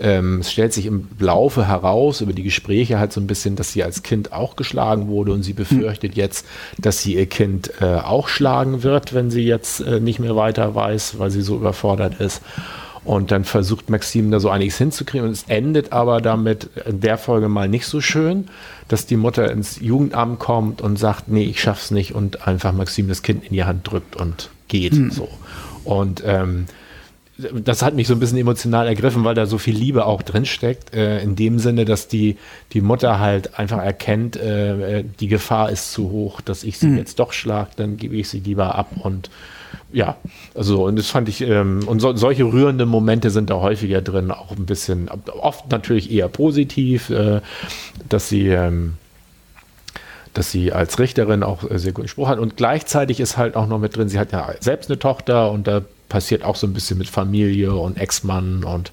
ähm, 0.02 0.40
es 0.42 0.52
stellt 0.52 0.74
sich 0.74 0.86
im 0.86 1.08
Laufe 1.18 1.66
heraus 1.68 2.20
über 2.20 2.34
die 2.34 2.44
Gespräche 2.44 3.00
halt 3.00 3.14
so 3.14 3.22
ein 3.22 3.28
bisschen, 3.28 3.56
dass 3.56 3.72
sie 3.72 3.84
als 3.84 4.04
Kind 4.04 4.34
auch 4.34 4.58
geschlagen 4.58 5.08
wurde 5.08 5.32
und 5.32 5.44
sie 5.44 5.54
befürchtet 5.54 6.16
jetzt, 6.16 6.46
dass 6.78 7.02
sie 7.02 7.16
ihr 7.16 7.26
Kind 7.26 7.72
äh, 7.80 7.96
auch 7.96 8.28
schlagen 8.28 8.84
wird, 8.84 9.14
wenn 9.14 9.32
sie 9.32 9.44
jetzt 9.44 9.80
äh, 9.80 10.02
nicht 10.02 10.20
mehr 10.20 10.36
weiter 10.36 10.76
weiß, 10.76 11.20
weil 11.20 11.32
sie 11.32 11.42
so 11.42 11.56
überfordert 11.56 12.20
ist. 12.20 12.42
Und 13.04 13.32
dann 13.32 13.44
versucht 13.44 13.90
Maxim 13.90 14.32
da 14.32 14.40
so 14.40 14.50
einiges 14.50 14.78
hinzukriegen 14.78 15.28
und 15.28 15.34
es 15.34 15.44
endet 15.48 15.94
aber 15.94 16.22
damit 16.22 16.70
in 16.86 17.00
der 17.00 17.18
Folge 17.18 17.48
mal 17.48 17.70
nicht 17.70 17.86
so 17.86 18.02
schön, 18.02 18.48
dass 18.88 19.06
die 19.06 19.18
Mutter 19.18 19.52
ins 19.52 19.80
Jugendamt 19.80 20.40
kommt 20.40 20.82
und 20.82 20.98
sagt, 20.98 21.28
nee, 21.28 21.44
ich 21.44 21.62
schaff's 21.62 21.92
nicht 21.92 22.14
und 22.14 22.48
einfach 22.48 22.74
Maxim 22.74 23.08
das 23.08 23.22
Kind 23.22 23.46
in 23.46 23.54
die 23.54 23.64
Hand 23.64 23.90
drückt 23.90 24.16
und 24.16 24.50
geht 24.68 24.94
mhm. 24.94 25.12
so. 25.12 25.30
Und 25.84 26.22
ähm, 26.26 26.66
das 27.38 27.82
hat 27.84 27.94
mich 27.94 28.08
so 28.08 28.14
ein 28.14 28.20
bisschen 28.20 28.38
emotional 28.38 28.88
ergriffen, 28.88 29.24
weil 29.24 29.36
da 29.36 29.46
so 29.46 29.58
viel 29.58 29.76
Liebe 29.76 30.06
auch 30.06 30.24
drinsteckt, 30.24 30.96
äh, 30.96 31.22
in 31.22 31.36
dem 31.36 31.60
Sinne, 31.60 31.86
dass 31.86 32.08
die, 32.08 32.38
die 32.74 32.82
Mutter 32.82 33.20
halt 33.20 33.60
einfach 33.60 33.82
erkennt, 33.82 34.36
äh, 34.38 35.04
die 35.20 35.28
Gefahr 35.28 35.70
ist 35.70 35.92
zu 35.92 36.10
hoch, 36.10 36.42
dass 36.42 36.64
ich 36.64 36.80
sie 36.80 36.88
mhm. 36.88 36.98
jetzt 36.98 37.20
doch 37.20 37.34
schlag, 37.34 37.76
dann 37.76 37.98
gebe 37.98 38.16
ich 38.16 38.30
sie 38.30 38.40
lieber 38.40 38.76
ab 38.76 38.92
und 39.00 39.30
ja, 39.92 40.18
also 40.54 40.86
und 40.86 40.98
das 40.98 41.08
fand 41.08 41.30
ich, 41.30 41.42
ähm, 41.42 41.82
und 41.88 42.00
so, 42.00 42.16
solche 42.16 42.44
rührenden 42.44 42.90
Momente 42.90 43.30
sind 43.30 43.50
da 43.50 43.56
häufiger 43.56 44.02
drin, 44.02 44.32
auch 44.32 44.52
ein 44.52 44.66
bisschen, 44.66 45.10
oft 45.10 45.72
natürlich 45.72 46.12
eher 46.12 46.28
positiv, 46.28 47.10
äh, 47.10 47.42
dass 48.10 48.30
sie, 48.30 48.50
ähm, 48.50 48.96
dass 50.34 50.52
sie 50.52 50.72
als 50.72 51.00
Richterin 51.00 51.42
auch 51.42 51.64
sehr 51.72 51.94
guten 51.94 52.08
Spruch 52.08 52.28
hat 52.28 52.40
und 52.40 52.58
gleichzeitig 52.58 53.20
ist 53.20 53.38
halt 53.38 53.56
auch 53.56 53.68
noch 53.68 53.80
mit 53.80 53.96
drin, 53.96 54.10
sie 54.10 54.20
hat 54.20 54.32
ja 54.32 54.54
selbst 54.60 54.90
eine 54.90 55.00
Tochter 55.00 55.52
und 55.52 55.68
da 55.68 55.82
passiert 56.10 56.44
auch 56.44 56.56
so 56.56 56.68
ein 56.68 56.74
bisschen 56.74 56.98
mit 56.98 57.10
Familie 57.10 57.74
und 57.74 57.98
Ex-Mann 57.98 58.64
und 58.64 58.92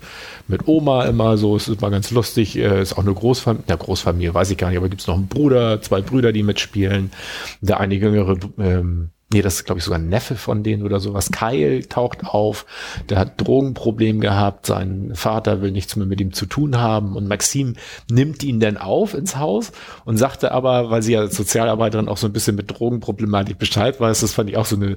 mit 0.48 0.66
Oma 0.66 1.04
immer 1.04 1.36
so. 1.36 1.56
Es 1.56 1.68
ist 1.68 1.80
immer 1.80 1.90
ganz 1.90 2.10
lustig. 2.10 2.56
Äh, 2.56 2.82
ist 2.82 2.94
auch 2.94 3.04
eine 3.04 3.14
Großfamilie, 3.14 3.64
ja, 3.68 3.76
Großfamilie 3.76 4.34
weiß 4.34 4.50
ich 4.50 4.58
gar 4.58 4.68
nicht, 4.68 4.78
aber 4.78 4.88
gibt 4.88 5.00
es 5.00 5.06
noch 5.06 5.14
einen 5.14 5.28
Bruder, 5.28 5.80
zwei 5.80 6.00
Brüder, 6.00 6.32
die 6.32 6.42
mitspielen. 6.42 7.12
Der 7.60 7.80
eine 7.80 7.94
jüngere 7.94 8.36
ähm, 8.58 9.10
nee, 9.32 9.42
das 9.42 9.56
ist 9.56 9.64
glaube 9.64 9.78
ich 9.78 9.84
sogar 9.84 9.98
ein 9.98 10.08
Neffe 10.08 10.36
von 10.36 10.62
denen 10.62 10.82
oder 10.82 11.00
sowas. 11.00 11.30
Kyle 11.32 11.86
taucht 11.88 12.24
auf, 12.24 12.66
der 13.08 13.18
hat 13.18 13.40
Drogenproblem 13.40 14.20
gehabt, 14.20 14.66
sein 14.66 15.12
Vater 15.14 15.60
will 15.60 15.70
nichts 15.70 15.96
mehr 15.96 16.06
mit 16.06 16.20
ihm 16.20 16.32
zu 16.32 16.46
tun 16.46 16.78
haben 16.78 17.16
und 17.16 17.26
Maxim 17.26 17.74
nimmt 18.10 18.42
ihn 18.42 18.60
dann 18.60 18.76
auf 18.76 19.14
ins 19.14 19.36
Haus 19.36 19.72
und 20.04 20.16
sagte 20.16 20.52
aber, 20.52 20.90
weil 20.90 21.02
sie 21.02 21.12
ja 21.12 21.20
als 21.20 21.36
Sozialarbeiterin 21.36 22.08
auch 22.08 22.18
so 22.18 22.26
ein 22.26 22.32
bisschen 22.32 22.56
mit 22.56 22.70
Drogenproblematik 22.70 23.58
Bescheid 23.58 24.00
weiß, 24.00 24.20
das 24.20 24.32
fand 24.32 24.50
ich 24.50 24.56
auch 24.56 24.66
so 24.66 24.76
eine 24.76 24.96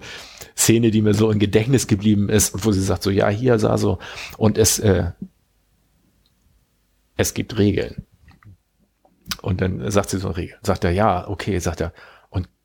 Szene, 0.56 0.92
die 0.92 1.02
mir 1.02 1.14
so 1.14 1.32
im 1.32 1.40
Gedächtnis 1.40 1.88
geblieben 1.88 2.30
ist 2.30 2.66
wo 2.66 2.72
sie 2.72 2.82
sagt 2.82 3.04
so, 3.04 3.10
ja, 3.10 3.30
hier 3.30 3.60
sah 3.60 3.78
so 3.78 4.00
und 4.38 4.58
es, 4.58 4.80
äh, 4.80 5.12
es 7.18 7.34
gibt 7.34 7.58
Regeln. 7.58 8.06
Und 9.42 9.62
dann 9.62 9.92
sagt 9.92 10.10
sie 10.10 10.20
so 10.20 10.30
Regeln. 10.30 10.60
Sagt 10.62 10.84
er, 10.84 10.92
ja, 10.92 11.28
okay, 11.28 11.60
sagt 11.60 11.82
er, 11.82 11.94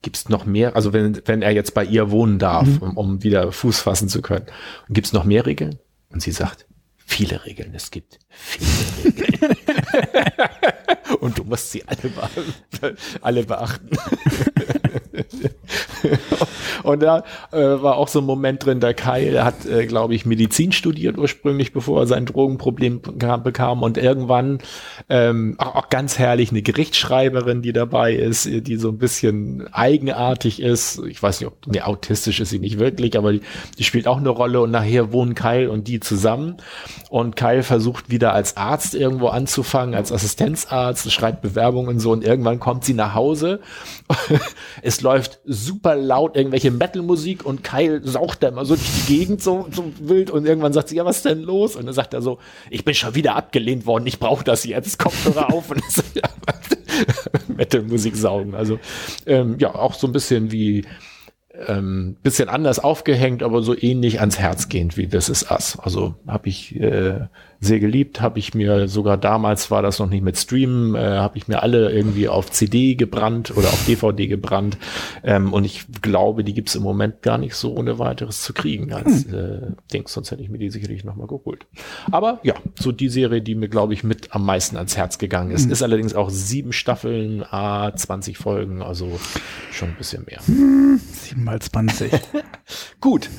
gibt's 0.03 0.29
noch 0.29 0.45
mehr, 0.45 0.77
also 0.77 0.93
wenn, 0.93 1.21
wenn 1.27 1.43
er 1.43 1.53
jetzt 1.53 1.75
bei 1.75 1.85
ihr 1.85 2.11
wohnen 2.11 2.39
darf, 2.39 2.67
mhm. 2.67 2.83
um, 2.83 2.97
um 2.97 3.23
wieder 3.23 3.53
Fuß 3.53 3.81
fassen 3.81 4.09
zu 4.09 4.21
können, 4.21 4.47
gibt's 4.91 5.13
noch 5.13 5.25
mehr 5.25 5.47
Regeln? 5.47 5.79
Und 6.11 6.23
sie 6.23 6.33
sagt, 6.33 6.67
viele 7.07 7.45
Regeln, 7.45 7.73
es 7.75 7.91
gibt 7.91 8.19
viele 8.29 9.05
Regeln. 9.05 9.57
und 11.21 11.39
du 11.39 11.45
musst 11.45 11.71
sie 11.71 11.85
alle, 11.87 12.11
be 12.81 12.97
alle 13.21 13.45
beachten. 13.45 13.91
und 16.83 17.03
da 17.03 17.25
äh, 17.53 17.59
war 17.59 17.97
auch 17.97 18.09
so 18.09 18.21
ein 18.21 18.27
Moment 18.27 18.65
drin, 18.65 18.81
der 18.81 18.95
Kai 18.95 19.33
hat, 19.33 19.67
äh, 19.67 19.87
glaube 19.87 20.15
ich, 20.15 20.27
Medizin 20.27 20.73
studiert 20.73 21.19
ursprünglich, 21.19 21.73
bevor 21.73 22.01
er 22.01 22.07
sein 22.07 22.27
Drogenproblem 22.27 23.01
bekam 23.43 23.83
und 23.83 23.99
irgendwann 23.99 24.59
ähm, 25.09 25.57
auch, 25.59 25.75
auch 25.75 25.89
ganz 25.89 26.19
herrlich 26.19 26.51
eine 26.51 26.63
Gerichtsschreiberin, 26.63 27.63
die 27.63 27.73
dabei 27.73 28.15
ist, 28.15 28.47
die 28.47 28.77
so 28.77 28.89
ein 28.89 28.99
bisschen 28.99 29.69
eigenartig 29.73 30.61
ist. 30.61 31.03
Ich 31.09 31.23
weiß 31.23 31.41
nicht, 31.41 31.49
ob 31.49 31.67
nee, 31.67 31.81
autistisch 31.81 32.41
ist 32.41 32.51
sie 32.51 32.59
nicht 32.59 32.79
wirklich, 32.79 33.17
aber 33.17 33.33
die, 33.33 33.41
die 33.79 33.85
spielt 33.85 34.07
auch 34.07 34.19
eine 34.19 34.31
Rolle 34.31 34.61
und 34.61 34.71
nachher 34.71 35.13
wohnen 35.13 35.35
Kyle 35.35 35.71
und 35.71 35.89
die 35.89 36.01
zusammen 36.01 36.57
und 37.11 37.37
Kyle 37.37 37.63
versucht 37.63 38.11
wieder 38.11 38.33
als 38.33 38.57
Arzt 38.57 38.95
irgendwo 38.95 39.29
anzufangen, 39.29 39.95
als 39.95 40.13
Assistenzarzt, 40.13 41.11
schreibt 41.13 41.43
Bewerbungen 41.43 41.89
und 41.89 42.01
so 42.01 42.13
und 42.13 42.25
irgendwann 42.25 42.61
kommt 42.61 42.85
sie 42.85 42.95
nach 42.95 43.15
Hause. 43.15 43.61
es 44.83 45.01
läuft 45.01 45.41
super 45.45 45.95
laut 45.95 46.37
irgendwelche 46.37 46.73
Metal-Musik 46.73 47.47
und 47.47 47.63
Kyle 47.63 48.01
saucht 48.05 48.43
da 48.43 48.49
immer 48.49 48.65
so 48.65 48.75
durch 48.75 49.07
die 49.07 49.19
Gegend 49.19 49.41
so, 49.41 49.69
so 49.71 49.93
wild 50.01 50.31
und 50.31 50.45
irgendwann 50.45 50.73
sagt 50.73 50.89
sie, 50.89 50.97
ja, 50.97 51.05
was 51.05 51.19
ist 51.19 51.25
denn 51.25 51.41
los? 51.41 51.77
Und 51.77 51.87
dann 51.87 51.95
sagt 51.95 52.15
er 52.15 52.21
so, 52.21 52.39
ich 52.69 52.85
bin 52.85 52.93
schon 52.95 53.15
wieder 53.15 53.37
abgelehnt 53.37 53.87
worden, 53.87 54.07
ich 54.07 54.19
brauche 54.19 54.45
das 54.45 54.65
jetzt, 54.65 54.99
Kopfhörer 54.99 55.53
auf 55.53 55.71
und 55.71 55.83
ja, 56.15 56.29
Metal-Musik 57.49 58.17
saugen. 58.17 58.55
Also 58.55 58.81
ähm, 59.25 59.57
ja, 59.59 59.75
auch 59.75 59.95
so 59.95 60.09
ein 60.09 60.13
bisschen 60.13 60.51
wie 60.51 60.85
ähm, 61.69 62.17
bisschen 62.23 62.49
anders 62.49 62.79
aufgehängt, 62.81 63.43
aber 63.43 63.63
so 63.63 63.77
ähnlich 63.79 64.21
ans 64.21 64.39
Herz 64.39 64.69
gehend 64.69 64.97
wie 64.97 65.07
This 65.07 65.29
Is 65.29 65.51
Us. 65.51 65.79
Also 65.79 66.17
habe 66.27 66.49
ich 66.49 66.75
äh, 66.81 67.21
sehr 67.63 67.79
geliebt, 67.79 68.21
habe 68.21 68.41
ich 68.41 68.55
mir 68.55 68.89
sogar 68.89 69.17
damals 69.17 69.71
war 69.71 69.83
das 69.83 70.01
noch 70.01 70.09
nicht 70.09 70.25
mit 70.25 70.37
Streamen, 70.37 70.97
äh, 70.97 70.99
habe 70.99 71.39
ich 71.39 71.47
mir 71.47 71.63
alle 71.63 71.93
irgendwie 71.93 72.29
auf 72.29 72.51
CD 72.51 72.97
gebrannt 72.97 73.57
oder 73.57 73.69
auf 73.69 73.87
DVD 73.87 74.27
gebrannt 74.27 74.77
ähm, 75.23 75.53
und 75.53 75.65
ich 75.65 75.85
glaube, 76.03 76.43
die 76.43 76.55
gibt's 76.55 76.75
im 76.75 76.83
Moment 76.83 77.23
gar 77.23 77.39
nicht 77.39 77.55
so 77.55 77.73
ohne 77.73 78.01
weiteres 78.01 78.43
zu 78.43 78.53
kriegen 78.53 78.93
als 78.93 79.27
hm. 79.27 79.35
äh, 79.35 79.93
Dings, 79.93 80.13
sonst 80.13 80.33
hätte 80.33 80.43
ich 80.43 80.51
mir 80.51 80.59
die 80.59 80.71
sicherlich 80.71 81.05
nochmal 81.05 81.29
geholt. 81.29 81.67
Aber 82.11 82.41
ja, 82.43 82.55
so 82.75 82.91
die 82.91 83.09
Serie, 83.09 83.41
die 83.41 83.55
mir 83.55 83.69
glaube 83.69 83.95
ich 83.95 84.03
mit 84.03 84.35
am 84.35 84.45
meisten 84.45 84.77
ans 84.77 84.97
Herz 84.97 85.19
gegangen 85.19 85.53
ist, 85.53 85.67
hm. 85.67 85.71
ist 85.71 85.85
allerdings 85.85 86.15
auch 86.15 86.31
sieben 86.31 86.73
Staffeln, 86.73 87.45
a 87.45 87.95
20 87.95 88.39
Folgen, 88.39 88.83
also 88.83 89.21
schon 89.71 89.91
ein 89.91 89.97
bisschen 89.97 90.25
mehr. 90.25 90.41
Hm, 90.47 91.01
sieben 91.13 91.45
mal 91.45 91.61
20. 91.61 92.11
Gut. 93.01 93.31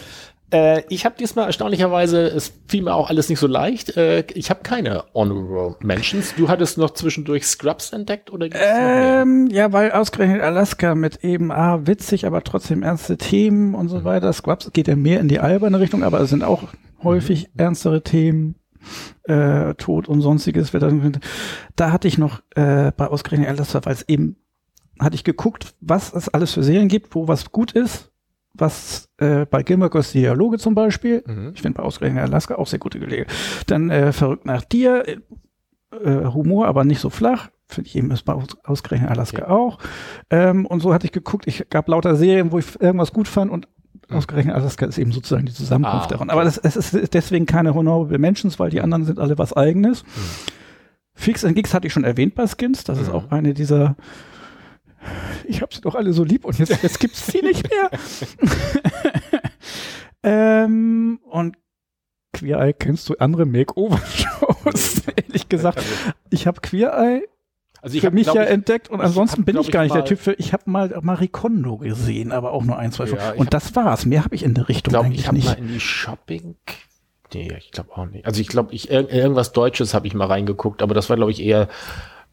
Äh, 0.53 0.83
ich 0.89 1.03
habe 1.03 1.15
diesmal 1.17 1.47
erstaunlicherweise, 1.47 2.27
es 2.27 2.53
fiel 2.67 2.83
mir 2.83 2.93
auch 2.93 3.09
alles 3.09 3.27
nicht 3.27 3.39
so 3.39 3.47
leicht. 3.47 3.97
Äh, 3.97 4.23
ich 4.35 4.51
habe 4.51 4.61
keine 4.61 5.03
Honorable 5.15 5.75
Mentions. 5.81 6.35
Du 6.35 6.47
hattest 6.47 6.77
noch 6.77 6.91
zwischendurch 6.91 7.45
Scrubs 7.45 7.91
entdeckt 7.91 8.31
oder? 8.31 8.47
Ähm, 8.53 9.47
ja, 9.51 9.73
weil 9.73 9.91
ausgerechnet 9.91 10.41
Alaska 10.41 10.93
mit 10.93 11.23
eben 11.23 11.51
ah, 11.51 11.87
witzig, 11.87 12.27
aber 12.27 12.43
trotzdem 12.43 12.83
ernste 12.83 13.17
Themen 13.17 13.73
und 13.73 13.89
so 13.89 13.99
mhm. 13.99 14.03
weiter. 14.03 14.31
Scrubs 14.31 14.71
geht 14.71 14.87
ja 14.87 14.95
mehr 14.95 15.19
in 15.19 15.27
die 15.27 15.39
alberne 15.39 15.79
Richtung, 15.79 16.03
aber 16.03 16.21
es 16.21 16.29
sind 16.29 16.43
auch 16.43 16.63
häufig 17.03 17.49
mhm. 17.53 17.59
ernstere 17.59 18.03
Themen. 18.03 18.55
Äh, 19.23 19.75
Tod 19.75 20.09
und 20.09 20.19
sonstiges. 20.19 20.73
Da 21.77 21.91
hatte 21.93 22.07
ich 22.09 22.17
noch 22.17 22.41
äh, 22.55 22.91
bei 22.91 23.07
ausgerechnet 23.07 23.47
Alaska, 23.47 23.79
weil 23.85 23.93
es 23.93 24.09
eben 24.09 24.35
hatte 24.99 25.15
ich 25.15 25.23
geguckt, 25.23 25.73
was 25.79 26.11
es 26.13 26.27
alles 26.27 26.51
für 26.51 26.63
Serien 26.63 26.89
gibt, 26.89 27.15
wo 27.15 27.29
was 27.29 27.53
gut 27.53 27.71
ist 27.71 28.12
was 28.53 29.09
äh, 29.17 29.45
bei 29.45 29.63
Gilmore 29.63 29.89
Girls 29.89 30.11
Dialoge 30.11 30.57
zum 30.59 30.75
Beispiel, 30.75 31.23
mhm. 31.25 31.51
ich 31.55 31.61
finde 31.61 31.77
bei 31.77 31.83
Ausgerechnet 31.83 32.23
Alaska 32.23 32.55
auch 32.55 32.67
sehr 32.67 32.79
gute 32.79 32.99
Gelege. 32.99 33.25
Dann 33.67 33.89
äh, 33.89 34.11
Verrückt 34.11 34.45
nach 34.45 34.63
dir, 34.63 35.03
äh, 35.07 36.25
Humor, 36.25 36.67
aber 36.67 36.83
nicht 36.83 36.99
so 36.99 37.09
flach. 37.09 37.49
Finde 37.67 37.87
ich 37.87 37.95
eben 37.95 38.11
ist 38.11 38.23
bei 38.23 38.35
Ausgerechnet 38.63 39.09
Alaska 39.09 39.43
ja. 39.43 39.49
auch. 39.49 39.79
Ähm, 40.29 40.65
und 40.65 40.81
so 40.81 40.93
hatte 40.93 41.05
ich 41.05 41.11
geguckt, 41.11 41.47
ich 41.47 41.67
gab 41.69 41.87
lauter 41.87 42.15
Serien, 42.15 42.51
wo 42.51 42.59
ich 42.59 42.79
irgendwas 42.79 43.13
gut 43.13 43.27
fand 43.27 43.51
und 43.51 43.67
mhm. 44.09 44.17
Ausgerechnet 44.17 44.55
Alaska 44.55 44.85
ist 44.85 44.99
eben 44.99 45.11
sozusagen 45.11 45.45
die 45.45 45.53
Zusammenkunft 45.53 46.07
ah, 46.07 46.09
davon. 46.09 46.29
Aber 46.29 46.43
das, 46.43 46.57
es 46.57 46.75
ist 46.75 47.13
deswegen 47.13 47.47
keine 47.47 47.73
Honorable 47.73 48.19
Mentions, 48.19 48.59
weil 48.59 48.69
die 48.69 48.81
anderen 48.81 49.05
sind 49.05 49.19
alle 49.19 49.37
was 49.37 49.53
Eigenes. 49.53 50.03
Mhm. 50.03 50.09
Fix 51.15 51.45
and 51.45 51.55
Geeks 51.55 51.73
hatte 51.73 51.87
ich 51.87 51.93
schon 51.93 52.03
erwähnt 52.03 52.35
bei 52.35 52.45
Skins. 52.47 52.83
Das 52.83 52.99
ist 52.99 53.07
mhm. 53.07 53.15
auch 53.15 53.31
eine 53.31 53.53
dieser 53.53 53.95
ich 55.47 55.61
habe 55.61 55.73
sie 55.73 55.81
doch 55.81 55.95
alle 55.95 56.13
so 56.13 56.23
lieb 56.23 56.45
und 56.45 56.57
jetzt, 56.59 56.81
jetzt 56.83 56.99
gibt's 56.99 57.27
sie 57.27 57.41
nicht 57.41 57.69
mehr. 57.69 57.89
ähm, 60.23 61.19
und 61.23 61.57
Queer 62.33 62.59
Eye 62.59 62.73
kennst 62.73 63.09
du 63.09 63.15
andere 63.19 63.45
Makeover-Shows? 63.45 65.03
Ehrlich 65.15 65.49
gesagt, 65.49 65.77
also, 65.77 65.89
ich 66.29 66.47
habe 66.47 66.61
Queer 66.61 66.93
Eye 66.93 67.27
also 67.83 67.99
für 67.99 68.07
hab, 68.07 68.13
mich 68.13 68.27
ja 68.27 68.43
ich, 68.43 68.49
entdeckt 68.49 68.89
und 68.89 69.01
ansonsten 69.01 69.39
hab, 69.39 69.45
bin 69.45 69.57
ich 69.57 69.69
gar 69.69 69.83
nicht 69.83 69.93
der 69.93 70.05
Typ 70.05 70.17
für. 70.17 70.33
Ich 70.33 70.53
habe 70.53 70.63
mal 70.67 70.97
Marie 71.01 71.27
Kondo 71.27 71.77
gesehen, 71.77 72.31
aber 72.31 72.53
auch 72.53 72.63
nur 72.63 72.77
ein, 72.77 72.93
zwei 72.93 73.05
ja, 73.05 73.33
Und 73.33 73.47
hab, 73.47 73.49
das 73.49 73.75
war's. 73.75 74.05
Mehr 74.05 74.23
habe 74.23 74.35
ich 74.35 74.43
in 74.43 74.53
der 74.53 74.69
Richtung 74.69 74.91
glaub, 74.91 75.05
eigentlich 75.05 75.25
ich 75.25 75.31
nicht. 75.33 75.43
Ich 75.43 75.49
habe 75.51 75.61
mal 75.61 75.67
in 75.67 75.73
die 75.73 75.79
Shopping. 75.81 76.55
Nee, 77.33 77.51
ich 77.57 77.71
glaube 77.71 77.89
auch 77.97 78.05
nicht. 78.05 78.25
Also 78.25 78.39
ich 78.39 78.47
glaube, 78.47 78.73
ich 78.73 78.89
irgendwas 78.89 79.51
Deutsches 79.51 79.93
habe 79.93 80.07
ich 80.07 80.13
mal 80.13 80.27
reingeguckt, 80.27 80.81
aber 80.81 80.93
das 80.93 81.09
war 81.09 81.17
glaube 81.17 81.31
ich 81.31 81.41
eher 81.41 81.67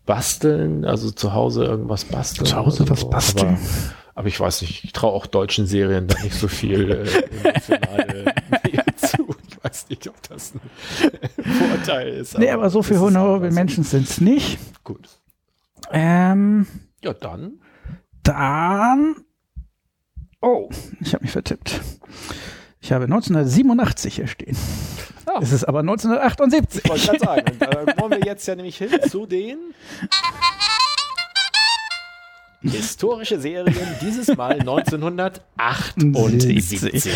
basteln, 0.07 0.85
also 0.85 1.11
zu 1.11 1.33
Hause 1.35 1.65
irgendwas 1.65 2.05
basteln. 2.05 2.47
Zu 2.47 2.57
Hause 2.57 2.89
was 2.89 3.01
so. 3.01 3.11
basteln. 3.11 3.55
Aber, 3.55 4.21
aber, 4.21 4.29
ich 4.29 4.41
weiß 4.41 4.63
nicht, 4.63 4.85
ich 4.85 4.93
traue 4.93 5.13
auch 5.13 5.27
deutschen 5.27 5.67
Serien 5.67 6.07
da 6.07 6.21
nicht 6.23 6.35
so 6.35 6.49
viel 6.49 6.91
äh, 6.91 7.61
zu. 8.97 9.35
Ich 9.49 9.65
weiß 9.65 9.89
nicht, 9.89 10.09
ob 10.09 10.23
das 10.29 10.55
ein 10.55 10.61
Vorteil 11.69 12.09
ist. 12.09 12.39
Nee, 12.39 12.51
aber, 12.51 12.71
so 12.71 12.83
viele 12.83 13.01
honorable 13.01 13.51
Menschen 13.51 13.85
sind 13.85 14.09
es 14.09 14.21
nicht. 14.21 14.59
Gut. 14.85 15.09
Ähm, 15.93 16.67
ja, 17.03 17.13
dann. 17.15 17.61
Dann. 18.23 19.17
Oh, 20.41 20.71
ich 21.01 21.13
habe 21.13 21.23
mich 21.23 21.33
vertippt. 21.33 21.81
Ich 22.83 22.93
habe 22.93 23.05
1987 23.05 24.17
hier 24.17 24.27
stehen. 24.27 24.57
Oh. 25.27 25.39
Es 25.41 25.53
ist 25.53 25.65
aber 25.65 25.81
1978. 25.81 26.85
Ich 26.85 26.91
wollte 26.91 27.07
gerade 27.07 27.19
sagen, 27.19 27.59
da 27.59 28.01
wollen 28.01 28.13
wir 28.13 28.27
jetzt 28.27 28.47
ja 28.47 28.55
nämlich 28.57 28.79
hin 28.79 28.91
zu 29.09 29.27
den 29.27 29.59
Historische 32.63 33.41
Serien, 33.41 33.75
dieses 34.03 34.37
Mal 34.37 34.61
1978. 34.69 37.11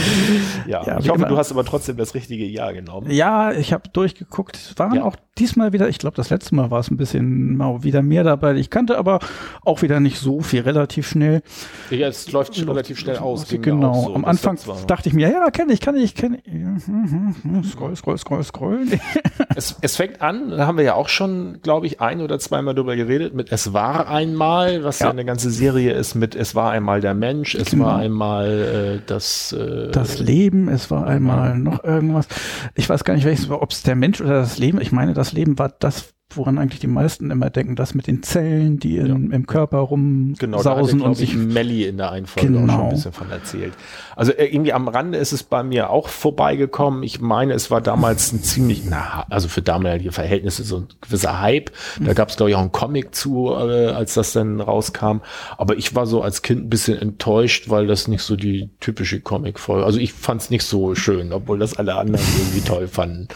Ja, 0.67 0.83
ja 0.87 0.99
ich 0.99 1.11
hoffe, 1.11 1.19
immer. 1.19 1.29
du 1.29 1.37
hast 1.37 1.53
aber 1.53 1.67
trotzdem 1.67 1.99
das 1.99 2.15
richtige 2.15 2.47
Jahr 2.47 2.73
genommen. 2.73 3.11
Ja, 3.11 3.53
ich 3.53 3.75
habe 3.75 3.91
durchgeguckt. 3.93 4.57
Es 4.57 4.79
waren 4.79 4.95
ja. 4.95 5.05
auch 5.05 5.17
diesmal 5.39 5.73
wieder, 5.73 5.89
ich 5.89 5.99
glaube, 5.99 6.17
das 6.17 6.31
letzte 6.31 6.55
Mal 6.55 6.71
war 6.71 6.81
es 6.81 6.91
ein 6.91 6.97
bisschen 6.97 7.57
mal 7.57 7.83
wieder 7.83 8.03
mehr 8.03 8.25
dabei. 8.25 8.55
Ich 8.55 8.71
kannte 8.71 8.97
aber 8.97 9.19
auch 9.65 9.83
wieder 9.83 10.01
nicht 10.01 10.19
so 10.19 10.41
viel, 10.41 10.63
relativ 10.63 11.09
schnell. 11.09 11.43
Ja, 11.91 12.09
es 12.09 12.31
läuft 12.33 12.57
schon 12.57 12.69
relativ 12.69 12.99
schnell 12.99 13.19
aus. 13.19 13.47
Genau. 13.49 14.05
So, 14.05 14.15
Am 14.15 14.25
Anfang 14.25 14.59
dachte 14.87 15.09
ich 15.09 15.15
mir, 15.15 15.31
ja, 15.31 15.51
kenne 15.51 15.73
ich, 15.73 15.81
kann 15.81 15.97
ich, 15.97 16.15
kenne 16.15 16.39
ich. 16.45 17.71
Scroll, 17.71 17.97
scroll, 17.97 18.19
scroll, 18.19 18.45
scroll. 18.45 18.87
es, 19.57 19.77
es 19.81 19.97
fängt 19.97 20.23
an, 20.23 20.51
da 20.51 20.67
haben 20.67 20.79
wir 20.79 20.85
ja 20.85 20.95
auch 20.95 21.09
schon, 21.09 21.61
glaube 21.63 21.87
ich, 21.87 22.01
ein 22.01 22.21
oder 22.21 22.39
zweimal 22.39 22.75
drüber 22.75 22.97
geredet, 22.97 23.35
mit 23.35 23.53
Es 23.53 23.73
war 23.73 24.09
einmal, 24.09 24.85
was 24.85 25.01
ja, 25.01 25.07
ja 25.07 25.13
eine 25.13 25.25
ganze 25.35 25.51
Serie 25.51 25.93
ist 25.95 26.15
mit 26.15 26.37
Es 26.37 26.55
war 26.55 26.71
einmal 26.71 27.01
der 27.01 27.13
Mensch, 27.13 27.57
es 27.57 27.73
genau. 27.73 27.87
war 27.87 27.99
einmal 27.99 29.01
äh, 29.01 29.01
das 29.05 29.53
äh, 29.53 29.91
das 29.91 30.21
Leben, 30.21 30.69
es 30.69 30.93
war 30.93 31.09
einmal 31.09 31.59
noch 31.59 31.83
irgendwas. 31.83 32.29
Ich 32.77 32.89
weiß 32.89 33.03
gar 33.03 33.15
nicht, 33.15 33.25
welches 33.25 33.51
ob 33.51 33.73
es 33.73 33.83
der 33.83 33.97
Mensch 33.97 34.21
oder 34.21 34.35
das 34.35 34.59
Leben. 34.59 34.81
Ich 34.81 34.93
meine, 34.93 35.13
das 35.13 35.33
Leben 35.33 35.59
war 35.59 35.71
das 35.77 36.15
woran 36.37 36.59
eigentlich 36.59 36.81
die 36.81 36.87
meisten 36.87 37.31
immer 37.31 37.51
denken, 37.51 37.77
das 37.77 37.95
mit 37.95 38.07
den 38.07 38.23
Zellen, 38.23 38.79
die 38.79 38.97
in, 38.97 39.07
Ja. 39.07 39.15
im 39.15 39.47
Körper 39.47 39.79
rumsausen 39.79 40.37
Genau, 40.39 40.63
da 40.63 40.77
hatte, 40.77 41.03
und 41.03 41.15
sich 41.17 41.31
ich, 41.31 41.37
Melli 41.37 41.85
in 41.85 41.97
der 41.97 42.11
einen 42.13 42.27
Folge 42.27 42.49
auch 42.49 42.53
schon 42.59 42.67
Genau. 42.67 42.83
ein 42.85 42.91
bisschen 42.91 43.13
von 43.13 43.31
erzählt. 43.31 43.73
Also 44.17 44.33
äh, 44.33 44.47
irgendwie 44.47 44.73
am 44.73 44.89
Rande 44.89 45.19
ist 45.19 45.33
es 45.33 45.43
bei 45.43 45.63
mir 45.63 45.91
auch 45.91 46.09
vorbeigekommen. 46.09 47.03
Ich 47.03 47.21
meine, 47.21 47.53
es 47.55 47.71
war 47.71 47.81
damals 47.81 48.33
ein 48.33 48.43
ziemlich, 48.43 48.83
na, 48.89 49.27
also 49.31 49.49
für 49.49 49.63
damalige 49.63 50.13
Verhältnisse 50.13 50.63
so 50.65 50.79
ein 50.79 50.87
gewisser 51.01 51.41
Hype. 51.41 51.71
Da 52.01 52.13
gab 52.15 52.29
es, 52.31 52.37
glaube 52.37 52.51
ich, 52.51 52.57
auch 52.57 52.61
einen 52.61 52.73
Comic 52.73 53.15
zu, 53.15 53.49
äh, 53.51 53.89
als 53.89 54.15
das 54.15 54.33
dann 54.33 54.61
rauskam. 54.61 55.19
Aber 55.59 55.77
ich 55.77 55.95
war 55.95 56.07
so 56.07 56.23
als 56.23 56.43
Kind 56.43 56.63
ein 56.67 56.71
bisschen 56.71 56.99
enttäuscht, 57.01 57.69
weil 57.71 57.87
das 57.87 58.09
nicht 58.09 58.23
so 58.23 58.37
die 58.37 58.71
typische 58.81 59.21
Comic-Folge. 59.21 59.85
Also 59.85 59.99
ich 59.99 60.13
fand 60.13 60.43
es 60.43 60.51
nicht 60.51 60.65
so 60.65 60.95
schön, 60.95 61.33
obwohl 61.33 61.59
das 61.59 61.77
alle 61.77 61.95
anderen 61.97 62.25
irgendwie 62.39 62.61
toll 62.61 62.89
fanden. 62.89 63.29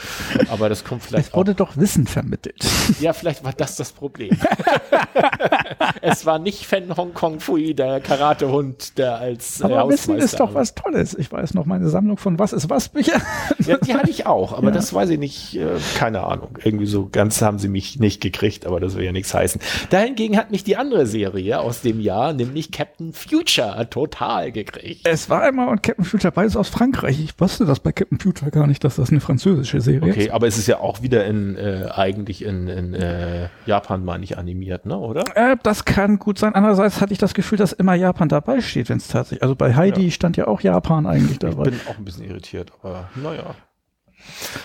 Aber 0.51 0.69
das 0.69 0.85
kommt 0.85 1.03
vielleicht 1.03 1.29
es 1.29 1.33
auch 1.35 1.39
wurde 1.39 1.55
doch 1.55 1.77
Wissen 1.77 2.07
vermittelt. 2.07 2.65
Ja, 3.01 3.13
vielleicht 3.13 3.45
war 3.45 3.53
das 3.53 3.77
das 3.77 3.93
Problem. 3.93 4.31
es 6.01 6.27
war 6.27 6.39
nicht 6.39 6.67
Fan 6.67 6.97
Hong 6.97 7.15
Kong 7.15 7.41
Fui, 7.41 7.75
der 7.75 8.01
Karatehund, 8.01 8.99
der 8.99 9.19
als 9.19 9.61
äh, 9.61 9.65
Aber 9.65 9.89
Wissen 9.91 10.17
ist 10.17 10.39
doch 10.41 10.55
was 10.55 10.75
Tolles. 10.75 11.15
Ich 11.15 11.31
weiß 11.31 11.55
noch 11.55 11.67
meine 11.67 11.89
Sammlung 11.89 12.17
von 12.19 12.39
Was 12.39 12.53
ist 12.53 12.69
was 12.71 12.89
Bücher. 12.89 13.21
Ja, 13.67 13.77
die 13.79 13.95
hatte 13.95 14.11
ich 14.11 14.27
auch, 14.27 14.53
aber 14.53 14.69
Ja. 14.69 14.73
das 14.75 14.93
weiß 14.93 15.11
ich 15.11 15.19
nicht, 15.19 15.57
äh, 15.57 15.67
keine 15.97 16.25
Ahnung. 16.25 16.59
Irgendwie 16.63 16.87
so 16.87 17.09
ganz 17.11 17.43
haben 17.43 17.59
sie 17.59 17.69
mich 17.69 17.99
nicht 17.99 18.21
gekriegt, 18.21 18.67
aber 18.67 18.81
das 18.81 18.97
will 18.97 19.05
ja 19.05 19.13
nichts 19.13 19.33
heißen. 19.35 19.61
Dahingegen 19.91 20.37
hat 20.37 20.51
mich 20.51 20.65
die 20.65 20.77
andere 20.77 21.07
Serie 21.07 21.61
aus 21.61 21.83
dem 21.83 22.01
Jahr, 22.01 22.33
nämlich 22.33 22.71
Captain 22.73 23.13
Future, 23.13 23.89
total 23.91 24.53
gekriegt. 24.53 25.07
Es 25.07 25.29
war 25.31 25.43
einmal 25.43 25.69
und 25.69 25.83
Captain 25.83 26.05
Future 26.05 26.33
beides 26.33 26.57
aus 26.57 26.69
Frankreich. 26.69 27.21
Ich 27.21 27.39
wusste 27.41 27.65
das 27.67 27.81
bei 27.81 27.93
Captain 27.93 28.19
Future 28.19 28.51
gar 28.51 28.67
nicht, 28.67 28.85
dass 28.85 28.97
das 28.97 29.11
eine 29.11 29.21
französische 29.21 29.81
Serie 29.81 30.11
Okay, 30.13 30.25
ist. 30.27 30.31
aber 30.31 30.47
es 30.47 30.59
ist 30.59 30.67
ja 30.67 30.79
auch 30.81 31.03
wieder 31.03 31.25
in, 31.27 31.57
äh, 31.57 31.87
eigentlich 31.95 32.45
in, 32.45 32.68
in 32.69 32.95
äh, 32.95 33.49
Japan, 33.67 34.05
meine 34.05 34.25
ich, 34.25 34.39
animiert, 34.39 34.87
ne, 34.87 34.97
oder? 34.97 35.25
Äh, 35.35 35.57
das 35.63 35.85
kann 35.85 36.19
gut 36.19 36.39
sein. 36.39 36.55
Andererseits 36.55 37.01
hatte 37.01 37.13
ich 37.13 37.19
das 37.19 37.35
Gefühl, 37.35 37.59
dass 37.59 37.73
immer 37.73 37.95
Japan 37.95 38.29
dabei 38.29 38.61
steht, 38.61 38.89
wenn 38.89 38.99
es 38.99 39.09
tatsächlich. 39.09 39.43
Also 39.43 39.55
bei 39.57 39.75
Heidi 39.75 40.11
stand 40.11 40.37
ja 40.37 40.47
auch 40.47 40.61
Japan 40.61 41.07
eigentlich 41.07 41.33
Ich 41.33 41.39
dabei. 41.39 41.65
bin 41.65 41.81
auch 41.89 41.99
ein 41.99 42.05
bisschen 42.05 42.25
irritiert, 42.25 42.73
aber 42.83 43.09
naja. 43.15 43.55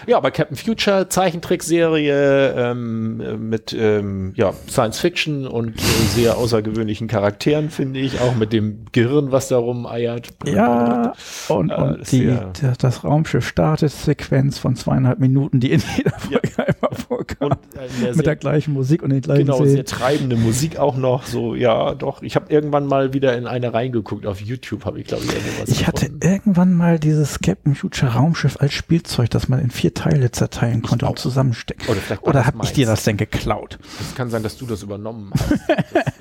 Ja, 0.07 0.17
aber 0.17 0.31
Captain 0.31 0.57
Future, 0.57 1.07
Zeichentrickserie 1.09 2.53
ähm, 2.57 3.49
mit 3.49 3.73
ähm, 3.73 4.33
ja, 4.35 4.53
Science 4.69 4.99
Fiction 4.99 5.47
und 5.47 5.77
äh, 5.79 5.81
sehr 6.13 6.37
außergewöhnlichen 6.37 7.07
Charakteren, 7.07 7.69
finde 7.69 7.99
ich, 7.99 8.19
auch 8.19 8.35
mit 8.35 8.53
dem 8.53 8.85
Gehirn, 8.91 9.31
was 9.31 9.47
da 9.47 9.57
rumeiert. 9.57 10.29
Ja, 10.45 11.13
und, 11.49 11.69
Ja, 11.69 11.75
und 11.83 11.99
das 12.01 12.09
die, 12.09 12.23
ja- 12.23 12.51
das 12.77 13.03
Raumschiff 13.03 13.47
startet 13.47 13.91
Sequenz 13.91 14.57
von 14.59 14.75
zweieinhalb 14.75 15.19
Minuten, 15.19 15.59
die 15.59 15.71
in 15.71 15.81
jeder 15.97 16.11
Folge 16.19 16.49
einmal 16.57 16.91
vorkam. 17.07 17.51
Und 17.51 17.57
äh, 17.75 18.05
mit 18.05 18.13
sehr, 18.15 18.23
der 18.23 18.35
gleichen 18.35 18.73
Musik 18.73 19.01
und 19.03 19.09
den 19.11 19.21
gleichen 19.21 19.45
genau, 19.45 19.55
Szenen. 19.57 19.71
sehr 19.71 19.85
treibende 19.85 20.35
Musik 20.35 20.77
auch 20.77 20.97
noch. 20.97 21.25
So, 21.25 21.55
ja, 21.55 21.95
doch. 21.95 22.21
Ich 22.21 22.35
habe 22.35 22.51
irgendwann 22.51 22.85
mal 22.85 23.13
wieder 23.13 23.37
in 23.37 23.47
eine 23.47 23.73
reingeguckt. 23.73 24.25
Auf 24.25 24.39
YouTube 24.41 24.85
habe 24.85 24.99
ich, 24.99 25.07
glaube 25.07 25.23
ich, 25.25 25.33
irgendwas 25.33 25.69
Ich 25.69 25.87
hatte 25.87 26.05
gefunden. 26.05 26.27
irgendwann 26.27 26.73
mal 26.73 26.99
dieses 26.99 27.39
Captain 27.39 27.75
Future 27.75 28.13
Raumschiff 28.13 28.57
als 28.59 28.73
Spielzeug, 28.73 29.29
das 29.29 29.47
man 29.49 29.52
in 29.59 29.71
vier 29.71 29.93
Teile 29.93 30.31
zerteilen 30.31 30.81
konnte 30.81 31.05
und 31.05 31.11
auch. 31.13 31.15
zusammenstecken. 31.15 31.87
Oder 31.87 32.01
Oder 32.21 32.45
habe 32.45 32.59
ich 32.63 32.73
dir 32.73 32.85
das 32.85 33.03
denn 33.03 33.17
geklaut? 33.17 33.79
Es 33.99 34.15
kann 34.15 34.29
sein, 34.29 34.43
dass 34.43 34.57
du 34.57 34.65
das 34.65 34.83
übernommen 34.83 35.31
hast. 35.33 35.53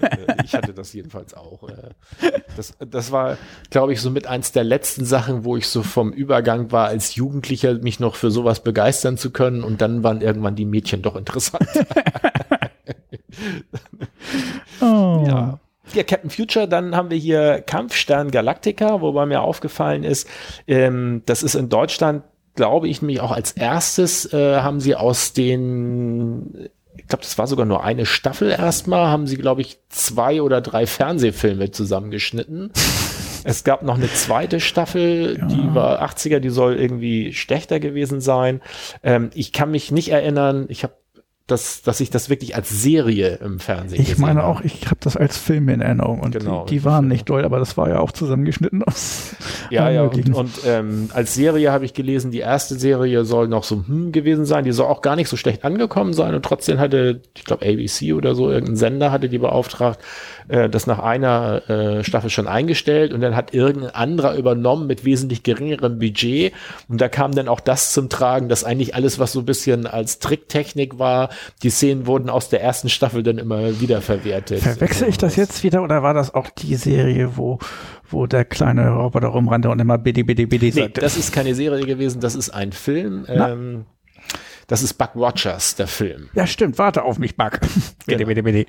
Das, 0.02 0.10
äh, 0.10 0.36
ich 0.44 0.54
hatte 0.54 0.74
das 0.74 0.92
jedenfalls 0.92 1.34
auch. 1.34 1.68
Äh, 1.68 2.30
das, 2.56 2.74
das 2.78 3.12
war, 3.12 3.38
glaube 3.70 3.92
ich, 3.92 4.00
so 4.00 4.10
mit 4.10 4.26
eins 4.26 4.52
der 4.52 4.64
letzten 4.64 5.04
Sachen, 5.04 5.44
wo 5.44 5.56
ich 5.56 5.68
so 5.68 5.82
vom 5.82 6.12
Übergang 6.12 6.72
war, 6.72 6.88
als 6.88 7.14
Jugendlicher 7.14 7.74
mich 7.74 8.00
noch 8.00 8.16
für 8.16 8.30
sowas 8.30 8.62
begeistern 8.62 9.16
zu 9.16 9.30
können. 9.30 9.62
Und 9.62 9.80
dann 9.80 10.02
waren 10.02 10.20
irgendwann 10.20 10.56
die 10.56 10.64
Mädchen 10.64 11.02
doch 11.02 11.16
interessant. 11.16 11.66
Oh. 14.80 15.24
Ja. 15.26 15.58
Ja, 15.94 16.04
Captain 16.04 16.30
Future, 16.30 16.66
dann 16.66 16.96
haben 16.96 17.10
wir 17.10 17.18
hier 17.18 17.60
Kampfstern 17.60 18.30
Galactica, 18.30 19.00
wobei 19.02 19.26
mir 19.26 19.42
aufgefallen 19.42 20.04
ist, 20.04 20.26
ähm, 20.66 21.22
das 21.26 21.42
ist 21.42 21.54
in 21.54 21.68
Deutschland, 21.68 22.22
glaube 22.54 22.88
ich, 22.88 23.02
nämlich 23.02 23.20
auch 23.20 23.32
als 23.32 23.52
erstes 23.52 24.32
äh, 24.32 24.60
haben 24.60 24.80
sie 24.80 24.94
aus 24.94 25.32
den, 25.32 26.68
ich 26.96 27.06
glaube, 27.06 27.22
das 27.22 27.38
war 27.38 27.46
sogar 27.46 27.66
nur 27.66 27.84
eine 27.84 28.06
Staffel 28.06 28.50
erstmal, 28.50 29.08
haben 29.08 29.26
sie, 29.26 29.36
glaube 29.36 29.62
ich, 29.62 29.78
zwei 29.88 30.42
oder 30.42 30.60
drei 30.60 30.86
Fernsehfilme 30.86 31.70
zusammengeschnitten. 31.70 32.70
Es 33.44 33.64
gab 33.64 33.82
noch 33.82 33.96
eine 33.96 34.08
zweite 34.12 34.60
Staffel, 34.60 35.36
die 35.36 35.74
war 35.74 36.00
80er, 36.00 36.38
die 36.38 36.50
soll 36.50 36.76
irgendwie 36.76 37.32
schlechter 37.32 37.80
gewesen 37.80 38.20
sein. 38.20 38.60
Ähm, 39.02 39.30
ich 39.34 39.52
kann 39.52 39.72
mich 39.72 39.90
nicht 39.90 40.10
erinnern, 40.10 40.66
ich 40.68 40.84
habe 40.84 40.94
das, 41.48 41.82
dass 41.82 42.00
ich 42.00 42.10
das 42.10 42.30
wirklich 42.30 42.54
als 42.54 42.70
Serie 42.70 43.38
im 43.42 43.58
Fernsehen 43.58 44.00
Ich 44.00 44.16
meine 44.16 44.42
habe. 44.42 44.48
auch, 44.48 44.60
ich 44.62 44.86
habe 44.86 44.98
das 45.00 45.16
als 45.16 45.36
Film 45.36 45.68
in 45.68 45.80
Erinnerung 45.80 46.20
und 46.20 46.32
Genau, 46.38 46.64
die, 46.64 46.76
die 46.76 46.84
waren 46.84 47.08
nicht 47.08 47.28
doll, 47.28 47.44
aber 47.44 47.58
das 47.58 47.76
war 47.76 47.88
ja 47.88 47.98
auch 47.98 48.12
zusammengeschnitten 48.12 48.82
aus. 48.84 49.34
Ja, 49.68 49.90
ja, 49.90 50.02
und, 50.02 50.34
und 50.34 50.50
ähm, 50.64 51.10
als 51.12 51.34
Serie 51.34 51.72
habe 51.72 51.84
ich 51.84 51.94
gelesen, 51.94 52.30
die 52.30 52.38
erste 52.38 52.76
Serie 52.76 53.24
soll 53.24 53.48
noch 53.48 53.64
so 53.64 53.84
hm 53.86 54.12
gewesen 54.12 54.44
sein, 54.44 54.64
die 54.64 54.72
soll 54.72 54.86
auch 54.86 55.02
gar 55.02 55.16
nicht 55.16 55.28
so 55.28 55.36
schlecht 55.36 55.64
angekommen 55.64 56.12
sein 56.12 56.34
und 56.34 56.44
trotzdem 56.44 56.78
hatte, 56.78 57.20
ich 57.36 57.44
glaube 57.44 57.66
ABC 57.66 58.12
oder 58.12 58.34
so, 58.34 58.50
irgendein 58.50 58.76
Sender 58.76 59.10
hatte 59.10 59.28
die 59.28 59.38
beauftragt, 59.38 59.98
äh, 60.48 60.68
das 60.68 60.86
nach 60.86 61.00
einer 61.00 61.68
äh, 61.68 62.04
Staffel 62.04 62.30
schon 62.30 62.46
eingestellt 62.46 63.12
und 63.12 63.20
dann 63.20 63.34
hat 63.34 63.52
irgendein 63.52 63.94
anderer 63.94 64.36
übernommen 64.36 64.86
mit 64.86 65.04
wesentlich 65.04 65.42
geringerem 65.42 65.98
Budget 65.98 66.52
und 66.88 67.00
da 67.00 67.08
kam 67.08 67.34
dann 67.34 67.48
auch 67.48 67.60
das 67.60 67.92
zum 67.92 68.08
Tragen, 68.08 68.48
dass 68.48 68.62
eigentlich 68.64 68.94
alles, 68.94 69.18
was 69.18 69.32
so 69.32 69.40
ein 69.40 69.46
bisschen 69.46 69.86
als 69.86 70.18
Tricktechnik 70.18 70.98
war, 70.98 71.30
die 71.62 71.70
Szenen 71.70 72.06
wurden 72.06 72.30
aus 72.30 72.48
der 72.48 72.62
ersten 72.62 72.88
Staffel 72.88 73.22
dann 73.22 73.38
immer 73.38 73.80
wieder 73.80 74.00
verwertet. 74.00 74.60
Verwechsel 74.60 75.08
ich 75.08 75.18
das 75.18 75.36
jetzt 75.36 75.62
wieder 75.62 75.82
oder 75.82 76.02
war 76.02 76.14
das 76.14 76.34
auch 76.34 76.48
die 76.50 76.76
Serie, 76.76 77.36
wo, 77.36 77.58
wo 78.08 78.26
der 78.26 78.44
kleine 78.44 78.90
Roboter 78.90 79.28
rumrannte 79.28 79.70
und 79.70 79.78
immer 79.80 79.98
bidi 79.98 80.22
bidi 80.22 80.46
bidi 80.46 80.66
Nee, 80.66 80.70
sagte? 80.82 81.00
das 81.00 81.16
ist 81.16 81.32
keine 81.32 81.54
Serie 81.54 81.84
gewesen, 81.86 82.20
das 82.20 82.34
ist 82.34 82.50
ein 82.50 82.72
Film. 82.72 83.24
Ähm, 83.28 83.84
das 84.72 84.82
ist 84.82 84.94
Buck 84.94 85.14
Rogers, 85.14 85.74
der 85.74 85.86
Film. 85.86 86.30
ja, 86.32 86.46
stimmt, 86.46 86.78
warte 86.78 87.02
auf 87.02 87.18
mich, 87.18 87.36
Bug. 87.36 87.60
bidi 88.06 88.24
bidi 88.24 88.40
bidi. 88.40 88.66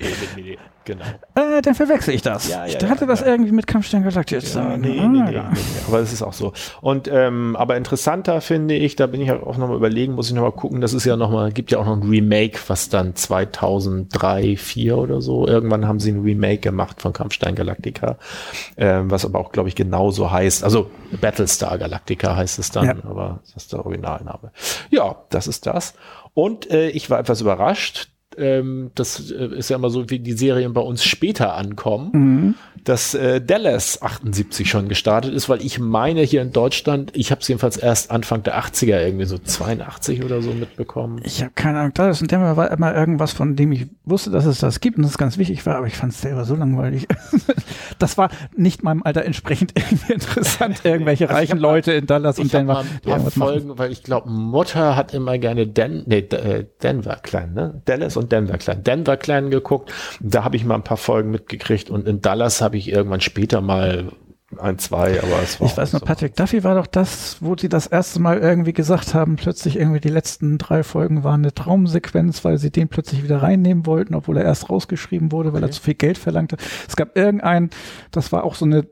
Genau. 0.84 1.04
Äh, 1.34 1.62
dann 1.62 1.74
verwechsel 1.74 2.12
ich 2.12 2.20
das. 2.20 2.48
Ja, 2.48 2.66
ja, 2.66 2.76
ich 2.78 2.90
hatte 2.90 3.02
ja, 3.02 3.06
das 3.06 3.22
irgendwie 3.22 3.52
mit 3.52 3.66
Kampfstern 3.66 4.02
Galactic 4.02 4.42
zu 4.42 4.58
Ja, 4.58 4.76
nee, 4.76 5.00
Ah, 5.00 5.08
nee, 5.08 5.22
nee, 5.22 5.30
nee, 5.32 5.40
aber 5.88 6.00
es 6.00 6.12
ist 6.12 6.20
auch 6.20 6.34
so. 6.34 6.52
Und 6.82 7.08
ähm, 7.10 7.56
aber 7.56 7.78
interessanter 7.78 8.42
finde 8.42 8.74
ich, 8.74 8.96
da 8.96 9.06
bin 9.06 9.22
ich 9.22 9.32
auch 9.32 9.56
nochmal 9.56 9.78
überlegen, 9.78 10.12
muss 10.12 10.28
ich 10.28 10.34
nochmal 10.34 10.52
gucken, 10.52 10.82
das 10.82 10.92
ist 10.92 11.06
ja 11.06 11.16
nochmal, 11.16 11.52
gibt 11.52 11.70
ja 11.72 11.78
auch 11.78 11.86
noch 11.86 11.96
ein 11.96 12.02
Remake, 12.02 12.58
was 12.66 12.90
dann 12.90 13.16
2003, 13.16 14.56
4 14.58 14.98
oder 14.98 15.22
so, 15.22 15.46
irgendwann 15.46 15.88
haben 15.88 16.00
sie 16.00 16.12
ein 16.12 16.20
Remake 16.20 16.58
gemacht 16.58 17.00
von 17.00 17.14
Kampfstein 17.14 17.54
Galactica, 17.54 18.18
ähm, 18.76 19.10
was 19.10 19.24
aber 19.24 19.38
auch, 19.38 19.52
glaube 19.52 19.70
ich, 19.70 19.74
genauso 19.74 20.30
heißt, 20.30 20.64
also 20.64 20.90
Battlestar 21.18 21.78
Galactica 21.78 22.36
heißt 22.36 22.58
es 22.58 22.70
dann, 22.70 23.00
aber 23.04 23.40
das 23.42 23.64
ist 23.64 23.72
der 23.72 23.86
Originalname. 23.86 24.52
Ja, 24.90 25.16
das 25.30 25.46
ist 25.46 25.66
das. 25.66 25.93
Und 26.34 26.70
äh, 26.70 26.88
ich 26.88 27.10
war 27.10 27.18
etwas 27.18 27.40
überrascht, 27.40 28.08
ähm, 28.38 28.90
das 28.94 29.30
äh, 29.30 29.46
ist 29.56 29.70
ja 29.70 29.76
immer 29.76 29.90
so, 29.90 30.10
wie 30.10 30.18
die 30.18 30.32
Serien 30.32 30.72
bei 30.72 30.80
uns 30.80 31.04
später 31.04 31.54
ankommen, 31.54 32.10
Mhm. 32.12 32.54
dass 32.84 33.14
äh, 33.14 33.40
Dallas 33.40 34.02
78 34.02 34.68
schon 34.68 34.88
gestartet 34.88 35.32
ist, 35.34 35.48
weil 35.48 35.62
ich 35.64 35.78
meine 35.78 36.22
hier 36.22 36.42
in 36.42 36.52
Deutschland, 36.52 37.10
ich 37.14 37.30
habe 37.30 37.40
es 37.40 37.48
jedenfalls 37.48 37.76
erst 37.76 38.10
Anfang 38.10 38.42
der 38.42 38.58
80er 38.58 39.00
irgendwie 39.04 39.24
so 39.24 39.38
82 39.38 40.22
oder 40.24 40.42
so 40.42 40.50
mitbekommen. 40.52 41.20
Ich 41.24 41.40
habe 41.42 41.52
keine 41.54 41.78
Ahnung, 41.80 41.92
das 41.94 42.20
und 42.20 42.30
Denver 42.30 42.56
war 42.56 42.70
immer 42.70 42.94
irgendwas, 42.94 43.32
von 43.32 43.56
dem 43.56 43.72
ich 43.72 43.86
wusste, 44.04 44.30
dass 44.30 44.44
es 44.44 44.58
das 44.58 44.80
gibt 44.80 44.96
und 44.98 45.04
das 45.04 45.16
ganz 45.18 45.38
wichtig 45.38 45.64
war, 45.66 45.76
aber 45.76 45.86
ich 45.86 45.96
fand 45.96 46.12
es 46.12 46.20
selber 46.20 46.44
so 46.44 46.54
langweilig. 46.54 47.06
das 47.98 48.18
war 48.18 48.30
nicht 48.56 48.82
meinem 48.82 49.02
Alter 49.02 49.24
entsprechend 49.24 49.72
irgendwie 49.78 50.12
interessant, 50.12 50.80
irgendwelche 50.84 51.28
Also 51.28 51.34
ich 51.42 51.50
reichen 51.50 51.60
mal- 51.60 51.68
Leute 51.72 51.92
in 51.92 52.06
Dallas 52.06 52.38
und 52.38 52.46
Ich 52.46 52.54
habe 52.54 52.66
Denver. 52.66 52.74
mal 52.74 52.84
ein 52.84 53.00
paar 53.02 53.18
machen. 53.18 53.30
Folgen, 53.30 53.78
weil 53.78 53.92
ich 53.92 54.02
glaube, 54.02 54.28
Mutter 54.30 54.96
hat 54.96 55.14
immer 55.14 55.38
gerne 55.38 55.66
Den 55.66 56.02
nee, 56.06 56.18
äh, 56.18 56.66
Denver 56.82 57.16
Clan, 57.22 57.54
ne? 57.54 57.80
Dallas 57.84 58.16
und 58.16 58.23
Denver 58.28 58.58
Clan. 58.58 58.82
Denver 58.82 59.16
Clan 59.16 59.50
geguckt. 59.50 59.92
Da 60.20 60.44
habe 60.44 60.56
ich 60.56 60.64
mal 60.64 60.74
ein 60.74 60.84
paar 60.84 60.96
Folgen 60.96 61.30
mitgekriegt 61.30 61.90
und 61.90 62.06
in 62.06 62.20
Dallas 62.20 62.60
habe 62.60 62.76
ich 62.76 62.90
irgendwann 62.90 63.20
später 63.20 63.60
mal 63.60 64.12
ein, 64.58 64.78
zwei, 64.78 65.20
aber 65.20 65.42
es 65.42 65.60
war 65.60 65.66
Ich 65.66 65.76
weiß 65.76 65.92
noch, 65.94 66.00
so. 66.00 66.06
Patrick 66.06 66.36
Duffy 66.36 66.64
war 66.64 66.74
doch 66.74 66.86
das, 66.86 67.38
wo 67.40 67.56
sie 67.56 67.68
das 67.68 67.86
erste 67.86 68.20
Mal 68.20 68.38
irgendwie 68.38 68.72
gesagt 68.72 69.14
haben, 69.14 69.36
plötzlich 69.36 69.76
irgendwie 69.76 70.00
die 70.00 70.08
letzten 70.08 70.58
drei 70.58 70.82
Folgen 70.82 71.24
waren 71.24 71.42
eine 71.42 71.54
Traumsequenz, 71.54 72.44
weil 72.44 72.58
sie 72.58 72.70
den 72.70 72.88
plötzlich 72.88 73.22
wieder 73.22 73.42
reinnehmen 73.42 73.86
wollten, 73.86 74.14
obwohl 74.14 74.36
er 74.36 74.44
erst 74.44 74.70
rausgeschrieben 74.70 75.32
wurde, 75.32 75.52
weil 75.52 75.62
er 75.62 75.70
zu 75.70 75.82
viel 75.82 75.94
Geld 75.94 76.18
verlangte. 76.18 76.56
Es 76.88 76.96
gab 76.96 77.16
irgendein, 77.16 77.70
das 78.10 78.32
war 78.32 78.44
auch 78.44 78.54
so 78.54 78.64
eine 78.64 78.86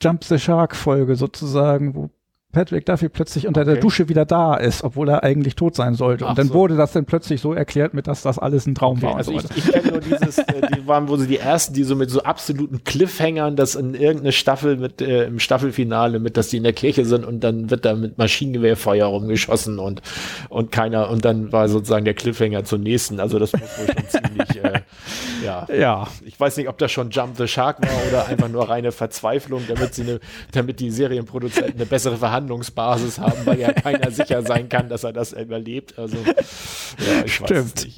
Jump 0.00 0.24
the 0.24 0.38
Shark 0.38 0.76
Folge 0.76 1.16
sozusagen, 1.16 1.94
wo 1.94 2.10
Patrick 2.50 2.86
Duffy 2.86 3.10
plötzlich 3.10 3.46
unter 3.46 3.64
der 3.66 3.74
Okay. 3.74 3.80
Dusche 3.82 4.08
wieder 4.08 4.24
da 4.24 4.54
ist, 4.56 4.82
obwohl 4.82 5.10
er 5.10 5.22
eigentlich 5.22 5.54
tot 5.54 5.74
sein 5.76 5.94
sollte. 5.94 6.24
Ach 6.24 6.30
und 6.30 6.38
dann 6.38 6.48
so. 6.48 6.54
wurde 6.54 6.76
das 6.76 6.92
dann 6.92 7.04
plötzlich 7.04 7.42
so 7.42 7.52
erklärt, 7.52 7.92
mit 7.92 8.06
dass 8.06 8.22
das 8.22 8.38
alles 8.38 8.66
ein 8.66 8.74
Traum 8.74 8.96
Okay, 8.96 9.06
war. 9.06 9.16
also 9.16 9.32
ich, 9.32 9.42
so 9.42 9.48
weiter. 9.50 9.58
ich 9.58 9.70
kenne 9.70 9.88
nur 9.90 10.00
dieses, 10.00 10.38
äh, 10.38 10.68
die 10.74 10.86
waren 10.86 11.08
wohl 11.08 11.18
so 11.18 11.26
die 11.26 11.36
ersten, 11.36 11.74
die 11.74 11.84
so 11.84 11.94
mit 11.94 12.08
so 12.10 12.22
absoluten 12.22 12.84
Cliffhangern, 12.84 13.54
dass 13.54 13.74
in 13.74 13.92
irgendeine 13.94 14.32
Staffel 14.32 14.78
mit 14.78 15.02
äh, 15.02 15.26
im 15.26 15.38
Staffelfinale 15.40 16.20
mit, 16.20 16.38
dass 16.38 16.48
die 16.48 16.56
in 16.56 16.62
der 16.62 16.72
Kirche 16.72 17.04
sind 17.04 17.26
und 17.26 17.40
dann 17.44 17.68
wird 17.68 17.84
da 17.84 17.94
mit 17.94 18.16
Maschinengewehrfeuer 18.16 19.06
rumgeschossen 19.06 19.78
und 19.78 20.00
und 20.48 20.72
keiner 20.72 21.10
und 21.10 21.26
dann 21.26 21.52
war 21.52 21.68
sozusagen 21.68 22.06
der 22.06 22.14
Cliffhanger 22.14 22.64
zur 22.64 22.78
nächsten. 22.78 23.20
Also 23.20 23.38
das 23.38 23.52
muss 23.52 23.60
wohl 23.78 23.86
schon 23.94 24.08
ziemlich, 24.08 24.64
äh, 24.64 24.80
ja. 25.44 25.66
ja, 25.70 26.08
Ich 26.24 26.40
weiß 26.40 26.56
nicht, 26.56 26.70
ob 26.70 26.78
das 26.78 26.90
schon 26.90 27.10
Jump 27.10 27.36
the 27.36 27.46
Shark 27.46 27.82
war 27.82 28.08
oder 28.08 28.26
einfach 28.26 28.48
nur 28.48 28.68
reine 28.70 28.90
Verzweiflung, 28.90 29.64
damit 29.68 29.94
sie 29.94 30.02
eine, 30.02 30.20
damit 30.52 30.80
die 30.80 30.90
Serienproduzenten 30.90 31.74
eine 31.74 31.84
bessere 31.86 32.16
Verhandlungsbasis 32.38 33.18
haben, 33.18 33.44
weil 33.44 33.58
ja 33.58 33.72
keiner 33.72 34.10
sicher 34.10 34.42
sein 34.42 34.68
kann, 34.68 34.88
dass 34.88 35.04
er 35.04 35.12
das 35.12 35.32
überlebt. 35.32 35.98
Also 35.98 36.16
ja, 36.16 37.26
Stimmt. 37.26 37.88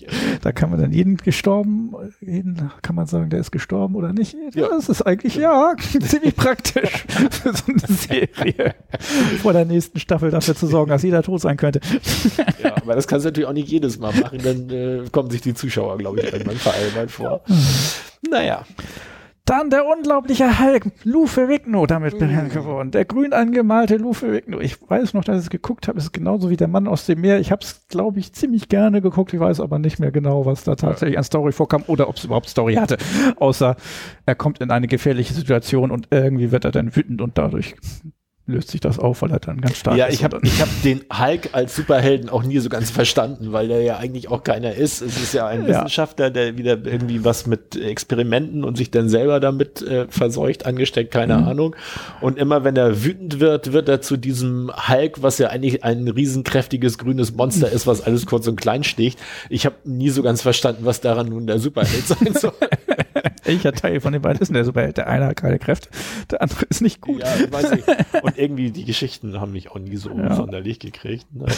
da 0.42 0.52
kann 0.52 0.70
man 0.70 0.80
dann 0.80 0.92
jeden 0.92 1.16
gestorben, 1.18 1.94
jeden 2.20 2.70
kann 2.82 2.94
man 2.96 3.06
sagen, 3.06 3.30
der 3.30 3.40
ist 3.40 3.50
gestorben 3.50 3.94
oder 3.94 4.12
nicht. 4.12 4.36
Ja. 4.54 4.68
Das 4.68 4.88
ist 4.88 5.02
eigentlich, 5.02 5.36
ja, 5.36 5.74
ziemlich 6.00 6.34
praktisch 6.34 7.04
für 7.30 7.52
so 7.52 7.64
eine 7.66 7.96
Serie. 7.96 8.74
Vor 9.42 9.52
der 9.52 9.64
nächsten 9.64 10.00
Staffel 10.00 10.30
dafür 10.30 10.56
zu 10.56 10.66
sorgen, 10.66 10.90
dass 10.90 11.02
jeder 11.02 11.22
tot 11.22 11.42
sein 11.42 11.56
könnte. 11.56 11.80
Ja, 12.62 12.76
aber 12.76 12.94
das 12.94 13.06
kannst 13.06 13.24
du 13.24 13.28
natürlich 13.28 13.48
auch 13.48 13.52
nicht 13.52 13.68
jedes 13.68 13.98
Mal 13.98 14.12
machen, 14.14 14.40
dann 14.42 14.70
äh, 14.70 15.02
kommen 15.10 15.30
sich 15.30 15.40
die 15.42 15.54
Zuschauer, 15.54 15.98
glaube 15.98 16.20
ich, 16.20 16.32
irgendwann 16.32 16.56
veralbert 16.56 17.10
vor. 17.10 17.42
Naja, 18.28 18.64
Dann 19.50 19.68
der 19.68 19.84
unglaubliche 19.84 20.60
Hulk, 20.60 20.92
Lou 21.02 21.26
Ferrigno, 21.26 21.84
damit 21.84 22.20
bekannt 22.20 22.52
geworden. 22.52 22.92
Der 22.92 23.04
grün 23.04 23.32
angemalte 23.32 23.96
Lou 23.96 24.12
Ferrigno. 24.12 24.60
Ich 24.60 24.76
weiß 24.88 25.12
noch, 25.12 25.24
dass 25.24 25.38
ich 25.38 25.42
es 25.42 25.50
geguckt 25.50 25.88
habe. 25.88 25.98
ist 25.98 26.12
genauso 26.12 26.50
wie 26.50 26.56
der 26.56 26.68
Mann 26.68 26.86
aus 26.86 27.04
dem 27.06 27.20
Meer. 27.20 27.40
Ich 27.40 27.50
habe 27.50 27.60
es, 27.64 27.88
glaube 27.88 28.20
ich, 28.20 28.32
ziemlich 28.32 28.68
gerne 28.68 29.02
geguckt. 29.02 29.34
Ich 29.34 29.40
weiß 29.40 29.58
aber 29.58 29.80
nicht 29.80 29.98
mehr 29.98 30.12
genau, 30.12 30.46
was 30.46 30.62
da 30.62 30.76
tatsächlich 30.76 31.18
an 31.18 31.24
Story 31.24 31.50
vorkam 31.50 31.82
oder 31.88 32.08
ob 32.08 32.14
es 32.14 32.22
überhaupt 32.22 32.48
Story 32.48 32.76
hatte. 32.76 32.96
Außer 33.40 33.74
er 34.24 34.34
kommt 34.36 34.60
in 34.60 34.70
eine 34.70 34.86
gefährliche 34.86 35.34
Situation 35.34 35.90
und 35.90 36.06
irgendwie 36.12 36.52
wird 36.52 36.64
er 36.64 36.70
dann 36.70 36.94
wütend 36.94 37.20
und 37.20 37.36
dadurch 37.36 37.74
löst 38.50 38.70
sich 38.70 38.80
das 38.80 38.98
auf, 38.98 39.22
weil 39.22 39.30
er 39.30 39.38
dann 39.40 39.60
ganz 39.60 39.78
stark 39.78 39.96
ja, 39.96 40.06
ist. 40.06 40.14
ich 40.14 40.24
habe 40.24 40.38
ich 40.42 40.60
hab 40.60 40.68
den 40.82 41.00
Hulk 41.12 41.50
als 41.52 41.76
Superhelden 41.76 42.28
auch 42.28 42.42
nie 42.42 42.58
so 42.58 42.68
ganz 42.68 42.90
verstanden, 42.90 43.52
weil 43.52 43.68
der 43.68 43.80
ja 43.82 43.96
eigentlich 43.98 44.28
auch 44.30 44.44
keiner 44.44 44.74
ist. 44.74 45.00
Es 45.02 45.16
ist 45.20 45.32
ja 45.34 45.46
ein 45.46 45.62
Ja. 45.62 45.68
Wissenschaftler, 45.68 46.30
der 46.30 46.58
wieder 46.58 46.78
irgendwie 46.84 47.24
was 47.24 47.46
mit 47.46 47.76
Experimenten 47.76 48.64
und 48.64 48.76
sich 48.76 48.90
dann 48.90 49.08
selber 49.08 49.40
damit 49.40 49.82
äh, 49.82 50.06
verseucht, 50.08 50.66
angesteckt, 50.66 51.10
keine 51.12 51.38
Mhm. 51.38 51.48
Ahnung. 51.48 51.76
Und 52.20 52.38
immer 52.38 52.64
wenn 52.64 52.76
er 52.76 53.04
wütend 53.04 53.40
wird, 53.40 53.72
wird 53.72 53.88
er 53.88 54.00
zu 54.00 54.16
diesem 54.16 54.70
Hulk, 54.88 55.22
was 55.22 55.38
ja 55.38 55.48
eigentlich 55.48 55.84
ein 55.84 56.08
riesenkräftiges 56.08 56.98
grünes 56.98 57.34
Monster 57.34 57.70
ist, 57.70 57.86
was 57.86 58.00
alles 58.02 58.26
kurz 58.26 58.46
und 58.48 58.60
klein 58.60 58.84
sticht. 58.84 59.18
Ich 59.48 59.64
habe 59.66 59.76
nie 59.84 60.10
so 60.10 60.22
ganz 60.22 60.42
verstanden, 60.42 60.84
was 60.84 61.00
daran 61.00 61.28
nun 61.28 61.46
der 61.46 61.58
Superheld 61.58 62.06
sein 62.06 62.34
soll. 62.34 62.52
Welcher 63.50 63.72
Teil 63.72 64.00
von 64.00 64.12
den 64.12 64.22
beiden 64.22 64.40
ist 64.40 64.48
denn 64.48 64.54
der 64.54 64.64
Superheld? 64.64 64.96
Der 64.96 65.08
eine 65.08 65.26
hat 65.26 65.36
keine 65.36 65.58
Kräfte, 65.58 65.88
der 66.30 66.42
andere 66.42 66.64
ist 66.66 66.80
nicht 66.80 67.00
gut. 67.00 67.20
Ja, 67.20 67.34
ich 67.36 67.52
weiß 67.52 67.70
nicht. 67.72 67.84
Und 68.22 68.38
irgendwie 68.38 68.70
die 68.70 68.84
Geschichten 68.84 69.40
haben 69.40 69.52
mich 69.52 69.70
auch 69.70 69.78
nie 69.78 69.96
so 69.96 70.10
Ja. 70.10 70.34
sonderlich 70.34 70.78
gekriegt. 70.78 71.26
Naja. 71.32 71.52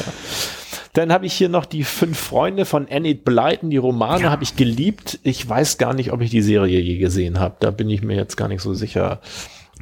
Dann 0.95 1.13
habe 1.13 1.25
ich 1.27 1.33
hier 1.33 1.49
noch 1.49 1.65
die 1.65 1.85
fünf 1.85 2.19
Freunde 2.19 2.65
von 2.67 2.87
Enid 2.89 3.25
Blyton. 3.25 3.71
Die 3.71 3.79
Romane 3.79 4.31
habe 4.31 4.43
ich 4.43 4.57
geliebt. 4.57 5.21
Ich 5.23 5.49
weiß 5.49 5.79
gar 5.79 5.95
nicht, 5.95 6.13
ob 6.13 6.21
ich 6.21 6.31
die 6.31 6.43
Serie 6.43 6.81
je 6.81 6.99
gesehen 6.99 7.41
habe. 7.41 7.57
Da 7.61 7.71
bin 7.71 7.89
ich 7.89 8.03
mir 8.03 8.15
jetzt 8.17 8.37
gar 8.37 8.49
nicht 8.49 8.61
so 8.61 8.75
sicher. 8.75 9.21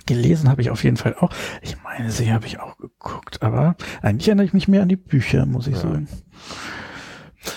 Gelesen 0.06 0.48
habe 0.48 0.62
ich 0.62 0.70
auf 0.70 0.84
jeden 0.84 0.96
Fall 0.96 1.16
auch. 1.18 1.30
Ich 1.62 1.76
meine, 1.82 2.10
sie 2.12 2.32
habe 2.32 2.46
ich 2.46 2.60
auch 2.60 2.76
geguckt, 2.78 3.42
aber 3.42 3.74
eigentlich 4.02 4.28
erinnere 4.28 4.46
ich 4.46 4.52
mich 4.52 4.68
mehr 4.68 4.82
an 4.82 4.88
die 4.88 4.96
Bücher, 4.96 5.46
muss 5.46 5.66
ich 5.66 5.76
sagen. 5.76 6.06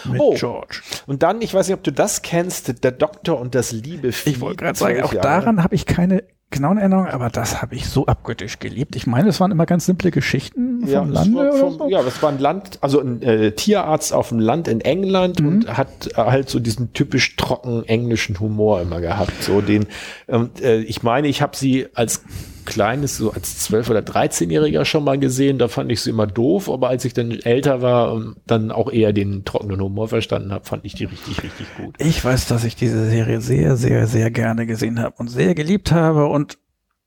Mit 0.09 0.19
Oh. 0.21 0.33
George. 0.35 0.81
Und 1.07 1.23
dann, 1.23 1.41
ich 1.41 1.53
weiß 1.53 1.67
nicht, 1.67 1.75
ob 1.75 1.83
du 1.83 1.91
das 1.91 2.21
kennst, 2.21 2.83
der 2.83 2.91
Doktor 2.91 3.39
und 3.39 3.53
das 3.55 3.71
liebe 3.71 4.11
Vieh. 4.11 4.31
Ich 4.31 4.41
wollte 4.41 4.57
gerade 4.63 4.77
sagen, 4.79 5.01
auch 5.03 5.13
Jahre. 5.13 5.27
daran 5.27 5.63
habe 5.63 5.75
ich 5.75 5.85
keine 5.85 6.23
genauen 6.51 6.77
Erinnerungen, 6.77 7.09
aber 7.09 7.29
das 7.29 7.63
habe 7.63 7.73
ich 7.73 7.87
so 7.89 8.05
abgöttisch 8.05 8.59
geliebt. 8.59 8.95
Ich 8.95 9.07
meine, 9.07 9.29
es 9.29 9.39
waren 9.39 9.49
immer 9.49 9.65
ganz 9.65 9.87
simple 9.87 10.11
Geschichten 10.11 10.85
Ja, 10.85 10.99
vom 10.99 11.09
Lande 11.11 11.51
vom, 11.53 11.77
so. 11.79 11.89
ja, 11.89 12.03
das 12.03 12.21
war 12.21 12.29
ein 12.29 12.37
Land, 12.37 12.77
also 12.81 12.99
ein 13.01 13.23
äh, 13.23 13.53
Tierarzt 13.53 14.13
auf 14.13 14.29
dem 14.29 14.37
Land 14.37 14.67
in 14.67 14.79
England 14.79 15.39
Mhm. 15.41 15.47
und 15.47 15.77
hat 15.77 16.11
äh, 16.11 16.15
halt 16.15 16.49
so 16.49 16.59
diesen 16.59 16.93
typisch 16.93 17.35
trocken 17.37 17.83
englischen 17.85 18.39
Humor 18.39 18.81
immer 18.81 19.01
gehabt. 19.01 19.33
So 19.41 19.61
den, 19.61 19.87
und, 20.27 20.61
äh, 20.61 20.77
ich 20.81 21.01
meine, 21.01 21.27
ich 21.27 21.41
habe 21.41 21.57
sie 21.57 21.87
als 21.95 22.21
kleines, 22.65 23.17
so 23.17 23.31
als 23.31 23.69
12- 23.69 23.89
oder 23.89 23.99
13-Jähriger 23.99 24.85
schon 24.85 25.03
mal 25.03 25.17
gesehen. 25.17 25.57
Da 25.57 25.67
fand 25.67 25.91
ich 25.91 26.01
sie 26.01 26.09
immer 26.09 26.27
doof, 26.27 26.69
aber 26.69 26.89
als 26.89 27.05
ich 27.05 27.13
dann 27.13 27.31
älter 27.31 27.81
war 27.81 28.13
und 28.13 28.35
dann 28.45 28.71
auch 28.71 28.91
eher 28.91 29.13
den 29.13 29.45
trockenen 29.45 29.81
Humor 29.81 30.07
verstanden 30.07 30.51
habe, 30.51 30.65
fand 30.65 30.85
ich 30.85 30.95
die 30.95 31.05
richtig, 31.05 31.43
richtig 31.43 31.67
gut. 31.77 31.95
Ich 31.99 32.23
weiß, 32.23 32.47
dass 32.47 32.63
ich 32.63 32.75
diese 32.75 33.09
Serie 33.09 33.41
sehr, 33.41 33.75
sehr, 33.75 34.07
sehr 34.07 34.31
gerne 34.31 34.65
gesehen 34.65 34.99
habe 34.99 35.15
und 35.17 35.29
sehr 35.29 35.55
geliebt 35.55 35.91
habe 35.91 36.27
und 36.27 36.57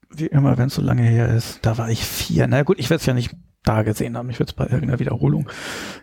wie 0.09 0.27
immer, 0.27 0.57
wenn 0.57 0.67
es 0.67 0.75
so 0.75 0.81
lange 0.81 1.03
her 1.03 1.33
ist, 1.35 1.59
da 1.63 1.77
war 1.77 1.89
ich 1.89 2.03
vier. 2.03 2.47
Na 2.47 2.63
gut, 2.63 2.79
ich 2.79 2.89
werde 2.89 3.01
es 3.01 3.05
ja 3.05 3.13
nicht 3.13 3.35
da 3.63 3.83
gesehen 3.83 4.17
haben. 4.17 4.29
Ich 4.29 4.39
werde 4.39 4.49
es 4.49 4.55
bei 4.55 4.65
irgendeiner 4.65 4.99
Wiederholung 4.99 5.49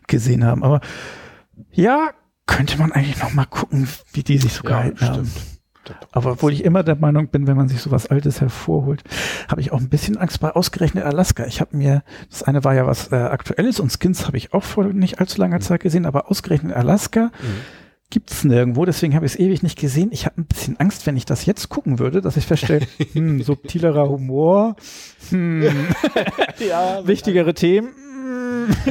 gesehen 0.06 0.44
haben. 0.44 0.62
Aber 0.62 0.80
ja, 1.72 2.10
könnte 2.46 2.78
man 2.78 2.92
eigentlich 2.92 3.22
noch 3.22 3.32
mal 3.32 3.46
gucken, 3.46 3.88
wie 4.12 4.22
die 4.22 4.38
sich 4.38 4.52
so 4.52 4.62
gehalten 4.62 5.00
haben. 5.00 5.30
Aber 6.12 6.32
obwohl 6.32 6.52
ich 6.52 6.64
immer 6.64 6.82
der 6.82 6.96
Meinung 6.96 7.28
bin, 7.28 7.46
wenn 7.46 7.56
man 7.56 7.68
sich 7.68 7.80
sowas 7.80 8.06
Altes 8.06 8.40
hervorholt, 8.40 9.02
habe 9.48 9.60
ich 9.60 9.72
auch 9.72 9.80
ein 9.80 9.88
bisschen 9.88 10.16
Angst 10.16 10.40
bei 10.40 10.50
ausgerechnet 10.50 11.04
Alaska. 11.04 11.46
Ich 11.46 11.60
habe 11.60 11.76
mir, 11.76 12.02
das 12.30 12.42
eine 12.42 12.64
war 12.64 12.74
ja 12.74 12.86
was 12.86 13.12
äh, 13.12 13.16
Aktuelles 13.16 13.80
und 13.80 13.92
Skins 13.92 14.26
habe 14.26 14.36
ich 14.36 14.52
auch 14.52 14.62
vor 14.62 14.84
nicht 14.84 15.20
allzu 15.20 15.40
langer 15.40 15.60
Zeit 15.60 15.80
gesehen, 15.80 16.06
aber 16.06 16.30
ausgerechnet 16.30 16.74
Alaska 16.74 17.30
gibt's 18.14 18.44
nirgendwo, 18.44 18.84
deswegen 18.84 19.16
habe 19.16 19.26
ich 19.26 19.32
es 19.32 19.38
ewig 19.40 19.64
nicht 19.64 19.76
gesehen. 19.76 20.10
Ich 20.12 20.24
habe 20.24 20.40
ein 20.40 20.46
bisschen 20.46 20.78
Angst, 20.78 21.04
wenn 21.06 21.16
ich 21.16 21.24
das 21.24 21.46
jetzt 21.46 21.68
gucken 21.68 21.98
würde, 21.98 22.20
dass 22.20 22.36
ich 22.36 22.46
feststelle, 22.46 22.86
hm, 23.12 23.42
subtilerer 23.42 24.08
Humor, 24.08 24.76
hm, 25.30 25.64
ja, 26.68 27.04
wichtigere 27.06 27.54
Themen, 27.54 27.88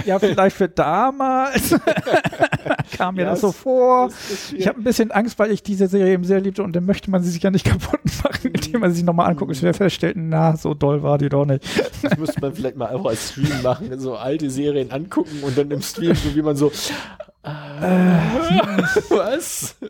ja, 0.06 0.20
vielleicht 0.20 0.56
für 0.56 0.70
damals 0.70 1.76
kam 2.98 3.16
mir 3.16 3.24
Ja, 3.24 3.30
das 3.32 3.42
so 3.42 3.52
vor. 3.52 4.08
das 4.08 4.32
ist 4.32 4.54
Ich 4.54 4.68
habe 4.68 4.80
ein 4.80 4.84
bisschen 4.84 5.12
Angst, 5.12 5.38
weil 5.40 5.52
ich 5.52 5.64
diese 5.64 5.88
Serie 5.88 6.14
eben 6.14 6.24
sehr 6.24 6.40
liebte 6.42 6.64
und 6.64 6.76
dann 6.76 6.86
möchte 6.86 7.10
man 7.12 7.24
sie 7.24 7.32
sich 7.32 7.44
ja 7.44 7.52
nicht 7.52 7.66
kaputt 7.66 8.00
machen, 8.24 8.52
indem 8.52 8.82
man 8.82 8.92
sie 8.92 8.98
sich 8.98 9.06
nochmal 9.06 9.30
anguckt 9.30 9.50
und 9.50 9.56
schwer 9.56 9.74
feststellt, 9.74 10.16
na, 10.18 10.56
so 10.58 10.74
doll 10.74 11.04
war 11.04 11.18
die 11.18 11.30
doch 11.30 11.46
nicht. 11.46 11.64
Das 12.02 12.18
müsste 12.18 12.42
man 12.42 12.54
vielleicht 12.54 12.76
mal 12.78 12.88
einfach 12.88 13.10
als 13.12 13.30
Stream 13.32 13.62
machen, 13.64 14.00
so 14.00 14.16
alte 14.16 14.50
Serien 14.50 14.92
angucken 14.92 15.40
und 15.44 15.58
dann 15.58 15.70
im 15.72 15.82
Stream, 15.82 16.16
so 16.16 16.36
wie 16.36 16.42
man 16.42 16.56
so. 16.56 16.72
was? 19.10 19.76
Nein. 19.82 19.90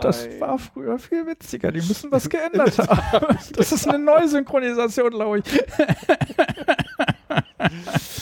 Das 0.00 0.26
war 0.40 0.58
früher 0.58 0.98
viel 0.98 1.26
witziger. 1.26 1.70
Die 1.70 1.86
müssen 1.86 2.10
was 2.10 2.28
geändert 2.28 2.76
haben. 2.78 3.36
Das 3.56 3.72
ist 3.72 3.86
eine 3.88 3.98
Neusynchronisation, 4.02 5.10
glaube 5.10 5.38
ich. 5.40 5.44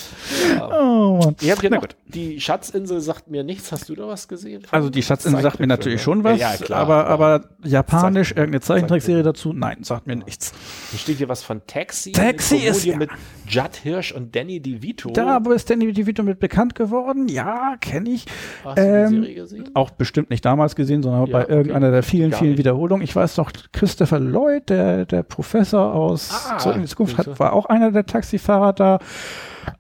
Oh 0.73 1.20
Mann. 1.23 1.36
Ich 1.40 1.55
gedacht, 1.59 1.97
die 2.06 2.40
Schatzinsel 2.40 3.01
sagt 3.01 3.28
mir 3.31 3.44
nichts. 3.44 3.73
Hast 3.73 3.89
du 3.89 3.94
da 3.94 4.06
was 4.06 4.28
gesehen? 4.28 4.62
Also 4.70 4.90
die 4.90 5.02
Schatzinsel 5.02 5.40
sagt 5.43 5.60
mir 5.60 5.66
natürlich 5.66 6.02
schon 6.02 6.24
was, 6.24 6.39
Ja, 6.39 6.52
ja, 6.52 6.56
klar, 6.56 6.81
aber, 6.81 7.06
aber 7.06 7.44
japanisch, 7.64 8.28
Sagt- 8.28 8.39
irgendeine 8.39 8.60
Zeichentrickserie 8.60 9.23
dazu, 9.23 9.52
nein, 9.52 9.82
sagt 9.82 10.06
mir 10.06 10.16
nichts. 10.16 10.52
Hier 10.90 10.98
steht 10.98 11.19
hier 11.19 11.28
was 11.28 11.43
von 11.43 11.62
Taxi. 11.66 12.12
Taxi 12.12 12.56
ist 12.56 12.85
ja- 12.85 12.97
mit 12.97 13.10
Judd 13.48 13.77
Hirsch 13.82 14.12
und 14.12 14.35
Danny 14.35 14.60
DeVito. 14.60 15.10
Da, 15.10 15.40
wo 15.44 15.52
ist 15.52 15.69
Danny 15.70 15.93
DeVito 15.93 16.23
mit 16.23 16.39
bekannt 16.40 16.74
geworden? 16.74 17.28
Ja, 17.28 17.77
kenne 17.81 18.10
ich. 18.10 18.27
Hast 18.64 18.78
du 18.78 18.82
ähm, 18.82 19.10
die 19.10 19.16
Serie 19.20 19.35
gesehen? 19.35 19.70
Auch 19.74 19.90
bestimmt 19.90 20.31
nicht 20.31 20.44
damals 20.44 20.74
gesehen, 20.77 21.02
sondern 21.02 21.31
bei 21.31 21.44
okay. 21.44 21.52
irgendeiner 21.52 21.90
der 21.90 22.02
vielen, 22.02 22.31
Gar 22.31 22.39
vielen 22.40 22.51
nicht. 22.52 22.59
Wiederholungen. 22.59 23.02
Ich 23.05 23.14
weiß 23.14 23.35
doch, 23.36 23.51
Christopher 23.73 24.19
Lloyd, 24.20 24.69
der, 24.70 25.06
der 25.06 25.23
Professor 25.23 25.93
aus 25.94 26.31
Ah, 26.32 26.59
Zurück 26.59 26.77
in 26.77 26.82
die 26.82 26.89
Zukunft, 26.89 27.19
hat, 27.19 27.39
war 27.39 27.52
auch 27.52 27.66
einer 27.66 27.90
der 27.93 28.06
Taxifahrer 28.06 28.73
da. 28.73 28.98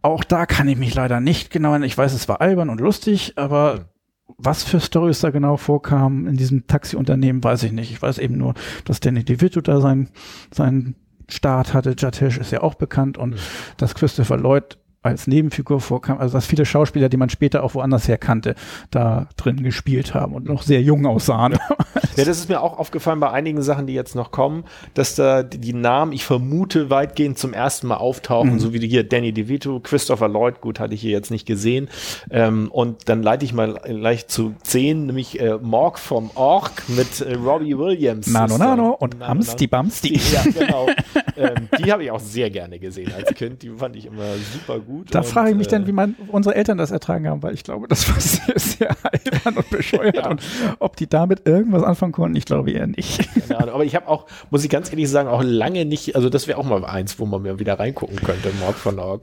Auch 0.02 0.24
da 0.24 0.46
kann 0.46 0.68
ich 0.68 0.76
mich 0.76 0.94
leider 0.94 1.20
nicht 1.20 1.50
genau 1.50 1.70
erinnern. 1.70 1.86
Ich 1.86 1.98
weiß, 1.98 2.12
es 2.12 2.28
war 2.28 2.40
albern 2.40 2.70
und 2.70 2.80
lustig, 2.80 3.34
aber 3.36 3.92
was 4.38 4.62
für 4.62 4.80
Stories 4.80 5.20
da 5.20 5.30
genau 5.30 5.56
vorkamen 5.56 6.26
in 6.26 6.36
diesem 6.36 6.66
Taxiunternehmen, 6.66 7.44
weiß 7.44 7.62
ich 7.64 7.72
nicht. 7.72 7.90
Ich 7.90 8.00
weiß 8.00 8.18
eben 8.18 8.38
nur, 8.38 8.54
dass 8.84 9.00
Danny 9.00 9.24
DeVito 9.24 9.60
da 9.60 9.80
sein, 9.80 10.08
seinen 10.52 10.96
Start 11.28 11.74
hatte. 11.74 11.94
Hirsch 12.18 12.38
ist 12.38 12.52
ja 12.52 12.62
auch 12.62 12.74
bekannt 12.74 13.18
und 13.18 13.36
dass 13.76 13.94
Christopher 13.94 14.36
Lloyd 14.36 14.78
als 15.02 15.26
Nebenfigur 15.26 15.80
vorkam, 15.80 16.18
also 16.18 16.34
dass 16.34 16.46
viele 16.46 16.64
Schauspieler, 16.64 17.08
die 17.08 17.16
man 17.16 17.28
später 17.28 17.62
auch 17.64 17.74
woanders 17.74 18.08
her 18.08 18.18
kannte, 18.18 18.54
da 18.90 19.26
drin 19.36 19.62
gespielt 19.62 20.14
haben 20.14 20.34
und 20.34 20.46
noch 20.46 20.62
sehr 20.62 20.82
jung 20.82 21.06
aussahen. 21.06 21.58
Ja, 22.14 22.26
das 22.26 22.38
ist 22.40 22.50
mir 22.50 22.60
auch 22.60 22.78
aufgefallen 22.78 23.20
bei 23.20 23.30
einigen 23.30 23.62
Sachen, 23.62 23.86
die 23.86 23.94
jetzt 23.94 24.14
noch 24.14 24.32
kommen, 24.32 24.64
dass 24.92 25.14
da 25.14 25.42
die 25.42 25.72
Namen, 25.72 26.12
ich 26.12 26.26
vermute, 26.26 26.90
weitgehend 26.90 27.38
zum 27.38 27.54
ersten 27.54 27.86
Mal 27.86 27.96
auftauchen, 27.96 28.52
Mhm. 28.54 28.58
so 28.58 28.74
wie 28.74 28.86
hier 28.86 29.02
Danny 29.02 29.32
DeVito, 29.32 29.80
Christopher 29.80 30.28
Lloyd, 30.28 30.60
gut, 30.60 30.78
hatte 30.78 30.92
ich 30.92 31.00
hier 31.00 31.12
jetzt 31.12 31.30
nicht 31.30 31.46
gesehen. 31.46 31.88
Ähm, 32.30 32.70
und 32.70 33.08
dann 33.08 33.22
leite 33.22 33.46
ich 33.46 33.54
mal 33.54 33.80
gleich 33.82 34.26
zu 34.26 34.54
10, 34.62 35.06
nämlich 35.06 35.40
äh, 35.40 35.56
Morg 35.62 35.98
vom 35.98 36.30
Ork 36.34 36.82
mit 36.88 37.22
äh, 37.22 37.32
Robbie 37.34 37.78
Williams. 37.78 38.26
Nano 38.26 38.58
Nano 38.58 38.90
und 38.90 39.18
Nano, 39.18 39.30
Amsti 39.32 39.66
Bamsti. 39.66 40.20
Ja, 40.34 40.42
genau. 40.42 40.88
ähm, 41.38 41.68
die 41.78 41.90
habe 41.90 42.04
ich 42.04 42.10
auch 42.10 42.20
sehr 42.20 42.50
gerne 42.50 42.78
gesehen 42.78 43.10
als 43.16 43.32
Kind. 43.34 43.62
Die 43.62 43.70
fand 43.70 43.96
ich 43.96 44.04
immer 44.04 44.34
super 44.52 44.80
gut. 44.80 44.91
Gut. 44.92 45.14
Da 45.14 45.22
frage 45.22 45.50
ich 45.50 45.56
mich 45.56 45.68
dann, 45.68 45.84
äh, 45.84 45.86
wie 45.86 45.92
man 45.92 46.14
unsere 46.28 46.54
Eltern 46.54 46.78
das 46.78 46.90
ertragen 46.90 47.28
haben, 47.28 47.42
weil 47.42 47.54
ich 47.54 47.64
glaube, 47.64 47.88
das 47.88 48.08
war 48.08 48.20
sehr, 48.20 48.58
sehr 48.58 48.96
albern 49.02 49.56
und 49.56 49.70
bescheuert. 49.70 50.16
Ja. 50.16 50.30
Und 50.30 50.42
ob 50.78 50.96
die 50.96 51.08
damit 51.08 51.46
irgendwas 51.46 51.82
anfangen 51.82 52.12
konnten, 52.12 52.36
ich 52.36 52.44
glaube 52.44 52.70
eher 52.70 52.86
nicht. 52.86 53.28
Keine 53.48 53.60
Ahnung. 53.60 53.74
Aber 53.74 53.84
ich 53.84 53.94
habe 53.94 54.08
auch, 54.08 54.26
muss 54.50 54.62
ich 54.64 54.70
ganz 54.70 54.90
ehrlich 54.90 55.08
sagen, 55.08 55.28
auch 55.28 55.42
lange 55.42 55.84
nicht, 55.84 56.14
also 56.16 56.28
das 56.28 56.46
wäre 56.46 56.58
auch 56.58 56.64
mal 56.64 56.84
eins, 56.84 57.18
wo 57.18 57.26
man 57.26 57.42
mir 57.42 57.58
wieder 57.58 57.78
reingucken 57.78 58.16
könnte, 58.16 58.50
Morg 58.60 58.76
von 58.76 58.98
Org. 58.98 59.22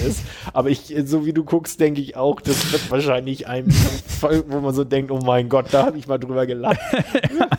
Aber 0.52 0.70
ich, 0.70 0.94
so 1.04 1.26
wie 1.26 1.32
du 1.32 1.44
guckst, 1.44 1.80
denke 1.80 2.00
ich 2.00 2.16
auch, 2.16 2.40
das 2.40 2.72
wird 2.72 2.90
wahrscheinlich 2.90 3.48
einem, 3.48 3.68
wo 4.48 4.60
man 4.60 4.74
so 4.74 4.84
denkt, 4.84 5.10
oh 5.10 5.20
mein 5.24 5.48
Gott, 5.48 5.66
da 5.72 5.86
habe 5.86 5.98
ich 5.98 6.06
mal 6.06 6.18
drüber 6.18 6.46
gelacht. 6.46 6.78
Super 7.30 7.48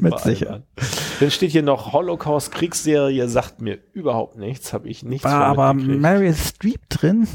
Mit 0.00 0.18
Sicher. 0.20 0.46
albern. 0.46 0.62
Dann 1.20 1.30
steht 1.30 1.52
hier 1.52 1.62
noch 1.62 1.92
Holocaust 1.92 2.50
Kriegsserie, 2.52 3.28
sagt 3.28 3.60
mir 3.60 3.78
überhaupt 3.92 4.36
nichts, 4.36 4.72
habe 4.72 4.88
ich 4.88 5.04
nichts 5.04 5.24
War 5.24 5.44
aber. 5.44 5.74
Meryl 5.74 6.34
Streep 6.34 6.88
drin. 6.88 7.28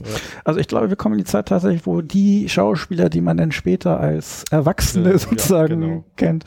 Also 0.43 0.59
ich 0.59 0.67
glaube, 0.67 0.89
wir 0.89 0.95
kommen 0.97 1.13
in 1.15 1.19
die 1.19 1.29
Zeit 1.29 1.47
tatsächlich, 1.47 1.85
wo 1.85 2.01
die 2.01 2.49
Schauspieler, 2.49 3.09
die 3.09 3.21
man 3.21 3.37
dann 3.37 3.51
später 3.51 3.99
als 3.99 4.43
Erwachsene 4.51 5.11
Ja, 5.11 5.17
sozusagen 5.17 5.79
genau. 5.81 6.05
kennt, 6.17 6.45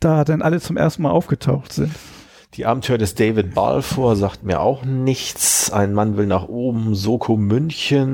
da 0.00 0.24
dann 0.24 0.42
alle 0.42 0.60
zum 0.60 0.76
ersten 0.76 1.02
Mal 1.02 1.10
aufgetaucht 1.10 1.72
sind. 1.72 1.92
Die 2.56 2.64
Abenteuer 2.64 2.96
des 2.96 3.14
David 3.14 3.54
Balfour 3.54 4.16
sagt 4.16 4.42
mir 4.42 4.60
auch 4.60 4.82
nichts. 4.82 5.70
Ein 5.70 5.92
Mann 5.92 6.16
will 6.16 6.26
nach 6.26 6.48
oben. 6.48 6.94
Soko 6.94 7.36
München 7.36 8.08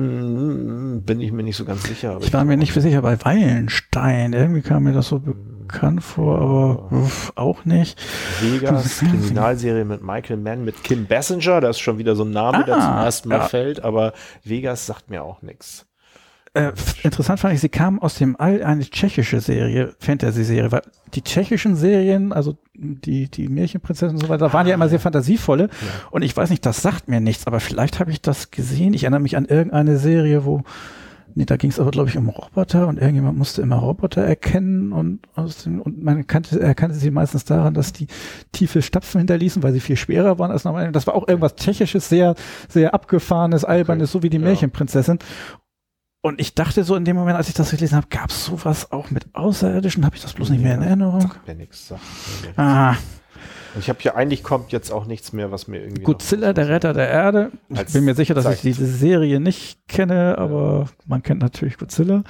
hm, 0.97 1.03
bin 1.03 1.21
ich 1.21 1.31
mir 1.31 1.43
nicht 1.43 1.55
so 1.55 1.63
ganz 1.63 1.83
sicher. 1.83 2.19
Ich 2.21 2.33
war 2.33 2.43
mir 2.43 2.57
nicht 2.57 2.73
sicher 2.73 3.01
bei 3.01 3.23
Weilenstein. 3.23 4.33
Irgendwie 4.33 4.61
kam 4.61 4.83
mir 4.83 4.91
das 4.91 5.07
so 5.07 5.19
bekannt 5.19 6.03
vor, 6.03 6.41
aber 6.41 6.91
uff, 6.91 7.31
auch 7.35 7.63
nicht. 7.63 7.97
Vegas, 8.41 8.99
Kriminalserie 9.11 9.85
mit 9.85 10.03
Michael 10.03 10.37
Mann, 10.37 10.65
mit 10.65 10.83
Kim 10.83 11.05
Basinger. 11.05 11.61
Da 11.61 11.69
ist 11.69 11.79
schon 11.79 11.97
wieder 11.97 12.17
so 12.17 12.25
ein 12.25 12.31
Name, 12.31 12.65
der 12.65 12.75
Ah, 12.75 12.81
zum 12.81 12.97
ersten 12.97 13.29
Mal 13.29 13.37
ja. 13.37 13.47
fällt. 13.47 13.83
Aber 13.85 14.11
Vegas 14.43 14.85
sagt 14.85 15.09
mir 15.09 15.23
auch 15.23 15.41
nichts. 15.41 15.85
Äh, 16.55 16.71
interessant 17.01 17.39
fand 17.39 17.55
ich, 17.55 17.61
sie 17.61 17.69
kam 17.69 17.99
aus 17.99 18.13
dem 18.15 18.35
All 18.39 18.63
eine 18.63 18.83
tschechische 18.83 19.41
Serie, 19.41 19.95
Fantasy-Serie, 19.99 20.71
weil 20.71 20.83
die 21.15 21.23
tschechischen 21.23 21.75
Serien, 21.75 22.31
also 22.31 22.57
die, 22.75 23.27
die 23.27 23.47
Märchenprinzessin 23.47 24.15
und 24.17 24.21
so 24.21 24.29
weiter, 24.29 24.53
waren 24.53 24.67
ja 24.67 24.75
immer 24.75 24.87
sehr 24.89 24.99
fantasievolle. 24.99 25.69
Und 26.11 26.21
ich 26.21 26.37
weiß 26.37 26.51
nicht, 26.51 26.63
das 26.65 26.83
sagt 26.83 27.07
mir 27.07 27.21
nichts, 27.21 27.47
aber 27.47 27.59
vielleicht 27.59 27.99
habe 27.99 28.11
ich 28.11 28.21
das 28.21 28.51
gesehen. 28.51 28.93
Ich 28.93 29.03
erinnere 29.03 29.21
mich 29.21 29.35
an 29.35 29.45
irgendeine 29.45 29.97
Serie, 29.97 30.45
wo, 30.45 30.61
nee, 31.33 31.45
da 31.45 31.57
ging 31.57 31.71
es 31.71 31.79
aber, 31.79 31.89
glaube 31.89 32.09
ich, 32.09 32.17
um 32.17 32.29
Roboter 32.29 32.87
und 32.87 32.99
irgendjemand 32.99 33.35
musste 33.35 33.63
immer 33.63 33.77
Roboter 33.77 34.21
erkennen 34.21 34.91
und 34.91 35.21
aus 35.33 35.63
dem, 35.63 35.81
und 35.81 36.03
man 36.03 36.27
kannte, 36.27 36.59
erkannte 36.59 36.95
sie 36.97 37.09
meistens 37.09 37.45
daran, 37.45 37.73
dass 37.73 37.93
die 37.93 38.05
tiefe 38.51 38.83
Stapfen 38.83 39.17
hinterließen, 39.19 39.63
weil 39.63 39.73
sie 39.73 39.79
viel 39.79 39.97
schwerer 39.97 40.37
waren 40.37 40.51
als 40.51 40.65
normal. 40.65 40.91
Das 40.91 41.07
war 41.07 41.15
auch 41.15 41.27
irgendwas 41.27 41.55
Tschechisches, 41.55 42.09
sehr, 42.09 42.35
sehr 42.69 42.93
abgefahrenes, 42.93 43.65
albernes, 43.65 44.11
so 44.11 44.21
wie 44.21 44.29
die 44.29 44.37
Ja. 44.37 44.43
Märchenprinzessin. 44.43 45.17
Und 46.25 46.39
ich 46.39 46.55
dachte 46.55 46.85
so 46.85 46.95
in 46.95 47.03
dem 47.03 47.17
Moment, 47.17 47.35
als 47.35 47.49
ich 47.49 47.53
das 47.53 47.71
gelesen 47.71 47.97
habe, 47.97 48.07
gab 48.09 48.29
es 48.29 48.45
sowas 48.45 48.93
auch 48.93 49.11
mit 49.11 49.25
Außerirdischen? 49.35 50.05
Habe 50.05 50.15
ich 50.15 50.21
das 50.21 50.31
bloß 50.31 50.51
nicht 50.51 50.63
mehr 50.63 50.75
in 50.75 50.81
Erinnerung? 50.81 51.19
Sagt 51.19 51.45
mir 51.45 51.53
nichts. 51.55 51.89
Sagt 51.89 52.01
mir 52.41 52.47
nichts. 52.47 52.57
Ah, 52.59 52.91
Und 53.75 53.81
ich 53.81 53.89
habe 53.89 53.99
hier 53.99 54.15
eigentlich 54.15 54.41
kommt 54.41 54.71
jetzt 54.71 54.89
auch 54.89 55.05
nichts 55.05 55.33
mehr, 55.33 55.51
was 55.51 55.67
mir 55.67 55.81
irgendwie. 55.81 56.03
Godzilla, 56.03 56.53
der 56.53 56.69
Retter 56.69 56.93
der 56.93 57.09
Erde. 57.09 57.51
Ich 57.67 57.91
bin 57.91 58.05
mir 58.05 58.15
sicher, 58.15 58.33
dass 58.35 58.45
ich 58.45 58.55
Zeit. 58.55 58.63
diese 58.63 58.85
Serie 58.85 59.41
nicht 59.41 59.85
kenne, 59.89 60.37
aber 60.37 60.87
man 61.05 61.23
kennt 61.23 61.41
natürlich 61.41 61.77
Godzilla. 61.77 62.23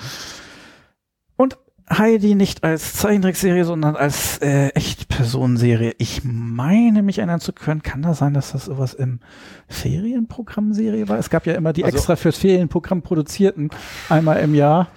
Und 1.36 1.57
Heidi 1.90 2.36
nicht 2.36 2.64
als 2.64 2.94
Zeichentrickserie, 2.94 3.66
sondern 3.66 3.96
als 3.96 4.38
äh, 4.40 4.70
Echtpersonenserie. 4.70 5.94
Ich 5.98 6.22
meine, 6.24 7.04
mich 7.04 7.18
erinnern 7.20 7.40
zu 7.40 7.54
können. 7.54 7.84
Kann 7.84 8.02
das 8.02 8.20
sein, 8.20 8.34
dass 8.34 8.52
das 8.54 8.66
sowas 8.66 8.94
im 8.94 9.20
Ferienprogrammserie 9.68 11.08
war? 11.10 11.18
Es 11.20 11.30
gab 11.30 11.46
ja 11.46 11.54
immer 11.54 11.74
die 11.74 11.84
Also- 11.84 11.98
extra 11.98 12.16
fürs 12.16 12.38
Ferienprogramm 12.38 13.02
produzierten, 13.02 13.70
einmal 14.10 14.40
im 14.40 14.56
Jahr. 14.56 14.88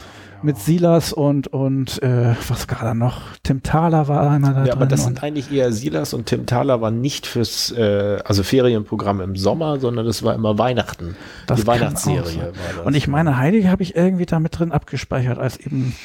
Mit 0.42 0.58
Silas 0.58 1.14
und, 1.14 1.48
und 1.48 2.00
äh, 2.02 2.34
was 2.48 2.68
gerade 2.68 2.96
noch? 2.96 3.22
Tim 3.42 3.62
Thaler 3.62 4.06
war 4.06 4.30
einmal 4.30 4.52
da 4.52 4.58
Ja, 4.60 4.64
drin. 4.66 4.72
aber 4.74 4.86
das 4.86 5.02
sind 5.04 5.22
eigentlich 5.22 5.50
eher 5.50 5.72
Silas 5.72 6.12
und 6.12 6.26
Tim 6.26 6.44
Thaler 6.44 6.82
waren 6.82 7.00
nicht 7.00 7.26
fürs 7.26 7.72
äh, 7.72 8.18
also 8.22 8.42
Ferienprogramm 8.42 9.22
im 9.22 9.34
Sommer, 9.34 9.80
sondern 9.80 10.04
das 10.04 10.22
war 10.22 10.34
immer 10.34 10.58
Weihnachten. 10.58 11.16
Das 11.46 11.62
die 11.62 11.66
Weihnachtsserie 11.66 12.22
war 12.42 12.52
das. 12.76 12.86
und 12.86 12.94
ich 12.94 13.08
meine, 13.08 13.38
Heidi 13.38 13.62
habe 13.62 13.82
ich 13.82 13.96
irgendwie 13.96 14.26
da 14.26 14.38
mit 14.38 14.58
drin 14.58 14.72
abgespeichert 14.72 15.38
als 15.38 15.56
eben 15.56 15.96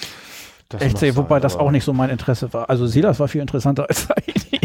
Das 0.72 0.82
echt 0.82 0.98
Serie, 0.98 1.16
wobei 1.18 1.36
sein, 1.36 1.42
das 1.44 1.56
auch 1.58 1.72
nicht 1.72 1.84
so 1.84 1.94
mein 1.94 2.10
Interesse 2.10 2.52
war. 2.54 2.70
Also 2.70 2.88
Silas 2.88 3.20
war 3.20 3.28
viel 3.28 3.42
interessanter 3.42 3.86
als 3.90 4.08
Heidi. 4.10 4.60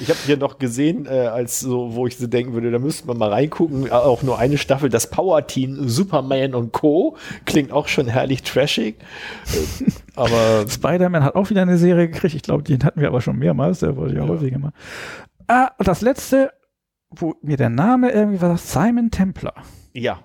Ich 0.00 0.08
habe 0.08 0.18
hier 0.24 0.36
noch 0.36 0.58
gesehen, 0.58 1.06
äh, 1.06 1.26
als 1.26 1.60
so, 1.60 1.94
wo 1.94 2.06
ich 2.06 2.16
so 2.16 2.26
denken 2.26 2.52
würde, 2.54 2.70
da 2.70 2.78
müsste 2.78 3.06
man 3.06 3.18
mal 3.18 3.30
reingucken, 3.30 3.90
auch 3.90 4.22
nur 4.22 4.38
eine 4.38 4.56
Staffel, 4.56 4.88
das 4.88 5.10
Power 5.10 5.46
Team 5.46 5.88
Superman 5.88 6.54
und 6.54 6.72
Co. 6.72 7.16
Klingt 7.44 7.72
auch 7.72 7.88
schon 7.88 8.06
herrlich 8.06 8.42
trashig. 8.42 8.96
Äh, 9.52 9.90
aber 10.16 10.64
Spider-Man 10.68 11.24
hat 11.24 11.34
auch 11.34 11.50
wieder 11.50 11.62
eine 11.62 11.76
Serie 11.76 12.08
gekriegt. 12.08 12.34
Ich 12.34 12.42
glaube, 12.42 12.62
den 12.62 12.82
hatten 12.84 13.00
wir 13.00 13.08
aber 13.08 13.20
schon 13.20 13.38
mehrmals. 13.38 13.80
Der 13.80 13.96
wurde 13.96 14.14
ja, 14.14 14.22
Ja. 14.22 14.28
häufiger 14.28 14.58
mal. 14.58 14.72
Ah, 15.48 15.70
und 15.78 15.88
das 15.88 16.00
letzte, 16.00 16.52
wo 17.10 17.34
mir 17.42 17.56
der 17.56 17.70
Name 17.70 18.10
irgendwie 18.10 18.40
war, 18.40 18.56
Simon 18.56 19.10
Templar. 19.10 19.54
ja, 19.92 20.20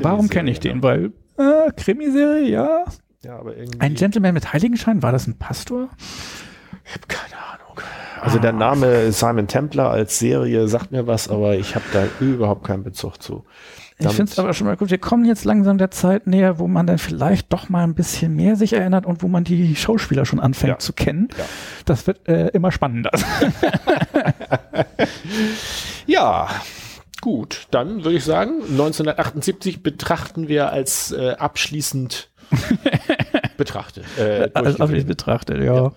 Warum 0.00 0.28
kenne 0.28 0.50
ich 0.50 0.60
den? 0.60 0.82
Weil, 0.82 1.12
äh, 1.38 1.72
Krimiserie, 1.76 2.48
ja. 2.48 2.84
Ja, 3.24 3.38
aber 3.38 3.56
irgendwie. 3.56 3.80
Ein 3.80 3.94
Gentleman 3.94 4.34
mit 4.34 4.52
Heiligenschein, 4.52 5.02
war 5.02 5.12
das 5.12 5.26
ein 5.26 5.38
Pastor? 5.38 5.88
Ich 6.84 6.92
habe 6.94 7.06
keine 7.08 7.36
Ahnung. 7.36 7.80
Also 8.20 8.38
der 8.38 8.52
Name 8.52 9.10
Simon 9.12 9.46
Templar 9.48 9.90
als 9.90 10.18
Serie 10.18 10.68
sagt 10.68 10.92
mir 10.92 11.06
was, 11.06 11.28
aber 11.28 11.56
ich 11.56 11.74
habe 11.74 11.84
da 11.92 12.04
überhaupt 12.20 12.64
keinen 12.64 12.82
Bezug 12.84 13.20
zu. 13.22 13.44
Ich 13.98 14.04
Damit- 14.06 14.16
finde 14.16 14.32
es 14.32 14.38
aber 14.38 14.52
schon 14.54 14.66
mal 14.66 14.76
gut. 14.76 14.90
Wir 14.90 14.98
kommen 14.98 15.24
jetzt 15.24 15.44
langsam 15.44 15.78
der 15.78 15.90
Zeit 15.92 16.26
näher, 16.26 16.58
wo 16.58 16.66
man 16.66 16.86
dann 16.88 16.98
vielleicht 16.98 17.52
doch 17.52 17.68
mal 17.68 17.84
ein 17.84 17.94
bisschen 17.94 18.34
mehr 18.34 18.56
sich 18.56 18.72
erinnert 18.72 19.06
und 19.06 19.22
wo 19.22 19.28
man 19.28 19.44
die 19.44 19.76
Schauspieler 19.76 20.24
schon 20.24 20.40
anfängt 20.40 20.70
Ja. 20.72 20.78
zu 20.78 20.92
kennen. 20.92 21.28
Ja. 21.38 21.44
Das 21.84 22.06
wird 22.08 22.26
äh, 22.28 22.48
immer 22.48 22.72
spannender. 22.72 23.10
Ja, 26.06 26.48
gut. 27.20 27.68
Dann 27.70 28.04
würde 28.04 28.16
ich 28.16 28.24
sagen, 28.24 28.60
1978 28.62 29.82
betrachten 29.82 30.48
wir 30.48 30.72
als 30.72 31.12
äh, 31.12 31.32
abschließend 31.38 32.30
betrachtet. 33.56 34.04
Äh, 34.18 34.48
Alles 34.54 34.76
durchgewesen. 34.76 35.08
betrachtet, 35.08 35.62
ja. 35.62 35.92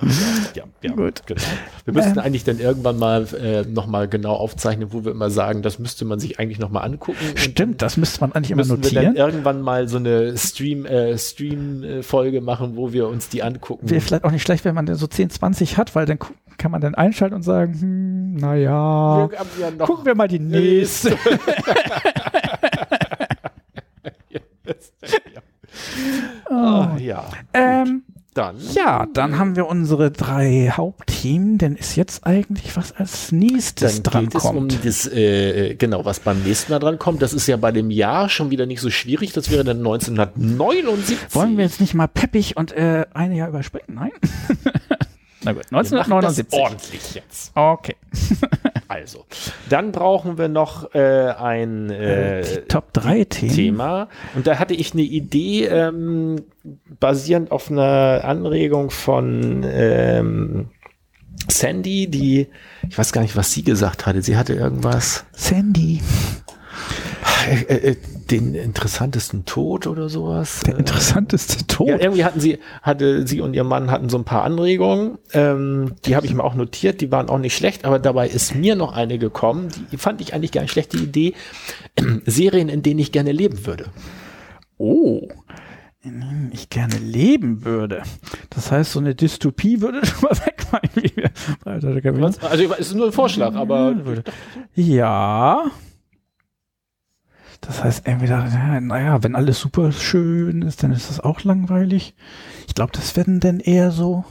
ja, 0.54 0.64
ja, 0.82 0.92
Gut. 0.94 1.26
Genau. 1.26 1.42
Wir 1.86 1.94
müssten 1.94 2.20
Ähm. 2.20 2.26
eigentlich 2.26 2.44
dann 2.44 2.60
irgendwann 2.60 2.98
mal 2.98 3.26
äh, 3.42 3.64
nochmal 3.64 4.08
genau 4.08 4.34
aufzeichnen, 4.36 4.94
wo 4.94 5.04
wir 5.06 5.12
immer 5.12 5.30
sagen, 5.30 5.62
das 5.62 5.80
müsste 5.80 6.06
man 6.06 6.20
sich 6.20 6.40
eigentlich 6.40 6.60
nochmal 6.60 6.86
angucken. 6.86 7.18
Stimmt, 7.36 7.82
das 7.82 7.98
müsste 7.98 8.22
man 8.22 8.32
eigentlich 8.34 8.52
immer 8.52 8.60
müssen 8.60 8.84
wir 8.84 8.92
dann 8.92 9.06
notieren. 9.06 9.16
irgendwann 9.16 9.62
mal 9.62 9.88
so 9.88 9.98
eine 9.98 10.38
Stream, 10.38 10.86
äh, 10.86 11.18
Stream-Folge 11.18 12.42
machen, 12.42 12.76
wo 12.76 12.94
wir 12.94 13.08
uns 13.08 13.30
die 13.30 13.44
angucken. 13.44 13.90
Wäre 13.90 14.02
vielleicht 14.02 14.24
auch 14.24 14.32
nicht 14.32 14.44
schlecht, 14.44 14.66
wenn 14.66 14.76
man 14.76 14.86
denn 14.86 14.96
so 14.96 15.08
10, 15.08 15.30
20 15.30 15.78
hat, 15.78 15.96
weil 15.96 16.06
dann 16.06 16.20
kann 16.58 16.72
man 16.72 16.82
dann 16.82 16.96
einschalten 16.96 17.36
und 17.36 17.44
sagen, 17.44 17.74
hm, 17.80 18.36
naja, 18.36 19.30
ja 19.60 19.72
gucken 19.80 20.06
wir 20.06 20.16
mal 20.16 20.28
die 20.28 20.40
nächste. 20.40 21.18
Ah, 26.50 26.96
ja. 27.00 27.26
ähm, 27.54 28.04
Dann. 28.34 28.58
ja, 28.74 29.08
dann 29.14 29.40
haben 29.40 29.56
wir 29.56 29.66
unsere 29.68 30.12
drei 30.12 30.72
Hauptteam, 30.76 31.58
denn 31.58 31.76
ist 31.76 31.96
jetzt 31.96 32.26
eigentlich 32.28 32.76
was 32.76 32.92
als 32.92 33.32
nächstes 33.32 34.02
Dann 34.02 34.04
dran 34.04 34.24
geht 34.26 34.36
es 34.36 34.44
um 34.44 34.56
kommt. 34.56 34.86
das, 34.86 35.08
äh, 35.08 35.76
genau, 35.76 36.04
was 36.06 36.20
beim 36.20 36.44
nächsten 36.44 36.72
Mal 36.74 36.80
dran 36.80 37.00
kommt. 37.00 37.22
Das 37.22 37.34
ist 37.34 37.48
ja 37.48 37.56
bei 37.58 37.72
dem 37.72 37.90
Jahr 37.92 38.28
schon 38.30 38.52
wieder 38.52 38.66
nicht 38.66 38.82
so 38.82 38.90
schwierig. 38.90 39.32
Das 39.34 39.50
wäre 39.52 39.64
dann 39.64 39.78
1979. 39.78 41.18
Wollen 41.32 41.58
wir 41.58 41.64
jetzt 41.64 41.80
nicht 41.80 41.94
mal 41.94 42.08
peppig 42.08 42.58
und 42.58 42.74
äh, 42.74 43.06
ein 43.14 43.32
Jahr 43.34 43.48
überspringen? 43.50 43.88
Nein? 43.96 44.12
Na 45.46 45.54
gut, 45.54 45.64
Wir 45.72 45.78
machen 45.78 45.92
das 46.22 46.40
1979. 46.40 46.60
ordentlich 46.60 47.16
jetzt. 47.16 47.52
Okay. 47.56 47.96
Also, 48.88 49.26
dann 49.68 49.92
brauchen 49.92 50.38
wir 50.38 50.48
noch 50.48 50.94
äh, 50.94 51.00
ein 51.32 51.90
äh, 51.90 52.44
Die 52.44 52.68
Top 52.68 52.94
3 52.94 53.24
Themen. 53.26 53.52
Thema. 53.56 54.10
Und 54.36 54.46
da 54.46 54.60
hatte 54.60 54.76
ich 54.76 54.94
eine 54.94 55.02
Idee, 55.02 55.66
ähm, 55.66 56.44
basierend 57.00 57.52
auf 57.52 57.72
einer 57.72 58.22
Anregung 58.24 58.92
von 58.92 59.64
ähm, 59.68 60.70
Sandy, 61.50 62.08
die, 62.08 62.48
ich 62.88 62.98
weiß 62.98 63.12
gar 63.12 63.22
nicht, 63.22 63.36
was 63.36 63.52
sie 63.52 63.64
gesagt 63.64 64.06
hatte. 64.06 64.22
Sie 64.22 64.38
hatte 64.38 64.54
irgendwas, 64.54 65.26
Sandy. 65.32 66.02
äh, 67.68 67.74
äh, 67.92 67.96
den 68.32 68.56
interessantesten 68.56 69.46
Tod 69.46 69.88
oder 69.88 70.10
sowas. 70.10 70.62
Der 70.62 70.76
Äh, 70.76 70.80
interessanteste 70.80 71.68
Tod. 71.68 71.88
Ja, 71.90 72.00
irgendwie 72.00 72.26
hatten 72.26 72.40
sie, 72.40 72.60
hatte 72.82 73.26
sie 73.28 73.42
und 73.42 73.54
ihr 73.54 73.64
Mann 73.64 73.92
hatten 73.92 74.10
so 74.10 74.18
ein 74.18 74.24
paar 74.26 74.44
Anregungen. 74.44 75.18
Ähm, 75.34 75.94
die 76.06 76.16
habe 76.16 76.26
ich 76.26 76.34
mir 76.34 76.44
auch 76.44 76.56
notiert, 76.56 77.02
die 77.02 77.12
waren 77.12 77.30
auch 77.30 77.40
nicht 77.40 77.56
schlecht, 77.56 77.86
aber 77.86 78.00
dabei 78.00 78.28
ist 78.28 78.56
mir 78.56 78.76
noch 78.76 78.94
eine 78.94 79.18
gekommen, 79.18 79.70
die 79.92 79.98
fand 79.98 80.22
ich 80.22 80.34
eigentlich 80.34 80.52
gar 80.52 80.62
nicht 80.62 80.72
schlecht, 80.72 80.94
die 80.94 81.04
Idee. 81.04 81.34
Serien, 82.26 82.70
in 82.70 82.82
denen 82.84 83.00
ich 83.00 83.12
gerne 83.12 83.32
leben 83.32 83.66
würde. 83.66 83.86
Oh. 84.78 85.28
in 86.04 86.20
denen 86.22 86.52
ich 86.54 86.70
gerne 86.70 86.98
leben 86.98 87.64
würde. 87.66 88.04
Das 88.50 88.72
heißt, 88.72 88.92
so 88.92 89.00
eine 89.00 89.16
Dystopie 89.16 89.82
würde 89.82 90.06
schon 90.06 90.22
mal 90.22 90.38
wegfallen. 90.46 91.32
Also 92.42 92.74
es 92.74 92.88
ist 92.88 92.94
nur 92.96 93.08
ein 93.08 93.12
Vorschlag, 93.12 93.56
aber 93.56 93.96
Ja. 94.76 95.72
Das 97.66 97.84
heißt, 97.84 98.08
entweder, 98.08 98.46
ja, 98.48 98.80
naja, 98.80 99.24
wenn 99.24 99.36
alles 99.36 99.60
super 99.60 99.92
schön 99.92 100.62
ist, 100.62 100.84
dann 100.84 100.92
ist 100.92 101.10
das 101.10 101.20
auch 101.20 101.44
langweilig. 101.44 102.14
Ich 102.68 102.76
glaube, 102.76 102.92
das 102.94 103.16
werden 103.16 103.40
dann 103.40 103.60
eher 103.60 103.92
so. 103.92 104.24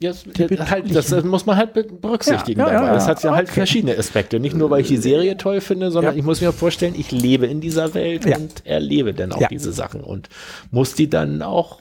Ja, 0.00 0.10
das, 0.12 0.70
halt, 0.70 0.94
das, 0.94 1.08
das 1.08 1.24
muss 1.24 1.44
man 1.44 1.56
halt 1.56 1.72
be- 1.74 1.82
berücksichtigen. 1.82 2.60
Ja, 2.60 2.68
ja, 2.68 2.72
dabei. 2.74 2.86
ja, 2.86 2.94
das 2.94 3.08
hat 3.08 3.22
ja 3.24 3.32
halt 3.34 3.48
Okay. 3.48 3.54
verschiedene 3.60 3.98
Aspekte. 3.98 4.38
Nicht 4.38 4.54
nur, 4.56 4.70
weil 4.70 4.80
ich 4.82 4.88
die 4.88 4.96
Serie 4.96 5.36
toll 5.36 5.60
finde, 5.60 5.90
sondern 5.90 6.16
ich 6.16 6.24
muss 6.24 6.40
mir 6.40 6.52
vorstellen, 6.52 6.94
ich 6.96 7.10
lebe 7.10 7.46
in 7.46 7.60
dieser 7.60 7.94
Welt 7.94 8.24
und 8.26 8.64
erlebe 8.64 9.12
dann 9.12 9.32
auch 9.32 9.48
diese 9.48 9.72
Sachen 9.72 10.02
und 10.02 10.28
muss 10.70 10.94
die 10.94 11.10
dann 11.10 11.42
auch 11.42 11.80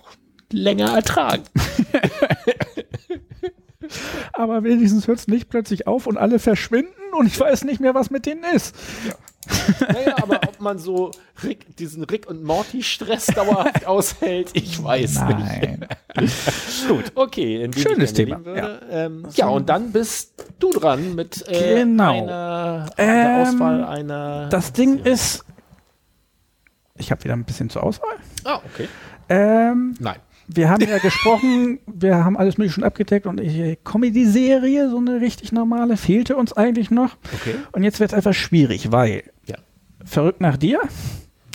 länger 0.51 0.95
ertragen. 0.95 1.43
Aber 4.33 4.63
wenigstens 4.63 5.07
hört 5.07 5.19
es 5.19 5.27
nicht 5.27 5.49
plötzlich 5.49 5.87
auf 5.87 6.07
und 6.07 6.17
alle 6.17 6.39
verschwinden 6.39 6.91
und 7.17 7.27
ich 7.27 7.39
weiß 7.39 7.63
nicht 7.63 7.79
mehr, 7.79 7.95
was 7.95 8.09
mit 8.09 8.25
denen 8.25 8.43
ist. 8.53 8.75
Naja, 9.79 10.15
aber 10.21 10.41
ob 10.45 10.59
man 10.59 10.77
so 10.77 11.11
Rick, 11.41 11.77
diesen 11.77 12.03
Rick 12.03 12.27
und 12.29 12.43
Morty-Stress 12.43 13.27
dauerhaft 13.27 13.85
aushält, 13.87 14.49
ich 14.53 14.83
weiß 14.83 15.21
nicht. 15.23 15.39
Nein. 15.39 15.85
Gut, 16.89 17.13
okay. 17.15 17.69
Schönes 17.77 18.11
Thema, 18.13 18.43
würde. 18.43 18.81
Ähm, 18.91 19.25
ja, 19.35 19.47
und 19.47 19.69
dann 19.69 19.93
bist 19.93 20.33
du 20.59 20.69
dran 20.71 21.15
mit 21.15 21.47
äh, 21.47 21.75
Genau. 21.75 22.23
einer 22.23 22.85
Ähm, 22.97 23.07
der 23.07 23.37
Auswahl 23.41 23.83
einer. 23.85 24.49
Das 24.49 24.73
Ding 24.73 24.99
ist, 24.99 25.45
ich 26.97 27.11
habe 27.11 27.23
wieder 27.23 27.33
ein 27.33 27.45
bisschen 27.45 27.69
zur 27.69 27.83
Auswahl. 27.83 28.15
Ah, 28.43 28.59
okay. 28.73 28.89
Ähm, 29.29 29.95
Nein. 29.99 30.17
Wir 30.47 30.69
haben 30.69 30.81
ja 30.87 30.97
gesprochen, 30.99 31.79
wir 31.87 32.23
haben 32.23 32.37
alles 32.37 32.57
mögliche 32.57 32.75
schon 32.75 32.83
abgedeckt 32.83 33.25
und 33.27 33.39
die 33.39 33.77
Comedy-Serie, 33.83 34.89
so 34.89 34.97
eine 34.97 35.19
richtig 35.21 35.51
normale, 35.51 35.97
fehlte 35.97 36.35
uns 36.35 36.53
eigentlich 36.53 36.89
noch. 36.91 37.17
Okay. 37.41 37.55
Und 37.73 37.83
jetzt 37.83 37.99
wird 37.99 38.11
es 38.13 38.17
etwas 38.17 38.35
schwierig, 38.35 38.91
weil 38.91 39.23
Ja. 39.45 39.55
Verrückt 40.05 40.41
nach 40.41 40.57
dir, 40.57 40.79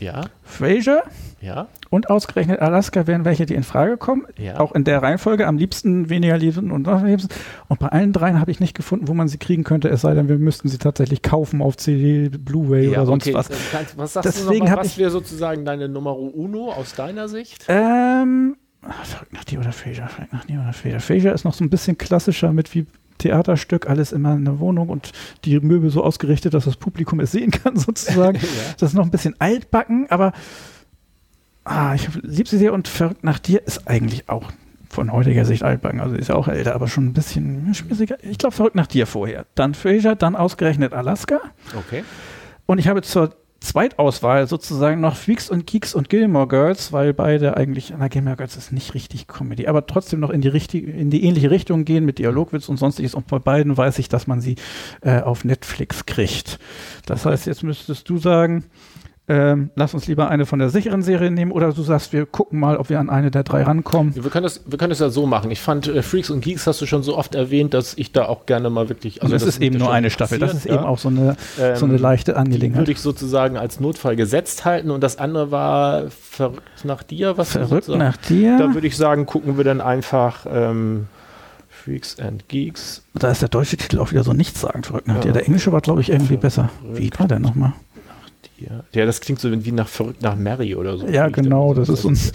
Ja. 0.01 0.23
Frasier 0.43 1.03
Ja. 1.41 1.69
und 1.89 2.11
ausgerechnet 2.11 2.61
Alaska 2.61 3.07
wären 3.07 3.25
welche, 3.25 3.47
die 3.47 3.55
in 3.55 3.63
Frage 3.63 3.97
kommen. 3.97 4.27
Ja. 4.37 4.59
Auch 4.61 4.73
in 4.73 4.85
der 4.85 5.01
Reihenfolge, 5.03 5.47
am 5.47 5.57
liebsten, 5.57 6.11
weniger 6.11 6.37
liebsten 6.37 6.71
und 6.71 6.83
noch 6.87 7.03
liebsten. 7.03 7.29
Und 7.69 7.79
bei 7.81 7.89
allen 7.89 8.13
dreien 8.13 8.39
habe 8.41 8.51
ich 8.51 8.61
nicht 8.61 8.75
gefunden, 8.75 9.09
wo 9.09 9.15
man 9.15 9.29
sie 9.29 9.39
kriegen 9.39 9.65
könnte, 9.65 9.89
es 9.89 10.03
sei 10.03 10.13
denn, 10.15 10.29
wir 10.29 10.39
müssten 10.39 10.69
sie 10.69 10.79
tatsächlich 10.79 11.23
kaufen 11.23 11.63
auf 11.63 11.77
CD, 11.79 12.29
Blu-ray 12.29 12.89
oder 12.89 13.07
sonst 13.07 13.27
okay. 13.27 13.35
was. 13.35 13.49
Was 13.97 14.13
sagst 14.15 14.29
Deswegen 14.29 14.49
du 14.49 14.59
noch 14.59 14.65
mal, 14.65 14.71
hab 14.73 14.79
was 14.81 14.87
ich- 14.89 14.99
wäre 14.99 15.11
sozusagen 15.11 15.65
deine 15.65 15.89
Nummer 15.89 16.19
uno 16.19 16.73
aus 16.73 16.95
deiner 16.95 17.29
Sicht? 17.29 17.65
Ähm, 17.69 18.57
ah, 18.83 19.05
verrückt 19.05 19.33
nach 19.33 19.45
dir 19.45 19.61
oder 19.61 19.73
Frasier, 19.73 20.09
verrückt 20.09 20.33
nach 20.33 20.45
dir 20.45 20.61
oder 20.61 20.73
Frasier. 20.73 21.01
Frasier 21.01 21.33
ist 21.33 21.45
noch 21.45 21.55
so 21.55 21.65
ein 21.65 21.71
bisschen 21.71 21.99
klassischer 21.99 22.53
mit 22.53 22.75
wie 22.75 22.87
Theaterstück, 23.19 23.89
alles 23.89 24.13
immer 24.13 24.35
in 24.35 24.45
der 24.45 24.59
Wohnung 24.59 24.89
und 24.89 25.13
die 25.45 25.61
Möbel 25.61 25.91
so 25.91 26.03
ausgerichtet, 26.03 26.55
dass 26.55 26.65
das 26.65 26.77
Publikum 26.77 27.21
es 27.21 27.33
sehen 27.33 27.51
kann, 27.51 27.77
sozusagen. 27.79 28.41
Das 28.79 28.91
ist 28.91 28.95
noch 28.95 29.05
ein 29.05 29.11
bisschen 29.11 29.35
altbacken, 29.39 30.07
aber 30.11 30.33
ah, 31.65 31.95
ich 31.95 32.09
liebe 32.23 32.49
sie 32.49 32.59
sehr 32.59 32.73
und 32.73 32.89
verrückt 32.89 33.23
nach 33.25 33.39
dir 33.39 33.65
ist 33.65 33.87
eigentlich 33.87 34.29
auch 34.29 34.51
von 34.89 35.11
heutiger 35.13 35.45
Sicht 35.45 35.63
altbacken. 35.63 36.01
Also 36.01 36.17
ist 36.17 36.29
ja 36.29 36.35
auch 36.35 36.49
älter, 36.49 36.75
aber 36.75 36.89
schon 36.89 37.07
ein 37.07 37.13
bisschen 37.13 37.75
schwieriger. 37.75 38.17
Ich 38.23 38.39
glaube, 38.39 38.55
verrückt 38.55 38.77
nach 38.77 38.87
dir 38.87 39.07
vorher. 39.07 39.47
Dann 39.55 39.75
Frasier, 39.75 40.17
dann 40.17 40.37
ausgerechnet 40.37 40.93
Alaska. 40.93 41.41
Okay. 41.77 42.05
Und 42.67 42.79
ich 42.79 42.89
habe 42.89 43.03
zur 43.03 43.35
Zweitauswahl 43.63 44.47
sozusagen 44.47 45.01
noch 45.01 45.17
Freaks 45.17 45.49
und 45.49 45.67
Geeks 45.67 45.95
und 45.95 46.09
Gilmore 46.09 46.49
Girls, 46.49 46.93
weil 46.93 47.15
beide 47.15 47.57
eigentlich, 47.57 47.93
na 47.97 48.09
Gilmore 48.09 48.37
Girls 48.37 48.57
ist 48.57 48.73
nicht 48.73 48.95
richtig 48.95 49.29
Comedy, 49.29 49.67
aber 49.67 49.87
trotzdem 49.87 50.21
noch 50.21 50.31
in 50.31 50.41
die, 50.41 50.49
richtige, 50.49 50.91
in 50.91 51.11
die 51.11 51.25
ähnliche 51.25 51.51
Richtung 51.51 51.85
gehen 51.85 52.05
mit 52.05 52.19
Dialogwitz 52.19 52.69
und 52.69 52.77
sonstiges. 52.77 53.15
Und 53.15 53.29
bei 53.29 53.39
beiden 53.39 53.77
weiß 53.77 53.99
ich, 53.99 54.09
dass 54.09 54.27
man 54.27 54.41
sie 54.41 54.57
äh, 55.01 55.21
auf 55.21 55.45
Netflix 55.45 56.07
kriegt. 56.07 56.59
Das 57.07 57.25
heißt, 57.25 57.47
jetzt 57.47 57.63
müsstest 57.63 58.09
du 58.09 58.19
sagen, 58.19 58.65
ähm, 59.29 59.71
lass 59.77 59.95
uns 59.95 60.09
lieber 60.09 60.29
eine 60.29 60.47
von 60.47 60.59
der 60.59 60.69
sicheren 60.69 61.03
Serie 61.03 61.31
nehmen 61.31 61.53
oder 61.53 61.73
du 61.73 61.83
sagst, 61.83 62.13
wir 62.13 62.27
gucken 62.27 62.59
mal, 62.59 62.77
ob 62.77 62.89
wir 62.91 62.99
an 62.99 63.09
eine 63.09 63.31
der 63.31 63.45
drei 63.45 63.63
rankommen. 63.63 64.15
Wir 64.17 64.31
können, 64.31 64.43
das, 64.43 64.63
wir 64.67 64.77
können 64.79 64.91
das 64.91 64.99
ja 64.99 65.11
so 65.11 65.27
machen. 65.27 65.51
Ich 65.53 65.61
fand 65.61 65.87
äh, 65.87 66.03
Freaks 66.03 66.29
und 66.31 66.41
Geeks 66.41 66.67
hast 66.67 66.81
du 66.81 66.87
schon 66.87 67.05
so 67.05 67.17
oft 67.17 67.35
erwähnt, 67.37 67.73
dass 67.73 67.95
ich 67.97 68.11
da 68.13 68.27
auch 68.27 68.47
gerne 68.47 68.69
mal 68.69 68.89
wirklich. 68.89 69.23
Also 69.23 69.35
es 69.37 69.45
das 69.45 69.55
ist 69.57 69.63
eben 69.63 69.79
nur 69.79 69.93
eine 69.93 70.11
Staffel. 70.11 70.39
Das 70.41 70.51
ist 70.51 70.55
interessiert, 70.67 70.75
eben 70.75 70.85
ja. 70.85 70.89
auch 70.91 70.99
so 70.99 71.09
eine, 71.09 71.37
so 71.77 71.85
eine 71.85 71.95
Ähm, 71.95 72.01
leichte 72.01 72.37
Angelegenheit. 72.37 72.81
würde 72.81 72.93
ich 72.93 73.01
sozusagen 73.01 73.57
als 73.57 73.79
Notfall 73.79 74.17
gesetzt 74.17 74.65
halten 74.65 74.91
und 74.91 75.01
das 75.03 75.19
andere 75.19 75.51
war 75.53 76.11
verrückt 76.11 76.85
nach 76.85 77.03
dir. 77.05 77.39
Was 77.39 77.53
Verrückt 77.53 77.89
nach 77.89 78.17
dir. 78.17 78.59
Da 78.59 78.75
würde 78.75 78.87
ich 78.89 78.97
sagen, 78.97 79.27
gucken 79.27 79.57
wir 79.57 79.63
dann 79.65 79.81
einfach 79.81 80.47
ähm, 80.53 81.07
Freaks 81.69 82.19
and 82.19 82.49
Geeks. 82.49 83.03
Da 83.15 83.31
ist 83.31 83.41
der 83.41 83.49
deutsche 83.49 83.77
Titel 83.77 83.99
auch 84.01 84.11
wieder 84.11 84.25
so 84.25 84.33
nichtssagend 84.33 84.87
verrückt 84.87 85.07
nach 85.07 85.17
Ja. 85.17 85.21
dir. 85.23 85.33
Der 85.33 85.47
englische 85.47 85.71
war, 85.73 85.81
glaube 85.81 86.01
ich, 86.01 86.11
irgendwie 86.11 86.37
besser. 86.37 86.71
Wie 86.93 87.11
war 87.19 87.29
der 87.29 87.39
nochmal? 87.39 87.73
Ja, 88.69 88.85
ja, 88.93 89.07
das 89.07 89.21
klingt 89.21 89.41
so 89.41 89.51
wie 89.65 89.73
nach 89.73 89.89
verrückt 89.89 90.23
nach 90.23 90.37
Mary 90.37 90.75
oder 90.75 90.97
so. 90.99 91.07
Ja, 91.07 91.29
genau, 91.29 91.75
da- 91.75 91.81
das 91.81 91.89
ist 91.89 92.05
uns- 92.05 92.33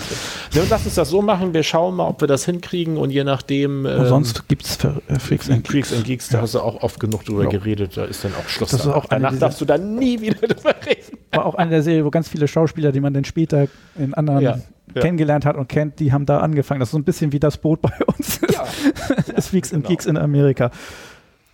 Ja, 0.53 0.63
lass 0.69 0.85
uns 0.85 0.95
das 0.95 1.09
so 1.09 1.21
machen. 1.21 1.53
Wir 1.53 1.63
schauen 1.63 1.95
mal, 1.95 2.07
ob 2.07 2.21
wir 2.21 2.27
das 2.27 2.45
hinkriegen 2.45 2.97
und 2.97 3.09
je 3.11 3.23
nachdem. 3.23 3.85
Und 3.85 3.91
ähm, 3.91 4.05
sonst 4.07 4.47
gibt 4.47 4.65
es 4.65 4.77
äh, 4.83 5.19
Freaks 5.19 5.49
and 5.49 5.67
Freaks 5.67 5.93
and 5.93 6.03
Geeks, 6.05 6.29
da 6.29 6.37
Ja. 6.37 6.41
hast 6.43 6.55
du 6.55 6.59
auch 6.59 6.81
oft 6.83 6.99
genug 6.99 7.25
drüber 7.25 7.43
Ja. 7.43 7.49
geredet. 7.49 7.97
Da 7.97 8.05
ist 8.05 8.23
dann 8.23 8.33
auch 8.35 8.47
Schluss. 8.47 8.71
Das 8.71 8.79
ist 8.81 8.85
danach. 8.85 8.97
auch 9.05 9.09
eine 9.09 9.23
Danach 9.25 9.39
darfst 9.39 9.61
du 9.61 9.65
dann 9.65 9.95
nie 9.95 10.19
wieder 10.21 10.35
drüber 10.47 10.75
reden. 10.85 11.17
War 11.31 11.45
auch 11.45 11.55
eine 11.55 11.71
der 11.71 11.83
Serie, 11.83 12.03
wo 12.05 12.09
ganz 12.09 12.27
viele 12.29 12.47
Schauspieler, 12.47 12.91
die 12.91 12.99
man 12.99 13.13
dann 13.13 13.25
später 13.25 13.67
in 13.97 14.13
anderen 14.13 14.41
Ja, 14.41 14.57
ja. 14.95 15.01
kennengelernt 15.01 15.45
hat 15.45 15.55
und 15.57 15.67
kennt, 15.69 15.99
die 15.99 16.11
haben 16.13 16.25
da 16.25 16.39
angefangen. 16.39 16.79
Das 16.79 16.87
ist 16.89 16.91
so 16.93 16.97
ein 16.97 17.03
bisschen 17.03 17.31
wie 17.31 17.39
das 17.39 17.57
Boot 17.57 17.81
bei 17.81 17.91
uns. 18.05 18.39
Ja. 18.51 18.65
ist 19.35 19.49
Freaks 19.49 19.73
and 19.73 19.83
genau. 19.83 19.89
Geeks 19.89 20.05
in 20.05 20.17
Amerika. 20.17 20.71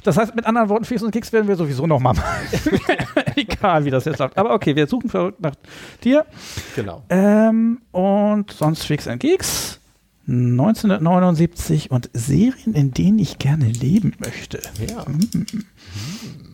Das 0.03 0.17
heißt, 0.17 0.35
mit 0.35 0.45
anderen 0.45 0.67
Worten, 0.67 0.83
Freaks 0.83 1.01
und 1.01 1.11
Geeks 1.11 1.31
werden 1.31 1.47
wir 1.47 1.55
sowieso 1.55 1.87
noch 1.87 1.99
mal 1.99 2.11
machen. 2.13 2.23
Egal, 3.35 3.85
wie 3.85 3.89
das 3.89 4.05
jetzt 4.05 4.19
läuft. 4.19 4.37
Aber 4.37 4.53
okay, 4.53 4.75
wir 4.75 4.87
suchen 4.87 5.09
verrückt 5.09 5.41
nach 5.41 5.55
dir. 6.03 6.25
Genau. 6.75 7.03
Ähm, 7.09 7.81
und 7.91 8.51
sonst 8.51 8.85
Freaks 8.85 9.07
and 9.07 9.19
Geeks. 9.19 9.79
1979 10.25 11.91
und 11.91 12.09
Serien, 12.13 12.73
in 12.73 12.91
denen 12.91 13.19
ich 13.19 13.39
gerne 13.39 13.65
leben 13.65 14.13
möchte. 14.19 14.61
Ja. 14.87 15.05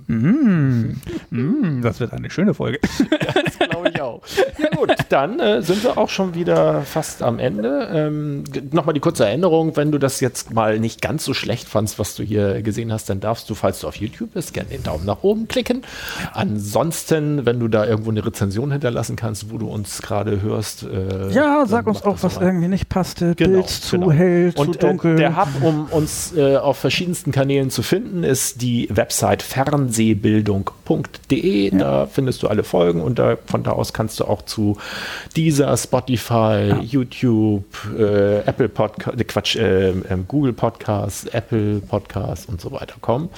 Mm. 0.09 0.95
Mm, 1.29 1.81
das 1.83 1.99
wird 1.99 2.13
eine 2.13 2.29
schöne 2.31 2.53
Folge. 2.55 2.79
glaube 3.79 3.89
ich 3.89 4.01
auch. 4.01 4.21
Ja 4.57 4.69
gut, 4.75 4.93
dann 5.09 5.39
äh, 5.39 5.61
sind 5.61 5.83
wir 5.83 5.97
auch 5.97 6.09
schon 6.09 6.35
wieder 6.35 6.81
fast 6.81 7.21
am 7.21 7.39
Ende. 7.39 7.87
Ähm, 7.93 8.43
Nochmal 8.71 8.93
die 8.93 8.99
kurze 8.99 9.25
Erinnerung, 9.25 9.75
wenn 9.77 9.91
du 9.91 9.97
das 9.97 10.19
jetzt 10.19 10.53
mal 10.53 10.79
nicht 10.79 11.01
ganz 11.01 11.25
so 11.25 11.33
schlecht 11.33 11.67
fandst, 11.67 11.99
was 11.99 12.15
du 12.15 12.23
hier 12.23 12.61
gesehen 12.61 12.91
hast, 12.91 13.09
dann 13.09 13.19
darfst 13.19 13.49
du, 13.49 13.55
falls 13.55 13.79
du 13.79 13.87
auf 13.87 13.95
YouTube 13.95 14.33
bist, 14.33 14.53
gerne 14.53 14.69
den 14.69 14.83
Daumen 14.83 15.05
nach 15.05 15.23
oben 15.23 15.47
klicken. 15.47 15.83
Ansonsten, 16.33 17.45
wenn 17.45 17.59
du 17.59 17.67
da 17.67 17.85
irgendwo 17.85 18.11
eine 18.11 18.25
Rezension 18.25 18.71
hinterlassen 18.71 19.15
kannst, 19.15 19.51
wo 19.51 19.57
du 19.57 19.67
uns 19.67 20.01
gerade 20.01 20.41
hörst. 20.41 20.83
Äh, 20.83 21.31
Ja, 21.31 21.65
sag 21.67 21.87
uns 21.87 22.03
auch, 22.03 22.13
das 22.13 22.23
was 22.23 22.35
mal. 22.35 22.45
irgendwie 22.47 22.67
nicht 22.67 22.89
passte. 22.89 23.35
Genau, 23.35 23.59
Bild 23.59 23.69
zu 23.69 23.97
genau. 23.99 24.11
hell, 24.11 24.53
zu 24.53 24.61
Und 24.61 24.83
dunkel. 24.83 25.13
Äh, 25.15 25.17
der 25.17 25.37
Hub, 25.37 25.49
um 25.61 25.85
uns 25.85 26.33
äh, 26.35 26.57
auf 26.57 26.77
verschiedensten 26.77 27.31
Kanälen 27.31 27.69
zu 27.69 27.83
finden, 27.83 28.23
ist 28.23 28.61
die 28.61 28.89
Website 28.91 29.43
fernsehbildung.de. 29.99 31.77
Da 31.77 32.05
findest 32.07 32.41
du 32.43 32.47
alle 32.47 32.63
Folgen 32.63 33.01
und 33.01 33.19
da, 33.19 33.37
von 33.45 33.63
da 33.63 33.71
aus 33.71 33.93
kannst 33.93 34.19
du 34.19 34.25
auch 34.25 34.41
zu 34.43 34.77
dieser 35.35 35.75
Spotify, 35.75 36.73
YouTube, 36.81 37.65
äh, 37.97 38.39
Apple 38.39 38.69
Podcast, 38.69 39.19
äh, 39.19 39.23
Quatsch, 39.23 39.55
äh, 39.57 39.93
Google 40.27 40.53
Podcasts, 40.53 41.25
Apple 41.25 41.81
Podcasts 41.81 42.45
und 42.45 42.61
so 42.61 42.71
weiter 42.71 42.95
kommen. 43.01 43.29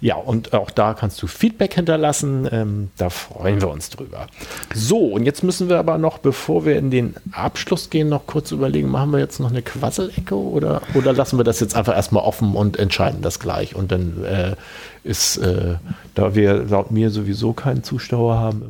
Ja, 0.00 0.16
und 0.16 0.52
auch 0.52 0.70
da 0.70 0.94
kannst 0.94 1.22
du 1.22 1.26
Feedback 1.26 1.74
hinterlassen. 1.74 2.48
Ähm, 2.50 2.90
da 2.96 3.10
freuen 3.10 3.60
wir 3.60 3.68
uns 3.70 3.90
drüber. 3.90 4.26
So, 4.74 4.98
und 4.98 5.24
jetzt 5.24 5.42
müssen 5.42 5.68
wir 5.68 5.78
aber 5.78 5.98
noch, 5.98 6.18
bevor 6.18 6.64
wir 6.64 6.76
in 6.76 6.90
den 6.90 7.14
Abschluss 7.32 7.90
gehen, 7.90 8.08
noch 8.08 8.26
kurz 8.26 8.52
überlegen, 8.52 8.90
machen 8.90 9.12
wir 9.12 9.18
jetzt 9.18 9.40
noch 9.40 9.50
eine 9.50 9.62
Quasselecke 9.62 10.36
oder, 10.36 10.82
oder 10.94 11.12
lassen 11.12 11.38
wir 11.38 11.44
das 11.44 11.60
jetzt 11.60 11.74
einfach 11.74 11.94
erstmal 11.96 12.24
offen 12.24 12.54
und 12.54 12.78
entscheiden 12.78 13.22
das 13.22 13.40
gleich? 13.40 13.74
Und 13.74 13.90
dann 13.92 14.24
äh, 14.24 14.56
ist, 15.04 15.38
äh, 15.38 15.76
da 16.14 16.34
wir 16.34 16.64
laut 16.64 16.90
mir 16.90 17.10
sowieso 17.10 17.52
keinen 17.52 17.82
Zuschauer 17.82 18.36
haben, 18.36 18.68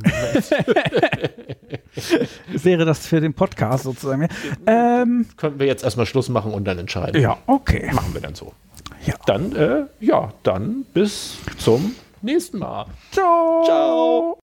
wäre 2.48 2.85
das 2.85 3.07
für 3.07 3.20
den 3.20 3.35
Podcast 3.35 3.85
sozusagen. 3.85 4.28
Ähm, 4.66 5.27
können 5.36 5.59
wir 5.59 5.66
jetzt 5.66 5.85
erstmal 5.85 6.07
Schluss 6.07 6.28
machen 6.28 6.52
und 6.52 6.65
dann 6.65 6.78
entscheiden. 6.78 7.20
ja, 7.20 7.36
okay. 7.47 7.90
Machen 7.93 8.15
wir 8.15 8.20
dann 8.20 8.35
so. 8.35 8.52
Ja. 9.07 9.15
Dann, 9.27 9.55
äh, 9.57 9.85
ja, 10.01 10.32
dann 10.43 10.85
bis 10.93 11.39
zum 11.59 11.94
nächsten 12.23 12.59
Mal. 12.59 12.86
Ciao. 13.12 13.65
Ciao. 13.65 14.40